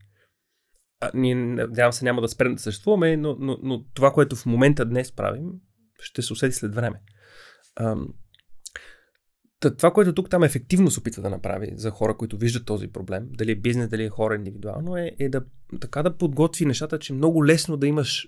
а, 0.99 1.11
ние, 1.13 1.35
надявам 1.35 1.93
се, 1.93 2.05
няма 2.05 2.21
да 2.21 2.27
спрем 2.27 2.55
да 2.55 2.61
съществуваме, 2.61 3.17
но, 3.17 3.35
но, 3.39 3.57
но 3.63 3.83
това, 3.93 4.11
което 4.11 4.35
в 4.35 4.45
момента 4.45 4.85
днес 4.85 5.11
правим, 5.11 5.51
ще 5.99 6.21
се 6.21 6.33
усети 6.33 6.55
след 6.55 6.75
време. 6.75 7.01
Ам, 7.75 8.07
това, 9.59 9.91
което 9.91 10.13
тук 10.13 10.29
там 10.29 10.43
ефективно 10.43 10.91
се 10.91 10.99
опитва 10.99 11.21
да 11.21 11.29
направи 11.29 11.71
за 11.75 11.89
хора, 11.89 12.17
които 12.17 12.37
виждат 12.37 12.65
този 12.65 12.87
проблем, 12.87 13.27
дали 13.31 13.51
е 13.51 13.55
бизнес, 13.55 13.89
дали 13.89 14.03
е 14.03 14.09
хора 14.09 14.35
индивидуално, 14.35 14.97
е, 14.97 15.11
е 15.19 15.29
да 15.29 15.43
така 15.81 16.03
да 16.03 16.17
подготви 16.17 16.65
нещата, 16.65 16.99
че 16.99 17.13
много 17.13 17.45
лесно 17.45 17.77
да 17.77 17.87
имаш, 17.87 18.27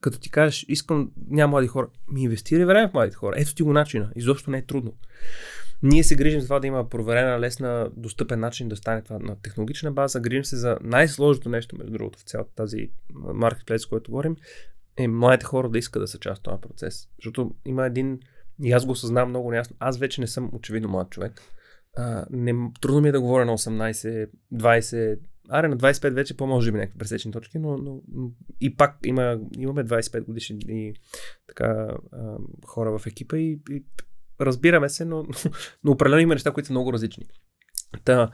като 0.00 0.18
ти 0.18 0.30
кажеш, 0.30 0.66
искам, 0.68 1.10
няма 1.28 1.50
млади 1.50 1.66
хора, 1.66 1.88
ми 2.12 2.22
инвестирай 2.22 2.64
време 2.64 2.88
в 2.88 2.94
младите 2.94 3.16
хора. 3.16 3.36
Ето 3.38 3.54
ти 3.54 3.62
го 3.62 3.72
начина. 3.72 4.10
Изобщо 4.16 4.50
не 4.50 4.58
е 4.58 4.66
трудно. 4.66 4.94
Ние 5.82 6.04
се 6.04 6.16
грижим 6.16 6.40
за 6.40 6.46
това 6.46 6.60
да 6.60 6.66
има 6.66 6.88
проверена, 6.88 7.40
лесна, 7.40 7.90
достъпен 7.96 8.40
начин 8.40 8.68
да 8.68 8.76
стане 8.76 9.02
това 9.02 9.18
на 9.18 9.36
технологична 9.42 9.92
база. 9.92 10.20
Грижим 10.20 10.44
се 10.44 10.56
за 10.56 10.78
най-сложното 10.80 11.48
нещо, 11.48 11.76
между 11.76 11.92
другото, 11.92 12.18
в 12.18 12.22
цялата 12.22 12.54
тази 12.54 12.90
маркетплейс, 13.14 13.86
който 13.86 14.10
говорим, 14.10 14.36
е 14.96 15.08
младите 15.08 15.46
хора 15.46 15.68
да 15.68 15.78
искат 15.78 16.02
да 16.02 16.08
са 16.08 16.18
част 16.18 16.38
от 16.38 16.44
този 16.44 16.60
процес. 16.60 17.08
Защото 17.18 17.54
има 17.64 17.86
един, 17.86 18.20
и 18.62 18.72
аз 18.72 18.86
го 18.86 18.92
осъзнавам 18.92 19.28
много 19.28 19.52
ясно, 19.52 19.76
аз 19.78 19.98
вече 19.98 20.20
не 20.20 20.26
съм 20.26 20.50
очевидно 20.52 20.88
млад 20.88 21.10
човек. 21.10 21.42
А, 21.96 22.26
не, 22.30 22.54
трудно 22.80 23.00
ми 23.00 23.08
е 23.08 23.12
да 23.12 23.20
говоря 23.20 23.44
на 23.44 23.52
18, 23.52 24.28
20, 24.54 25.18
аре 25.48 25.68
на 25.68 25.76
25 25.76 26.10
вече 26.10 26.36
по-може 26.36 26.72
би 26.72 26.78
някакви 26.78 26.98
пресечни 26.98 27.32
точки, 27.32 27.58
но, 27.58 27.76
но, 27.76 28.00
и 28.60 28.76
пак 28.76 28.98
има, 29.04 29.38
имаме 29.58 29.84
25 29.84 30.24
годишни 30.24 30.58
и, 30.68 30.94
така, 31.48 31.88
хора 32.66 32.98
в 32.98 33.06
екипа 33.06 33.36
и, 33.38 33.60
и 33.70 33.84
разбираме 34.40 34.88
се, 34.88 35.04
но, 35.04 35.24
но 35.84 35.92
определено 35.92 36.22
има 36.22 36.34
неща, 36.34 36.50
които 36.50 36.66
са 36.66 36.72
много 36.72 36.92
различни. 36.92 37.26
Та, 38.04 38.30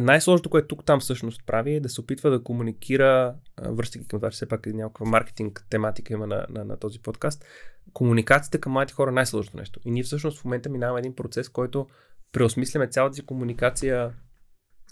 най-сложното, 0.00 0.50
което 0.50 0.68
тук 0.68 0.84
там 0.84 1.00
всъщност 1.00 1.46
прави 1.46 1.74
е 1.74 1.80
да 1.80 1.88
се 1.88 2.00
опитва 2.00 2.30
да 2.30 2.42
комуникира, 2.42 3.34
връщайки 3.62 4.08
към 4.08 4.18
това, 4.18 4.30
че 4.30 4.34
все 4.34 4.48
пак 4.48 4.66
е 4.66 4.72
някаква 4.72 5.06
маркетинг 5.06 5.66
тематика 5.70 6.12
има 6.12 6.26
на, 6.26 6.46
на, 6.50 6.64
на 6.64 6.76
този 6.76 7.02
подкаст, 7.02 7.44
комуникацията 7.92 8.60
към 8.60 8.72
младите 8.72 8.94
хора 8.94 9.10
е 9.10 9.14
най-сложното 9.14 9.56
нещо. 9.56 9.80
И 9.84 9.90
ние 9.90 10.02
всъщност 10.02 10.40
в 10.40 10.44
момента 10.44 10.68
минаваме 10.68 10.98
един 10.98 11.14
процес, 11.14 11.48
който 11.48 11.86
преосмисляме 12.32 12.86
цялата 12.86 13.14
си 13.14 13.26
комуникация 13.26 14.12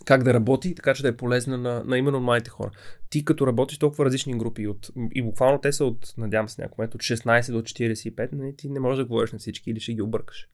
как 0.05 0.23
да 0.23 0.35
работи, 0.35 0.75
така 0.75 0.95
че 0.95 1.03
да 1.03 1.09
е 1.09 1.17
полезна 1.17 1.59
на, 1.59 1.85
на 1.85 1.99
именно 1.99 2.21
младите 2.21 2.51
хора. 2.51 2.71
Ти 3.11 3.25
като 3.25 3.47
работиш 3.47 3.79
толкова 3.79 4.05
различни 4.05 4.39
групи 4.39 4.67
от, 4.67 4.91
и 5.15 5.23
буквално 5.23 5.61
те 5.61 5.73
са 5.73 5.85
от, 5.85 6.15
надявам 6.17 6.49
се 6.49 6.63
някой 6.63 6.75
момент, 6.79 6.95
от 6.95 7.01
16 7.01 7.53
до 7.53 7.63
45, 7.63 8.33
нали, 8.33 8.57
ти 8.57 8.69
не 8.69 8.81
можеш 8.81 8.99
да 8.99 9.05
говориш 9.05 9.33
на 9.33 9.39
всички 9.39 9.71
или 9.71 9.81
ще 9.81 9.95
ги 9.95 10.03
объркаш. 10.03 10.49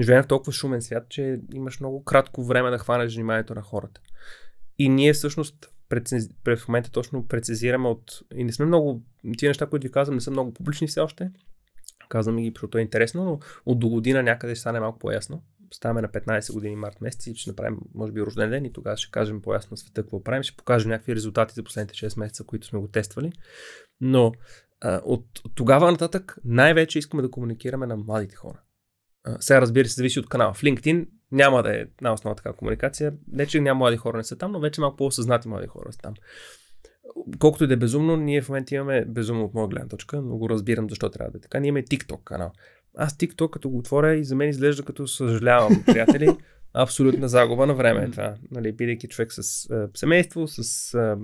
Живеем 0.00 0.22
в 0.22 0.26
толкова 0.26 0.52
шумен 0.52 0.82
свят, 0.82 1.08
че 1.08 1.40
имаш 1.54 1.80
много 1.80 2.04
кратко 2.04 2.44
време 2.44 2.70
да 2.70 2.78
хванеш 2.78 3.14
вниманието 3.14 3.54
на 3.54 3.62
хората. 3.62 4.00
И 4.78 4.88
ние 4.88 5.12
всъщност 5.12 5.68
прецез... 5.88 6.28
в 6.56 6.68
момента 6.68 6.90
точно 6.90 7.28
прецизираме 7.28 7.88
от... 7.88 8.20
И 8.34 8.44
не 8.44 8.52
сме 8.52 8.66
много... 8.66 9.02
Тия 9.38 9.50
неща, 9.50 9.66
които 9.66 9.86
ви 9.86 9.92
казвам, 9.92 10.14
не 10.14 10.20
са 10.20 10.30
много 10.30 10.54
публични 10.54 10.86
все 10.86 11.00
още. 11.00 11.30
Казвам 12.08 12.36
ги, 12.36 12.52
защото 12.54 12.78
е 12.78 12.82
интересно, 12.82 13.24
но 13.24 13.38
от 13.66 13.78
до 13.78 13.88
година 13.88 14.22
някъде 14.22 14.54
ще 14.54 14.60
стане 14.60 14.80
малко 14.80 14.98
по-ясно 14.98 15.42
ставаме 15.72 16.02
на 16.02 16.08
15 16.08 16.52
години 16.52 16.76
март 16.76 17.00
месец 17.00 17.26
и 17.26 17.34
ще 17.34 17.50
направим, 17.50 17.78
може 17.94 18.12
би, 18.12 18.20
рожден 18.20 18.50
ден 18.50 18.64
и 18.64 18.72
тогава 18.72 18.96
ще 18.96 19.10
кажем 19.10 19.42
по-ясно 19.42 19.68
на 19.70 19.76
света 19.76 20.02
какво 20.02 20.24
правим. 20.24 20.42
Ще 20.42 20.56
покажем 20.56 20.90
някакви 20.90 21.14
резултати 21.14 21.54
за 21.54 21.64
последните 21.64 21.94
6 21.94 22.18
месеца, 22.18 22.44
които 22.44 22.66
сме 22.66 22.78
го 22.78 22.88
тествали. 22.88 23.32
Но 24.00 24.32
а, 24.80 25.00
от, 25.04 25.24
от 25.44 25.54
тогава 25.54 25.92
нататък 25.92 26.36
най-вече 26.44 26.98
искаме 26.98 27.22
да 27.22 27.30
комуникираме 27.30 27.86
на 27.86 27.96
младите 27.96 28.36
хора. 28.36 28.60
А, 29.24 29.40
сега 29.40 29.60
разбира 29.60 29.88
се, 29.88 29.94
зависи 29.94 30.20
от 30.20 30.28
канала. 30.28 30.54
В 30.54 30.62
LinkedIn 30.62 31.08
няма 31.32 31.62
да 31.62 31.80
е 31.80 31.84
на 32.00 32.12
основа 32.12 32.36
така 32.36 32.52
комуникация. 32.52 33.12
Не, 33.32 33.46
че 33.46 33.60
няма 33.60 33.78
млади 33.78 33.96
хора 33.96 34.16
не 34.16 34.24
са 34.24 34.38
там, 34.38 34.52
но 34.52 34.60
вече 34.60 34.80
малко 34.80 34.96
по-осъзнати 34.96 35.48
млади 35.48 35.66
хора 35.66 35.92
са 35.92 35.98
там. 35.98 36.14
Колкото 37.38 37.64
и 37.64 37.66
да 37.66 37.74
е 37.74 37.76
безумно, 37.76 38.16
ние 38.16 38.42
в 38.42 38.48
момента 38.48 38.74
имаме 38.74 39.04
безумно 39.04 39.44
от 39.44 39.54
моя 39.54 39.68
гледна 39.68 39.88
точка, 39.88 40.22
но 40.22 40.36
го 40.36 40.50
разбирам 40.50 40.88
защо 40.90 41.10
трябва 41.10 41.30
да 41.30 41.38
е 41.38 41.40
така. 41.40 41.60
Ние 41.60 41.68
имаме 41.68 41.84
TikTok 41.84 42.24
канал. 42.24 42.52
Аз 42.96 43.16
TikTok 43.16 43.50
като 43.50 43.70
го 43.70 43.78
отворя 43.78 44.14
и 44.14 44.24
за 44.24 44.36
мен 44.36 44.48
изглежда 44.48 44.82
като 44.82 45.06
съжалявам, 45.06 45.82
приятели. 45.86 46.28
абсолютна 46.74 47.28
загуба 47.28 47.66
на 47.66 47.74
време 47.74 48.04
е 48.04 48.10
това. 48.10 48.34
Нали, 48.50 48.72
бидейки 48.72 49.08
човек 49.08 49.32
с 49.32 49.70
а, 49.70 49.88
семейство, 49.94 50.48
с 50.48 50.94
а, 50.94 51.16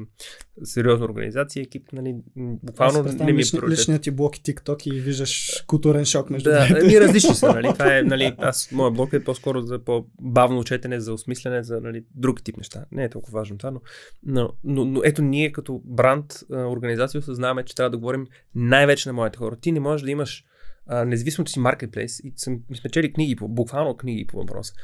сериозна 0.65 1.05
организация, 1.05 1.63
екип, 1.63 1.93
нали, 1.93 2.17
буквално 2.37 3.03
не 3.03 3.25
ми 3.25 3.33
е 3.33 3.35
лични, 3.35 3.61
Личният 3.69 4.03
ти 4.03 4.11
блок 4.11 4.39
и 4.39 4.43
TikTok 4.43 4.89
и 4.89 5.01
виждаш 5.01 5.65
културен 5.67 6.05
шок 6.05 6.31
между 6.31 6.51
да. 6.51 6.69
Ми 6.87 7.01
различни 7.01 7.35
са, 7.35 7.53
нали, 7.53 7.69
това 7.73 7.99
е, 7.99 8.03
нали, 8.03 8.35
аз, 8.39 8.73
моят 8.73 8.95
блок 8.95 9.13
е 9.13 9.25
по-скоро 9.25 9.61
за 9.61 9.79
по-бавно 9.85 10.65
четене, 10.65 11.01
за 11.01 11.13
осмислене, 11.13 11.63
за 11.63 11.81
нали, 11.81 12.05
друг 12.15 12.45
тип 12.45 12.57
неща. 12.57 12.85
Не 12.93 13.05
е 13.05 13.09
толкова 13.09 13.39
важно 13.39 13.59
това, 13.59 13.71
но, 13.71 13.81
но, 14.27 14.51
но, 14.65 14.85
но 14.85 15.01
ето 15.05 15.23
ние 15.23 15.53
като 15.53 15.83
бранд, 15.85 16.35
организация 16.51 17.19
осъзнаваме, 17.19 17.65
че 17.65 17.75
трябва 17.75 17.91
да 17.91 17.99
говорим 17.99 18.27
най-вече 18.55 19.09
на 19.09 19.13
моите 19.13 19.39
хора. 19.39 19.57
Ти 19.57 19.73
не 19.73 19.81
можеш 19.81 20.05
да 20.05 20.11
имаш 20.11 20.45
независимо, 20.91 21.45
че 21.45 21.53
си 21.53 21.61
маркетплейс 21.61 22.21
и 22.21 22.33
съм, 22.37 22.61
сме 22.75 22.91
чели 22.91 23.13
книги, 23.13 23.37
буквално 23.41 23.97
книги 23.97 24.27
по 24.27 24.37
въпроса, 24.37 24.75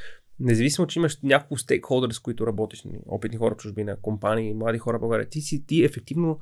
независимо, 0.40 0.86
че 0.86 0.98
имаш 0.98 1.18
няколко 1.22 1.56
стейкхолдър, 1.56 2.10
с 2.10 2.18
които 2.18 2.46
работиш, 2.46 2.84
нали, 2.84 2.98
опитни 3.06 3.38
хора 3.38 3.54
в 3.54 3.58
чужбина, 3.58 3.96
компании, 4.02 4.54
млади 4.54 4.78
хора 4.78 4.98
в 4.98 5.00
България, 5.00 5.28
ти 5.28 5.40
си 5.40 5.66
ти 5.66 5.84
ефективно 5.84 6.40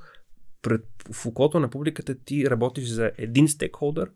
пред, 0.63 0.85
в 1.13 1.27
окото 1.27 1.61
на 1.61 1.71
публиката 1.71 2.15
ти 2.25 2.51
работиш 2.51 2.89
за 2.89 3.11
един 3.19 3.49
стейкхолдър 3.49 4.11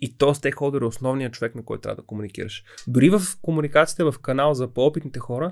и 0.00 0.16
то 0.16 0.34
стейкхолдър 0.34 0.82
е 0.82 0.84
основният 0.84 1.32
човек, 1.32 1.54
на 1.54 1.64
който 1.64 1.80
трябва 1.80 1.96
да 1.96 2.06
комуникираш. 2.06 2.64
Дори 2.86 3.10
в 3.10 3.20
комуникацията 3.42 4.12
в 4.12 4.18
канал 4.18 4.54
за 4.54 4.68
по-опитните 4.72 5.18
хора, 5.18 5.50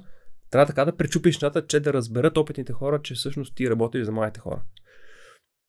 трябва 0.51 0.67
така 0.67 0.85
да 0.85 0.97
пречупиш 0.97 1.37
нещата, 1.37 1.67
че 1.67 1.81
да 1.81 1.93
разберат 1.93 2.37
опитните 2.37 2.73
хора, 2.73 3.03
че 3.03 3.15
всъщност 3.15 3.55
ти 3.55 3.71
работиш 3.71 4.05
за 4.05 4.13
младите 4.13 4.41
хора. 4.41 4.63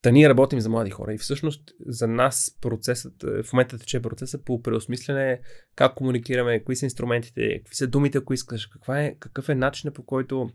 Та 0.01 0.11
ние 0.11 0.29
работим 0.29 0.59
за 0.59 0.69
млади 0.69 0.91
хора 0.91 1.13
и 1.13 1.17
всъщност 1.17 1.71
за 1.85 2.07
нас 2.07 2.57
процесът, 2.61 3.23
е, 3.23 3.43
в 3.43 3.53
момента 3.53 3.79
тече 3.79 4.01
процесът 4.01 4.45
по 4.45 4.61
преосмислене 4.61 5.39
как 5.75 5.95
комуникираме, 5.95 6.63
кои 6.63 6.75
са 6.75 6.85
инструментите, 6.85 7.57
какви 7.57 7.75
са 7.75 7.87
думите, 7.87 8.17
ако 8.17 8.33
искаш, 8.33 8.67
каква 8.67 9.01
е, 9.01 9.15
какъв 9.19 9.49
е 9.49 9.55
начинът 9.55 9.95
по 9.95 10.05
който 10.05 10.49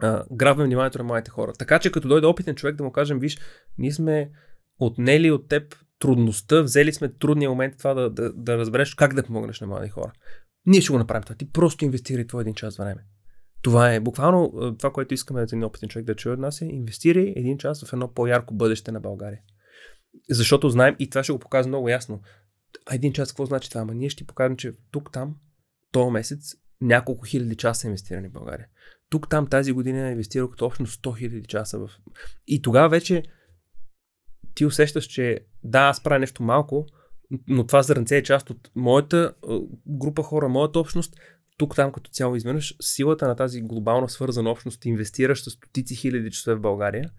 а, 0.00 0.24
грабваме 0.32 0.66
вниманието 0.66 0.98
на 0.98 1.04
младите 1.04 1.30
хора. 1.30 1.52
Така 1.58 1.78
че 1.78 1.92
като 1.92 2.08
дойде 2.08 2.26
опитен 2.26 2.54
човек 2.54 2.76
да 2.76 2.84
му 2.84 2.92
кажем, 2.92 3.18
виж, 3.18 3.38
ние 3.78 3.92
сме 3.92 4.30
отнели 4.78 5.30
от 5.30 5.48
теб 5.48 5.74
трудността, 5.98 6.62
взели 6.62 6.92
сме 6.92 7.12
трудния 7.12 7.50
момент 7.50 7.74
това 7.78 7.94
да, 7.94 8.10
да, 8.10 8.32
да 8.32 8.56
разбереш 8.56 8.94
как 8.94 9.14
да 9.14 9.22
помогнеш 9.22 9.60
на 9.60 9.66
млади 9.66 9.88
хора. 9.88 10.12
Ние 10.66 10.80
ще 10.80 10.92
го 10.92 10.98
направим 10.98 11.22
това. 11.22 11.36
Ти 11.36 11.52
просто 11.52 11.84
инвестирай 11.84 12.26
твой 12.26 12.42
един 12.42 12.54
час 12.54 12.76
време. 12.76 13.04
Това 13.64 13.92
е 13.92 14.00
буквално 14.00 14.52
това, 14.78 14.92
което 14.92 15.14
искаме 15.14 15.42
от 15.42 15.52
един 15.52 15.64
опитен 15.64 15.88
човек 15.88 16.06
да 16.06 16.14
чуе 16.14 16.32
от 16.32 16.38
нас 16.38 16.60
е 16.60 16.64
инвестирай 16.64 17.32
един 17.36 17.58
час 17.58 17.84
в 17.84 17.92
едно 17.92 18.12
по-ярко 18.12 18.54
бъдеще 18.54 18.92
на 18.92 19.00
България. 19.00 19.40
Защото 20.30 20.70
знаем, 20.70 20.96
и 20.98 21.10
това 21.10 21.22
ще 21.22 21.32
го 21.32 21.38
покажа 21.38 21.68
много 21.68 21.88
ясно. 21.88 22.20
А 22.86 22.94
един 22.94 23.12
час 23.12 23.28
какво 23.28 23.46
значи 23.46 23.68
това? 23.68 23.80
Ама 23.80 23.94
ние 23.94 24.08
ще 24.08 24.18
ти 24.18 24.26
покажем, 24.26 24.56
че 24.56 24.72
тук, 24.90 25.12
там, 25.12 25.36
този 25.92 26.10
месец 26.10 26.54
няколко 26.80 27.24
хиляди 27.24 27.56
часа 27.56 27.80
са 27.80 27.86
инвестирани 27.86 28.28
в 28.28 28.32
България. 28.32 28.66
Тук, 29.10 29.28
там, 29.28 29.46
тази 29.46 29.72
година 29.72 30.08
е 30.08 30.12
инвестирал 30.12 30.50
като 30.50 30.66
общо 30.66 30.86
100 30.86 31.18
хиляди 31.18 31.46
часа 31.46 31.78
в... 31.78 31.90
И 32.46 32.62
тогава 32.62 32.88
вече 32.88 33.22
ти 34.54 34.66
усещаш, 34.66 35.04
че 35.04 35.40
да, 35.62 35.78
аз 35.78 36.02
правя 36.02 36.18
нещо 36.18 36.42
малко, 36.42 36.86
но 37.48 37.66
това 37.66 37.82
зранце 37.82 38.16
е 38.16 38.22
част 38.22 38.50
от 38.50 38.70
моята 38.74 39.34
група 39.86 40.22
хора, 40.22 40.48
моята 40.48 40.80
общност, 40.80 41.16
тук 41.56 41.76
там 41.76 41.92
като 41.92 42.10
цяло 42.10 42.36
изведнъж 42.36 42.74
силата 42.80 43.28
на 43.28 43.36
тази 43.36 43.60
глобална 43.60 44.08
свързана 44.08 44.50
общност, 44.50 44.84
инвестираща 44.84 45.50
стотици 45.50 45.96
хиляди 45.96 46.30
часове 46.30 46.56
в 46.56 46.60
България, 46.60 47.10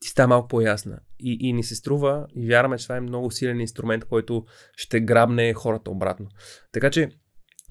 ти 0.00 0.08
става 0.08 0.28
малко 0.28 0.48
по-ясна. 0.48 0.98
И, 1.20 1.38
и 1.40 1.52
ни 1.52 1.64
се 1.64 1.74
струва, 1.74 2.26
и 2.36 2.48
вярваме, 2.48 2.78
че 2.78 2.84
това 2.84 2.96
е 2.96 3.00
много 3.00 3.30
силен 3.30 3.60
инструмент, 3.60 4.04
който 4.04 4.44
ще 4.76 5.00
грабне 5.00 5.54
хората 5.54 5.90
обратно. 5.90 6.28
Така 6.72 6.90
че, 6.90 7.10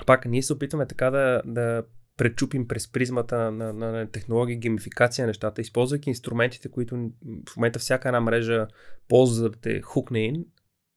пак, 0.06 0.26
ние 0.26 0.44
се 0.44 0.54
опитваме 0.54 0.88
така 0.88 1.10
да, 1.12 1.42
да 1.46 1.84
пречупим 2.18 2.68
през 2.68 2.92
призмата 2.92 3.38
на, 3.38 3.52
на, 3.52 3.74
на, 3.74 3.92
на 3.92 4.12
технология, 4.12 4.58
геймификация 4.58 5.28
нещата, 5.28 5.62
използвайки 5.62 6.10
инструментите, 6.10 6.72
които 6.72 6.96
в 7.50 7.58
момента 7.58 7.80
всяка 7.80 8.10
една 8.10 8.20
мрежа 8.20 8.68
ползва 9.08 9.50
да 9.50 9.60
те 9.60 9.82
хукне 9.82 10.26
ин, 10.26 10.46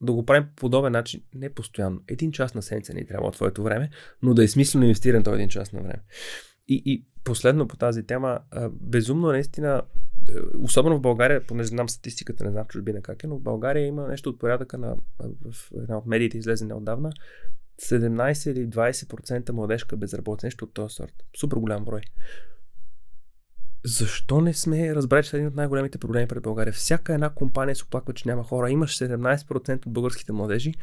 да 0.00 0.12
го 0.12 0.26
правим 0.26 0.44
по 0.44 0.54
подобен 0.60 0.92
начин, 0.92 1.22
не 1.34 1.50
постоянно. 1.50 2.00
Един 2.08 2.32
час 2.32 2.54
на 2.54 2.62
седмица 2.62 2.94
ни 2.94 3.06
трябва 3.06 3.28
от 3.28 3.34
твоето 3.34 3.62
време, 3.62 3.90
но 4.22 4.34
да 4.34 4.44
е 4.44 4.48
смислено 4.48 4.84
инвестиран 4.84 5.22
този 5.22 5.34
един 5.34 5.48
час 5.48 5.72
на 5.72 5.80
време. 5.80 6.02
И, 6.68 6.82
и 6.86 7.04
последно 7.24 7.68
по 7.68 7.76
тази 7.76 8.02
тема, 8.02 8.40
безумно 8.70 9.26
наистина, 9.26 9.82
е, 10.28 10.32
особено 10.58 10.96
в 10.96 11.00
България, 11.00 11.46
понеже 11.46 11.68
знам 11.68 11.88
статистиката, 11.88 12.44
не 12.44 12.50
знам 12.50 12.66
чужбина 12.66 13.02
как 13.02 13.24
е, 13.24 13.26
но 13.26 13.36
в 13.36 13.42
България 13.42 13.86
има 13.86 14.08
нещо 14.08 14.30
от 14.30 14.38
порядъка 14.38 14.78
на, 14.78 14.96
в 15.20 15.70
една 15.76 15.98
от 15.98 16.06
медиите 16.06 16.38
излезе 16.38 16.64
неотдавна, 16.64 17.12
17 17.82 18.50
или 18.50 18.68
20% 18.68 19.52
младежка 19.52 19.96
безработица, 19.96 20.46
нещо 20.46 20.64
от 20.64 20.74
този 20.74 20.94
сорт. 20.94 21.14
Супер 21.36 21.56
голям 21.56 21.84
брой 21.84 22.00
защо 23.84 24.40
не 24.40 24.54
сме 24.54 24.94
разбрали, 24.94 25.24
че 25.24 25.36
е 25.36 25.38
един 25.38 25.48
от 25.48 25.54
най-големите 25.54 25.98
проблеми 25.98 26.28
пред 26.28 26.42
България? 26.42 26.72
Всяка 26.72 27.14
една 27.14 27.30
компания 27.30 27.76
се 27.76 27.84
оплаква, 27.84 28.14
че 28.14 28.28
няма 28.28 28.44
хора. 28.44 28.70
Имаш 28.70 28.98
17% 28.98 29.86
от 29.86 29.92
българските 29.92 30.32
младежи, 30.32 30.74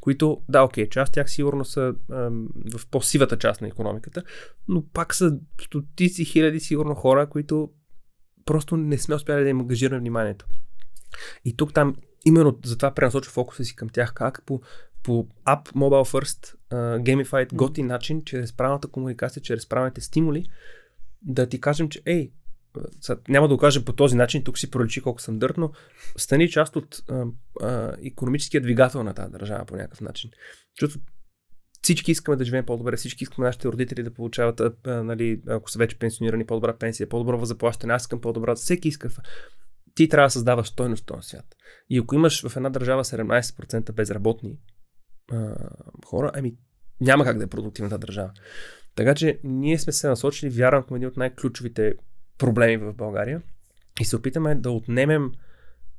които, 0.00 0.42
да, 0.48 0.62
окей, 0.62 0.88
част 0.88 1.12
тях 1.12 1.30
сигурно 1.30 1.64
са 1.64 1.94
ем, 2.12 2.48
в 2.78 2.86
по-сивата 2.86 3.38
част 3.38 3.60
на 3.60 3.68
економиката, 3.68 4.22
но 4.68 4.84
пак 4.92 5.14
са 5.14 5.38
стотици 5.60 6.24
хиляди 6.24 6.60
сигурно 6.60 6.94
хора, 6.94 7.26
които 7.26 7.70
просто 8.44 8.76
не 8.76 8.98
сме 8.98 9.14
успяли 9.14 9.44
да 9.44 9.50
им 9.50 9.60
ангажираме 9.60 10.00
вниманието. 10.00 10.46
И 11.44 11.56
тук 11.56 11.74
там 11.74 11.96
именно 12.24 12.58
затова 12.64 12.94
пренасочва 12.94 13.32
фокуса 13.32 13.64
си 13.64 13.76
към 13.76 13.88
тях, 13.88 14.14
как 14.14 14.42
по, 14.46 14.60
по 15.02 15.28
App 15.46 15.72
Mobile 15.72 16.12
First, 16.12 16.54
uh, 16.72 17.02
Gamified, 17.02 17.54
готин 17.54 17.86
начин, 17.86 18.22
чрез 18.24 18.52
правилната 18.52 18.88
комуникация, 18.88 19.42
чрез 19.42 19.68
правилните 19.68 20.00
стимули, 20.00 20.46
да 21.22 21.46
ти 21.48 21.60
кажем, 21.60 21.88
че 21.88 22.02
ей, 22.06 22.32
са, 22.32 22.43
няма 23.28 23.48
да 23.48 23.54
го 23.54 23.60
кажа 23.60 23.84
по 23.84 23.92
този 23.92 24.16
начин, 24.16 24.44
тук 24.44 24.58
си 24.58 24.70
проличи 24.70 25.02
колко 25.02 25.20
съм 25.20 25.38
дърт, 25.38 25.56
но 25.56 25.72
стани 26.16 26.50
част 26.50 26.76
от 26.76 27.02
а, 27.10 27.24
а, 27.62 27.96
економическия 28.04 28.60
двигател 28.60 29.02
на 29.02 29.14
тази 29.14 29.32
държава 29.32 29.64
по 29.64 29.76
някакъв 29.76 30.00
начин. 30.00 30.30
Защото 30.80 31.00
всички 31.82 32.10
искаме 32.10 32.36
да 32.36 32.44
живеем 32.44 32.66
по-добре, 32.66 32.96
всички 32.96 33.24
искаме 33.24 33.46
нашите 33.46 33.68
родители 33.68 34.02
да 34.02 34.14
получават, 34.14 34.60
а, 34.60 34.72
а, 34.84 35.02
нали, 35.02 35.42
ако 35.48 35.70
са 35.70 35.78
вече 35.78 35.98
пенсионирани, 35.98 36.46
по-добра 36.46 36.78
пенсия, 36.78 37.08
по-добро 37.08 37.44
заплащане, 37.44 37.92
аз 37.92 38.02
искам 38.02 38.20
по-добра, 38.20 38.54
всеки 38.54 38.88
иска. 38.88 39.08
Ти 39.94 40.08
трябва 40.08 40.26
да 40.26 40.30
създаваш 40.30 40.68
стойност 40.68 41.02
в 41.02 41.06
този 41.06 41.28
свят. 41.28 41.56
И 41.90 41.98
ако 41.98 42.14
имаш 42.14 42.48
в 42.48 42.56
една 42.56 42.70
държава 42.70 43.04
17% 43.04 43.92
безработни 43.92 44.58
а, 45.32 45.54
хора, 46.06 46.30
ами 46.34 46.54
няма 47.00 47.24
как 47.24 47.38
да 47.38 47.44
е 47.44 47.46
продуктивната 47.46 47.98
държава. 47.98 48.32
Така 48.94 49.14
че 49.14 49.40
ние 49.44 49.78
сме 49.78 49.92
се 49.92 50.08
насочили, 50.08 50.50
вярвам, 50.50 50.82
към 50.82 50.96
един 50.96 51.08
от 51.08 51.16
най-ключовите 51.16 51.94
проблеми 52.38 52.76
в 52.76 52.94
България 52.94 53.42
и 54.00 54.04
се 54.04 54.16
опитаме 54.16 54.54
да 54.54 54.70
отнемем 54.70 55.32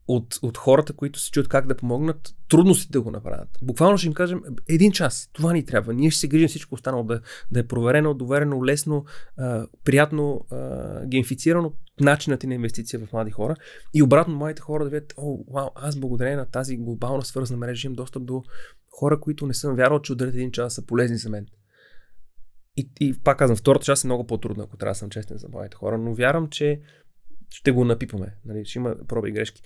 от, 0.08 0.40
от 0.42 0.58
хората, 0.58 0.94
които 0.94 1.20
се 1.20 1.32
чуят 1.32 1.48
как 1.48 1.68
да 1.68 1.78
помогнат, 1.78 2.36
трудностите 2.50 2.92
да 2.92 3.02
го 3.02 3.12
направят. 3.12 3.50
Буквално 3.62 3.98
ще 3.98 4.08
им 4.08 4.14
кажем 4.14 4.42
един 4.70 4.92
час. 4.92 5.30
Това 5.34 5.54
ни 5.54 5.66
трябва. 5.66 5.94
Ние 5.94 6.12
ще 6.12 6.20
се 6.20 6.28
грижим 6.28 6.48
всичко 6.48 6.76
останало 6.76 7.04
да, 7.04 7.22
да 7.52 7.60
е 7.60 7.68
проверено, 7.68 8.14
доверено, 8.14 8.66
лесно, 8.66 9.06
а, 9.38 9.68
приятно, 9.84 10.46
а, 10.52 11.06
геймфицирано 11.06 11.74
начинът 12.00 12.44
и 12.44 12.48
на 12.48 12.54
инвестиция 12.54 13.00
в 13.00 13.14
млади 13.14 13.32
хора. 13.32 13.56
И 13.94 14.04
обратно 14.04 14.36
младите 14.36 14.62
хора 14.62 14.84
да 14.84 14.90
видят, 14.90 15.14
о, 15.18 15.44
вау, 15.54 15.70
аз 15.76 15.96
благодарение 16.00 16.38
на 16.38 16.46
тази 16.46 16.78
глобална 16.78 17.26
свързана 17.26 17.58
мрежа 17.58 17.88
имам 17.88 17.96
достъп 17.96 18.26
до 18.26 18.44
хора, 19.00 19.20
които 19.20 19.48
не 19.48 19.54
съм 19.54 19.76
вярвал, 19.76 20.02
че 20.02 20.14
отделят 20.14 20.34
един 20.34 20.52
час 20.52 20.74
са 20.74 20.86
полезни 20.86 21.18
за 21.18 21.30
мен. 21.30 21.46
И, 22.78 22.90
и 23.00 23.20
пак 23.24 23.40
казвам, 23.40 23.58
втората 23.58 23.86
част 23.86 24.04
е 24.04 24.08
много 24.08 24.28
по-трудна, 24.28 24.64
ако 24.64 24.78
трябва 24.78 24.92
да 24.92 24.96
съм 24.96 25.10
честен 25.10 25.38
за 25.38 25.50
младите 25.50 25.78
хора, 25.78 25.98
но 25.98 26.14
вярвам, 26.14 26.50
че 26.50 26.82
ще 27.50 27.72
го 27.72 27.86
напипаме. 27.86 28.36
Нали? 28.46 28.66
Ще 28.66 28.80
има 28.80 28.96
проби 29.08 29.30
и 29.30 29.32
грешки. 29.32 29.62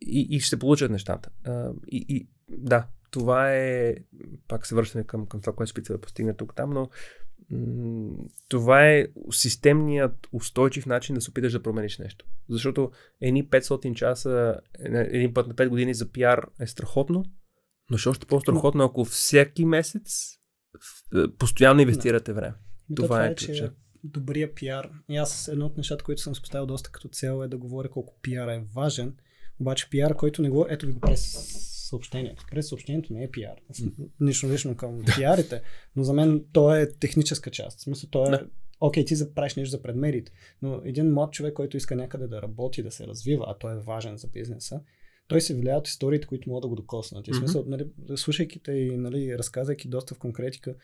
И, 0.00 0.26
и 0.30 0.40
ще 0.40 0.48
се 0.48 0.58
получат 0.58 0.90
нещата. 0.90 1.30
А, 1.44 1.72
и, 1.86 2.06
и 2.08 2.28
да, 2.48 2.86
това 3.10 3.54
е, 3.54 3.94
пак 4.48 4.66
се 4.66 4.74
връщаме 4.74 5.04
към, 5.04 5.26
към 5.26 5.40
това, 5.40 5.52
което 5.52 5.70
спица 5.70 5.92
да 5.92 6.00
постигне 6.00 6.34
тук 6.34 6.54
там, 6.54 6.70
но 6.70 6.88
м- 7.50 8.16
това 8.48 8.86
е 8.88 9.06
системният 9.30 10.28
устойчив 10.32 10.86
начин 10.86 11.14
да 11.14 11.20
се 11.20 11.30
опиташ 11.30 11.52
да 11.52 11.62
промениш 11.62 11.98
нещо. 11.98 12.26
Защото 12.48 12.90
едни 13.20 13.48
500 13.48 13.94
часа, 13.94 14.60
един 14.78 15.34
път 15.34 15.46
на 15.46 15.54
5 15.54 15.68
години 15.68 15.94
за 15.94 16.12
пиар 16.12 16.46
е 16.60 16.66
страхотно, 16.66 17.24
но 17.90 17.96
ще 17.96 18.08
е 18.08 18.10
още 18.10 18.26
по-страхотно, 18.26 18.84
ако 18.84 19.04
всеки 19.04 19.64
месец 19.64 20.32
е, 20.34 20.39
постоянно 21.38 21.80
инвестирате 21.80 22.32
време. 22.32 22.54
Това, 22.96 23.06
това 23.06 23.26
е, 23.26 23.34
че 23.34 23.46
ключа. 23.46 23.72
добрия 24.04 24.54
пиар. 24.54 24.90
И 25.08 25.16
аз 25.16 25.48
едно 25.48 25.66
от 25.66 25.76
нещата, 25.76 26.04
които 26.04 26.22
съм 26.22 26.32
поставил 26.32 26.66
доста 26.66 26.90
като 26.90 27.08
цел 27.08 27.42
е 27.44 27.48
да 27.48 27.58
говоря 27.58 27.88
колко 27.88 28.18
пиар 28.22 28.48
е 28.48 28.64
важен. 28.74 29.16
Обаче 29.60 29.90
пиар, 29.90 30.16
който 30.16 30.42
не 30.42 30.50
го... 30.50 30.66
Ето 30.68 30.86
ви 30.86 30.92
го 30.92 31.00
през 31.00 31.20
съобщението. 31.88 32.46
През 32.50 32.68
съобщението 32.68 33.12
не 33.12 33.24
е 33.24 33.30
пиар. 33.30 33.54
Нищо 34.20 34.48
лично 34.48 34.76
към 34.76 35.02
пиарите, 35.16 35.62
но 35.96 36.04
за 36.04 36.12
мен 36.12 36.44
то 36.52 36.74
е 36.74 36.92
техническа 36.92 37.50
част. 37.50 37.78
В 37.78 37.82
смисъл, 37.82 38.10
то 38.10 38.26
е... 38.26 38.30
Да. 38.30 38.46
Окей, 38.80 39.04
ти 39.04 39.14
заправиш 39.16 39.54
нещо 39.54 39.70
за 39.70 39.82
предмерите, 39.82 40.32
но 40.62 40.80
един 40.84 41.12
млад 41.12 41.32
човек, 41.32 41.54
който 41.54 41.76
иска 41.76 41.96
някъде 41.96 42.26
да 42.26 42.42
работи, 42.42 42.82
да 42.82 42.90
се 42.90 43.06
развива, 43.06 43.44
а 43.48 43.58
той 43.58 43.72
е 43.72 43.80
важен 43.80 44.16
за 44.16 44.28
бизнеса, 44.28 44.80
той 45.30 45.40
се 45.40 45.54
влияе 45.54 45.76
от 45.76 45.88
историите, 45.88 46.26
които 46.26 46.48
могат 46.48 46.62
да 46.62 46.68
го 46.68 46.74
докоснат. 46.74 47.28
И 47.28 47.34
смисъл, 47.34 47.64
нали, 47.66 47.86
слушайки 48.16 48.62
те 48.62 48.72
и 48.72 48.96
нали, 48.96 49.38
разказвайки 49.38 49.88
доста 49.88 50.14
в 50.14 50.18
конкретика 50.18 50.74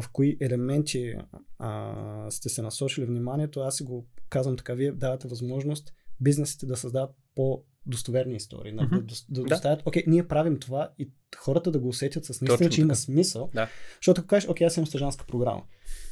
в 0.00 0.08
кои 0.12 0.36
елементи 0.40 1.14
а, 1.58 2.30
сте 2.30 2.48
се 2.48 2.62
насочили 2.62 3.06
вниманието, 3.06 3.60
аз 3.60 3.76
си 3.76 3.84
го 3.84 4.06
казвам 4.28 4.56
така, 4.56 4.74
вие 4.74 4.92
давате 4.92 5.28
възможност 5.28 5.92
бизнесите 6.20 6.66
да 6.66 6.76
създават 6.76 7.10
по-достоверни 7.34 8.36
истории, 8.36 8.72
нали, 8.72 8.86
Мгм. 8.86 8.96
да, 8.96 9.02
да, 9.02 9.14
да, 9.28 9.42
Да. 9.42 9.48
доставят, 9.48 9.82
окей, 9.86 10.04
ние 10.06 10.28
правим 10.28 10.58
това 10.60 10.90
и 10.98 11.10
хората 11.36 11.70
да 11.70 11.78
го 11.78 11.88
усетят 11.88 12.24
с 12.24 12.28
наистина, 12.28 12.48
Точно 12.58 12.70
че 12.70 12.80
има 12.80 12.88
така. 12.88 13.00
смисъл. 13.00 13.50
Да. 13.54 13.68
Защото 14.00 14.20
ако 14.20 14.28
кажеш, 14.28 14.48
окей, 14.48 14.66
аз 14.66 14.76
имам 14.76 14.86
стъжанска 14.86 15.26
програма. 15.26 15.62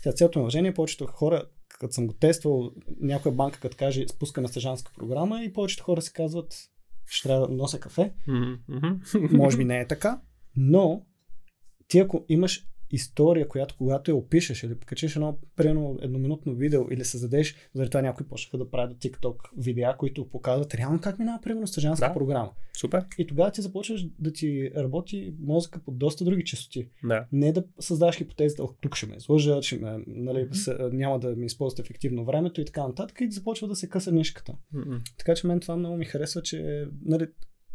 Сега 0.03 0.13
цялото 0.13 0.41
уважение, 0.41 0.75
повечето 0.75 1.07
хора, 1.07 1.45
като 1.81 1.95
съм 1.95 2.07
го 2.07 2.13
тествал, 2.15 2.71
някоя 3.01 3.35
банка, 3.35 3.61
като 3.61 3.77
каже, 3.77 4.05
спускаме 4.09 4.49
стъжанска 4.49 4.93
програма 4.99 5.45
и 5.45 5.53
повечето 5.53 5.85
хора 5.85 6.03
си 6.03 6.13
казват, 6.13 6.55
ще 7.07 7.29
трябва 7.29 7.49
да 7.49 7.55
нося 7.55 7.81
кафе. 7.81 8.13
Може 9.33 9.57
би 9.57 9.65
не 9.65 9.81
е 9.81 9.87
така, 9.87 10.21
но 10.57 11.07
ти 11.89 11.99
ако 11.99 12.25
имаш 12.29 12.67
история, 12.91 13.49
която 13.49 13.75
когато 13.79 14.11
я 14.11 14.17
опишеш 14.17 14.63
или 14.63 14.75
покачиш 14.75 15.17
едно 15.17 15.39
примерно 15.57 15.99
едноминутно 16.03 16.55
видео 16.55 16.83
или 16.91 17.05
създадеш, 17.05 17.57
заради 17.75 17.91
това 17.91 18.03
някои 18.03 18.27
почнаха 18.27 18.59
да 18.59 18.71
правят 18.71 18.99
TikTok 18.99 19.37
видеа, 19.57 19.97
които 19.99 20.29
показват 20.29 20.75
реално 20.75 21.01
как 21.01 21.19
минава 21.19 21.39
примерно 21.43 21.67
стъжанска 21.67 22.09
Да. 22.09 22.15
програма. 22.15 22.51
Супер. 22.79 23.05
И 23.19 23.27
тогава 23.27 23.51
ти 23.51 23.61
започваш 23.61 24.07
да 24.19 24.33
ти 24.33 24.71
работи 24.77 25.35
мозъка 25.41 25.81
по 25.85 25.91
доста 25.91 26.25
други 26.25 26.45
частоти. 26.45 26.89
Да. 27.05 27.27
Не 27.33 27.53
да 27.53 27.65
създаваш 27.81 28.17
хипотезата, 28.17 28.63
«Ох, 28.63 28.75
тук 28.81 28.97
ще 28.97 29.07
ме 29.07 29.17
излъжат, 29.17 29.63
ще 29.65 29.79
ме, 29.79 30.05
нали, 30.07 30.49
с, 30.53 30.89
няма 30.93 31.19
да 31.21 31.37
ми 31.37 31.47
използват 31.47 31.79
ефективно 31.79 32.25
времето 32.25 32.61
и 32.61 32.65
така 32.65 32.87
нататък 32.89 33.21
и 33.21 33.31
започва 33.31 33.69
да 33.69 33.77
се 33.77 33.89
къса 33.89 34.13
нишката. 34.13 34.55
Мгм. 34.73 34.97
Така 35.19 35.35
че 35.35 35.47
мен 35.47 35.61
това 35.61 35.77
много 35.77 35.97
ми 35.97 36.05
харесва, 36.05 36.43
че 36.43 36.87
нали, 37.05 37.27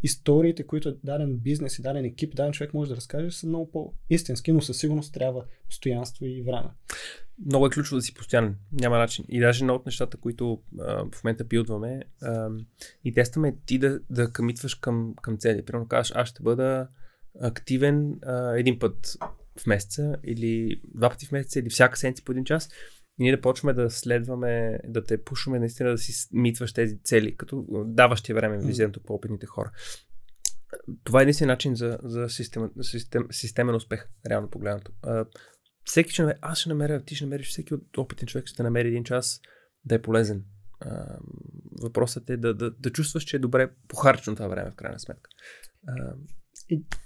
историите, 0.03 0.63
които 0.63 0.97
даден 1.03 1.37
бизнес 1.37 1.79
и 1.79 1.81
даден 1.81 2.05
екип, 2.05 2.35
даден 2.35 2.53
човек 2.53 2.73
може 2.73 2.89
да 2.89 2.95
разкаже, 2.95 3.31
са 3.31 3.47
много 3.47 3.71
по-истински, 3.71 4.51
но 4.51 4.61
със 4.61 4.77
сигурност 4.77 5.13
трябва 5.13 5.45
постоянство 5.65 6.25
и 6.25 6.41
време. 6.41 6.69
много 7.45 7.65
е 7.65 7.69
ключово 7.69 7.95
да 7.95 8.01
си 8.01 8.13
постоянен. 8.13 8.55
Няма 8.71 8.97
начин. 8.97 9.25
И 9.29 9.39
даже 9.39 9.63
едно 9.63 9.75
от 9.75 9.85
нещата, 9.85 10.17
които 10.17 10.61
а, 10.79 11.05
в 11.11 11.23
момента 11.23 11.43
билдваме 11.43 12.03
а, 12.21 12.49
и 13.03 13.13
тестваме 13.13 13.55
ти 13.65 13.77
да, 13.77 13.99
да 14.09 14.31
камитваш 14.31 14.75
към, 14.75 15.15
към 15.21 15.37
цели. 15.37 15.65
Примерно 15.65 15.87
кажеш, 15.87 16.11
аз 16.15 16.29
ще 16.29 16.43
бъда 16.43 16.87
активен 17.41 18.19
а, 18.21 18.57
един 18.57 18.79
път 18.79 19.17
в 19.59 19.67
месеца 19.67 20.15
или 20.23 20.81
два 20.95 21.09
пъти 21.09 21.25
в 21.25 21.31
месеца 21.31 21.59
или 21.59 21.69
всяка 21.69 21.97
седмица 21.97 22.23
по 22.23 22.31
един 22.31 22.45
час. 22.45 22.69
И 23.21 23.23
ние 23.23 23.35
да 23.35 23.41
почваме 23.41 23.73
да 23.73 23.89
следваме, 23.89 24.79
да 24.87 25.03
те 25.03 25.23
пушваме 25.23 25.59
наистина 25.59 25.89
да 25.89 25.97
си 25.97 26.29
митваш 26.33 26.73
тези 26.73 26.99
цели, 27.03 27.37
като 27.37 27.65
даваш 27.85 28.21
ти 28.21 28.33
време 28.33 28.57
визирането 28.57 29.03
по 29.03 29.13
опитните 29.13 29.45
хора. 29.45 29.71
Това 31.03 31.19
е 31.19 31.23
единствен 31.23 31.47
начин 31.47 31.75
за, 31.75 31.99
за 32.03 32.29
систем, 32.29 32.71
систем, 32.81 33.27
системен 33.31 33.75
успех, 33.75 34.09
реално 34.29 34.49
погледнато. 34.49 34.91
А, 35.03 35.25
всеки 35.83 36.11
ще 36.11 36.21
намери, 36.21 36.37
аз 36.41 36.57
ще 36.57 36.69
намеря, 36.69 37.03
ти 37.03 37.15
ще 37.15 37.25
намериш, 37.25 37.49
всеки 37.49 37.73
от 37.73 37.97
опитен 37.97 38.27
човек 38.27 38.47
ще 38.47 38.63
намери 38.63 38.87
един 38.87 39.03
час 39.03 39.41
да 39.85 39.95
е 39.95 40.01
полезен. 40.01 40.43
А, 40.79 41.17
въпросът 41.81 42.29
е 42.29 42.37
да, 42.37 42.53
да, 42.53 42.71
да 42.71 42.91
чувстваш, 42.91 43.23
че 43.23 43.35
е 43.35 43.39
добре 43.39 43.71
похарчено 43.87 44.35
това 44.35 44.47
време, 44.47 44.71
в 44.71 44.75
крайна 44.75 44.99
сметка. 44.99 45.29
А, 45.87 46.13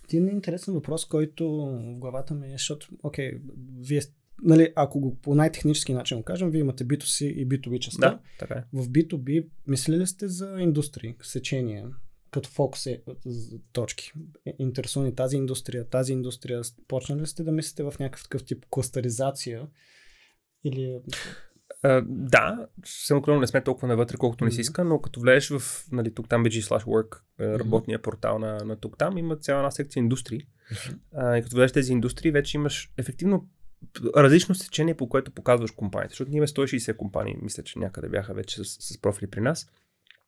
Един 0.10 0.30
интересен 0.30 0.74
въпрос, 0.74 1.06
който 1.06 1.50
в 1.50 2.00
главата 2.00 2.34
ми 2.34 2.48
е, 2.48 2.52
защото, 2.52 2.88
окей, 3.04 3.42
вие, 3.88 4.02
нали, 4.44 4.74
ако 4.76 5.00
го 5.00 5.16
по 5.16 5.36
най-технически 5.36 5.94
начин 5.94 6.18
го 6.18 6.24
кажем, 6.24 6.50
вие 6.50 6.60
имате 6.62 6.86
B2C 6.86 7.26
и 7.26 7.48
B2B 7.48 7.80
частта. 7.80 8.10
да, 8.10 8.20
така 8.40 8.54
е. 8.54 8.64
В 8.74 8.88
B2B 8.88 9.48
мислили 9.68 9.98
ли 9.98 10.08
сте 10.08 10.28
за 10.28 10.56
индустрии, 10.60 11.16
сечение, 11.22 11.86
като 12.32 12.50
фокус 12.50 12.86
е 12.86 13.02
з- 13.26 13.60
точки? 13.74 14.12
Е, 14.46 14.54
Интересува 14.60 15.06
ни 15.06 15.16
тази 15.16 15.38
индустрия, 15.38 15.86
тази 15.86 16.14
индустрия. 16.14 16.62
Почнали 16.88 17.22
ли 17.22 17.28
сте 17.28 17.44
да 17.44 17.52
мислите 17.52 17.84
в 17.84 17.94
някакъв 18.00 18.24
такъв 18.24 18.46
тип 18.46 18.66
кластеризация? 18.70 19.68
Или... 20.64 21.00
А, 21.84 22.04
да, 22.08 22.68
съвсем 22.86 23.18
откровено 23.18 23.42
не 23.42 23.48
сме 23.48 23.64
толкова 23.64 23.88
навътре, 23.88 24.18
колкото 24.18 24.46
ни 24.46 24.52
се 24.52 24.56
Мгм. 24.56 24.62
иска, 24.62 24.84
но 24.84 25.02
като 25.02 25.20
влезеш 25.20 25.50
в 25.50 25.62
нали, 25.92 26.14
туктам 26.14 26.46
BG 26.46 26.62
slash 26.62 26.84
work, 26.84 27.22
работния 27.40 28.02
портал 28.02 28.40
на, 28.40 28.58
на 28.58 28.76
туктам, 28.76 29.18
има 29.18 29.36
цяла 29.38 29.60
една 29.60 29.72
секция 29.72 30.02
индустрии. 30.02 30.42
А, 31.14 31.38
и 31.38 31.44
като 31.44 31.56
влезеш 31.56 31.72
тези 31.72 31.92
индустрии, 31.92 32.32
вече 32.32 32.58
имаш 32.58 32.94
ефективно 32.98 33.50
различно 34.18 34.56
сечение, 34.56 34.94
по 34.94 35.10
което 35.10 35.32
показваш 35.32 35.72
компаниите. 35.72 36.12
Защото 36.12 36.32
ние 36.32 36.38
имаме 36.38 36.48
160 36.48 36.96
компании, 36.96 37.36
мисля, 37.42 37.64
че 37.64 37.80
някъде 37.80 38.10
бяха 38.10 38.34
вече 38.34 38.64
с, 38.64 38.94
с 38.94 39.02
профили 39.02 39.30
при 39.30 39.42
нас. 39.42 39.68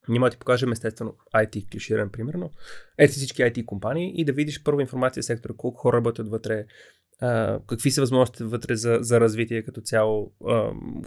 Няма 0.09 0.25
да 0.25 0.31
ти 0.31 0.37
покажем 0.37 0.71
естествено 0.71 1.15
IT, 1.35 1.71
клиширан 1.71 2.09
примерно. 2.09 2.51
Ето 2.97 3.13
всички 3.13 3.41
IT 3.41 3.65
компании 3.65 4.13
и 4.21 4.25
да 4.25 4.33
видиш 4.33 4.63
първа 4.63 4.81
информация 4.81 5.23
в 5.23 5.25
сектора, 5.25 5.53
колко 5.57 5.81
хора 5.81 5.97
работят 5.97 6.29
вътре, 6.29 6.65
какви 7.67 7.91
са 7.91 8.01
възможностите 8.01 8.43
вътре 8.43 8.75
за, 8.75 8.97
за 9.01 9.19
развитие 9.19 9.63
като 9.63 9.81
цяло, 9.81 10.33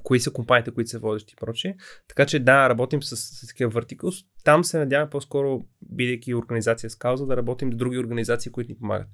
кои 0.03 0.21
са 0.21 0.31
компаниите, 0.31 0.71
които 0.71 0.91
са 0.91 0.99
водещи 0.99 1.35
и 1.39 1.41
прочее. 1.41 1.75
Така 2.09 2.27
че 2.27 2.39
да, 2.39 2.69
работим 2.69 3.03
с, 3.03 3.17
с 3.17 3.47
такива 3.47 3.71
verticals. 3.83 4.27
Там 4.45 4.65
се 4.65 4.79
надяваме 4.79 5.11
по-скоро, 5.11 5.61
бидейки 5.83 6.35
организация 6.35 6.91
с 6.91 6.97
кауза, 6.97 7.27
да 7.27 7.37
работим 7.37 7.73
с 7.73 7.77
други 7.77 7.99
организации, 7.99 8.53
които 8.53 8.73
ни 8.73 8.79
помагат. 8.79 9.09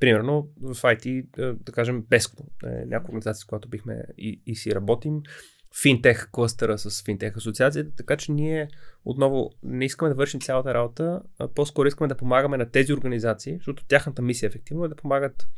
Примерно 0.00 0.48
в 0.60 0.74
IT, 0.74 1.26
а, 1.38 1.54
да 1.54 1.72
кажем, 1.72 2.02
Беско, 2.10 2.46
е 2.64 2.86
някаква 2.86 3.08
организация, 3.08 3.40
с 3.40 3.44
която 3.44 3.68
бихме 3.68 4.02
и, 4.18 4.42
и 4.46 4.56
си 4.56 4.74
работим. 4.74 5.22
Финтех 5.82 6.30
клъстъра 6.30 6.78
с 6.78 7.04
Финтех 7.04 7.36
асоциацията, 7.36 7.96
така 7.96 8.16
че 8.16 8.32
ние 8.32 8.68
отново 9.04 9.50
не 9.62 9.84
искаме 9.84 10.08
да 10.08 10.14
вършим 10.14 10.40
цялата 10.40 10.74
работа, 10.74 11.22
а 11.38 11.48
по-скоро 11.48 11.88
искаме 11.88 12.08
да 12.08 12.16
помагаме 12.16 12.56
на 12.56 12.70
тези 12.70 12.92
организации, 12.92 13.56
защото 13.56 13.84
тяхната 13.84 14.22
мисия 14.22 14.46
ефективно 14.46 14.84
е 14.84 14.88
да 14.88 14.96
помагат 14.96 15.48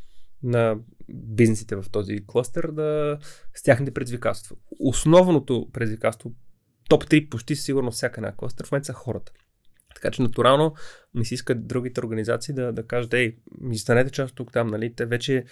на 0.43 0.77
бизнесите 1.09 1.77
в 1.77 1.85
този 1.93 2.27
клъстър 2.27 2.71
да 2.71 3.19
с 3.55 3.63
тяхните 3.63 3.95
предизвикателства. 3.95 4.57
Основното 4.81 5.69
предизвикателство, 5.73 6.33
топ 6.89 7.05
3 7.05 7.29
почти 7.29 7.57
сигурно 7.57 7.91
всяка 7.91 8.21
една 8.21 8.33
клъстър, 8.37 8.67
в 8.67 8.73
момента 8.73 8.87
са 8.87 8.93
хората. 8.93 9.33
Така 9.95 10.11
че 10.11 10.23
натурално 10.23 10.75
ми 11.15 11.25
се 11.25 11.35
искат 11.35 11.67
другите 11.67 12.01
организации 12.01 12.55
да, 12.55 12.73
да 12.73 12.87
кажат, 12.87 13.15
ей, 13.15 13.37
ми 13.61 13.79
станете 13.79 14.11
част 14.11 14.35
тук 14.35 14.53
там, 14.53 14.67
нали? 14.67 14.95
Те 14.95 15.07
вече 15.07 15.45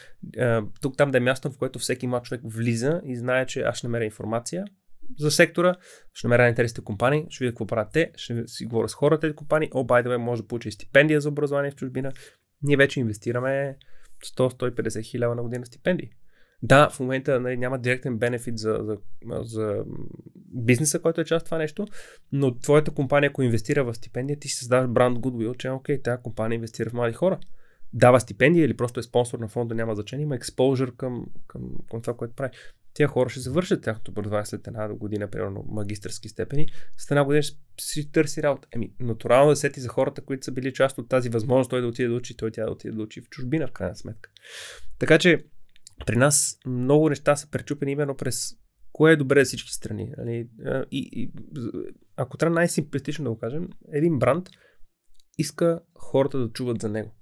тук 0.80 0.96
там 0.96 1.10
да 1.10 1.18
е 1.18 1.20
място, 1.20 1.50
в 1.50 1.58
което 1.58 1.78
всеки 1.78 2.06
млад 2.06 2.24
човек 2.24 2.40
влиза 2.44 3.00
и 3.04 3.16
знае, 3.16 3.46
че 3.46 3.60
аз 3.60 3.78
ще 3.78 3.86
намеря 3.86 4.04
информация 4.04 4.64
за 5.18 5.30
сектора, 5.30 5.74
ще 6.14 6.26
намеря 6.26 6.48
интересните 6.48 6.84
компании, 6.84 7.26
ще 7.28 7.44
видя 7.44 7.52
какво 7.52 7.66
правят 7.66 7.92
те, 7.92 8.10
ще 8.16 8.42
си 8.46 8.64
говоря 8.64 8.88
с 8.88 8.94
хората 8.94 9.20
тези 9.20 9.36
компании, 9.36 9.70
о, 9.74 9.84
by 9.84 10.06
the 10.06 10.08
way, 10.08 10.16
може 10.16 10.42
да 10.42 10.48
получи 10.48 10.70
стипендия 10.70 11.20
за 11.20 11.28
образование 11.28 11.70
в 11.70 11.74
чужбина. 11.74 12.12
Ние 12.62 12.76
вече 12.76 13.00
инвестираме 13.00 13.76
100-150 14.36 15.02
хиляди 15.02 15.34
на 15.36 15.42
година 15.42 15.66
стипендии. 15.66 16.10
Да, 16.62 16.88
в 16.88 17.00
момента 17.00 17.40
нали, 17.40 17.56
няма 17.56 17.78
директен 17.78 18.18
бенефит 18.18 18.58
за, 18.58 18.78
за, 18.82 18.98
за 19.42 19.84
бизнеса, 20.54 20.98
който 20.98 21.20
е 21.20 21.24
част 21.24 21.42
от 21.42 21.44
това 21.44 21.58
нещо, 21.58 21.86
но 22.32 22.58
твоята 22.58 22.90
компания, 22.90 23.30
ако 23.30 23.42
инвестира 23.42 23.84
в 23.84 23.94
стипендия, 23.94 24.38
ти 24.38 24.48
си 24.48 24.56
създаваш 24.56 24.88
бранд 24.90 25.18
Goodwill, 25.18 25.56
че 25.56 25.70
окей, 25.70 26.02
тази 26.02 26.22
компания 26.22 26.56
инвестира 26.56 26.90
в 26.90 26.92
млади 26.92 27.12
хора. 27.12 27.38
Дава 27.92 28.20
стипендия 28.20 28.64
или 28.64 28.76
просто 28.76 29.00
е 29.00 29.02
спонсор 29.02 29.38
на 29.38 29.48
фонда, 29.48 29.74
няма 29.74 29.94
значение, 29.94 30.22
има 30.22 30.36
експожър 30.36 30.96
към, 30.96 31.26
към, 31.46 31.62
към 31.90 32.02
това, 32.02 32.16
което 32.16 32.34
прави. 32.34 32.50
Тя 32.94 33.06
хора 33.06 33.28
ще 33.28 33.40
завършат 33.40 33.82
тяхното 33.82 34.10
образование 34.10 34.46
след 34.46 34.66
една 34.66 34.88
година, 34.88 35.28
примерно 35.28 35.64
магистърски 35.68 36.28
степени, 36.28 36.68
след 36.96 37.10
една 37.10 37.24
година 37.24 37.42
ще 37.42 37.56
си 37.80 38.12
търси 38.12 38.42
работа. 38.42 38.68
Еми, 38.72 38.92
натурално 39.00 39.50
да 39.50 39.56
сети 39.56 39.80
за 39.80 39.88
хората, 39.88 40.20
които 40.20 40.44
са 40.44 40.52
били 40.52 40.72
част 40.72 40.98
от 40.98 41.08
тази 41.08 41.28
възможност 41.28 41.70
той 41.70 41.80
да 41.80 41.86
отиде 41.86 42.08
да 42.08 42.14
учи, 42.14 42.36
той 42.36 42.50
тя 42.50 42.64
да 42.64 42.70
отиде 42.70 42.96
да 42.96 43.02
учи 43.02 43.20
в 43.20 43.28
чужбина, 43.28 43.66
в 43.66 43.72
крайна 43.72 43.96
сметка. 43.96 44.30
Така 44.98 45.18
че 45.18 45.44
при 46.06 46.16
нас 46.16 46.58
много 46.66 47.08
неща 47.08 47.36
са 47.36 47.50
пречупени 47.50 47.92
именно 47.92 48.16
през 48.16 48.56
кое 48.92 49.12
е 49.12 49.16
добре 49.16 49.44
за 49.44 49.48
всички 49.48 49.72
страни. 49.72 50.14
Нали? 50.18 50.48
И, 50.90 51.10
и, 51.12 51.32
ако 52.16 52.36
трябва 52.36 52.54
най-симплистично 52.54 53.24
да 53.24 53.30
го 53.30 53.38
кажем, 53.38 53.68
един 53.92 54.18
бранд 54.18 54.48
иска 55.38 55.80
хората 55.94 56.38
да 56.38 56.52
чуват 56.52 56.80
за 56.80 56.88
него. 56.88 57.14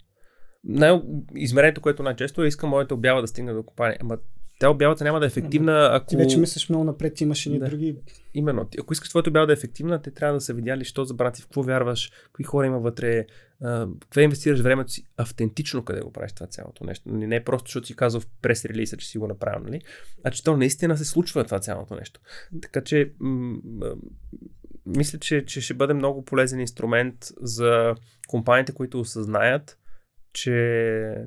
Най- 0.65 1.03
измерението, 1.37 1.81
което 1.81 2.03
най-често 2.03 2.43
е, 2.43 2.47
иска 2.47 2.67
моята 2.67 2.95
обява 2.95 3.21
да 3.21 3.27
стигне 3.29 3.53
до 3.53 3.63
компания. 3.63 3.99
Ама 4.01 4.19
тя 4.61 4.71
обявата 4.71 5.05
няма 5.05 5.21
да 5.21 5.27
е 5.27 5.29
ефективна, 5.29 5.89
ако... 5.93 6.07
Ти 6.07 6.17
вече 6.17 6.39
мислиш 6.39 6.69
много 6.69 6.85
напред, 6.85 7.21
имаш 7.21 7.47
и 7.47 7.59
Да. 7.59 7.69
други... 7.69 7.97
Именно. 8.35 8.69
Ако 8.81 8.93
искаш 8.93 9.09
твоята 9.09 9.31
обява 9.31 9.47
да 9.47 9.53
е 9.53 9.55
ефективна, 9.55 10.03
те 10.03 10.11
трябва 10.11 10.35
да 10.35 10.41
са 10.41 10.55
видяли, 10.55 10.85
що 10.85 11.05
за 11.05 11.15
брати, 11.15 11.43
в 11.43 11.45
какво 11.45 11.63
вярваш, 11.63 12.13
какви 12.25 12.45
хора 12.45 12.67
има 12.67 12.79
вътре, 12.79 13.27
къде 14.11 14.25
инвестираш 14.25 14.61
времето 14.61 14.93
си, 14.93 15.05
автентично 15.17 15.85
къде 15.85 16.01
го 16.01 16.13
правиш 16.13 16.33
това 16.33 16.47
цялото 16.47 16.85
нещо. 16.85 17.09
Не 17.09 17.37
е 17.37 17.45
просто, 17.45 17.69
защото 17.69 17.87
си 17.87 17.97
казал 17.97 18.21
в 18.21 18.27
прес-релиза, 18.43 18.97
че 18.97 19.09
си 19.09 19.19
го 19.19 19.29
направил, 19.29 19.65
нали? 19.65 19.81
а 20.25 20.31
че 20.31 20.45
то 20.45 20.57
наистина 20.57 20.97
се 20.99 21.05
случва 21.05 21.45
това 21.45 21.61
цялото 21.61 21.95
нещо. 21.95 22.21
Така 22.63 22.85
че, 22.85 23.13
м- 23.21 23.59
м- 23.65 23.95
мисля, 24.87 25.19
че, 25.19 25.45
че 25.45 25.61
ще 25.61 25.75
бъде 25.75 25.95
много 25.95 26.25
полезен 26.25 26.61
инструмент 26.61 27.17
за 27.41 27.95
компаниите, 28.29 28.73
които 28.73 29.01
осъзнаят, 29.01 29.79
че 30.33 31.25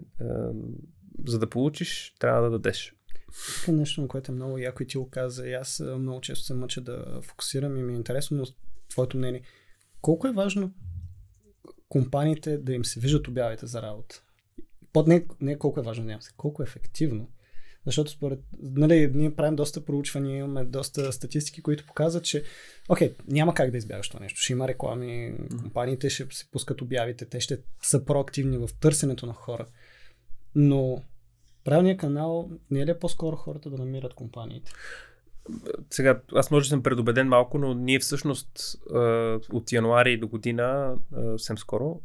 за 1.28 1.40
да 1.40 1.50
получиш, 1.50 2.14
трябва 2.20 2.42
да 2.42 2.50
дадеш. 2.50 2.96
Тук 3.34 3.68
е 3.68 3.72
нещо, 3.72 4.02
на 4.02 4.08
което 4.08 4.32
е 4.32 4.36
много 4.36 4.58
яко 4.58 4.84
и 4.84 4.88
ти 4.88 4.98
го 4.98 5.10
каза. 5.10 5.48
И 5.48 5.54
аз 5.54 5.80
а, 5.80 5.98
много 5.98 6.22
често 6.22 6.46
се 6.46 6.54
мъча 6.54 6.82
да 6.82 7.20
фокусирам 7.22 7.78
и 7.78 7.84
ми 7.84 7.94
е 7.94 7.96
интересно, 7.96 8.38
но 8.38 8.46
твоето 8.90 9.18
мнение. 9.18 9.42
Колко 10.02 10.28
е 10.28 10.34
важно 10.34 10.74
компаниите 11.90 12.58
да 12.58 12.74
им 12.74 12.86
се 12.86 13.00
виждат 13.00 13.28
обявите 13.28 13.66
за 13.66 13.82
работа. 13.82 14.24
Под 14.94 15.08
не, 15.08 15.26
не 15.42 15.60
колко 15.60 15.80
е 15.80 15.84
важно, 15.84 16.06
няма 16.06 16.22
се, 16.22 16.32
колко 16.38 16.62
е 16.62 16.66
ефективно. 16.66 17.30
Защото 17.86 18.12
според, 18.12 18.40
нали, 18.62 19.12
ние 19.14 19.36
правим 19.36 19.56
доста 19.56 19.86
проучвания, 19.86 20.38
имаме 20.38 20.66
доста 20.66 21.14
статистики, 21.14 21.62
които 21.62 21.86
показват, 21.86 22.24
че 22.24 22.44
окей, 22.90 23.16
няма 23.28 23.54
как 23.54 23.72
да 23.72 23.78
избягаш 23.78 24.10
това 24.10 24.20
нещо. 24.20 24.40
Ще 24.40 24.54
има 24.54 24.68
реклами, 24.68 25.34
компаниите 25.62 26.10
ще 26.10 26.28
се 26.32 26.52
пускат 26.52 26.82
обявите, 26.82 27.26
те 27.26 27.40
ще 27.40 27.60
са 27.82 28.06
проактивни 28.06 28.58
в 28.58 28.70
търсенето 28.80 29.26
на 29.26 29.34
хора. 29.34 29.68
Но 30.56 31.04
правилният 31.64 31.99
канал 31.99 32.49
не 32.72 32.82
е 32.82 32.86
ли 32.86 32.99
по-скоро 32.99 33.36
хората 33.36 33.70
да 33.70 33.78
намират 33.78 34.14
компаниите? 34.14 34.72
сега, 35.89 36.22
аз 36.36 36.51
може 36.51 36.66
да 36.66 36.70
съм 36.70 36.84
предубеден 36.84 37.28
малко, 37.28 37.57
но 37.57 37.74
ние 37.74 37.99
всъщност 37.99 38.76
от 39.53 39.72
януари 39.72 40.18
до 40.18 40.28
година, 40.28 40.95
съвсем 41.11 41.57
скоро, 41.57 42.01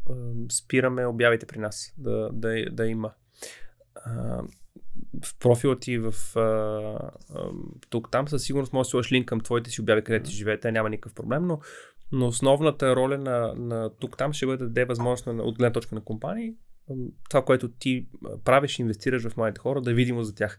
спираме 0.53 1.07
обявите 1.07 1.47
при 1.47 1.59
нас 1.59 1.95
да, 1.99 2.31
да, 2.33 2.71
да 2.71 2.87
има. 2.87 3.13
В 5.25 5.39
профила 5.39 5.79
ти 5.79 5.99
в 5.99 6.15
тук 7.91 8.11
там 8.11 8.29
със 8.29 8.43
сигурност 8.43 8.73
може 8.73 8.87
да 8.87 8.91
сложиш 8.91 9.13
линк 9.13 9.29
към 9.29 9.41
твоите 9.41 9.71
си 9.71 9.81
обяви, 9.81 10.05
където 10.05 10.31
живеете, 10.31 10.73
няма 10.73 10.91
никакъв 10.91 11.15
проблем, 11.15 11.47
но, 11.47 11.61
но 12.13 12.27
основната 12.27 12.97
роля 12.97 13.19
на, 13.19 13.55
на 13.57 13.91
тук 13.91 14.17
там 14.17 14.33
ще 14.33 14.47
бъде 14.47 14.59
да 14.59 14.65
даде 14.65 14.85
възможност 14.85 15.27
от 15.27 15.59
гледна 15.59 15.73
точка 15.73 15.95
на 15.95 16.01
компании 16.01 16.55
това, 17.31 17.45
което 17.45 17.69
ти 17.69 18.09
правиш, 18.45 18.79
инвестираш 18.79 19.29
в 19.29 19.37
младите 19.37 19.61
хора, 19.61 19.81
да 19.81 19.91
е 19.91 19.95
видимо 19.95 20.23
за 20.23 20.35
тях 20.35 20.59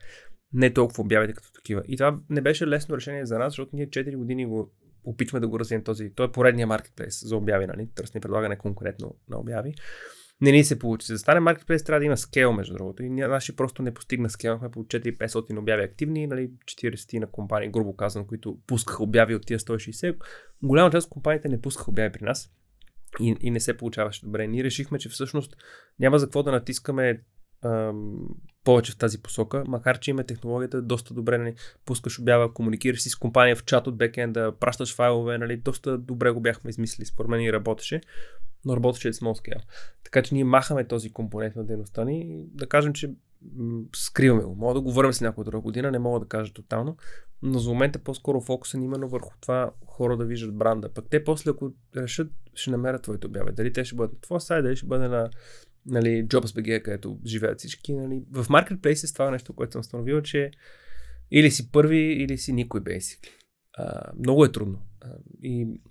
не 0.53 0.73
толкова 0.73 1.01
обявите 1.01 1.33
като 1.33 1.51
такива. 1.51 1.83
И 1.87 1.97
това 1.97 2.19
не 2.29 2.41
беше 2.41 2.67
лесно 2.67 2.95
решение 2.95 3.25
за 3.25 3.39
нас, 3.39 3.53
защото 3.53 3.75
ние 3.75 3.89
4 3.89 4.15
години 4.15 4.45
го 4.45 4.71
опитваме 5.03 5.41
да 5.41 5.47
го 5.47 5.59
развием 5.59 5.83
този. 5.83 6.11
Той 6.15 6.25
е 6.25 6.31
поредния 6.31 6.67
маркетплейс 6.67 7.27
за 7.27 7.35
обяви, 7.35 7.65
нали? 7.65 7.89
Търсене 7.95 8.21
предлагане 8.21 8.57
конкретно 8.57 9.15
на 9.29 9.39
обяви. 9.39 9.73
Не 10.41 10.51
ни 10.51 10.63
се 10.63 10.79
получи. 10.79 11.07
За 11.07 11.13
да 11.13 11.19
стане 11.19 11.39
маркетплейс 11.39 11.83
трябва 11.83 11.99
да 11.99 12.05
има 12.05 12.17
скел, 12.17 12.53
между 12.53 12.73
другото. 12.73 13.03
И 13.03 13.09
наши 13.09 13.55
просто 13.55 13.81
не 13.81 13.93
постигна 13.93 14.29
скел. 14.29 14.59
по 14.71 14.83
4-500 14.83 15.59
обяви 15.59 15.83
активни, 15.83 16.27
нали, 16.27 16.51
40 16.65 17.19
на 17.19 17.27
компании, 17.27 17.69
грубо 17.69 17.95
казано, 17.95 18.27
които 18.27 18.57
пускаха 18.67 19.03
обяви 19.03 19.35
от 19.35 19.45
тия 19.45 19.59
160. 19.59 20.17
Голяма 20.63 20.91
част 20.91 21.05
от 21.05 21.11
компаниите 21.11 21.49
не 21.49 21.61
пускаха 21.61 21.91
обяви 21.91 22.11
при 22.11 22.23
нас. 22.23 22.51
И, 23.19 23.35
и 23.41 23.51
не 23.51 23.59
се 23.59 23.77
получаваше 23.77 24.25
добре. 24.25 24.47
Ние 24.47 24.63
решихме, 24.63 24.99
че 24.99 25.09
всъщност 25.09 25.57
няма 25.99 26.19
за 26.19 26.25
какво 26.25 26.43
да 26.43 26.51
натискаме 26.51 27.21
ам, 27.61 28.27
повече 28.63 28.91
в 28.91 28.97
тази 28.97 29.21
посока, 29.21 29.63
макар 29.67 29.99
че 29.99 30.11
има 30.11 30.23
технологията 30.23 30.81
доста 30.81 31.13
добре, 31.13 31.37
нали, 31.37 31.55
пускаш 31.85 32.19
обява, 32.19 32.53
комуникираш 32.53 33.01
си 33.01 33.09
с 33.09 33.15
компания 33.15 33.55
в 33.55 33.65
чат 33.65 33.87
от 33.87 33.97
бекенда, 33.97 34.53
пращаш 34.59 34.95
файлове, 34.95 35.37
нали, 35.37 35.57
доста 35.57 35.97
добре 35.97 36.31
го 36.31 36.41
бяхме 36.41 36.69
измислили, 36.69 37.05
според 37.05 37.29
мен 37.29 37.41
и 37.41 37.53
работеше, 37.53 38.01
но 38.65 38.75
работеше 38.75 39.13
с 39.13 39.19
small 39.19 39.47
scale. 39.47 39.61
Така 40.03 40.21
че 40.21 40.35
ние 40.35 40.43
махаме 40.43 40.87
този 40.87 41.13
компонент 41.13 41.55
на 41.55 41.65
дейността 41.65 42.05
ни 42.05 42.45
да 42.53 42.67
кажем, 42.67 42.93
че 42.93 43.11
скриваме 43.95 44.43
го. 44.43 44.55
Мога 44.55 44.73
да 44.73 44.81
го 44.81 44.91
върнем 44.91 45.13
с 45.13 45.21
някоя 45.21 45.45
друга 45.45 45.61
година, 45.61 45.91
не 45.91 45.99
мога 45.99 46.19
да 46.19 46.27
кажа 46.27 46.53
тотално, 46.53 46.97
но 47.41 47.59
за 47.59 47.69
момента 47.69 47.99
по-скоро 47.99 48.41
фокуса 48.41 48.77
е 48.77 48.81
именно 48.81 49.07
върху 49.07 49.31
това 49.41 49.71
хора 49.85 50.17
да 50.17 50.25
виждат 50.25 50.55
бранда. 50.55 50.93
Пък 50.93 51.05
те 51.09 51.23
после, 51.23 51.51
ако 51.51 51.73
решат, 51.95 52.31
ще 52.53 52.71
намерят 52.71 53.03
твоите 53.03 53.27
обяви. 53.27 53.51
Дали 53.51 53.73
те 53.73 53.85
ще 53.85 53.95
бъдат 53.95 54.13
на 54.13 54.19
твоя 54.19 54.41
сайт, 54.41 54.63
дали 54.63 54.75
ще 54.75 54.85
бъде 54.85 55.07
на 55.07 55.29
нали, 55.85 56.27
JobsBG, 56.27 56.81
където 56.81 57.19
живеят 57.25 57.59
всички. 57.59 57.93
Нали. 57.93 58.23
В 58.31 58.45
Marketplace 58.45 59.13
това 59.13 59.27
е 59.27 59.31
нещо, 59.31 59.53
което 59.53 59.71
съм 59.71 59.79
установил, 59.79 60.21
че 60.21 60.51
или 61.31 61.51
си 61.51 61.71
първи, 61.71 61.97
или 61.97 62.37
си 62.37 62.53
никой, 62.53 62.81
basically. 62.81 63.29
А, 63.77 64.11
много 64.19 64.45
е 64.45 64.51
трудно. 64.51 64.79
А, 65.01 65.07
и 65.43 65.81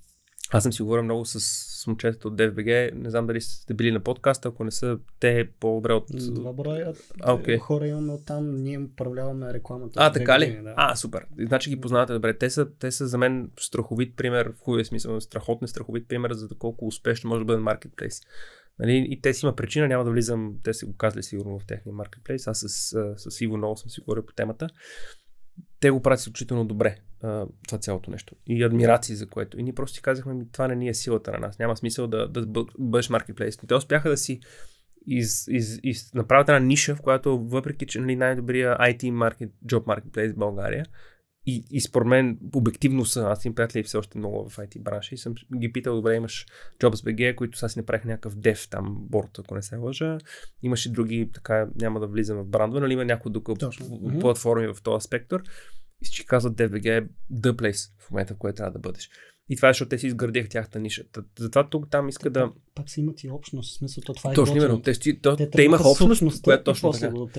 аз 0.51 0.63
съм 0.63 0.73
си 0.73 0.83
говорил 0.83 1.05
много 1.05 1.25
с, 1.25 1.41
с 1.81 1.87
момчетата 1.87 2.29
от 2.29 2.37
DFBG. 2.37 2.95
Не 2.95 3.11
знам 3.11 3.27
дали 3.27 3.41
сте 3.41 3.75
били 3.75 3.93
на 3.93 4.01
подкаста, 4.01 4.49
ако 4.49 4.65
не 4.65 4.71
са 4.71 4.99
те 5.21 5.49
по-добре 5.61 5.93
от... 5.93 6.05
Два 6.35 6.53
броя 6.53 6.93
а, 7.21 7.33
okay. 7.33 7.59
хора 7.59 7.87
имаме 7.87 8.13
от 8.13 8.25
там, 8.25 8.63
ние 8.63 8.79
управляваме 8.79 9.53
рекламата. 9.53 9.93
А, 9.97 10.13
така 10.13 10.41
ли? 10.41 10.61
Да. 10.63 10.75
А, 10.77 10.97
супер. 10.97 11.27
Значи 11.39 11.71
ги 11.71 11.81
познавате 11.81 12.13
добре. 12.13 12.39
Те 12.39 12.51
са, 12.51 12.69
те 12.79 12.91
са 12.91 13.07
за 13.07 13.19
мен 13.19 13.51
страховит 13.61 14.17
пример, 14.17 14.53
в 14.57 14.61
хубавия 14.61 14.85
смисъл, 14.85 15.21
страхотен 15.21 15.69
страховит 15.69 16.09
пример 16.09 16.33
за 16.33 16.49
колко 16.59 16.87
успешно 16.87 17.29
може 17.29 17.41
да 17.41 17.45
бъде 17.45 17.63
маркетплейс. 17.63 18.21
Нали, 18.79 19.07
и 19.11 19.21
те 19.21 19.35
си 19.35 19.47
има 19.47 19.57
причина, 19.57 19.89
няма 19.89 20.05
да 20.05 20.11
влизам, 20.11 20.55
те 20.63 20.75
са 20.75 20.87
го 20.87 20.97
казали 20.97 21.23
сигурно 21.23 21.59
в 21.59 21.67
техния 21.67 21.95
маркетплейс, 21.95 22.47
аз 22.47 22.59
с, 22.59 22.97
с 23.17 23.41
Иво 23.41 23.57
много 23.57 23.77
съм 23.77 23.91
си 23.91 24.01
говорил 24.01 24.27
по 24.27 24.33
темата. 24.33 24.69
Те 25.81 25.91
го 25.91 26.03
правят 26.03 26.21
изключително 26.21 26.65
добре, 26.65 26.97
това 27.21 27.79
цялото 27.81 28.11
нещо. 28.11 28.35
И 28.47 28.63
адмирации 28.63 29.17
за 29.17 29.27
което. 29.27 29.61
И 29.61 29.63
ние 29.63 29.73
просто 29.73 29.95
си 29.95 30.03
казахме, 30.03 30.35
ми, 30.35 30.53
това 30.53 30.69
не 30.69 30.77
ни 30.77 30.89
е 30.89 30.95
силата 30.95 31.33
на 31.33 31.39
нас. 31.39 31.59
Няма 31.59 31.77
смисъл 31.77 32.07
да, 32.07 32.29
да 32.29 32.65
бъдеш 32.79 33.11
маркетплейс. 33.11 33.57
Те 33.57 33.75
успяха 33.75 34.11
да 34.11 34.17
си 34.17 34.41
из, 35.07 35.49
из, 35.49 35.81
из, 35.83 36.15
направят 36.15 36.49
една 36.49 36.59
ниша, 36.59 36.97
в 36.97 37.03
която 37.03 37.39
въпреки, 37.39 37.87
че 37.87 38.01
нали, 38.01 38.17
най-добрия 38.17 38.79
IT 38.79 39.11
маркет, 39.11 39.51
job 39.67 39.85
marketplace 39.85 40.33
в 40.33 40.39
България, 40.39 40.87
и, 41.49 41.65
и 41.71 41.81
според 41.81 42.09
мен 42.09 42.39
обективно 42.55 43.05
са, 43.05 43.21
аз 43.21 43.45
им 43.45 43.55
приятели 43.55 43.83
все 43.83 43.97
още 43.97 44.19
много 44.19 44.49
в 44.49 44.57
IT 44.57 44.81
бранша 44.81 45.15
и 45.15 45.19
съм 45.19 45.35
ги 45.59 45.73
питал, 45.73 45.97
добре, 45.97 46.15
имаш 46.15 46.47
JobsBG, 46.81 47.35
които 47.35 47.59
сега 47.59 47.69
си 47.69 47.79
направих 47.79 48.05
някакъв 48.05 48.35
дев 48.35 48.69
там, 48.71 48.97
борт, 49.01 49.39
ако 49.39 49.55
не 49.55 49.63
се 49.63 49.77
лъжа. 49.77 50.19
Имаш 50.63 50.87
и 50.87 50.93
други, 50.93 51.31
така 51.35 51.69
няма 51.81 52.01
да 52.01 52.07
влизам 52.07 52.39
в 52.39 52.47
брандове, 52.47 52.81
нали 52.81 52.93
има 52.93 53.05
някои 53.05 53.33
други 53.33 53.55
платформи 54.21 54.67
в 54.67 54.83
този 54.83 55.05
спектър. 55.05 55.43
И 56.03 56.05
всички 56.05 56.27
казват 56.27 56.57
DBG 56.57 56.99
е 56.99 57.09
the 57.33 57.53
place 57.53 57.93
в 57.99 58.11
момента, 58.11 58.35
в 58.35 58.39
който 58.39 58.57
трябва 58.57 58.73
да 58.73 58.79
бъдеш. 58.79 59.11
И 59.49 59.57
това 59.57 59.69
е, 59.69 59.73
защото 59.73 59.89
те 59.89 59.99
си 59.99 60.07
изградих 60.07 60.49
тяхната 60.49 60.79
ниша. 60.79 61.05
Затова 61.39 61.69
тук 61.69 61.91
там 61.91 62.09
иска 62.09 62.31
да. 62.31 62.53
Пак 62.75 62.91
си 62.91 63.01
имат 63.01 63.25
и 63.25 63.31
общност, 63.31 63.75
в 63.75 63.79
смисъл, 63.79 64.03
то 64.07 64.15
това 64.15 64.31
е. 64.31 64.35
Точно 64.35 64.57
именно. 64.57 64.83
Те, 64.83 65.21
то, 65.23 65.37
те, 65.37 65.51
те 65.51 65.63
имаха 65.63 65.89
общност, 65.89 66.43
която 66.43 66.65
точно 66.65 66.93
така. 66.93 67.11
Го 67.11 67.31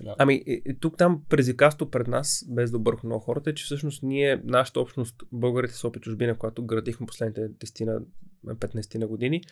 да. 0.00 0.14
Ами, 0.18 0.44
тук 0.80 0.96
там 0.98 1.22
предизвикателство 1.28 1.90
пред 1.90 2.06
нас, 2.08 2.44
без 2.48 2.70
да 2.70 2.78
бърха 2.78 3.06
много 3.06 3.20
хората, 3.20 3.50
е, 3.50 3.54
че 3.54 3.64
всъщност 3.64 4.02
ние, 4.02 4.42
нашата 4.44 4.80
общност, 4.80 5.14
българите 5.32 5.74
с 5.74 5.84
опит 5.84 6.02
чужбина, 6.02 6.38
която 6.38 6.66
градихме 6.66 7.06
последните 7.06 7.40
10-15 7.40 8.98
на 8.98 9.06
години, 9.06 9.42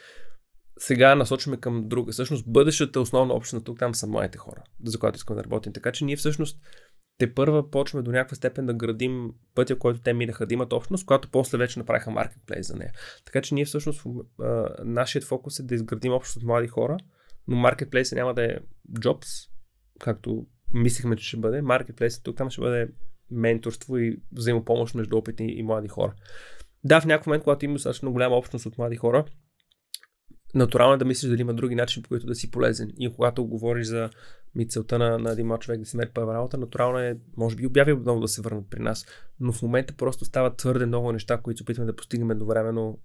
сега 0.79 1.15
насочваме 1.15 1.57
към 1.57 1.89
друга. 1.89 2.13
Всъщност, 2.13 2.45
бъдещата 2.47 3.01
основна 3.01 3.35
общност 3.35 3.67
тук 3.67 3.79
там 3.79 3.95
са 3.95 4.07
моите 4.07 4.39
хора, 4.39 4.63
за 4.85 4.99
която 4.99 5.17
искам 5.17 5.37
да 5.37 5.45
работим. 5.45 5.73
Така 5.73 5.93
че 5.93 6.05
ние 6.05 6.17
всъщност 6.17 6.59
те 7.19 7.35
първа 7.35 7.71
почваме 7.71 8.03
до 8.03 8.11
някаква 8.11 8.37
степен 8.37 8.67
да 8.67 8.75
градим 8.75 9.31
пътя, 9.55 9.79
който 9.79 10.01
те 10.01 10.13
минаха 10.13 10.47
да 10.47 10.55
имат 10.55 10.73
общност, 10.73 11.07
която 11.07 11.31
после 11.31 11.59
вече 11.59 11.79
направиха 11.79 12.11
маркетплейс 12.11 12.67
за 12.67 12.77
нея. 12.77 12.93
Така 13.25 13.43
че 13.43 13.55
ние 13.55 13.65
всъщност 13.65 14.07
нашият 14.85 15.25
фокус 15.25 15.59
е 15.59 15.63
да 15.63 15.75
изградим 15.75 16.13
общност 16.13 16.37
от 16.37 16.43
млади 16.43 16.69
хора, 16.69 16.97
но 17.49 17.57
маркетплейсът 17.57 18.17
няма 18.17 18.35
да 18.35 18.45
е 18.45 18.57
jobs, 18.99 19.51
както 20.01 20.47
мислихме, 20.75 21.17
че 21.17 21.29
ще 21.29 21.37
бъде. 21.37 21.63
Маркетплейсът 21.63 22.25
тук 22.25 22.37
там 22.37 22.51
ще 22.51 22.61
бъде 22.61 22.89
менторство 23.31 23.99
и 23.99 24.21
взаимопомощ 24.33 24.95
между 24.95 25.17
опитни 25.17 25.53
и 25.53 25.63
млади 25.63 25.89
хора. 25.89 26.15
Да, 26.85 27.01
в 27.01 27.07
някакъв 27.07 27.27
момент, 27.27 27.43
когато 27.43 27.65
има 27.65 27.75
достатъчно 27.75 28.13
голяма 28.13 28.37
общност 28.37 28.67
от 28.67 28.79
млади 28.79 28.97
хора, 28.97 29.25
натурално 30.55 30.95
е 30.95 30.99
да 30.99 31.05
мислиш 31.05 31.31
дали 31.31 31.41
има 31.41 31.55
други 31.55 31.75
начини, 31.75 32.03
по 32.03 32.09
които 32.09 32.27
да 32.27 32.35
си 32.35 32.51
полезен. 32.51 32.91
И 32.99 33.13
когато 33.15 33.47
говориш 33.47 33.87
за 33.87 34.11
ми 34.55 34.69
целта 34.69 34.99
на, 34.99 35.19
на 35.19 35.33
един 35.33 35.47
млад 35.47 35.61
човек 35.61 35.81
да 35.81 35.87
си 35.87 35.97
мери 35.97 36.11
първа 36.15 36.35
работа, 36.35 36.59
натурално 36.59 36.99
е, 36.99 37.19
може 37.37 37.57
би 37.57 37.67
обяви 37.67 37.93
отново 37.93 38.21
да 38.21 38.29
се 38.29 38.43
върнат 38.43 38.71
при 38.71 38.81
нас, 38.81 39.07
но 39.41 39.53
в 39.53 39.63
момента 39.63 39.95
просто 39.97 40.25
стават 40.25 40.57
твърде 40.57 40.87
много 40.87 41.13
неща, 41.13 41.39
които 41.39 41.59
се 41.59 41.63
опитваме 41.63 41.87
да 41.87 41.97
постигнем 41.97 42.31
едновременно 42.31 42.99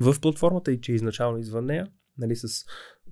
в 0.00 0.20
платформата 0.20 0.72
и 0.72 0.80
че 0.80 0.92
изначално 0.92 1.38
извън 1.38 1.66
нея, 1.66 1.86
нали, 2.18 2.36
с 2.36 2.48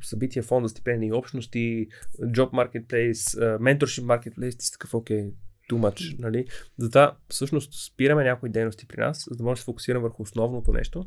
събития, 0.03 0.43
фонда, 0.43 0.68
стипендии, 0.68 1.12
общности, 1.12 1.87
job 2.20 2.51
marketplace, 2.51 3.39
mentorship 3.59 4.05
marketplace, 4.05 4.59
ти 4.59 4.64
си 4.64 4.72
такъв, 4.72 4.95
окей, 4.95 5.32
too 5.70 5.78
much, 5.78 6.18
нали? 6.18 6.47
Затова 6.78 7.16
всъщност 7.28 7.87
спираме 7.87 8.24
някои 8.24 8.51
дейности 8.51 8.87
при 8.87 9.01
нас, 9.01 9.24
за 9.30 9.37
да 9.37 9.45
може 9.45 9.59
да 9.59 9.61
се 9.61 9.64
фокусираме 9.64 10.03
върху 10.03 10.22
основното 10.22 10.72
нещо, 10.72 11.07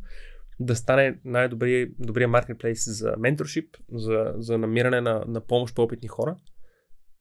да 0.59 0.75
стане 0.75 1.19
най-добрия 1.25 1.89
добрия 1.99 2.27
маркетплейс 2.27 2.99
за 2.99 3.15
менторшип, 3.17 3.77
за, 3.91 4.33
за 4.37 4.57
намиране 4.57 5.01
на, 5.01 5.23
на 5.27 5.41
помощ 5.41 5.75
по 5.75 5.81
опитни 5.81 6.07
хора, 6.07 6.35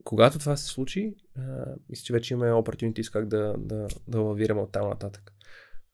когато 0.04 0.38
това 0.38 0.56
се 0.56 0.66
случи, 0.66 1.14
а, 1.36 1.74
мисля, 1.88 2.02
че 2.04 2.12
вече 2.12 2.34
имаме 2.34 2.50
opportunities 2.50 3.12
как 3.12 3.28
да, 3.28 3.54
да, 3.58 3.86
да 4.08 4.20
лавираме 4.20 4.60
от 4.60 4.72
там 4.72 4.88
нататък. 4.88 5.32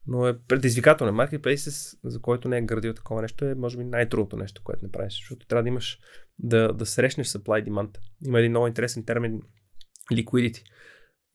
Но 0.07 0.27
е 0.27 0.39
предизвикателно. 0.39 1.13
Marketplaces, 1.13 1.99
за 2.03 2.21
който 2.21 2.49
не 2.49 2.57
е 2.57 2.61
градил 2.61 2.93
такова 2.93 3.21
нещо, 3.21 3.45
е 3.45 3.55
може 3.55 3.77
би 3.77 3.83
най-трудното 3.83 4.37
нещо, 4.37 4.61
което 4.63 4.85
не 4.85 4.91
правиш. 4.91 5.13
Защото 5.13 5.47
трябва 5.47 5.63
да 5.63 5.69
имаш 5.69 5.99
да, 6.39 6.73
да 6.73 6.85
срещнеш 6.85 7.27
supply 7.27 7.69
demand. 7.69 7.97
Има 8.25 8.39
един 8.39 8.51
много 8.51 8.67
интересен 8.67 9.05
термин 9.05 9.41
liquidity. 10.11 10.63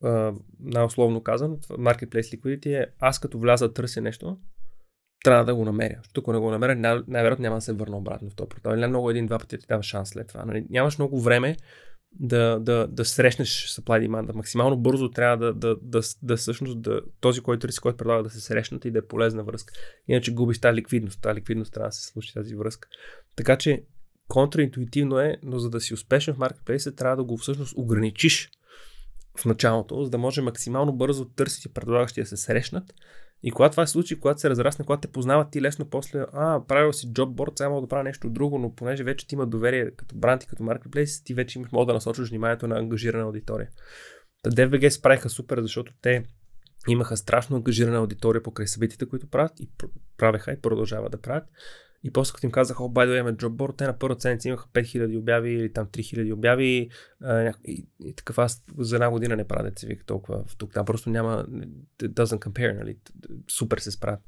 Uh, 0.03 0.39
най-условно 0.59 1.23
казано, 1.23 1.57
Marketplace 1.57 2.39
liquidity 2.39 2.83
е 2.83 2.87
аз 2.99 3.19
като 3.19 3.39
вляза 3.39 3.67
да 3.67 3.73
търся 3.73 4.01
нещо, 4.01 4.37
трябва 5.23 5.45
да 5.45 5.55
го 5.55 5.65
намеря. 5.65 6.01
Ако 6.17 6.33
не 6.33 6.39
го 6.39 6.51
намеря, 6.51 6.75
най- 6.75 7.01
най-вероятно 7.07 7.43
няма 7.43 7.57
да 7.57 7.61
се 7.61 7.73
върна 7.73 7.97
обратно 7.97 8.29
в 8.29 8.35
този 8.35 8.49
портал. 8.49 8.73
Или 8.73 8.87
много 8.87 9.09
един-два 9.09 9.39
пъти 9.39 9.57
ти 9.57 9.65
дава 9.69 9.83
шанс 9.83 10.09
след 10.09 10.27
това. 10.27 10.45
Нали? 10.45 10.65
Нямаш 10.69 10.97
много 10.97 11.21
време 11.21 11.55
да, 12.11 12.59
да, 12.59 12.87
да 12.87 13.05
срещнеш 13.05 13.49
supply 13.49 14.07
demand. 14.07 14.33
Максимално 14.33 14.77
бързо 14.77 15.11
трябва 15.11 15.37
да, 15.37 15.53
да, 15.53 15.75
да, 15.81 16.01
да 16.23 16.37
всъщност 16.37 16.81
да, 16.81 17.01
този, 17.19 17.41
който 17.41 17.67
риси, 17.67 17.79
който 17.79 17.97
предлага 17.97 18.23
да 18.23 18.29
се 18.29 18.41
срещнат 18.41 18.85
и 18.85 18.91
да 18.91 18.99
е 18.99 19.07
полезна 19.07 19.43
връзка. 19.43 19.73
Иначе 20.07 20.33
губиш 20.33 20.59
тази 20.59 20.75
ликвидност. 20.75 21.21
Тази 21.21 21.35
ликвидност 21.35 21.73
трябва 21.73 21.89
да 21.89 21.95
се 21.95 22.07
случи 22.07 22.33
тази 22.33 22.55
връзка. 22.55 22.89
Така 23.35 23.57
че 23.57 23.83
контраинтуитивно 24.27 25.19
е, 25.19 25.37
но 25.43 25.59
за 25.59 25.69
да 25.69 25.81
си 25.81 25.93
успешен 25.93 26.33
в 26.33 26.37
маркетплейса, 26.37 26.95
трябва 26.95 27.17
да 27.17 27.23
го 27.23 27.37
всъщност 27.37 27.73
ограничиш 27.77 28.49
в 29.37 29.45
началото, 29.45 30.03
за 30.03 30.09
да 30.09 30.17
може 30.17 30.41
максимално 30.41 30.93
бързо 30.93 31.25
търсите 31.25 31.69
предлагащия 31.69 32.23
да 32.23 32.27
се 32.27 32.37
срещнат. 32.37 32.93
И 33.43 33.51
когато 33.51 33.71
това 33.71 33.85
се 33.85 33.91
случи, 33.91 34.19
когато 34.19 34.39
се 34.39 34.49
разрасне, 34.49 34.85
когато 34.85 35.01
те 35.01 35.07
познават 35.07 35.51
ти 35.51 35.61
лесно 35.61 35.89
после, 35.89 36.25
а, 36.33 36.61
правил 36.67 36.93
си 36.93 37.13
джобборд, 37.13 37.57
сега 37.57 37.69
мога 37.69 37.81
да 37.81 37.87
правя 37.87 38.03
нещо 38.03 38.29
друго, 38.29 38.57
но 38.57 38.75
понеже 38.75 39.03
вече 39.03 39.27
ти 39.27 39.35
има 39.35 39.47
доверие 39.47 39.91
като 39.91 40.15
бранд 40.15 40.43
и 40.43 40.47
като 40.47 40.63
маркетплейс, 40.63 41.23
ти 41.23 41.33
вече 41.33 41.59
имаш 41.59 41.71
мога 41.71 41.85
да 41.85 41.93
насочиш 41.93 42.29
вниманието 42.29 42.67
на 42.67 42.79
ангажирана 42.79 43.23
аудитория. 43.23 43.69
Та 44.43 44.49
DVG 44.49 44.89
справиха 44.89 45.29
супер, 45.29 45.61
защото 45.61 45.93
те 46.01 46.23
имаха 46.87 47.17
страшно 47.17 47.55
ангажирана 47.55 47.97
аудитория 47.97 48.43
покрай 48.43 48.67
събитията, 48.67 49.09
които 49.09 49.29
правят 49.29 49.59
и 49.59 49.69
правеха 50.17 50.51
и 50.51 50.61
продължават 50.61 51.11
да 51.11 51.21
правят. 51.21 51.43
И 52.03 52.11
после 52.13 52.33
като 52.33 52.47
им 52.47 52.51
казаха, 52.51 52.83
о, 52.83 52.89
байдо 52.89 53.13
имаме 53.13 53.37
джобборд, 53.37 53.77
те 53.77 53.87
на 53.87 53.97
първа 53.97 54.19
седмица 54.19 54.47
имаха 54.47 54.67
5000 54.67 55.17
обяви 55.17 55.51
или 55.51 55.73
там 55.73 55.87
3000 55.87 56.33
обяви. 56.33 56.89
А, 57.23 57.53
и, 57.65 57.87
и 58.03 58.15
такъв 58.15 58.37
аз 58.37 58.63
за 58.77 58.95
една 58.95 59.09
година 59.09 59.35
не 59.35 59.47
правя 59.47 59.63
деца 59.63 59.87
вика 59.87 60.05
толкова 60.05 60.43
в 60.47 60.57
тук. 60.57 60.73
Там 60.73 60.85
просто 60.85 61.09
няма, 61.09 61.45
doesn't 62.01 62.39
compare, 62.39 62.77
нали? 62.77 62.97
Супер 63.47 63.77
се 63.77 63.91
справят. 63.91 64.19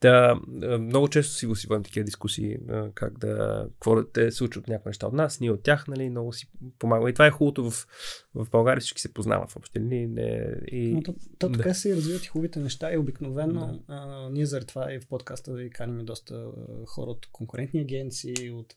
Да, 0.00 0.40
много 0.80 1.08
често 1.08 1.34
си 1.34 1.46
го 1.46 1.56
си 1.56 1.66
водим 1.66 1.82
такива 1.82 2.04
дискусии, 2.04 2.56
как 2.94 3.18
да, 3.18 3.66
какво 3.72 3.94
да 3.94 4.12
те 4.12 4.30
учат 4.44 4.68
някои 4.68 4.90
неща 4.90 5.06
от 5.06 5.12
нас, 5.12 5.40
ние 5.40 5.50
от 5.50 5.62
тях, 5.62 5.88
нали, 5.88 6.10
много 6.10 6.32
си 6.32 6.50
помага. 6.78 7.10
И 7.10 7.12
това 7.12 7.26
е 7.26 7.30
хубавото 7.30 7.70
в, 7.70 7.86
в 8.34 8.46
България, 8.50 8.80
всички 8.80 9.00
се 9.00 9.14
познават 9.14 9.50
в 9.50 9.56
общи 9.56 9.80
линии. 9.80 10.06
Не, 10.06 10.54
и... 10.66 10.92
Но 10.94 11.02
то, 11.02 11.14
то 11.38 11.52
така 11.52 11.68
да. 11.68 11.74
се 11.74 11.96
развиват 11.96 12.24
и 12.24 12.28
хубавите 12.28 12.60
неща 12.60 12.92
и 12.92 12.98
обикновено 12.98 13.80
да. 13.88 13.94
а, 13.94 14.30
ние 14.30 14.46
заради 14.46 14.66
това 14.66 14.94
и 14.94 15.00
в 15.00 15.06
подкаста 15.08 15.52
да 15.52 15.70
каним 15.70 16.04
доста 16.04 16.46
хора 16.86 17.10
от 17.10 17.26
конкурентни 17.32 17.80
агенции, 17.80 18.50
от, 18.50 18.74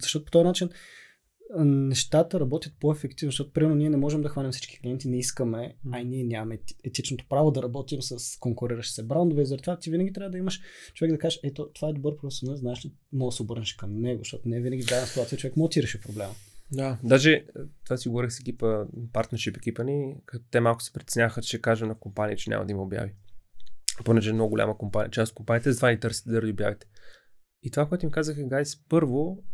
защото 0.00 0.24
по 0.24 0.30
този 0.30 0.44
начин 0.44 0.70
нещата 1.64 2.40
работят 2.40 2.72
по-ефективно, 2.80 3.30
защото 3.30 3.52
примерно 3.52 3.76
ние 3.76 3.90
не 3.90 3.96
можем 3.96 4.22
да 4.22 4.28
хванем 4.28 4.52
всички 4.52 4.80
клиенти, 4.80 5.08
не 5.08 5.18
искаме, 5.18 5.76
а 5.92 6.00
и 6.00 6.04
ние 6.04 6.24
нямаме 6.24 6.58
етичното 6.84 7.24
право 7.28 7.50
да 7.50 7.62
работим 7.62 8.02
с 8.02 8.38
конкуриращи 8.38 8.94
се 8.94 9.02
брандове 9.02 9.42
и 9.42 9.46
затова 9.46 9.78
ти 9.78 9.90
винаги 9.90 10.12
трябва 10.12 10.30
да 10.30 10.38
имаш 10.38 10.60
човек 10.94 11.12
да 11.12 11.18
кажеш, 11.18 11.40
ето 11.42 11.70
това 11.74 11.88
е 11.88 11.92
добър 11.92 12.16
професионалист, 12.16 12.60
знаеш 12.60 12.84
ли, 12.84 12.92
мога 13.12 13.30
да 13.30 13.36
се 13.36 13.42
обърнеш 13.42 13.74
към 13.74 14.00
него, 14.00 14.20
защото 14.20 14.48
не 14.48 14.60
винаги 14.60 14.82
в 14.82 14.86
дадена 14.86 15.06
ситуация 15.06 15.38
човек 15.38 15.56
може 15.56 15.70
да 15.74 15.82
реши 15.82 16.00
проблема. 16.00 16.34
Да, 16.72 16.98
даже 17.04 17.32
е, 17.32 17.44
това 17.84 17.96
си 17.96 18.08
говорих 18.08 18.32
с 18.32 18.40
екипа, 18.40 18.84
партнершип 19.12 19.56
екипа 19.56 19.82
ни, 19.82 20.16
като 20.26 20.44
те 20.50 20.60
малко 20.60 20.82
се 20.82 20.92
притесняха, 20.92 21.42
че 21.42 21.48
ще 21.48 21.60
кажа 21.60 21.86
на 21.86 21.98
компания, 21.98 22.36
че 22.36 22.50
няма 22.50 22.66
да 22.66 22.72
има 22.72 22.82
обяви. 22.82 23.14
Понеже 24.04 24.30
е 24.30 24.32
много 24.32 24.50
голяма 24.50 24.78
компания, 24.78 25.10
част 25.10 25.30
от 25.30 25.36
компаниите 25.36 25.72
затова 25.72 25.90
ни 25.90 26.00
търсите 26.00 26.30
да 26.30 26.50
обявите. 26.50 26.86
И 27.62 27.70
това, 27.70 27.88
което 27.88 28.06
им 28.06 28.10
казах 28.10 28.38
е, 28.38 28.44
гайс, 28.44 28.88
първо, 28.88 29.44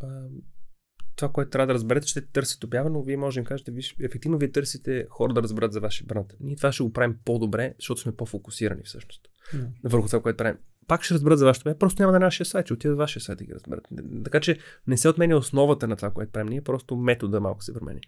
това, 1.21 1.33
което 1.33 1.51
трябва 1.51 1.67
да 1.67 1.75
разберете, 1.75 2.07
ще 2.07 2.27
търсите 2.27 2.67
обява, 2.67 2.91
но 2.91 3.03
вие 3.03 3.17
може 3.17 3.41
да 3.41 3.47
кажете, 3.47 3.71
виж, 3.71 3.97
ефективно 4.01 4.39
вие 4.39 4.53
търсите 4.53 5.07
хора 5.11 5.35
да 5.35 5.43
разберат 5.43 5.73
за 5.73 5.81
вашия 5.81 6.07
бранд. 6.07 6.33
Ние 6.41 6.57
това 6.57 6.73
ще 6.73 6.83
го 6.83 6.93
правим 6.93 7.17
по-добре, 7.25 7.75
защото 7.79 8.01
сме 8.01 8.17
по-фокусирани 8.17 8.83
всъщност. 8.85 9.23
Mm. 9.55 9.69
Върху 9.85 10.07
това, 10.07 10.23
което 10.23 10.37
правим. 10.37 10.59
Пак 10.87 11.03
ще 11.03 11.15
разберат 11.15 11.39
за 11.39 11.45
вашето 11.45 11.63
обява, 11.69 11.79
просто 11.79 12.03
няма 12.03 12.13
на 12.13 12.19
нашия 12.19 12.47
сайт, 12.47 12.67
ще 12.67 12.73
отидат 12.73 12.97
в 12.97 12.99
вашия 12.99 13.23
сайт 13.23 13.39
да 13.39 13.45
ги 13.45 13.55
разберат. 13.55 13.89
Така 14.25 14.41
че 14.41 14.59
не 14.87 14.97
се 14.97 15.09
отменя 15.09 15.37
основата 15.37 15.89
на 15.89 15.97
това, 15.97 16.11
което 16.11 16.33
правим 16.33 16.49
ние, 16.49 16.63
просто 16.63 16.97
метода 16.97 17.41
малко 17.41 17.63
се 17.63 17.75
промени. 17.75 18.01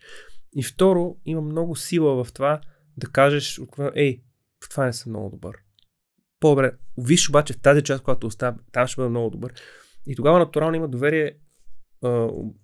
И 0.56 0.62
второ, 0.62 1.16
има 1.24 1.40
много 1.40 1.76
сила 1.76 2.24
в 2.24 2.32
това 2.32 2.60
да 2.96 3.06
кажеш, 3.06 3.60
ей, 3.94 4.22
в 4.64 4.68
това 4.68 4.86
не 4.86 4.92
съм 4.92 5.12
много 5.12 5.30
добър. 5.30 5.56
По-добре. 6.40 6.72
Виж 6.98 7.28
обаче 7.28 7.52
в 7.52 7.60
тази 7.60 7.82
част, 7.82 8.02
която 8.04 8.26
остава, 8.26 8.56
там 8.72 8.86
ще 8.86 9.00
бъда 9.00 9.10
много 9.10 9.30
добър. 9.30 9.52
И 10.06 10.16
тогава 10.16 10.38
натурално 10.38 10.76
има 10.76 10.88
доверие 10.88 11.38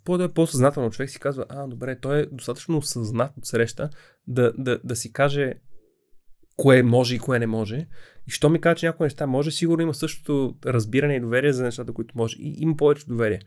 по-да 0.05 0.25
е 0.25 0.29
по-съзнателно 0.29 0.91
човек 0.91 1.11
си 1.11 1.21
казва, 1.21 1.47
а, 1.49 1.67
добре, 1.67 2.01
той 2.01 2.21
е 2.21 2.27
достатъчно 2.27 2.83
съзнат 2.83 3.33
от 3.37 3.47
среща 3.47 3.91
да, 4.27 4.53
да, 4.59 4.81
да 4.85 4.97
си 4.97 5.13
каже 5.13 5.55
кое 6.57 6.83
може 6.83 7.15
и 7.15 7.19
кое 7.19 7.39
не 7.39 7.47
може. 7.47 7.87
И 8.29 8.31
що 8.31 8.49
ми 8.49 8.61
каже, 8.61 8.77
че 8.77 8.87
някои 8.87 9.05
неща 9.05 9.27
може, 9.27 9.51
сигурно 9.51 9.83
има 9.83 9.95
същото 9.95 10.57
разбиране 10.67 11.17
и 11.17 11.21
доверие 11.21 11.53
за 11.53 11.65
нещата, 11.65 11.93
които 11.93 12.19
може. 12.19 12.37
И 12.39 12.55
има 12.59 12.77
повече 12.77 13.07
доверие. 13.07 13.41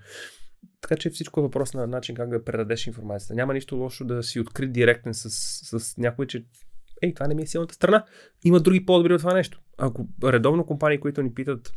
Така 0.81 0.95
че 0.95 1.09
всичко 1.09 1.39
е 1.39 1.43
въпрос 1.43 1.73
на 1.73 1.87
начин 1.87 2.15
как 2.15 2.29
да 2.29 2.43
предадеш 2.43 2.87
информацията. 2.87 3.35
Няма 3.35 3.53
нищо 3.53 3.75
лошо 3.75 4.05
да 4.05 4.23
си 4.23 4.39
открит 4.39 4.73
директен 4.73 5.13
с, 5.13 5.29
с 5.79 5.97
някой, 5.97 6.27
че 6.27 6.45
ей, 7.01 7.13
това 7.13 7.27
не 7.27 7.35
ми 7.35 7.43
е 7.43 7.47
силната 7.47 7.73
страна. 7.73 8.05
Има 8.43 8.59
други 8.59 8.85
по-добри 8.85 9.13
от 9.13 9.19
това 9.19 9.33
нещо. 9.33 9.61
Ако 9.77 10.07
редовно 10.23 10.65
компании, 10.65 10.99
които 10.99 11.23
ни 11.23 11.33
питат 11.33 11.73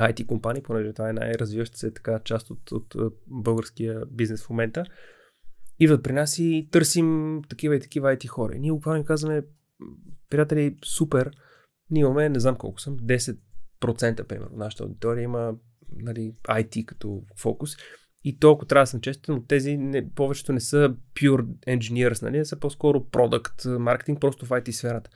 IT 0.00 0.26
компании, 0.26 0.62
понеже 0.62 0.92
това 0.92 1.08
е 1.08 1.12
най-развиваща 1.12 1.78
се 1.78 1.94
така 1.94 2.20
част 2.24 2.50
от, 2.50 2.72
от, 2.72 2.94
от 2.94 3.14
българския 3.26 4.02
бизнес 4.10 4.44
в 4.44 4.50
момента, 4.50 4.84
идват 5.78 6.02
при 6.02 6.12
нас 6.12 6.38
и 6.38 6.68
търсим 6.70 7.40
такива 7.48 7.76
и 7.76 7.80
такива 7.80 8.16
IT 8.16 8.26
хора. 8.26 8.54
И 8.54 8.60
ние 8.60 8.72
буквално 8.72 9.04
казваме, 9.04 9.42
приятели, 10.30 10.76
супер, 10.84 11.30
ние 11.90 12.00
имаме, 12.00 12.28
не 12.28 12.40
знам 12.40 12.56
колко 12.56 12.80
съм, 12.80 12.98
10% 12.98 14.24
примерно. 14.24 14.56
Нашата 14.56 14.82
аудитория 14.82 15.22
има 15.22 15.54
нали, 15.96 16.34
IT 16.48 16.84
като 16.84 17.22
фокус. 17.38 17.76
И 18.24 18.38
толкова 18.38 18.68
трябва 18.68 18.82
да 18.82 18.86
съм 18.86 19.00
честен, 19.00 19.34
но 19.34 19.42
тези 19.42 19.76
не, 19.76 20.10
повечето 20.10 20.52
не 20.52 20.60
са 20.60 20.94
pure 21.14 21.44
engineers, 21.66 22.22
нали, 22.22 22.44
са 22.44 22.60
по-скоро 22.60 23.00
product, 23.00 23.78
маркетинг, 23.78 24.20
просто 24.20 24.46
в 24.46 24.48
IT 24.48 24.70
сферата. 24.70 25.10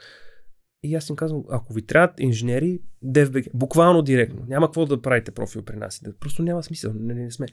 И 0.83 0.95
аз 0.95 1.09
им 1.09 1.17
казвам, 1.17 1.45
ако 1.51 1.73
ви 1.73 1.87
трябват 1.87 2.21
инженери, 2.21 2.81
DFBG, 3.05 3.51
буквално 3.55 4.03
директно, 4.03 4.45
няма 4.49 4.67
какво 4.67 4.87
да 4.87 5.03
правите 5.03 5.31
профил 5.31 5.63
при 5.63 5.77
нас. 5.77 6.03
Просто 6.21 6.43
няма 6.43 6.63
смисъл, 6.63 6.93
не, 6.95 7.15
не, 7.15 7.23
не 7.25 7.31
сме. 7.31 7.47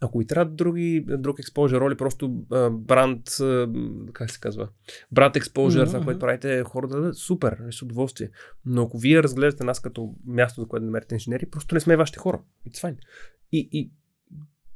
Ако 0.00 0.18
ви 0.18 0.26
трябват 0.26 0.56
други, 0.56 1.04
друг 1.08 1.38
експожер 1.38 1.80
роли, 1.80 1.96
просто 1.96 2.44
а, 2.50 2.70
бранд, 2.70 3.28
а, 3.40 3.68
как 4.12 4.30
се 4.30 4.40
казва, 4.40 4.68
брат 5.12 5.36
експожер, 5.36 5.86
mm-hmm. 5.86 5.92
това, 5.92 6.04
което 6.04 6.20
правите, 6.20 6.62
хората, 6.66 7.00
да, 7.00 7.14
супер, 7.14 7.56
не 7.60 7.72
с 7.72 7.82
удоволствие. 7.82 8.30
Но 8.64 8.82
ако 8.82 8.98
вие 8.98 9.22
разглеждате 9.22 9.64
нас 9.64 9.80
като 9.80 10.14
място, 10.26 10.60
за 10.60 10.68
което 10.68 10.82
да 10.82 10.86
намерите 10.86 11.14
инженери, 11.14 11.50
просто 11.50 11.74
не 11.74 11.80
сме 11.80 11.96
вашите 11.96 12.18
хора. 12.18 12.40
It's 12.68 12.78
fine. 12.78 12.96
И, 13.52 13.68
и 13.72 13.92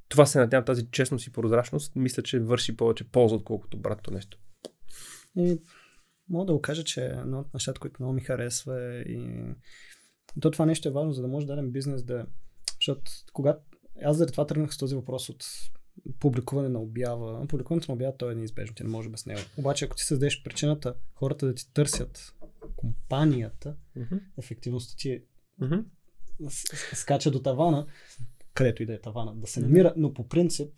това 0.09 0.27
се 0.27 0.39
надявам, 0.39 0.65
тази 0.65 0.87
честност 0.91 1.27
и 1.27 1.33
прозрачност, 1.33 1.93
мисля, 1.97 2.23
че 2.23 2.41
върши 2.41 2.77
повече 2.77 3.11
полза, 3.11 3.35
отколкото 3.35 3.77
братто 3.77 4.11
нещо. 4.11 4.39
Мога 6.29 6.47
да 6.47 6.53
го 6.53 6.63
кажа, 6.63 6.85
че 6.85 7.05
едно 7.05 7.41
от 7.41 7.55
нещата, 7.55 7.81
които 7.81 8.03
много 8.03 8.15
ми 8.15 8.21
харесва 8.21 9.01
и 9.01 9.45
то 10.41 10.51
това 10.51 10.67
нещо 10.67 10.89
е 10.89 10.93
важно, 10.93 11.13
за 11.13 11.23
да 11.23 11.29
може 11.29 11.47
даден 11.47 11.71
бизнес 11.71 12.05
да... 12.05 12.27
Защото 12.81 13.11
когато... 13.33 13.61
Аз 14.03 14.17
заради 14.17 14.33
това 14.33 14.47
тръгнах 14.47 14.75
с 14.75 14.79
този 14.79 14.95
въпрос 14.95 15.29
от 15.29 15.45
публикуване 16.21 16.69
на 16.69 16.81
обява. 16.81 17.47
Публикуването 17.49 17.93
на 17.93 17.95
обява 17.95 18.17
то 18.17 18.31
е 18.31 18.35
неизбежно, 18.35 18.75
ти 18.75 18.83
не 18.83 18.89
може 18.89 19.09
без 19.09 19.27
него. 19.27 19.41
Обаче 19.57 19.85
ако 19.85 19.97
ти 19.97 20.03
създадеш 20.03 20.43
причината 20.43 20.95
хората 21.15 21.47
да 21.47 21.55
ти 21.55 21.73
търсят 21.73 22.35
компанията, 22.77 23.77
mm-hmm. 23.97 24.21
ефективността 24.39 24.95
ти 24.99 25.23
mm-hmm. 25.61 25.85
скача 26.95 27.31
до 27.31 27.43
тавана, 27.43 27.87
където 28.55 28.83
и 28.83 28.87
да 28.87 28.95
е 28.95 29.01
тавана, 29.01 29.35
да 29.35 29.47
се 29.47 29.61
намира, 29.61 29.95
но 29.97 30.15
по 30.15 30.29
принцип 30.29 30.73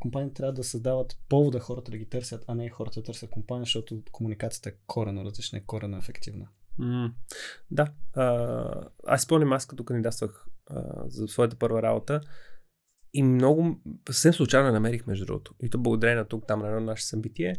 компаниите 0.00 0.34
трябва 0.34 0.52
да 0.52 0.64
създават 0.64 1.18
повода 1.28 1.60
хората 1.60 1.90
да 1.90 1.98
ги 1.98 2.08
търсят, 2.08 2.44
а 2.46 2.54
не 2.54 2.70
хората 2.70 3.00
да 3.00 3.04
търсят 3.04 3.30
компания, 3.30 3.64
защото 3.64 4.02
комуникацията 4.12 4.68
е 4.68 4.72
корено 4.86 5.24
различна 5.24 5.58
и 5.58 5.64
корено 5.66 5.98
ефективна. 5.98 6.48
Mm, 6.80 7.12
да. 7.70 7.92
А, 8.14 8.88
аз 9.06 9.22
спомням 9.22 9.52
аз 9.52 9.66
като 9.66 9.84
кандидатствах 9.84 10.46
а, 10.66 10.82
за 11.06 11.28
своята 11.28 11.56
първа 11.56 11.82
работа 11.82 12.20
и 13.12 13.22
много 13.22 13.80
съвсем 14.08 14.32
случайно 14.32 14.72
намерих 14.72 15.06
между 15.06 15.26
другото. 15.26 15.54
И 15.62 15.70
то 15.70 15.78
благодарение 15.78 16.16
на 16.16 16.24
тук 16.24 16.46
там 16.46 16.60
на 16.60 16.68
едно 16.68 16.80
наше 16.80 17.06
събитие. 17.06 17.54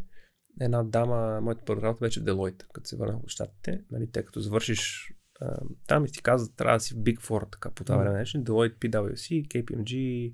Една 0.60 0.82
дама, 0.82 1.40
моята 1.40 1.64
първа 1.64 1.82
работа 1.82 2.00
беше 2.00 2.24
Deloitte, 2.24 2.66
като 2.72 2.88
се 2.88 2.96
върнах 2.96 3.16
в 3.16 3.28
щатите. 3.28 3.84
Нали, 3.90 4.10
те 4.12 4.24
като 4.24 4.40
завършиш 4.40 5.12
а, 5.40 5.60
там 5.86 6.04
и 6.04 6.12
ти 6.12 6.22
казват, 6.22 6.56
трябва 6.56 6.76
да 6.76 6.80
си 6.80 6.94
в 6.94 6.96
Big 6.96 7.20
Four, 7.20 7.52
така 7.52 7.70
по 7.70 7.84
това 7.84 7.96
време. 7.96 8.24
Mm. 8.24 8.42
Deloitte, 8.42 8.78
PwC, 8.78 9.48
KPMG, 9.48 10.32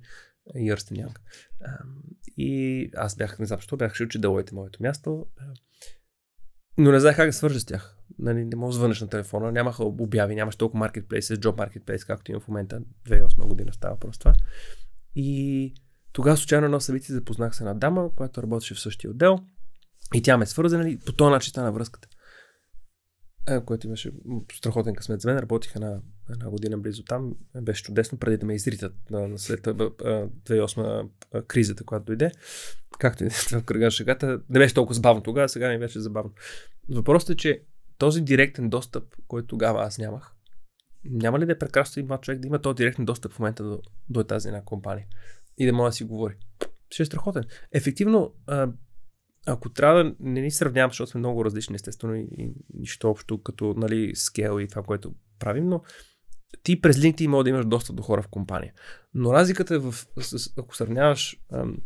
Ernst 0.56 0.92
Young. 0.92 1.16
И 2.36 2.90
аз 2.96 3.16
бях, 3.16 3.38
не 3.38 3.46
знам 3.46 3.58
защо, 3.58 3.76
бях 3.76 3.92
решил, 3.92 4.08
че 4.08 4.20
Deloitte 4.20 4.52
е 4.52 4.54
моето 4.54 4.82
място. 4.82 5.26
Но 6.78 6.92
не 6.92 7.00
знаех 7.00 7.16
как 7.16 7.28
да 7.28 7.32
свържа 7.32 7.60
с 7.60 7.64
тях. 7.64 7.96
Нали, 8.18 8.44
не 8.44 8.56
мога 8.56 8.70
да 8.70 8.76
звънеш 8.76 9.00
на 9.00 9.08
телефона, 9.08 9.52
нямаха 9.52 9.84
обяви, 9.84 10.34
нямаше 10.34 10.58
толкова 10.58 10.88
marketplace, 10.88 11.20
job 11.20 11.56
marketplace, 11.56 12.06
както 12.06 12.30
има 12.30 12.40
в 12.40 12.48
момента. 12.48 12.80
2008 13.08 13.46
година 13.46 13.72
става 13.72 13.98
просто 13.98 14.18
това. 14.18 14.34
И 15.14 15.74
тогава 16.12 16.36
случайно 16.36 16.64
едно 16.64 16.80
събитие 16.80 17.14
запознах 17.14 17.56
се 17.56 17.64
на 17.64 17.74
дама, 17.74 18.14
която 18.14 18.42
работеше 18.42 18.74
в 18.74 18.80
същия 18.80 19.10
отдел. 19.10 19.38
И 20.14 20.22
тя 20.22 20.36
ме 20.36 20.46
свърза, 20.46 20.78
нали, 20.78 20.98
по 21.06 21.12
този 21.12 21.30
начин 21.30 21.50
стана 21.50 21.72
връзката. 21.72 22.08
Което 23.66 23.86
имаше 23.86 24.12
страхотен 24.52 24.94
късмет 24.94 25.20
за 25.20 25.28
мен. 25.28 25.38
Работих 25.38 25.76
една, 25.76 26.00
една 26.30 26.50
година 26.50 26.78
близо 26.78 27.04
там. 27.04 27.36
Беше 27.62 27.82
чудесно, 27.82 28.18
преди 28.18 28.36
да 28.36 28.46
ме 28.46 28.54
изритат 28.54 28.94
на, 29.10 29.38
след 29.38 29.60
2008 29.60 31.08
кризата, 31.46 31.84
която 31.84 32.04
дойде. 32.04 32.30
Както 32.98 33.24
и 33.24 33.30
в 33.30 33.62
кръга 33.64 33.84
на 33.84 33.90
шегата. 33.90 34.40
Не 34.48 34.58
беше 34.58 34.74
толкова 34.74 34.94
забавно 34.94 35.22
тогава, 35.22 35.48
сега 35.48 35.68
не 35.68 35.78
беше 35.78 36.00
забавно. 36.00 36.32
Въпросът 36.88 37.30
е, 37.30 37.36
че 37.36 37.62
този 37.98 38.20
директен 38.20 38.70
достъп, 38.70 39.04
който 39.28 39.46
тогава 39.46 39.84
аз 39.84 39.98
нямах, 39.98 40.32
няма 41.04 41.38
ли 41.38 41.46
да 41.46 41.52
е 41.52 41.58
прекрасно 41.58 42.02
и 42.02 42.06
човек 42.20 42.40
да 42.40 42.46
има 42.46 42.58
този 42.58 42.76
директен 42.76 43.04
достъп 43.04 43.32
в 43.32 43.38
момента 43.38 43.64
до, 43.64 43.80
до 44.08 44.24
тази 44.24 44.48
една 44.48 44.64
компания? 44.64 45.06
и 45.58 45.66
да 45.66 45.72
може 45.72 45.88
да 45.88 45.92
си 45.92 46.04
говори. 46.04 46.34
Ще 46.90 47.02
е 47.02 47.06
страхотен. 47.06 47.44
Ефективно, 47.72 48.34
ако 49.46 49.68
трябва 49.72 50.04
да 50.04 50.14
не 50.20 50.40
ни 50.40 50.50
сравнявам, 50.50 50.90
защото 50.90 51.10
сме 51.10 51.18
много 51.18 51.44
различни, 51.44 51.74
естествено, 51.74 52.14
и, 52.14 52.28
и 52.38 52.52
нищо 52.74 53.10
общо 53.10 53.42
като 53.42 53.74
нали, 53.76 54.12
скел 54.14 54.60
и 54.60 54.68
това, 54.68 54.82
което 54.82 55.14
правим, 55.38 55.68
но 55.68 55.82
ти 56.62 56.80
през 56.80 56.96
LinkedIn 56.96 57.26
може 57.26 57.44
да 57.44 57.50
имаш 57.50 57.66
доста 57.66 57.92
до 57.92 58.02
хора 58.02 58.22
в 58.22 58.28
компания. 58.28 58.72
Но 59.14 59.32
разликата 59.32 59.74
е 59.74 59.78
в, 59.78 59.94
с, 60.20 60.52
ако 60.58 60.76
сравняваш 60.76 61.36
ам, 61.52 61.76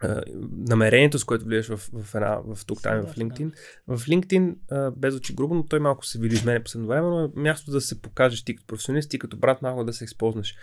а, 0.00 0.22
намерението, 0.68 1.18
с 1.18 1.24
което 1.24 1.44
влияш 1.44 1.68
в, 1.68 1.76
в, 1.76 2.14
една, 2.14 2.40
в 2.44 2.66
тук 2.66 2.82
там 2.82 3.06
в 3.06 3.16
LinkedIn. 3.16 3.52
В 3.86 3.98
LinkedIn, 3.98 4.56
а, 4.70 4.90
без 4.90 5.14
очи 5.14 5.34
грубо, 5.34 5.54
но 5.54 5.66
той 5.66 5.80
малко 5.80 6.06
се 6.06 6.18
види 6.18 6.34
изменя 6.34 6.62
последно 6.62 6.88
време, 6.88 7.08
но 7.08 7.24
е 7.24 7.28
място 7.34 7.70
да 7.70 7.80
се 7.80 8.02
покажеш 8.02 8.44
ти 8.44 8.56
като 8.56 8.66
професионалист, 8.66 9.10
ти 9.10 9.18
като 9.18 9.36
брат 9.36 9.62
малко 9.62 9.84
да 9.84 9.92
се 9.92 10.04
използваш. 10.04 10.54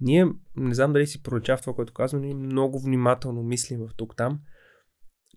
Ние, 0.00 0.26
не 0.56 0.74
знам 0.74 0.92
дали 0.92 1.06
си 1.06 1.22
пролича 1.22 1.56
в 1.56 1.60
това, 1.60 1.74
което 1.74 1.92
казвам, 1.92 2.22
ние 2.22 2.34
много 2.34 2.80
внимателно 2.80 3.42
мислим 3.42 3.80
в 3.80 3.90
тук 3.96 4.16
там 4.16 4.40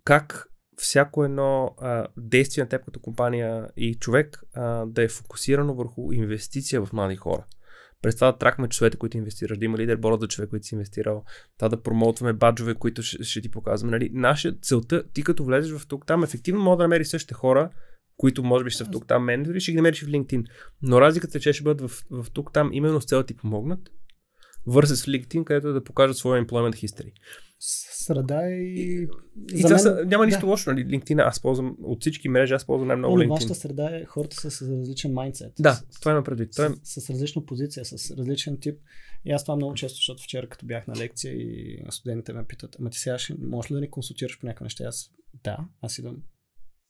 как 0.03 0.47
всяко 0.77 1.25
едно 1.25 1.75
а, 1.77 2.07
действие 2.17 2.63
на 2.63 2.69
теб 2.69 2.85
като 2.85 2.99
компания 2.99 3.67
и 3.77 3.95
човек 3.95 4.43
а, 4.53 4.85
да 4.85 5.03
е 5.03 5.07
фокусирано 5.07 5.75
върху 5.75 6.11
инвестиция 6.11 6.85
в 6.85 6.93
млади 6.93 7.15
хора. 7.15 7.45
През 8.01 8.15
това 8.15 8.31
да 8.31 8.37
тракваме 8.37 8.69
часовете, 8.69 8.97
които 8.97 9.17
инвестираш, 9.17 9.57
да 9.57 9.65
има 9.65 9.77
лидерборд 9.77 10.21
за 10.21 10.27
човек, 10.27 10.49
който 10.49 10.65
си 10.65 10.75
инвестирал, 10.75 11.23
това 11.57 11.69
да 11.69 11.81
промоутваме 11.81 12.33
баджове, 12.33 12.75
които 12.75 13.01
ще, 13.01 13.23
ще 13.23 13.41
ти 13.41 13.51
показваме. 13.51 13.91
Нали? 13.91 14.09
Наша 14.13 14.55
целта, 14.61 15.03
ти 15.13 15.23
като 15.23 15.43
влезеш 15.43 15.77
в 15.77 15.87
тук 15.87 16.05
там, 16.05 16.23
ефективно 16.23 16.61
може 16.61 16.77
да 16.77 16.83
намериш 16.83 17.07
същите 17.07 17.33
хора, 17.33 17.69
които 18.17 18.43
може 18.43 18.63
би 18.63 18.71
са 18.71 18.85
в 18.85 18.91
тук 18.91 19.07
там 19.07 19.23
менеджери, 19.23 19.59
ще 19.59 19.71
ги 19.71 19.75
намериш 19.75 20.03
в 20.03 20.07
LinkedIn. 20.07 20.45
Но 20.81 21.01
разликата 21.01 21.37
е, 21.37 21.41
че 21.41 21.53
ще 21.53 21.63
бъдат 21.63 21.91
в, 21.91 22.03
в 22.11 22.31
тук 22.33 22.53
там 22.53 22.69
именно 22.73 23.01
с 23.01 23.05
цел 23.05 23.19
да 23.19 23.25
ти 23.25 23.37
помогнат, 23.37 23.79
върсес 24.67 25.03
в 25.03 25.07
LinkedIn, 25.07 25.43
където 25.43 25.73
да 25.73 25.83
покажат 25.83 26.17
своя 26.17 26.45
employment 26.45 26.85
history. 26.85 27.11
Среда 27.59 28.49
и... 28.49 29.07
И 29.53 29.61
това 29.61 29.77
са, 29.77 30.05
няма 30.05 30.25
нищо 30.25 30.41
да. 30.41 30.45
лошо, 30.45 30.69
нали? 30.69 30.85
LinkedIn 30.85 31.27
аз 31.27 31.41
ползвам 31.41 31.77
от 31.83 32.01
всички 32.01 32.29
мрежи, 32.29 32.53
аз 32.53 32.65
ползвам 32.65 32.87
най-много 32.87 33.17
LinkedIn. 33.17 33.29
Вашата 33.29 33.55
среда 33.55 33.97
е 33.97 34.05
хората 34.05 34.51
с 34.51 34.61
различен 34.61 35.13
майндсет. 35.13 35.53
Да, 35.59 35.73
с, 35.73 35.99
това 35.99 36.11
има 36.11 36.23
предвид. 36.23 36.53
С, 36.53 36.75
с, 36.83 37.01
с 37.01 37.09
различна 37.09 37.45
позиция, 37.45 37.85
с 37.85 38.17
различен 38.17 38.57
тип. 38.59 38.79
И 39.25 39.31
аз 39.31 39.43
това 39.43 39.55
много 39.55 39.73
често, 39.73 39.95
защото 39.95 40.23
вчера 40.23 40.49
като 40.49 40.65
бях 40.65 40.87
на 40.87 40.95
лекция 40.95 41.33
и 41.33 41.83
студентите 41.89 42.33
ме 42.33 42.45
питат, 42.45 42.75
ама 42.79 42.89
ти 42.89 42.97
сега 42.97 43.17
ще, 43.17 43.35
можеш 43.39 43.71
ли 43.71 43.75
да 43.75 43.81
ни 43.81 43.89
консултираш 43.89 44.39
по 44.39 44.45
някакви 44.45 44.63
неща? 44.63 44.83
Аз 44.83 45.11
да, 45.43 45.57
аз 45.81 45.97
идвам 45.97 46.17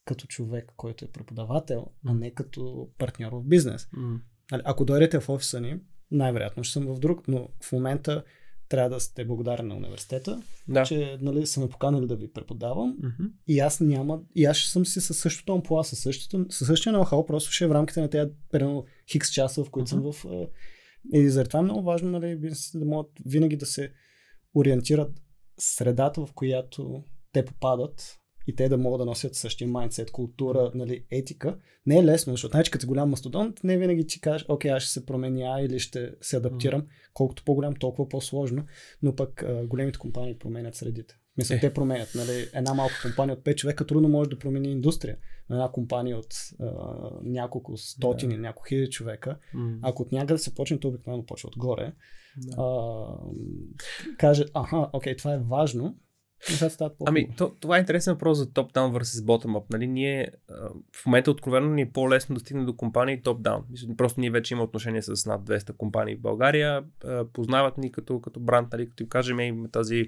като 0.05 0.27
човек, 0.27 0.73
който 0.77 1.05
е 1.05 1.11
преподавател, 1.11 1.85
а 2.05 2.13
не 2.13 2.33
като 2.33 2.89
партньор 2.97 3.31
в 3.31 3.43
бизнес. 3.43 3.85
Mm. 3.85 4.19
Ако 4.63 4.85
дойдете 4.85 5.19
в 5.19 5.29
офиса 5.29 5.61
ни, 5.61 5.79
най-вероятно 6.11 6.63
ще 6.63 6.73
съм 6.73 6.95
в 6.95 6.99
друг, 6.99 7.27
но 7.27 7.49
в 7.63 7.71
момента 7.71 8.23
трябва 8.69 8.89
да 8.89 8.99
сте 8.99 9.25
благодарен 9.25 9.67
на 9.67 9.75
университета, 9.75 10.41
да. 10.67 10.83
че 10.83 11.17
нали, 11.21 11.47
са 11.47 11.59
ме 11.59 11.69
поканали 11.69 12.07
да 12.07 12.15
ви 12.15 12.31
преподавам 12.31 12.97
mm-hmm. 12.97 13.31
и 13.47 13.59
аз 13.59 13.79
няма, 13.79 14.19
и 14.35 14.45
аз 14.45 14.57
съм 14.57 14.85
си 14.85 15.01
със 15.01 15.17
същото 15.17 15.53
ампула, 15.53 15.83
със, 15.83 15.99
същото, 15.99 16.45
със 16.49 16.67
същия 16.67 16.93
ноу-хау, 16.93 17.25
просто 17.25 17.51
ще 17.51 17.63
е 17.63 17.67
в 17.67 17.71
рамките 17.71 18.01
на 18.01 18.09
тези 18.09 18.31
примерно 18.51 18.85
хикс 19.11 19.31
часа, 19.31 19.63
в 19.63 19.69
които 19.69 19.89
mm-hmm. 19.89 20.11
съм 20.11 20.31
в... 20.31 20.47
И 21.13 21.29
заради 21.29 21.49
това 21.49 21.59
е 21.59 21.63
много 21.63 21.81
важно 21.81 22.11
нали, 22.11 22.35
бизнесите 22.35 22.79
да 22.79 22.85
могат 22.85 23.11
винаги 23.25 23.57
да 23.57 23.65
се 23.65 23.91
ориентират 24.55 25.11
средата, 25.59 26.25
в 26.25 26.33
която 26.33 27.03
те 27.33 27.45
попадат, 27.45 28.17
и 28.47 28.55
те 28.55 28.69
да 28.69 28.77
могат 28.77 28.99
да 28.99 29.05
носят 29.05 29.35
същия 29.35 29.67
майндсет, 29.67 30.11
култура, 30.11 30.71
нали, 30.75 31.05
етика. 31.11 31.57
Не 31.85 31.97
е 31.97 32.03
лесно, 32.03 32.33
защото 32.33 32.51
значи 32.51 32.71
като 32.71 32.87
голям 32.87 33.09
мастодонт, 33.09 33.63
не 33.63 33.77
винаги 33.77 34.07
ти 34.07 34.21
кажеш, 34.21 34.45
окей, 34.49 34.71
аз 34.71 34.83
ще 34.83 34.91
се 34.91 35.05
променя 35.05 35.61
или 35.61 35.79
ще 35.79 36.11
се 36.21 36.37
адаптирам. 36.37 36.85
Колкото 37.13 37.43
по-голям, 37.43 37.75
толкова 37.75 38.09
по-сложно. 38.09 38.65
Но 39.01 39.15
пък 39.15 39.43
а, 39.43 39.65
големите 39.67 39.99
компании 39.99 40.39
променят 40.39 40.75
средите. 40.75 41.15
Мисля, 41.37 41.55
е. 41.55 41.59
те 41.59 41.73
променят. 41.73 42.09
Нали, 42.15 42.49
една 42.53 42.73
малка 42.73 42.95
компания 43.01 43.35
от 43.35 43.43
5 43.43 43.55
човека 43.55 43.87
трудно 43.87 44.09
може 44.09 44.29
да 44.29 44.39
промени 44.39 44.71
индустрия. 44.71 45.17
Но 45.49 45.55
една 45.55 45.71
компания 45.71 46.17
от 46.17 46.33
а, 46.59 46.71
няколко 47.23 47.77
стотини, 47.77 48.35
да. 48.35 48.41
няколко 48.41 48.67
хиляди 48.67 48.89
човека, 48.89 49.37
mm. 49.55 49.79
ако 49.81 50.01
от 50.01 50.11
някъде 50.11 50.37
се 50.37 50.55
почне, 50.55 50.79
то 50.79 50.87
обикновено 50.87 51.25
почва 51.25 51.47
отгоре. 51.47 51.93
Да. 52.37 52.55
А, 52.57 53.05
каже, 54.17 54.45
аха, 54.53 54.89
окей, 54.93 55.15
това 55.15 55.33
е 55.33 55.39
важно, 55.39 55.97
Ами, 57.07 57.29
то, 57.37 57.55
това 57.59 57.77
е 57.77 57.79
интересен 57.79 58.13
въпрос 58.13 58.37
за 58.37 58.45
топ-даун 58.45 59.01
versus 59.01 59.25
bottom-up. 59.25 59.63
Нали, 59.71 59.87
ние, 59.87 60.31
в 60.95 61.05
момента 61.05 61.31
откровено 61.31 61.69
ни 61.69 61.81
е 61.81 61.91
по-лесно 61.91 62.35
да 62.35 62.39
стигне 62.39 62.65
до 62.65 62.75
компании 62.75 63.21
топ-даун. 63.21 63.95
Просто 63.97 64.19
ние 64.19 64.31
вече 64.31 64.53
имаме 64.53 64.63
отношение 64.63 65.01
с 65.01 65.25
над 65.25 65.41
200 65.41 65.77
компании 65.77 66.15
в 66.15 66.21
България. 66.21 66.83
Познават 67.33 67.77
ни 67.77 67.91
като, 67.91 68.21
като 68.21 68.39
бранд, 68.39 68.71
нали, 68.71 68.89
като 68.89 69.03
им 69.03 69.09
кажем 69.09 69.39
им 69.39 69.65
тази 69.71 70.05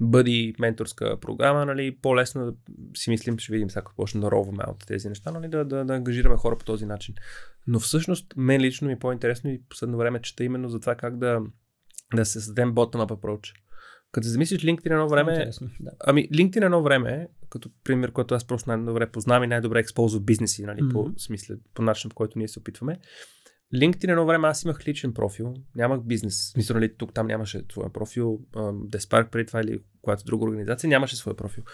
бъди 0.00 0.54
менторска 0.58 1.20
програма, 1.20 1.66
нали, 1.66 1.96
по-лесно 2.02 2.44
да 2.44 2.54
си 2.96 3.10
мислим, 3.10 3.38
ще 3.38 3.52
видим 3.52 3.70
сега 3.70 3.84
почне 3.96 4.20
да 4.20 4.30
роваме 4.30 4.64
от 4.68 4.86
тези 4.86 5.08
неща, 5.08 5.30
нали, 5.30 5.48
да, 5.48 5.64
да, 5.64 5.84
да 5.84 5.94
ангажираме 5.94 6.36
хора 6.36 6.58
по 6.58 6.64
този 6.64 6.86
начин. 6.86 7.14
Но 7.66 7.80
всъщност, 7.80 8.34
мен 8.36 8.60
лично 8.60 8.86
ми 8.86 8.92
е 8.92 8.98
по-интересно 8.98 9.50
и 9.50 9.62
последно 9.68 9.98
време 9.98 10.22
чета 10.22 10.44
именно 10.44 10.68
за 10.68 10.80
това 10.80 10.94
как 10.94 11.18
да, 11.18 11.40
да 12.14 12.24
се 12.24 12.32
създадем 12.32 12.74
bottom-up 12.74 13.10
approach. 13.10 13.54
Като 14.14 14.28
замислиш 14.28 14.62
LinkedIn 14.62 14.92
едно 14.92 15.08
време, 15.08 15.50
да. 15.80 15.90
ами 16.00 16.28
LinkedIn 16.28 16.64
едно 16.64 16.82
време, 16.82 17.28
като 17.50 17.70
пример, 17.84 18.12
който 18.12 18.34
аз 18.34 18.44
просто 18.46 18.70
най-добре 18.70 19.10
познавам 19.10 19.44
и 19.44 19.46
най-добре 19.46 19.80
използвам 19.80 20.24
бизнеси, 20.24 20.64
нали, 20.64 20.80
mm-hmm. 20.80 20.92
по 20.92 21.18
смисъл, 21.18 21.56
по 21.74 21.82
начин, 21.82 22.10
по 22.10 22.14
който 22.14 22.38
ние 22.38 22.48
се 22.48 22.58
опитваме. 22.58 22.98
LinkedIn 23.74 24.10
едно 24.10 24.26
време 24.26 24.48
аз 24.48 24.62
имах 24.62 24.88
личен 24.88 25.14
профил, 25.14 25.54
нямах 25.76 26.00
бизнес. 26.00 26.56
Мисля, 26.56 26.74
нали, 26.74 26.96
тук 26.96 27.14
там 27.14 27.26
нямаше 27.26 27.68
твоя 27.68 27.92
профил, 27.92 28.40
Despark 28.92 29.30
преди 29.30 29.46
това 29.46 29.60
или 29.60 29.78
която 30.02 30.24
друга 30.24 30.44
организация 30.44 30.88
нямаше 30.88 31.16
свой 31.16 31.36
профил. 31.36 31.64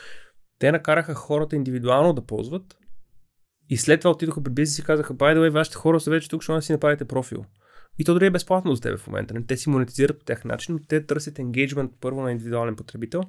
Те 0.58 0.72
накараха 0.72 1.14
хората 1.14 1.56
индивидуално 1.56 2.12
да 2.12 2.26
ползват 2.26 2.78
и 3.68 3.76
след 3.76 4.00
това 4.00 4.10
отидоха 4.10 4.42
при 4.42 4.52
бизнес 4.52 4.78
и 4.78 4.84
казаха, 4.84 5.14
by 5.14 5.36
the 5.36 5.38
way, 5.38 5.50
вашите 5.50 5.76
хора 5.76 6.00
са 6.00 6.10
вече 6.10 6.28
тук, 6.28 6.42
ще 6.42 6.52
да 6.52 6.62
си 6.62 6.72
направите 6.72 7.04
профил. 7.04 7.44
И 8.00 8.04
то 8.04 8.14
дори 8.14 8.26
е 8.26 8.30
безплатно 8.30 8.74
за 8.74 8.80
теб 8.80 8.98
в 8.98 9.06
момента. 9.06 9.34
Не? 9.34 9.46
Те 9.46 9.56
си 9.56 9.70
монетизират 9.70 10.18
по 10.18 10.24
тях 10.24 10.44
начин, 10.44 10.74
но 10.74 10.80
те 10.88 11.06
търсят 11.06 11.38
енгейджмент 11.38 11.92
първо 12.00 12.22
на 12.22 12.32
индивидуален 12.32 12.76
потребител, 12.76 13.22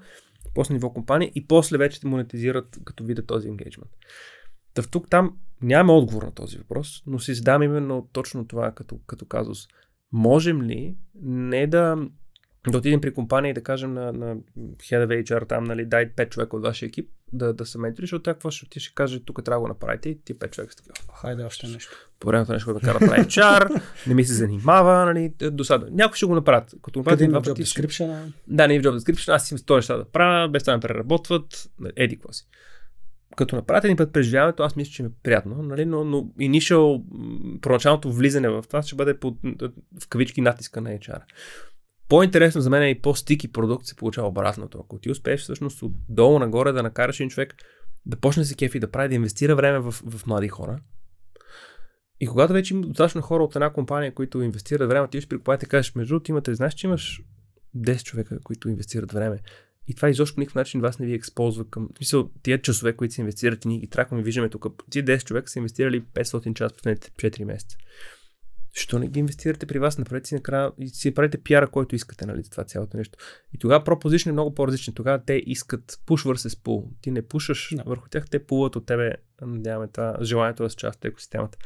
после 0.54 0.74
ниво 0.74 0.94
компания 0.94 1.32
и 1.36 1.48
после 1.48 1.78
вече 1.78 2.02
те 2.02 2.08
монетизират 2.08 2.80
като 2.86 3.04
видят 3.04 3.28
този 3.28 3.48
енгейджмент. 3.48 3.92
Та 4.74 4.82
тук 4.82 5.10
там 5.10 5.38
нямаме 5.62 6.00
отговор 6.00 6.24
на 6.24 6.32
този 6.32 6.58
въпрос, 6.58 7.04
но 7.08 7.20
си 7.20 7.34
задам 7.34 7.64
именно 7.64 8.10
точно 8.14 8.48
това 8.48 8.72
като, 8.72 9.00
като 9.08 9.26
казус. 9.26 9.68
Можем 10.12 10.62
ли 10.62 10.98
не 11.24 11.68
да 11.68 11.98
да 12.70 12.78
отидем 12.78 13.02
при 13.02 13.14
компания 13.14 13.50
и 13.50 13.54
да 13.54 13.64
кажем 13.64 13.94
на, 13.94 14.14
на 14.14 14.36
Head 14.58 15.08
of 15.08 15.24
HR 15.24 15.50
там, 15.50 15.64
нали, 15.64 15.86
дай 15.86 16.12
5 16.12 16.30
човека 16.30 16.56
от 16.56 16.64
вашия 16.64 16.88
екип 16.88 17.10
да, 17.34 17.54
да 17.54 17.66
са 17.66 17.80
ментори, 17.80 18.04
защото 18.04 18.24
тя 18.24 18.34
какво 18.34 18.52
ще 18.52 18.70
ти 18.70 18.80
ще 18.80 18.94
каже, 18.94 19.20
тук 19.20 19.44
трябва 19.46 19.60
да 19.60 19.62
го 19.62 19.68
направите 19.68 20.10
и 20.10 20.22
ти 20.22 20.36
5 20.36 20.52
човека 20.52 20.74
са 20.74 20.84
така. 20.84 21.00
Хайде 21.22 21.44
още 21.44 21.68
нещо. 21.68 22.10
По 22.20 22.28
времето 22.28 22.54
нещо, 22.54 22.74
да 22.74 22.80
кара 22.80 23.00
прави 23.00 23.22
HR, 23.22 23.82
не 24.08 24.14
ми 24.14 24.24
се 24.24 24.34
занимава, 24.34 25.06
нали, 25.06 25.34
досадно. 25.52 25.88
Някой 25.92 26.16
ще 26.16 26.26
го 26.26 26.36
направят. 26.36 26.76
Като 26.82 27.00
го 27.00 27.04
направят 27.04 27.30
два 27.30 27.42
пъти. 27.42 27.64
Description, 27.64 28.32
да, 28.48 28.68
не 28.68 28.76
е 28.76 28.80
в 28.80 28.84
job 28.84 29.00
description, 29.00 29.34
аз 29.34 29.48
си 29.48 29.58
сто 29.58 29.76
неща 29.76 29.98
да 29.98 30.06
правя, 30.06 30.50
без 30.50 30.64
това 30.64 30.74
ме 30.74 30.80
преработват, 30.80 31.70
еди 31.96 32.16
какво 32.16 32.34
си 32.34 32.48
като 33.36 33.56
направите 33.56 33.88
един 33.88 33.98
път 33.98 34.14
преживяването, 34.14 34.64
аз 34.64 34.76
мисля, 34.76 34.92
че 34.92 35.04
ми 35.04 35.10
е 35.10 35.12
приятно, 35.24 35.64
нали? 35.64 35.86
но, 35.86 36.04
но 36.04 36.18
initial, 36.22 37.04
проначалното 37.62 38.12
влизане 38.12 38.50
в 38.50 38.64
това 38.68 38.82
ще 38.82 38.96
бъде 38.96 39.20
под, 39.20 39.38
в 40.02 40.08
кавички 40.10 40.42
натиска 40.42 40.82
на 40.82 40.90
HR. 40.90 41.22
По-интересно 42.12 42.62
за 42.62 42.70
мен 42.70 42.84
е 42.84 42.90
и 42.90 43.02
по-стики 43.02 43.52
продукт 43.52 43.86
се 43.86 43.96
получава 43.96 44.28
обратното. 44.28 44.80
Ако 44.84 45.00
ти 45.00 45.12
успееш 45.12 45.42
всъщност 45.42 45.82
отдолу 45.82 46.40
нагоре 46.40 46.72
да 46.72 46.84
накараш 46.84 47.20
един 47.20 47.30
човек 47.30 47.56
да 48.06 48.18
почне 48.18 48.46
се 48.46 48.56
кефи, 48.56 48.80
да 48.80 48.92
прави, 48.92 49.10
да 49.10 49.16
инвестира 49.16 49.56
време 49.56 49.80
в, 49.80 49.92
в 49.92 50.28
млади 50.28 50.48
хора. 50.48 50.80
И 52.20 52.28
когато 52.28 52.54
вече 52.54 52.74
има 52.74 52.88
достатъчно 52.88 53.22
хора 53.22 53.44
от 53.44 53.56
една 53.56 53.74
компания, 53.74 54.14
които 54.14 54.42
инвестират 54.42 54.90
време, 54.90 55.08
ти 55.08 55.28
при 55.28 55.38
компанията 55.38 55.66
и 55.66 55.70
кажеш, 55.70 55.96
между 55.96 56.14
другото, 56.14 56.32
имате, 56.32 56.56
знаеш, 56.56 56.74
че 56.74 56.88
имаш 56.88 57.22
10 57.78 58.04
човека, 58.04 58.40
които 58.44 58.70
инвестират 58.70 59.12
време. 59.12 59.40
И 59.88 59.96
това 59.96 60.10
изобщо 60.10 60.36
по 60.36 60.40
никакъв 60.42 60.56
начин 60.56 60.82
вас 60.82 61.00
не 61.00 61.06
ви 61.06 61.14
експозва 61.14 61.70
към. 61.70 61.90
В 61.94 61.98
смисъл, 61.98 62.30
тия 62.44 62.62
часове, 62.62 62.94
които 62.94 63.14
се 63.14 63.22
инвестират 63.22 63.66
и 63.66 63.68
ние 63.68 63.80
ги 63.80 63.88
тракваме, 63.88 64.24
виждаме 64.24 64.50
тук. 64.50 64.66
Тия 64.90 65.04
10 65.04 65.24
човека 65.24 65.50
са 65.50 65.60
инвестирали 65.60 66.02
500 66.02 66.54
часа 66.54 66.76
последните 66.76 67.12
4 67.12 67.44
месеца. 67.44 67.78
Защо 68.76 69.00
не 69.00 69.08
ги 69.08 69.20
инвестирате 69.20 69.66
при 69.66 69.80
вас? 69.80 69.98
Направете 69.98 70.28
си 70.28 70.36
накрая 70.36 70.72
и 70.80 70.88
си 70.88 71.14
правите 71.14 71.38
пиара, 71.38 71.68
който 71.68 71.96
искате, 71.96 72.26
нали, 72.26 72.44
това 72.52 72.64
цялото 72.64 72.98
нещо. 72.98 73.18
И 73.54 73.58
тогава 73.58 73.84
пропозишн 73.84 74.30
е 74.30 74.32
много 74.32 74.56
по-различен. 74.56 74.94
Тогава 74.94 75.24
те 75.26 75.34
искат 75.46 75.92
push 75.92 76.34
versus 76.34 76.64
pull. 76.64 76.90
Ти 77.02 77.12
не 77.12 77.28
пушаш 77.28 77.70
no. 77.70 77.86
върху 77.86 78.10
тях, 78.10 78.30
те 78.30 78.46
пулват 78.46 78.76
от 78.76 78.86
тебе, 78.86 79.14
надяваме 79.42 79.88
това, 79.88 80.18
желанието 80.22 80.64
да 80.64 80.70
се 80.70 80.76
част 80.76 80.98
от 80.98 81.06
екосистемата. 81.06 81.58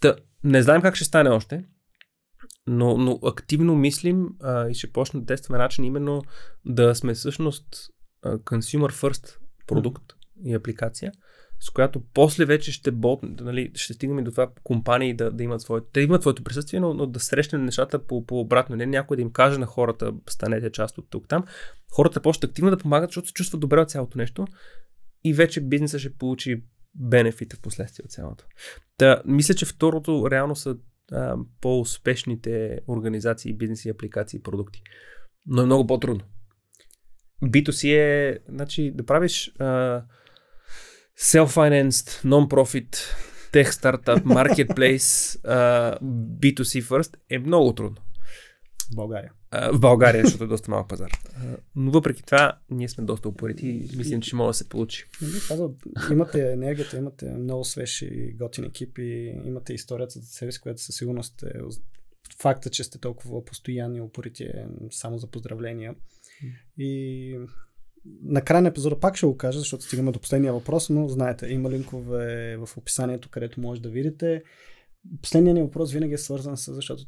Та, 0.00 0.16
не 0.44 0.62
знаем 0.62 0.82
как 0.82 0.94
ще 0.94 1.04
стане 1.04 1.30
още, 1.30 1.64
но, 2.66 2.98
но 2.98 3.20
активно 3.24 3.74
мислим 3.74 4.28
а, 4.40 4.68
и 4.68 4.74
ще 4.74 4.92
почнем 4.92 5.22
да 5.22 5.26
тестваме 5.26 5.58
начин 5.58 5.84
именно 5.84 6.22
да 6.64 6.94
сме 6.94 7.14
всъщност 7.14 7.90
а, 8.22 8.38
consumer 8.38 8.92
first 8.92 9.36
продукт 9.66 10.12
mm. 10.12 10.48
и 10.50 10.54
апликация, 10.54 11.12
с 11.60 11.70
която 11.70 12.02
после 12.14 12.44
вече 12.44 12.72
ще 12.72 12.90
бот, 12.90 13.20
нали, 13.22 13.70
ще 13.74 13.94
стигнем 13.94 14.24
до 14.24 14.30
това 14.30 14.50
компании 14.62 15.14
да, 15.14 15.30
да 15.30 15.44
имат 15.44 15.60
своето, 15.60 15.86
те 15.92 16.00
имат 16.00 16.22
своето 16.22 16.44
присъствие, 16.44 16.80
но, 16.80 16.94
но 16.94 17.06
да 17.06 17.20
срещнем 17.20 17.64
нещата 17.64 18.06
по, 18.06 18.26
по 18.26 18.40
обратно. 18.40 18.76
Не 18.76 18.86
някой 18.86 19.16
да 19.16 19.22
им 19.22 19.32
каже 19.32 19.58
на 19.58 19.66
хората, 19.66 20.12
станете 20.28 20.72
част 20.72 20.98
от 20.98 21.10
тук 21.10 21.28
там. 21.28 21.44
Хората 21.92 22.22
почват 22.22 22.44
активно 22.44 22.70
да 22.70 22.78
помагат, 22.78 23.10
защото 23.10 23.28
се 23.28 23.34
чувстват 23.34 23.60
добре 23.60 23.80
от 23.80 23.90
цялото 23.90 24.18
нещо 24.18 24.46
и 25.24 25.34
вече 25.34 25.60
бизнеса 25.60 25.98
ще 25.98 26.14
получи 26.14 26.62
бенефита 26.94 27.56
в 27.56 27.60
последствие 27.60 28.04
от 28.04 28.10
цялото. 28.10 28.44
Та, 28.96 29.22
мисля, 29.24 29.54
че 29.54 29.66
второто 29.66 30.30
реално 30.30 30.56
са 30.56 30.76
а, 31.12 31.36
по-успешните 31.60 32.80
организации, 32.88 33.54
бизнеси, 33.54 33.88
апликации 33.88 34.38
и 34.38 34.42
продукти. 34.42 34.82
Но 35.46 35.62
е 35.62 35.66
много 35.66 35.86
по-трудно. 35.86 36.24
B2C 37.42 37.94
е, 37.94 38.38
значи, 38.48 38.92
да 38.94 39.06
правиш 39.06 39.52
а, 39.58 40.02
self-financed, 41.18 42.24
non-profit, 42.24 43.16
tech 43.50 43.72
startup, 43.72 44.24
marketplace, 44.38 45.38
uh, 45.44 45.98
B2C 46.40 46.82
first 46.82 47.16
е 47.30 47.38
много 47.38 47.74
трудно. 47.74 47.96
В 48.92 48.94
България. 48.94 49.32
Uh, 49.52 49.76
в 49.76 49.80
България, 49.80 50.24
защото 50.24 50.44
е 50.44 50.46
доста 50.46 50.70
малък 50.70 50.88
пазар. 50.88 51.10
Uh, 51.10 51.56
но 51.76 51.90
въпреки 51.90 52.22
това, 52.22 52.58
ние 52.70 52.88
сме 52.88 53.04
доста 53.04 53.28
упорити 53.28 53.66
и 53.66 53.96
мислим, 53.96 54.20
че 54.20 54.36
може 54.36 54.48
да 54.48 54.54
се 54.54 54.68
получи. 54.68 55.04
Казвам, 55.48 55.74
имате 56.12 56.52
енергията, 56.52 56.96
имате 56.96 57.30
много 57.30 57.64
свеж 57.64 58.02
и 58.02 58.34
готин 58.38 58.64
екип 58.64 58.98
и 58.98 59.40
имате 59.44 59.72
историята 59.72 60.20
за 60.20 60.26
себе 60.26 60.52
си, 60.52 60.60
която 60.60 60.82
със 60.82 60.96
сигурност 60.96 61.42
е 61.42 61.58
факта, 62.40 62.70
че 62.70 62.84
сте 62.84 62.98
толкова 62.98 63.44
постоянни 63.44 63.98
и 63.98 64.00
упорити 64.00 64.44
е 64.44 64.66
само 64.90 65.18
за 65.18 65.26
поздравления. 65.26 65.94
И 66.78 67.38
накрая 68.22 68.62
на 68.62 68.68
епизода 68.68 69.00
пак 69.00 69.16
ще 69.16 69.26
го 69.26 69.36
кажа, 69.36 69.58
защото 69.58 69.84
стигаме 69.84 70.12
до 70.12 70.18
последния 70.18 70.52
въпрос, 70.52 70.90
но 70.90 71.08
знаете, 71.08 71.46
има 71.46 71.70
линкове 71.70 72.56
в 72.56 72.76
описанието, 72.76 73.28
където 73.30 73.60
може 73.60 73.82
да 73.82 73.88
видите. 73.88 74.42
Последният 75.22 75.56
ни 75.56 75.62
въпрос 75.62 75.92
винаги 75.92 76.14
е 76.14 76.18
свързан 76.18 76.56
с, 76.56 76.74
защото 76.74 77.04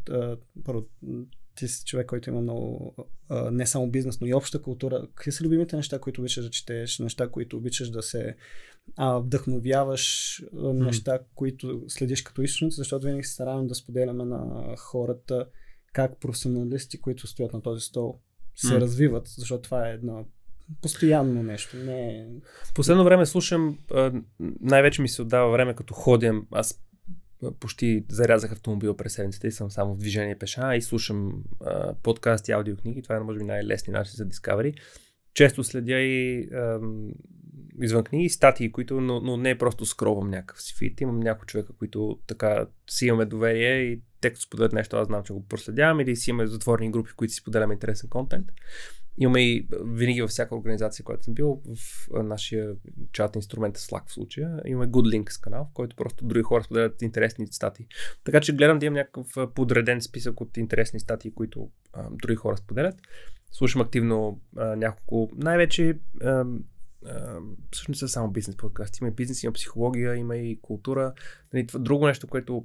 първо, 0.64 0.86
ти 1.54 1.68
си 1.68 1.84
човек, 1.84 2.06
който 2.06 2.30
има 2.30 2.40
много, 2.40 2.94
не 3.52 3.66
само 3.66 3.90
бизнес, 3.90 4.20
но 4.20 4.26
и 4.26 4.34
обща 4.34 4.62
култура. 4.62 5.06
Какви 5.14 5.32
са 5.32 5.44
любимите 5.44 5.76
неща, 5.76 5.98
които 5.98 6.20
обичаш 6.20 6.44
да 6.44 6.50
четеш, 6.50 6.98
неща, 6.98 7.30
които 7.30 7.56
обичаш 7.56 7.90
да 7.90 8.02
се 8.02 8.36
а, 8.96 9.18
вдъхновяваш, 9.18 10.36
mm. 10.54 10.84
неща, 10.84 11.18
които 11.34 11.82
следиш 11.88 12.22
като 12.22 12.42
източници, 12.42 12.76
защото 12.76 13.06
винаги 13.06 13.24
се 13.24 13.32
старавам 13.32 13.66
да 13.66 13.74
споделяме 13.74 14.24
на 14.24 14.74
хората 14.78 15.46
как 15.92 16.20
професионалисти, 16.20 17.00
които 17.00 17.26
стоят 17.26 17.52
на 17.52 17.62
този 17.62 17.80
стол, 17.80 18.20
се 18.54 18.74
mm. 18.74 18.80
развиват, 18.80 19.28
защото 19.28 19.62
това 19.62 19.88
е 19.88 19.92
една 19.92 20.24
постоянно 20.82 21.42
нещо. 21.42 21.76
Не... 21.76 22.26
Последно 22.74 23.04
време 23.04 23.26
слушам, 23.26 23.78
най-вече 24.60 25.02
ми 25.02 25.08
се 25.08 25.22
отдава 25.22 25.52
време 25.52 25.74
като 25.74 25.94
ходям. 25.94 26.46
Аз 26.50 26.80
почти 27.60 28.04
зарязах 28.08 28.52
автомобил 28.52 28.96
през 28.96 29.14
седмицата 29.14 29.46
и 29.46 29.52
съм 29.52 29.70
само 29.70 29.94
в 29.94 29.98
движение 29.98 30.38
пеша 30.38 30.76
и 30.76 30.82
слушам 30.82 31.44
подкасти, 32.02 32.52
аудиокниги. 32.52 33.02
Това 33.02 33.16
е 33.16 33.20
може 33.20 33.38
би 33.38 33.44
най-лесни 33.44 33.92
начин 33.92 34.12
за 34.16 34.28
Discovery. 34.28 34.74
Често 35.34 35.64
следя 35.64 36.00
и 36.00 36.48
извън 37.82 38.04
книги, 38.04 38.28
статии, 38.28 38.72
които, 38.72 39.00
но, 39.00 39.20
но 39.20 39.36
не 39.36 39.50
е 39.50 39.58
просто 39.58 39.86
скровам 39.86 40.30
някакъв 40.30 40.62
си 40.62 40.74
фит. 40.78 41.00
Имам 41.00 41.20
някои 41.20 41.46
човека, 41.46 41.72
които 41.72 42.18
така 42.26 42.66
си 42.90 43.06
имаме 43.06 43.24
доверие 43.24 43.82
и 43.82 44.02
те 44.20 44.30
като 44.30 44.42
споделят 44.42 44.72
нещо, 44.72 44.96
аз 44.96 45.06
знам, 45.06 45.22
че 45.24 45.32
го 45.32 45.46
проследявам 45.46 46.00
или 46.00 46.16
си 46.16 46.30
имаме 46.30 46.46
затворени 46.46 46.90
групи, 46.90 47.10
които 47.16 47.34
си 47.34 47.40
споделяме 47.40 47.74
интересен 47.74 48.08
контент. 48.08 48.46
Имаме 49.20 49.40
и 49.40 49.68
винаги 49.84 50.22
във 50.22 50.30
всяка 50.30 50.56
организация, 50.56 51.04
която 51.04 51.24
съм 51.24 51.34
бил, 51.34 51.62
в 51.76 52.08
нашия 52.22 52.74
чат 53.12 53.36
инструмент 53.36 53.76
е 53.76 53.80
Slack 53.80 54.08
в 54.08 54.12
случая, 54.12 54.62
имаме 54.66 54.86
Good 54.92 55.16
Links 55.16 55.42
канал, 55.42 55.68
в 55.70 55.74
който 55.74 55.96
просто 55.96 56.24
други 56.24 56.42
хора 56.42 56.64
споделят 56.64 57.02
интересни 57.02 57.46
статии. 57.46 57.86
Така 58.24 58.40
че 58.40 58.56
гледам 58.56 58.78
да 58.78 58.86
имам 58.86 58.94
някакъв 58.94 59.54
подреден 59.54 60.02
списък 60.02 60.40
от 60.40 60.56
интересни 60.56 61.00
статии, 61.00 61.34
които 61.34 61.70
а, 61.92 62.08
други 62.10 62.36
хора 62.36 62.56
споделят. 62.56 62.94
Слушам 63.52 63.82
активно 63.82 64.40
а, 64.56 64.76
няколко, 64.76 65.30
най-вече 65.36 65.98
а, 66.22 66.44
а, 67.06 67.38
всъщност 67.70 67.98
са 67.98 68.08
само 68.08 68.30
бизнес 68.30 68.56
подкасти. 68.56 68.98
Има 69.02 69.08
и 69.08 69.14
бизнес, 69.14 69.42
има 69.42 69.52
психология, 69.52 70.16
има 70.16 70.36
и 70.36 70.60
култура. 70.62 71.12
Нали, 71.52 71.66
друго 71.74 72.06
нещо, 72.06 72.26
което 72.26 72.64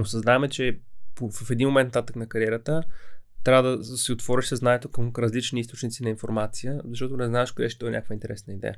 осъзнаваме, 0.00 0.48
че 0.48 0.80
в 1.20 1.50
един 1.50 1.68
момент 1.68 1.86
нататък 1.86 2.16
на 2.16 2.26
кариерата 2.26 2.82
трябва 3.44 3.76
да 3.76 3.84
си 3.84 4.12
отвориш 4.12 4.46
съзнанието 4.46 4.88
към 4.88 5.12
различни 5.18 5.60
източници 5.60 6.02
на 6.02 6.08
информация, 6.08 6.80
защото 6.84 7.16
не 7.16 7.26
знаеш 7.26 7.52
къде 7.52 7.68
ще 7.68 7.86
е 7.86 7.90
някаква 7.90 8.14
интересна 8.14 8.52
идея. 8.52 8.76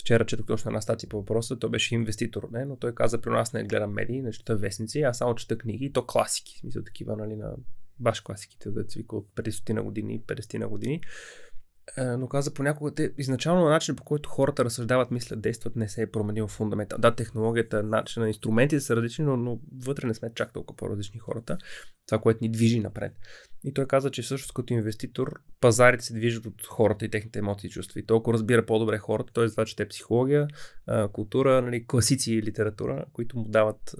Вчера 0.00 0.26
четох 0.26 0.46
точно 0.46 0.68
една 0.68 0.80
статия 0.80 1.08
по 1.08 1.16
въпроса, 1.16 1.58
той 1.58 1.70
беше 1.70 1.94
инвеститор, 1.94 2.48
не? 2.52 2.64
но 2.64 2.76
той 2.76 2.94
каза, 2.94 3.20
при 3.20 3.30
нас 3.30 3.52
не 3.52 3.64
гледам 3.64 3.92
медии, 3.92 4.22
не 4.22 4.32
чета 4.32 4.56
вестници, 4.56 5.00
аз 5.00 5.18
само 5.18 5.34
чета 5.34 5.58
книги 5.58 5.84
и 5.84 5.92
то 5.92 6.06
класики, 6.06 6.56
в 6.56 6.60
смисъл 6.60 6.82
такива, 6.84 7.16
нали, 7.16 7.36
на 7.36 7.52
баш 7.98 8.20
класиките, 8.20 8.70
да 8.70 8.84
цвика 8.84 9.16
от 9.16 9.28
50 9.36 9.72
на 9.72 9.82
години, 9.82 10.22
50 10.26 10.58
на 10.58 10.68
години. 10.68 11.00
Е, 11.96 12.04
но 12.04 12.28
каза 12.28 12.54
понякога, 12.54 12.94
те, 12.94 13.12
изначално 13.18 13.68
начин 13.68 13.96
по 13.96 14.04
който 14.04 14.28
хората 14.28 14.64
разсъждават, 14.64 15.10
мислят, 15.10 15.40
действат, 15.40 15.76
не 15.76 15.88
се 15.88 16.02
е 16.02 16.10
променил 16.10 16.48
фундамента. 16.48 16.98
Да, 16.98 17.14
технологията, 17.14 17.82
начин 17.82 18.22
на 18.22 18.28
инструментите 18.28 18.80
са 18.80 18.96
различни, 18.96 19.24
но, 19.24 19.36
но 19.36 19.60
вътре 19.84 20.06
не 20.06 20.14
сме 20.14 20.34
чак 20.34 20.52
толкова 20.52 20.76
по-различни 20.76 21.20
хората. 21.20 21.58
Това, 22.06 22.20
което 22.20 22.38
ни 22.42 22.50
движи 22.50 22.80
напред. 22.80 23.12
И 23.64 23.74
той 23.74 23.86
каза, 23.86 24.10
че 24.10 24.22
всъщност 24.22 24.52
като 24.52 24.74
инвеститор 24.74 25.40
пазарите 25.60 26.04
се 26.04 26.14
движат 26.14 26.46
от 26.46 26.66
хората 26.66 27.04
и 27.04 27.10
техните 27.10 27.38
емоции 27.38 27.68
и 27.68 27.70
чувства. 27.70 28.00
И 28.00 28.06
толкова 28.06 28.34
разбира 28.34 28.66
по-добре 28.66 28.98
хората, 28.98 29.66
че 29.66 29.76
те 29.76 29.88
психология, 29.88 30.48
култура, 31.12 31.62
нали, 31.62 31.86
класици 31.86 32.34
и 32.34 32.42
литература, 32.42 33.04
които 33.12 33.38
му 33.38 33.44
дават 33.48 33.94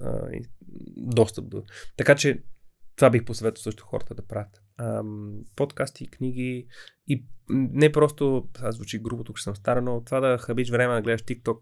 достъп 0.97 1.49
до. 1.49 1.63
Така 1.97 2.15
че 2.15 2.43
това 2.95 3.09
бих 3.09 3.25
посъветвал 3.25 3.61
също 3.61 3.85
хората 3.85 4.15
да 4.15 4.27
правят. 4.27 4.61
Подкасти, 5.55 6.07
книги 6.07 6.67
и 7.07 7.25
не 7.49 7.91
просто, 7.91 8.49
аз 8.59 8.75
звучи 8.75 8.99
грубо, 8.99 9.23
тук 9.23 9.39
съм 9.39 9.55
стар, 9.55 9.77
но 9.77 10.03
това 10.03 10.19
да 10.19 10.37
хабиш 10.37 10.69
време 10.69 10.93
да 10.93 11.01
гледаш 11.01 11.21
TikTok 11.21 11.59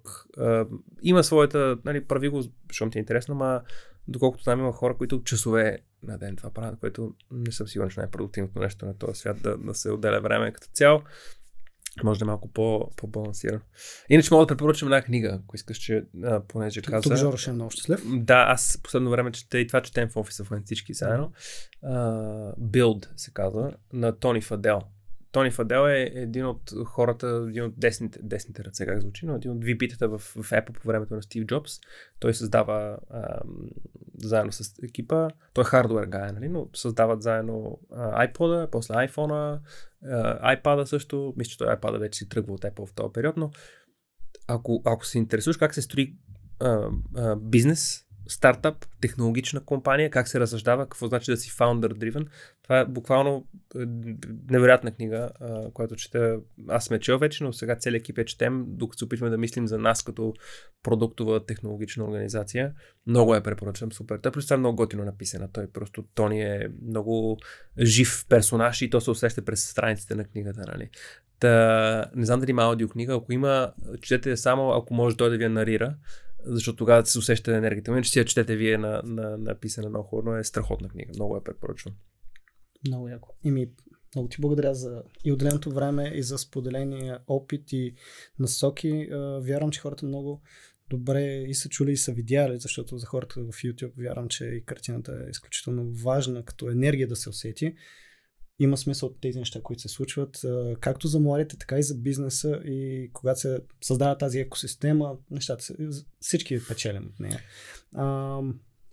има 1.02 1.24
своята, 1.24 1.78
нали, 1.86 2.06
прави 2.06 2.30
го, 2.30 2.42
защото 2.70 2.92
ти 2.92 2.98
е 2.98 3.00
интересно, 3.00 3.36
ма 3.36 3.62
доколкото 4.10 4.44
там 4.44 4.60
има 4.60 4.72
хора, 4.72 4.98
които 4.98 5.24
часове 5.24 5.78
на 6.04 6.18
ден 6.18 6.36
това 6.36 6.50
правят, 6.50 6.80
което 6.80 7.16
не 7.32 7.52
съм 7.52 7.68
сигурен, 7.68 7.90
че 7.90 8.00
най-продуктивното 8.00 8.60
нещо 8.60 8.86
на 8.86 8.98
този 8.98 9.20
свят 9.20 9.42
да, 9.42 9.58
да 9.58 9.76
се 9.76 9.92
отделя 9.92 10.22
време 10.22 10.54
като 10.54 10.68
цяло. 10.74 11.02
Може 12.04 12.20
да 12.20 12.26
е 12.26 12.28
малко 12.28 12.52
по, 12.54 12.92
по-балансирано. 12.96 13.62
Иначе 14.10 14.34
мога 14.34 14.46
да 14.46 14.48
препоръчам 14.48 14.88
една 14.88 15.02
книга, 15.02 15.40
ако 15.44 15.56
искаш, 15.56 15.78
че 15.78 16.04
а, 16.24 16.40
понеже 16.40 16.82
каза. 16.82 17.10
Тук 17.10 17.18
Жоро 17.18 17.38
ще 17.38 17.50
е 17.50 17.54
много 17.54 17.72
щастлив. 17.72 18.04
Да, 18.06 18.46
аз 18.48 18.80
последно 18.84 19.10
време 19.10 19.32
чета 19.32 19.60
и 19.60 19.68
това 19.68 19.82
четем 19.82 20.10
в 20.10 20.18
офиса 20.18 20.44
в 20.44 20.62
всички 20.66 20.94
заедно. 20.94 21.32
Uh, 21.86 22.56
Build 22.58 23.08
се 23.16 23.32
казва, 23.34 23.74
на 23.94 24.20
Тони 24.20 24.42
Фадел. 24.42 24.82
Тони 25.32 25.52
Фадел 25.52 25.88
е 25.88 26.12
един 26.16 26.46
от 26.46 26.74
хората, 26.86 27.46
един 27.50 27.64
от 27.64 27.74
десните, 27.80 28.20
десните 28.24 28.64
ръце, 28.64 28.86
как 28.86 29.02
звучи, 29.02 29.26
но 29.26 29.36
един 29.36 29.52
от 29.52 29.58
VP-тата 29.58 30.08
в, 30.08 30.20
в 30.20 30.52
Apple 30.52 30.72
по 30.72 30.88
времето 30.88 31.16
на 31.16 31.24
Стив 31.24 31.46
Джобс. 31.46 31.80
Той 32.20 32.34
създава 32.34 32.98
а, 33.10 33.40
заедно 34.24 34.52
с 34.52 34.84
екипа, 34.84 35.28
той 35.54 35.62
е 35.62 35.66
хардвер 35.66 36.06
гай, 36.06 36.32
нали, 36.32 36.50
но 36.50 36.70
създават 36.74 37.22
заедно 37.22 37.80
а, 37.92 38.28
iPod, 38.28 38.70
после 38.70 38.94
iPhone, 38.94 39.60
а, 40.06 40.56
iPad 40.56 40.84
също. 40.84 41.34
Мисля, 41.38 41.50
че 41.50 41.58
той 41.58 41.68
iPad 41.68 41.98
вече 41.98 42.18
си 42.18 42.30
тръгва 42.30 42.54
от 42.54 42.62
Apple 42.62 42.86
в 42.86 42.94
този 42.94 43.14
период, 43.14 43.38
но 43.38 43.52
ако, 44.48 44.82
ако 44.86 45.06
се 45.06 45.18
интересуваш 45.18 45.58
как 45.58 45.74
се 45.74 45.82
строи 45.82 46.18
а, 46.60 46.90
а, 47.16 47.36
бизнес, 47.36 48.06
стартъп, 48.30 48.86
технологична 49.02 49.66
компания, 49.66 50.10
как 50.10 50.28
се 50.28 50.40
разсъждава, 50.40 50.84
какво 50.84 51.08
значи 51.08 51.32
да 51.32 51.38
си 51.38 51.52
founder 51.52 51.94
driven. 51.94 52.28
Това 52.64 52.80
е 52.80 52.86
буквално 52.86 53.48
е, 53.76 53.80
невероятна 54.50 54.92
книга, 54.92 55.30
която 55.74 55.96
чета. 55.96 56.40
Аз 56.68 56.86
сме 56.86 57.00
чел 57.00 57.18
вече, 57.18 57.44
но 57.44 57.54
сега 57.54 57.76
целият 57.76 58.02
екип 58.02 58.18
е 58.18 58.26
четем, 58.26 58.66
докато 58.68 58.98
се 58.98 59.06
опитваме 59.06 59.32
да 59.32 59.38
мислим 59.38 59.68
за 59.68 59.78
нас 59.78 60.04
като 60.04 60.34
продуктова 60.84 61.46
технологична 61.46 62.06
организация. 62.06 62.74
Много 63.08 63.36
я 63.36 63.44
препоръчвам, 63.44 63.92
супер. 63.92 64.18
Той 64.18 64.32
просто 64.32 64.54
е 64.54 64.58
много 64.58 64.76
готино 64.76 65.06
написана. 65.06 65.52
Той 65.52 65.68
просто 65.68 66.06
Тони 66.16 66.42
е 66.42 66.68
много 66.88 67.38
жив 67.80 68.26
персонаж 68.30 68.82
и 68.82 68.90
то 68.90 69.02
се 69.02 69.12
усеща 69.12 69.46
през 69.46 69.70
страниците 69.70 70.16
на 70.16 70.24
книгата. 70.24 70.64
Нали? 70.68 70.90
Та, 71.40 72.06
не 72.16 72.26
знам 72.26 72.40
дали 72.40 72.52
има 72.52 72.64
аудиокнига. 72.64 73.16
Ако 73.16 73.34
има, 73.34 73.74
четете 74.02 74.38
само, 74.38 74.72
ако 74.72 74.94
може 74.94 75.18
той 75.18 75.30
да 75.30 75.38
ви 75.38 75.44
я 75.44 75.50
нарира 75.50 75.96
защото 76.46 76.78
тогава 76.78 77.06
се 77.06 77.20
усеща 77.20 77.58
енергията. 77.58 77.92
Мен, 77.92 78.04
че 78.04 78.12
си 78.12 78.20
я 78.20 78.26
четете 78.26 78.56
вие 78.56 78.78
на, 78.78 79.02
на, 79.06 79.38
на 79.38 79.56
много 79.90 80.08
хубаво, 80.08 80.38
е 80.38 80.44
страхотна 80.44 80.90
книга. 80.90 81.12
Много 81.16 81.36
я 81.36 81.44
препоръчвам. 81.44 81.96
Много 82.88 83.08
яко. 83.08 83.36
ми, 83.46 83.72
много 84.16 84.30
ти 84.30 84.42
благодаря 84.42 84.76
за 84.76 85.04
и 85.26 85.32
отделеното 85.32 85.72
време, 85.72 86.12
и 86.16 86.24
за 86.24 86.38
споделения 86.38 87.20
опит 87.28 87.74
и 87.74 87.96
насоки. 88.40 89.10
Вярвам, 89.42 89.72
че 89.72 89.80
хората 89.80 90.06
много 90.06 90.42
добре 90.90 91.46
и 91.48 91.54
са 91.54 91.70
чули 91.70 91.92
и 91.92 91.98
са 91.98 92.12
видяли, 92.12 92.60
защото 92.60 92.98
за 92.98 93.06
хората 93.06 93.42
в 93.42 93.52
YouTube 93.52 93.94
вярвам, 93.98 94.28
че 94.28 94.46
и 94.46 94.66
картината 94.66 95.24
е 95.28 95.30
изключително 95.30 95.92
важна 96.04 96.46
като 96.46 96.70
енергия 96.70 97.08
да 97.08 97.16
се 97.16 97.30
усети. 97.30 97.76
Има 98.60 98.78
смисъл 98.78 99.10
от 99.10 99.22
тези 99.22 99.40
неща, 99.40 99.62
които 99.64 99.82
се 99.82 99.88
случват, 99.88 100.42
както 100.80 101.08
за 101.08 101.20
младите, 101.20 101.58
така 101.58 101.78
и 101.78 101.84
за 101.84 101.96
бизнеса 101.96 102.62
и 102.66 103.10
когато 103.14 103.40
се 103.40 103.60
създава 103.82 104.18
тази 104.18 104.40
екосистема, 104.40 105.18
нещата 105.32 105.64
се, 105.64 105.76
всички 106.20 106.68
печелим 106.68 107.10
от 107.14 107.20
нея. 107.20 107.40
А, 107.96 108.40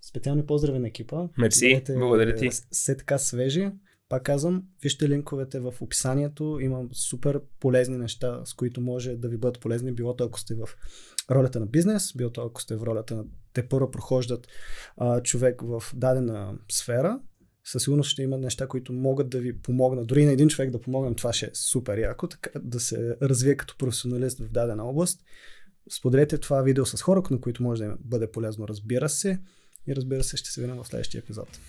специални 0.01 0.45
поздрави 0.45 0.79
на 0.79 0.87
екипа. 0.87 1.27
Мерси, 1.37 1.83
благодаря 1.89 2.35
ти. 2.35 2.49
Все 2.71 2.97
така 2.97 3.17
свежи. 3.17 3.71
Пак 4.09 4.23
казвам, 4.23 4.63
вижте 4.83 5.09
линковете 5.09 5.59
в 5.59 5.73
описанието. 5.81 6.59
Има 6.61 6.83
супер 6.93 7.41
полезни 7.59 7.97
неща, 7.97 8.41
с 8.45 8.53
които 8.53 8.81
може 8.81 9.15
да 9.15 9.29
ви 9.29 9.37
бъдат 9.37 9.59
полезни, 9.59 9.91
било 9.91 10.15
то 10.15 10.23
ако 10.23 10.39
сте 10.39 10.55
в 10.55 10.67
ролята 11.31 11.59
на 11.59 11.65
бизнес, 11.65 12.13
било 12.15 12.29
то 12.29 12.41
ако 12.41 12.61
сте 12.61 12.75
в 12.75 12.83
ролята 12.83 13.15
на 13.15 13.25
те 13.53 13.67
първо 13.67 13.91
прохождат 13.91 14.47
а, 14.97 15.21
човек 15.21 15.61
в 15.61 15.83
дадена 15.95 16.57
сфера, 16.71 17.19
със 17.67 17.83
сигурност 17.83 18.09
ще 18.09 18.21
има 18.21 18.37
неща, 18.37 18.67
които 18.67 18.93
могат 18.93 19.29
да 19.29 19.39
ви 19.39 19.57
помогнат. 19.61 20.07
Дори 20.07 20.25
на 20.25 20.31
един 20.31 20.49
човек 20.49 20.71
да 20.71 20.81
помогнем, 20.81 21.15
това 21.15 21.33
ще 21.33 21.45
е 21.45 21.49
супер 21.53 21.97
яко, 21.97 22.27
така 22.27 22.49
да 22.59 22.79
се 22.79 23.17
развие 23.21 23.55
като 23.55 23.77
професионалист 23.77 24.39
в 24.39 24.51
дадена 24.51 24.85
област. 24.85 25.21
Споделете 25.91 26.37
това 26.37 26.61
видео 26.61 26.85
с 26.85 27.01
хора, 27.01 27.23
на 27.31 27.41
които 27.41 27.63
може 27.63 27.83
да 27.83 27.97
бъде 27.99 28.31
полезно, 28.31 28.67
разбира 28.67 29.09
се. 29.09 29.39
И 29.87 29.95
разбира 29.95 30.23
се, 30.23 30.37
ще 30.37 30.49
се 30.51 30.61
видим 30.61 30.75
в 30.75 30.87
следващия 30.87 31.19
епизод. 31.19 31.59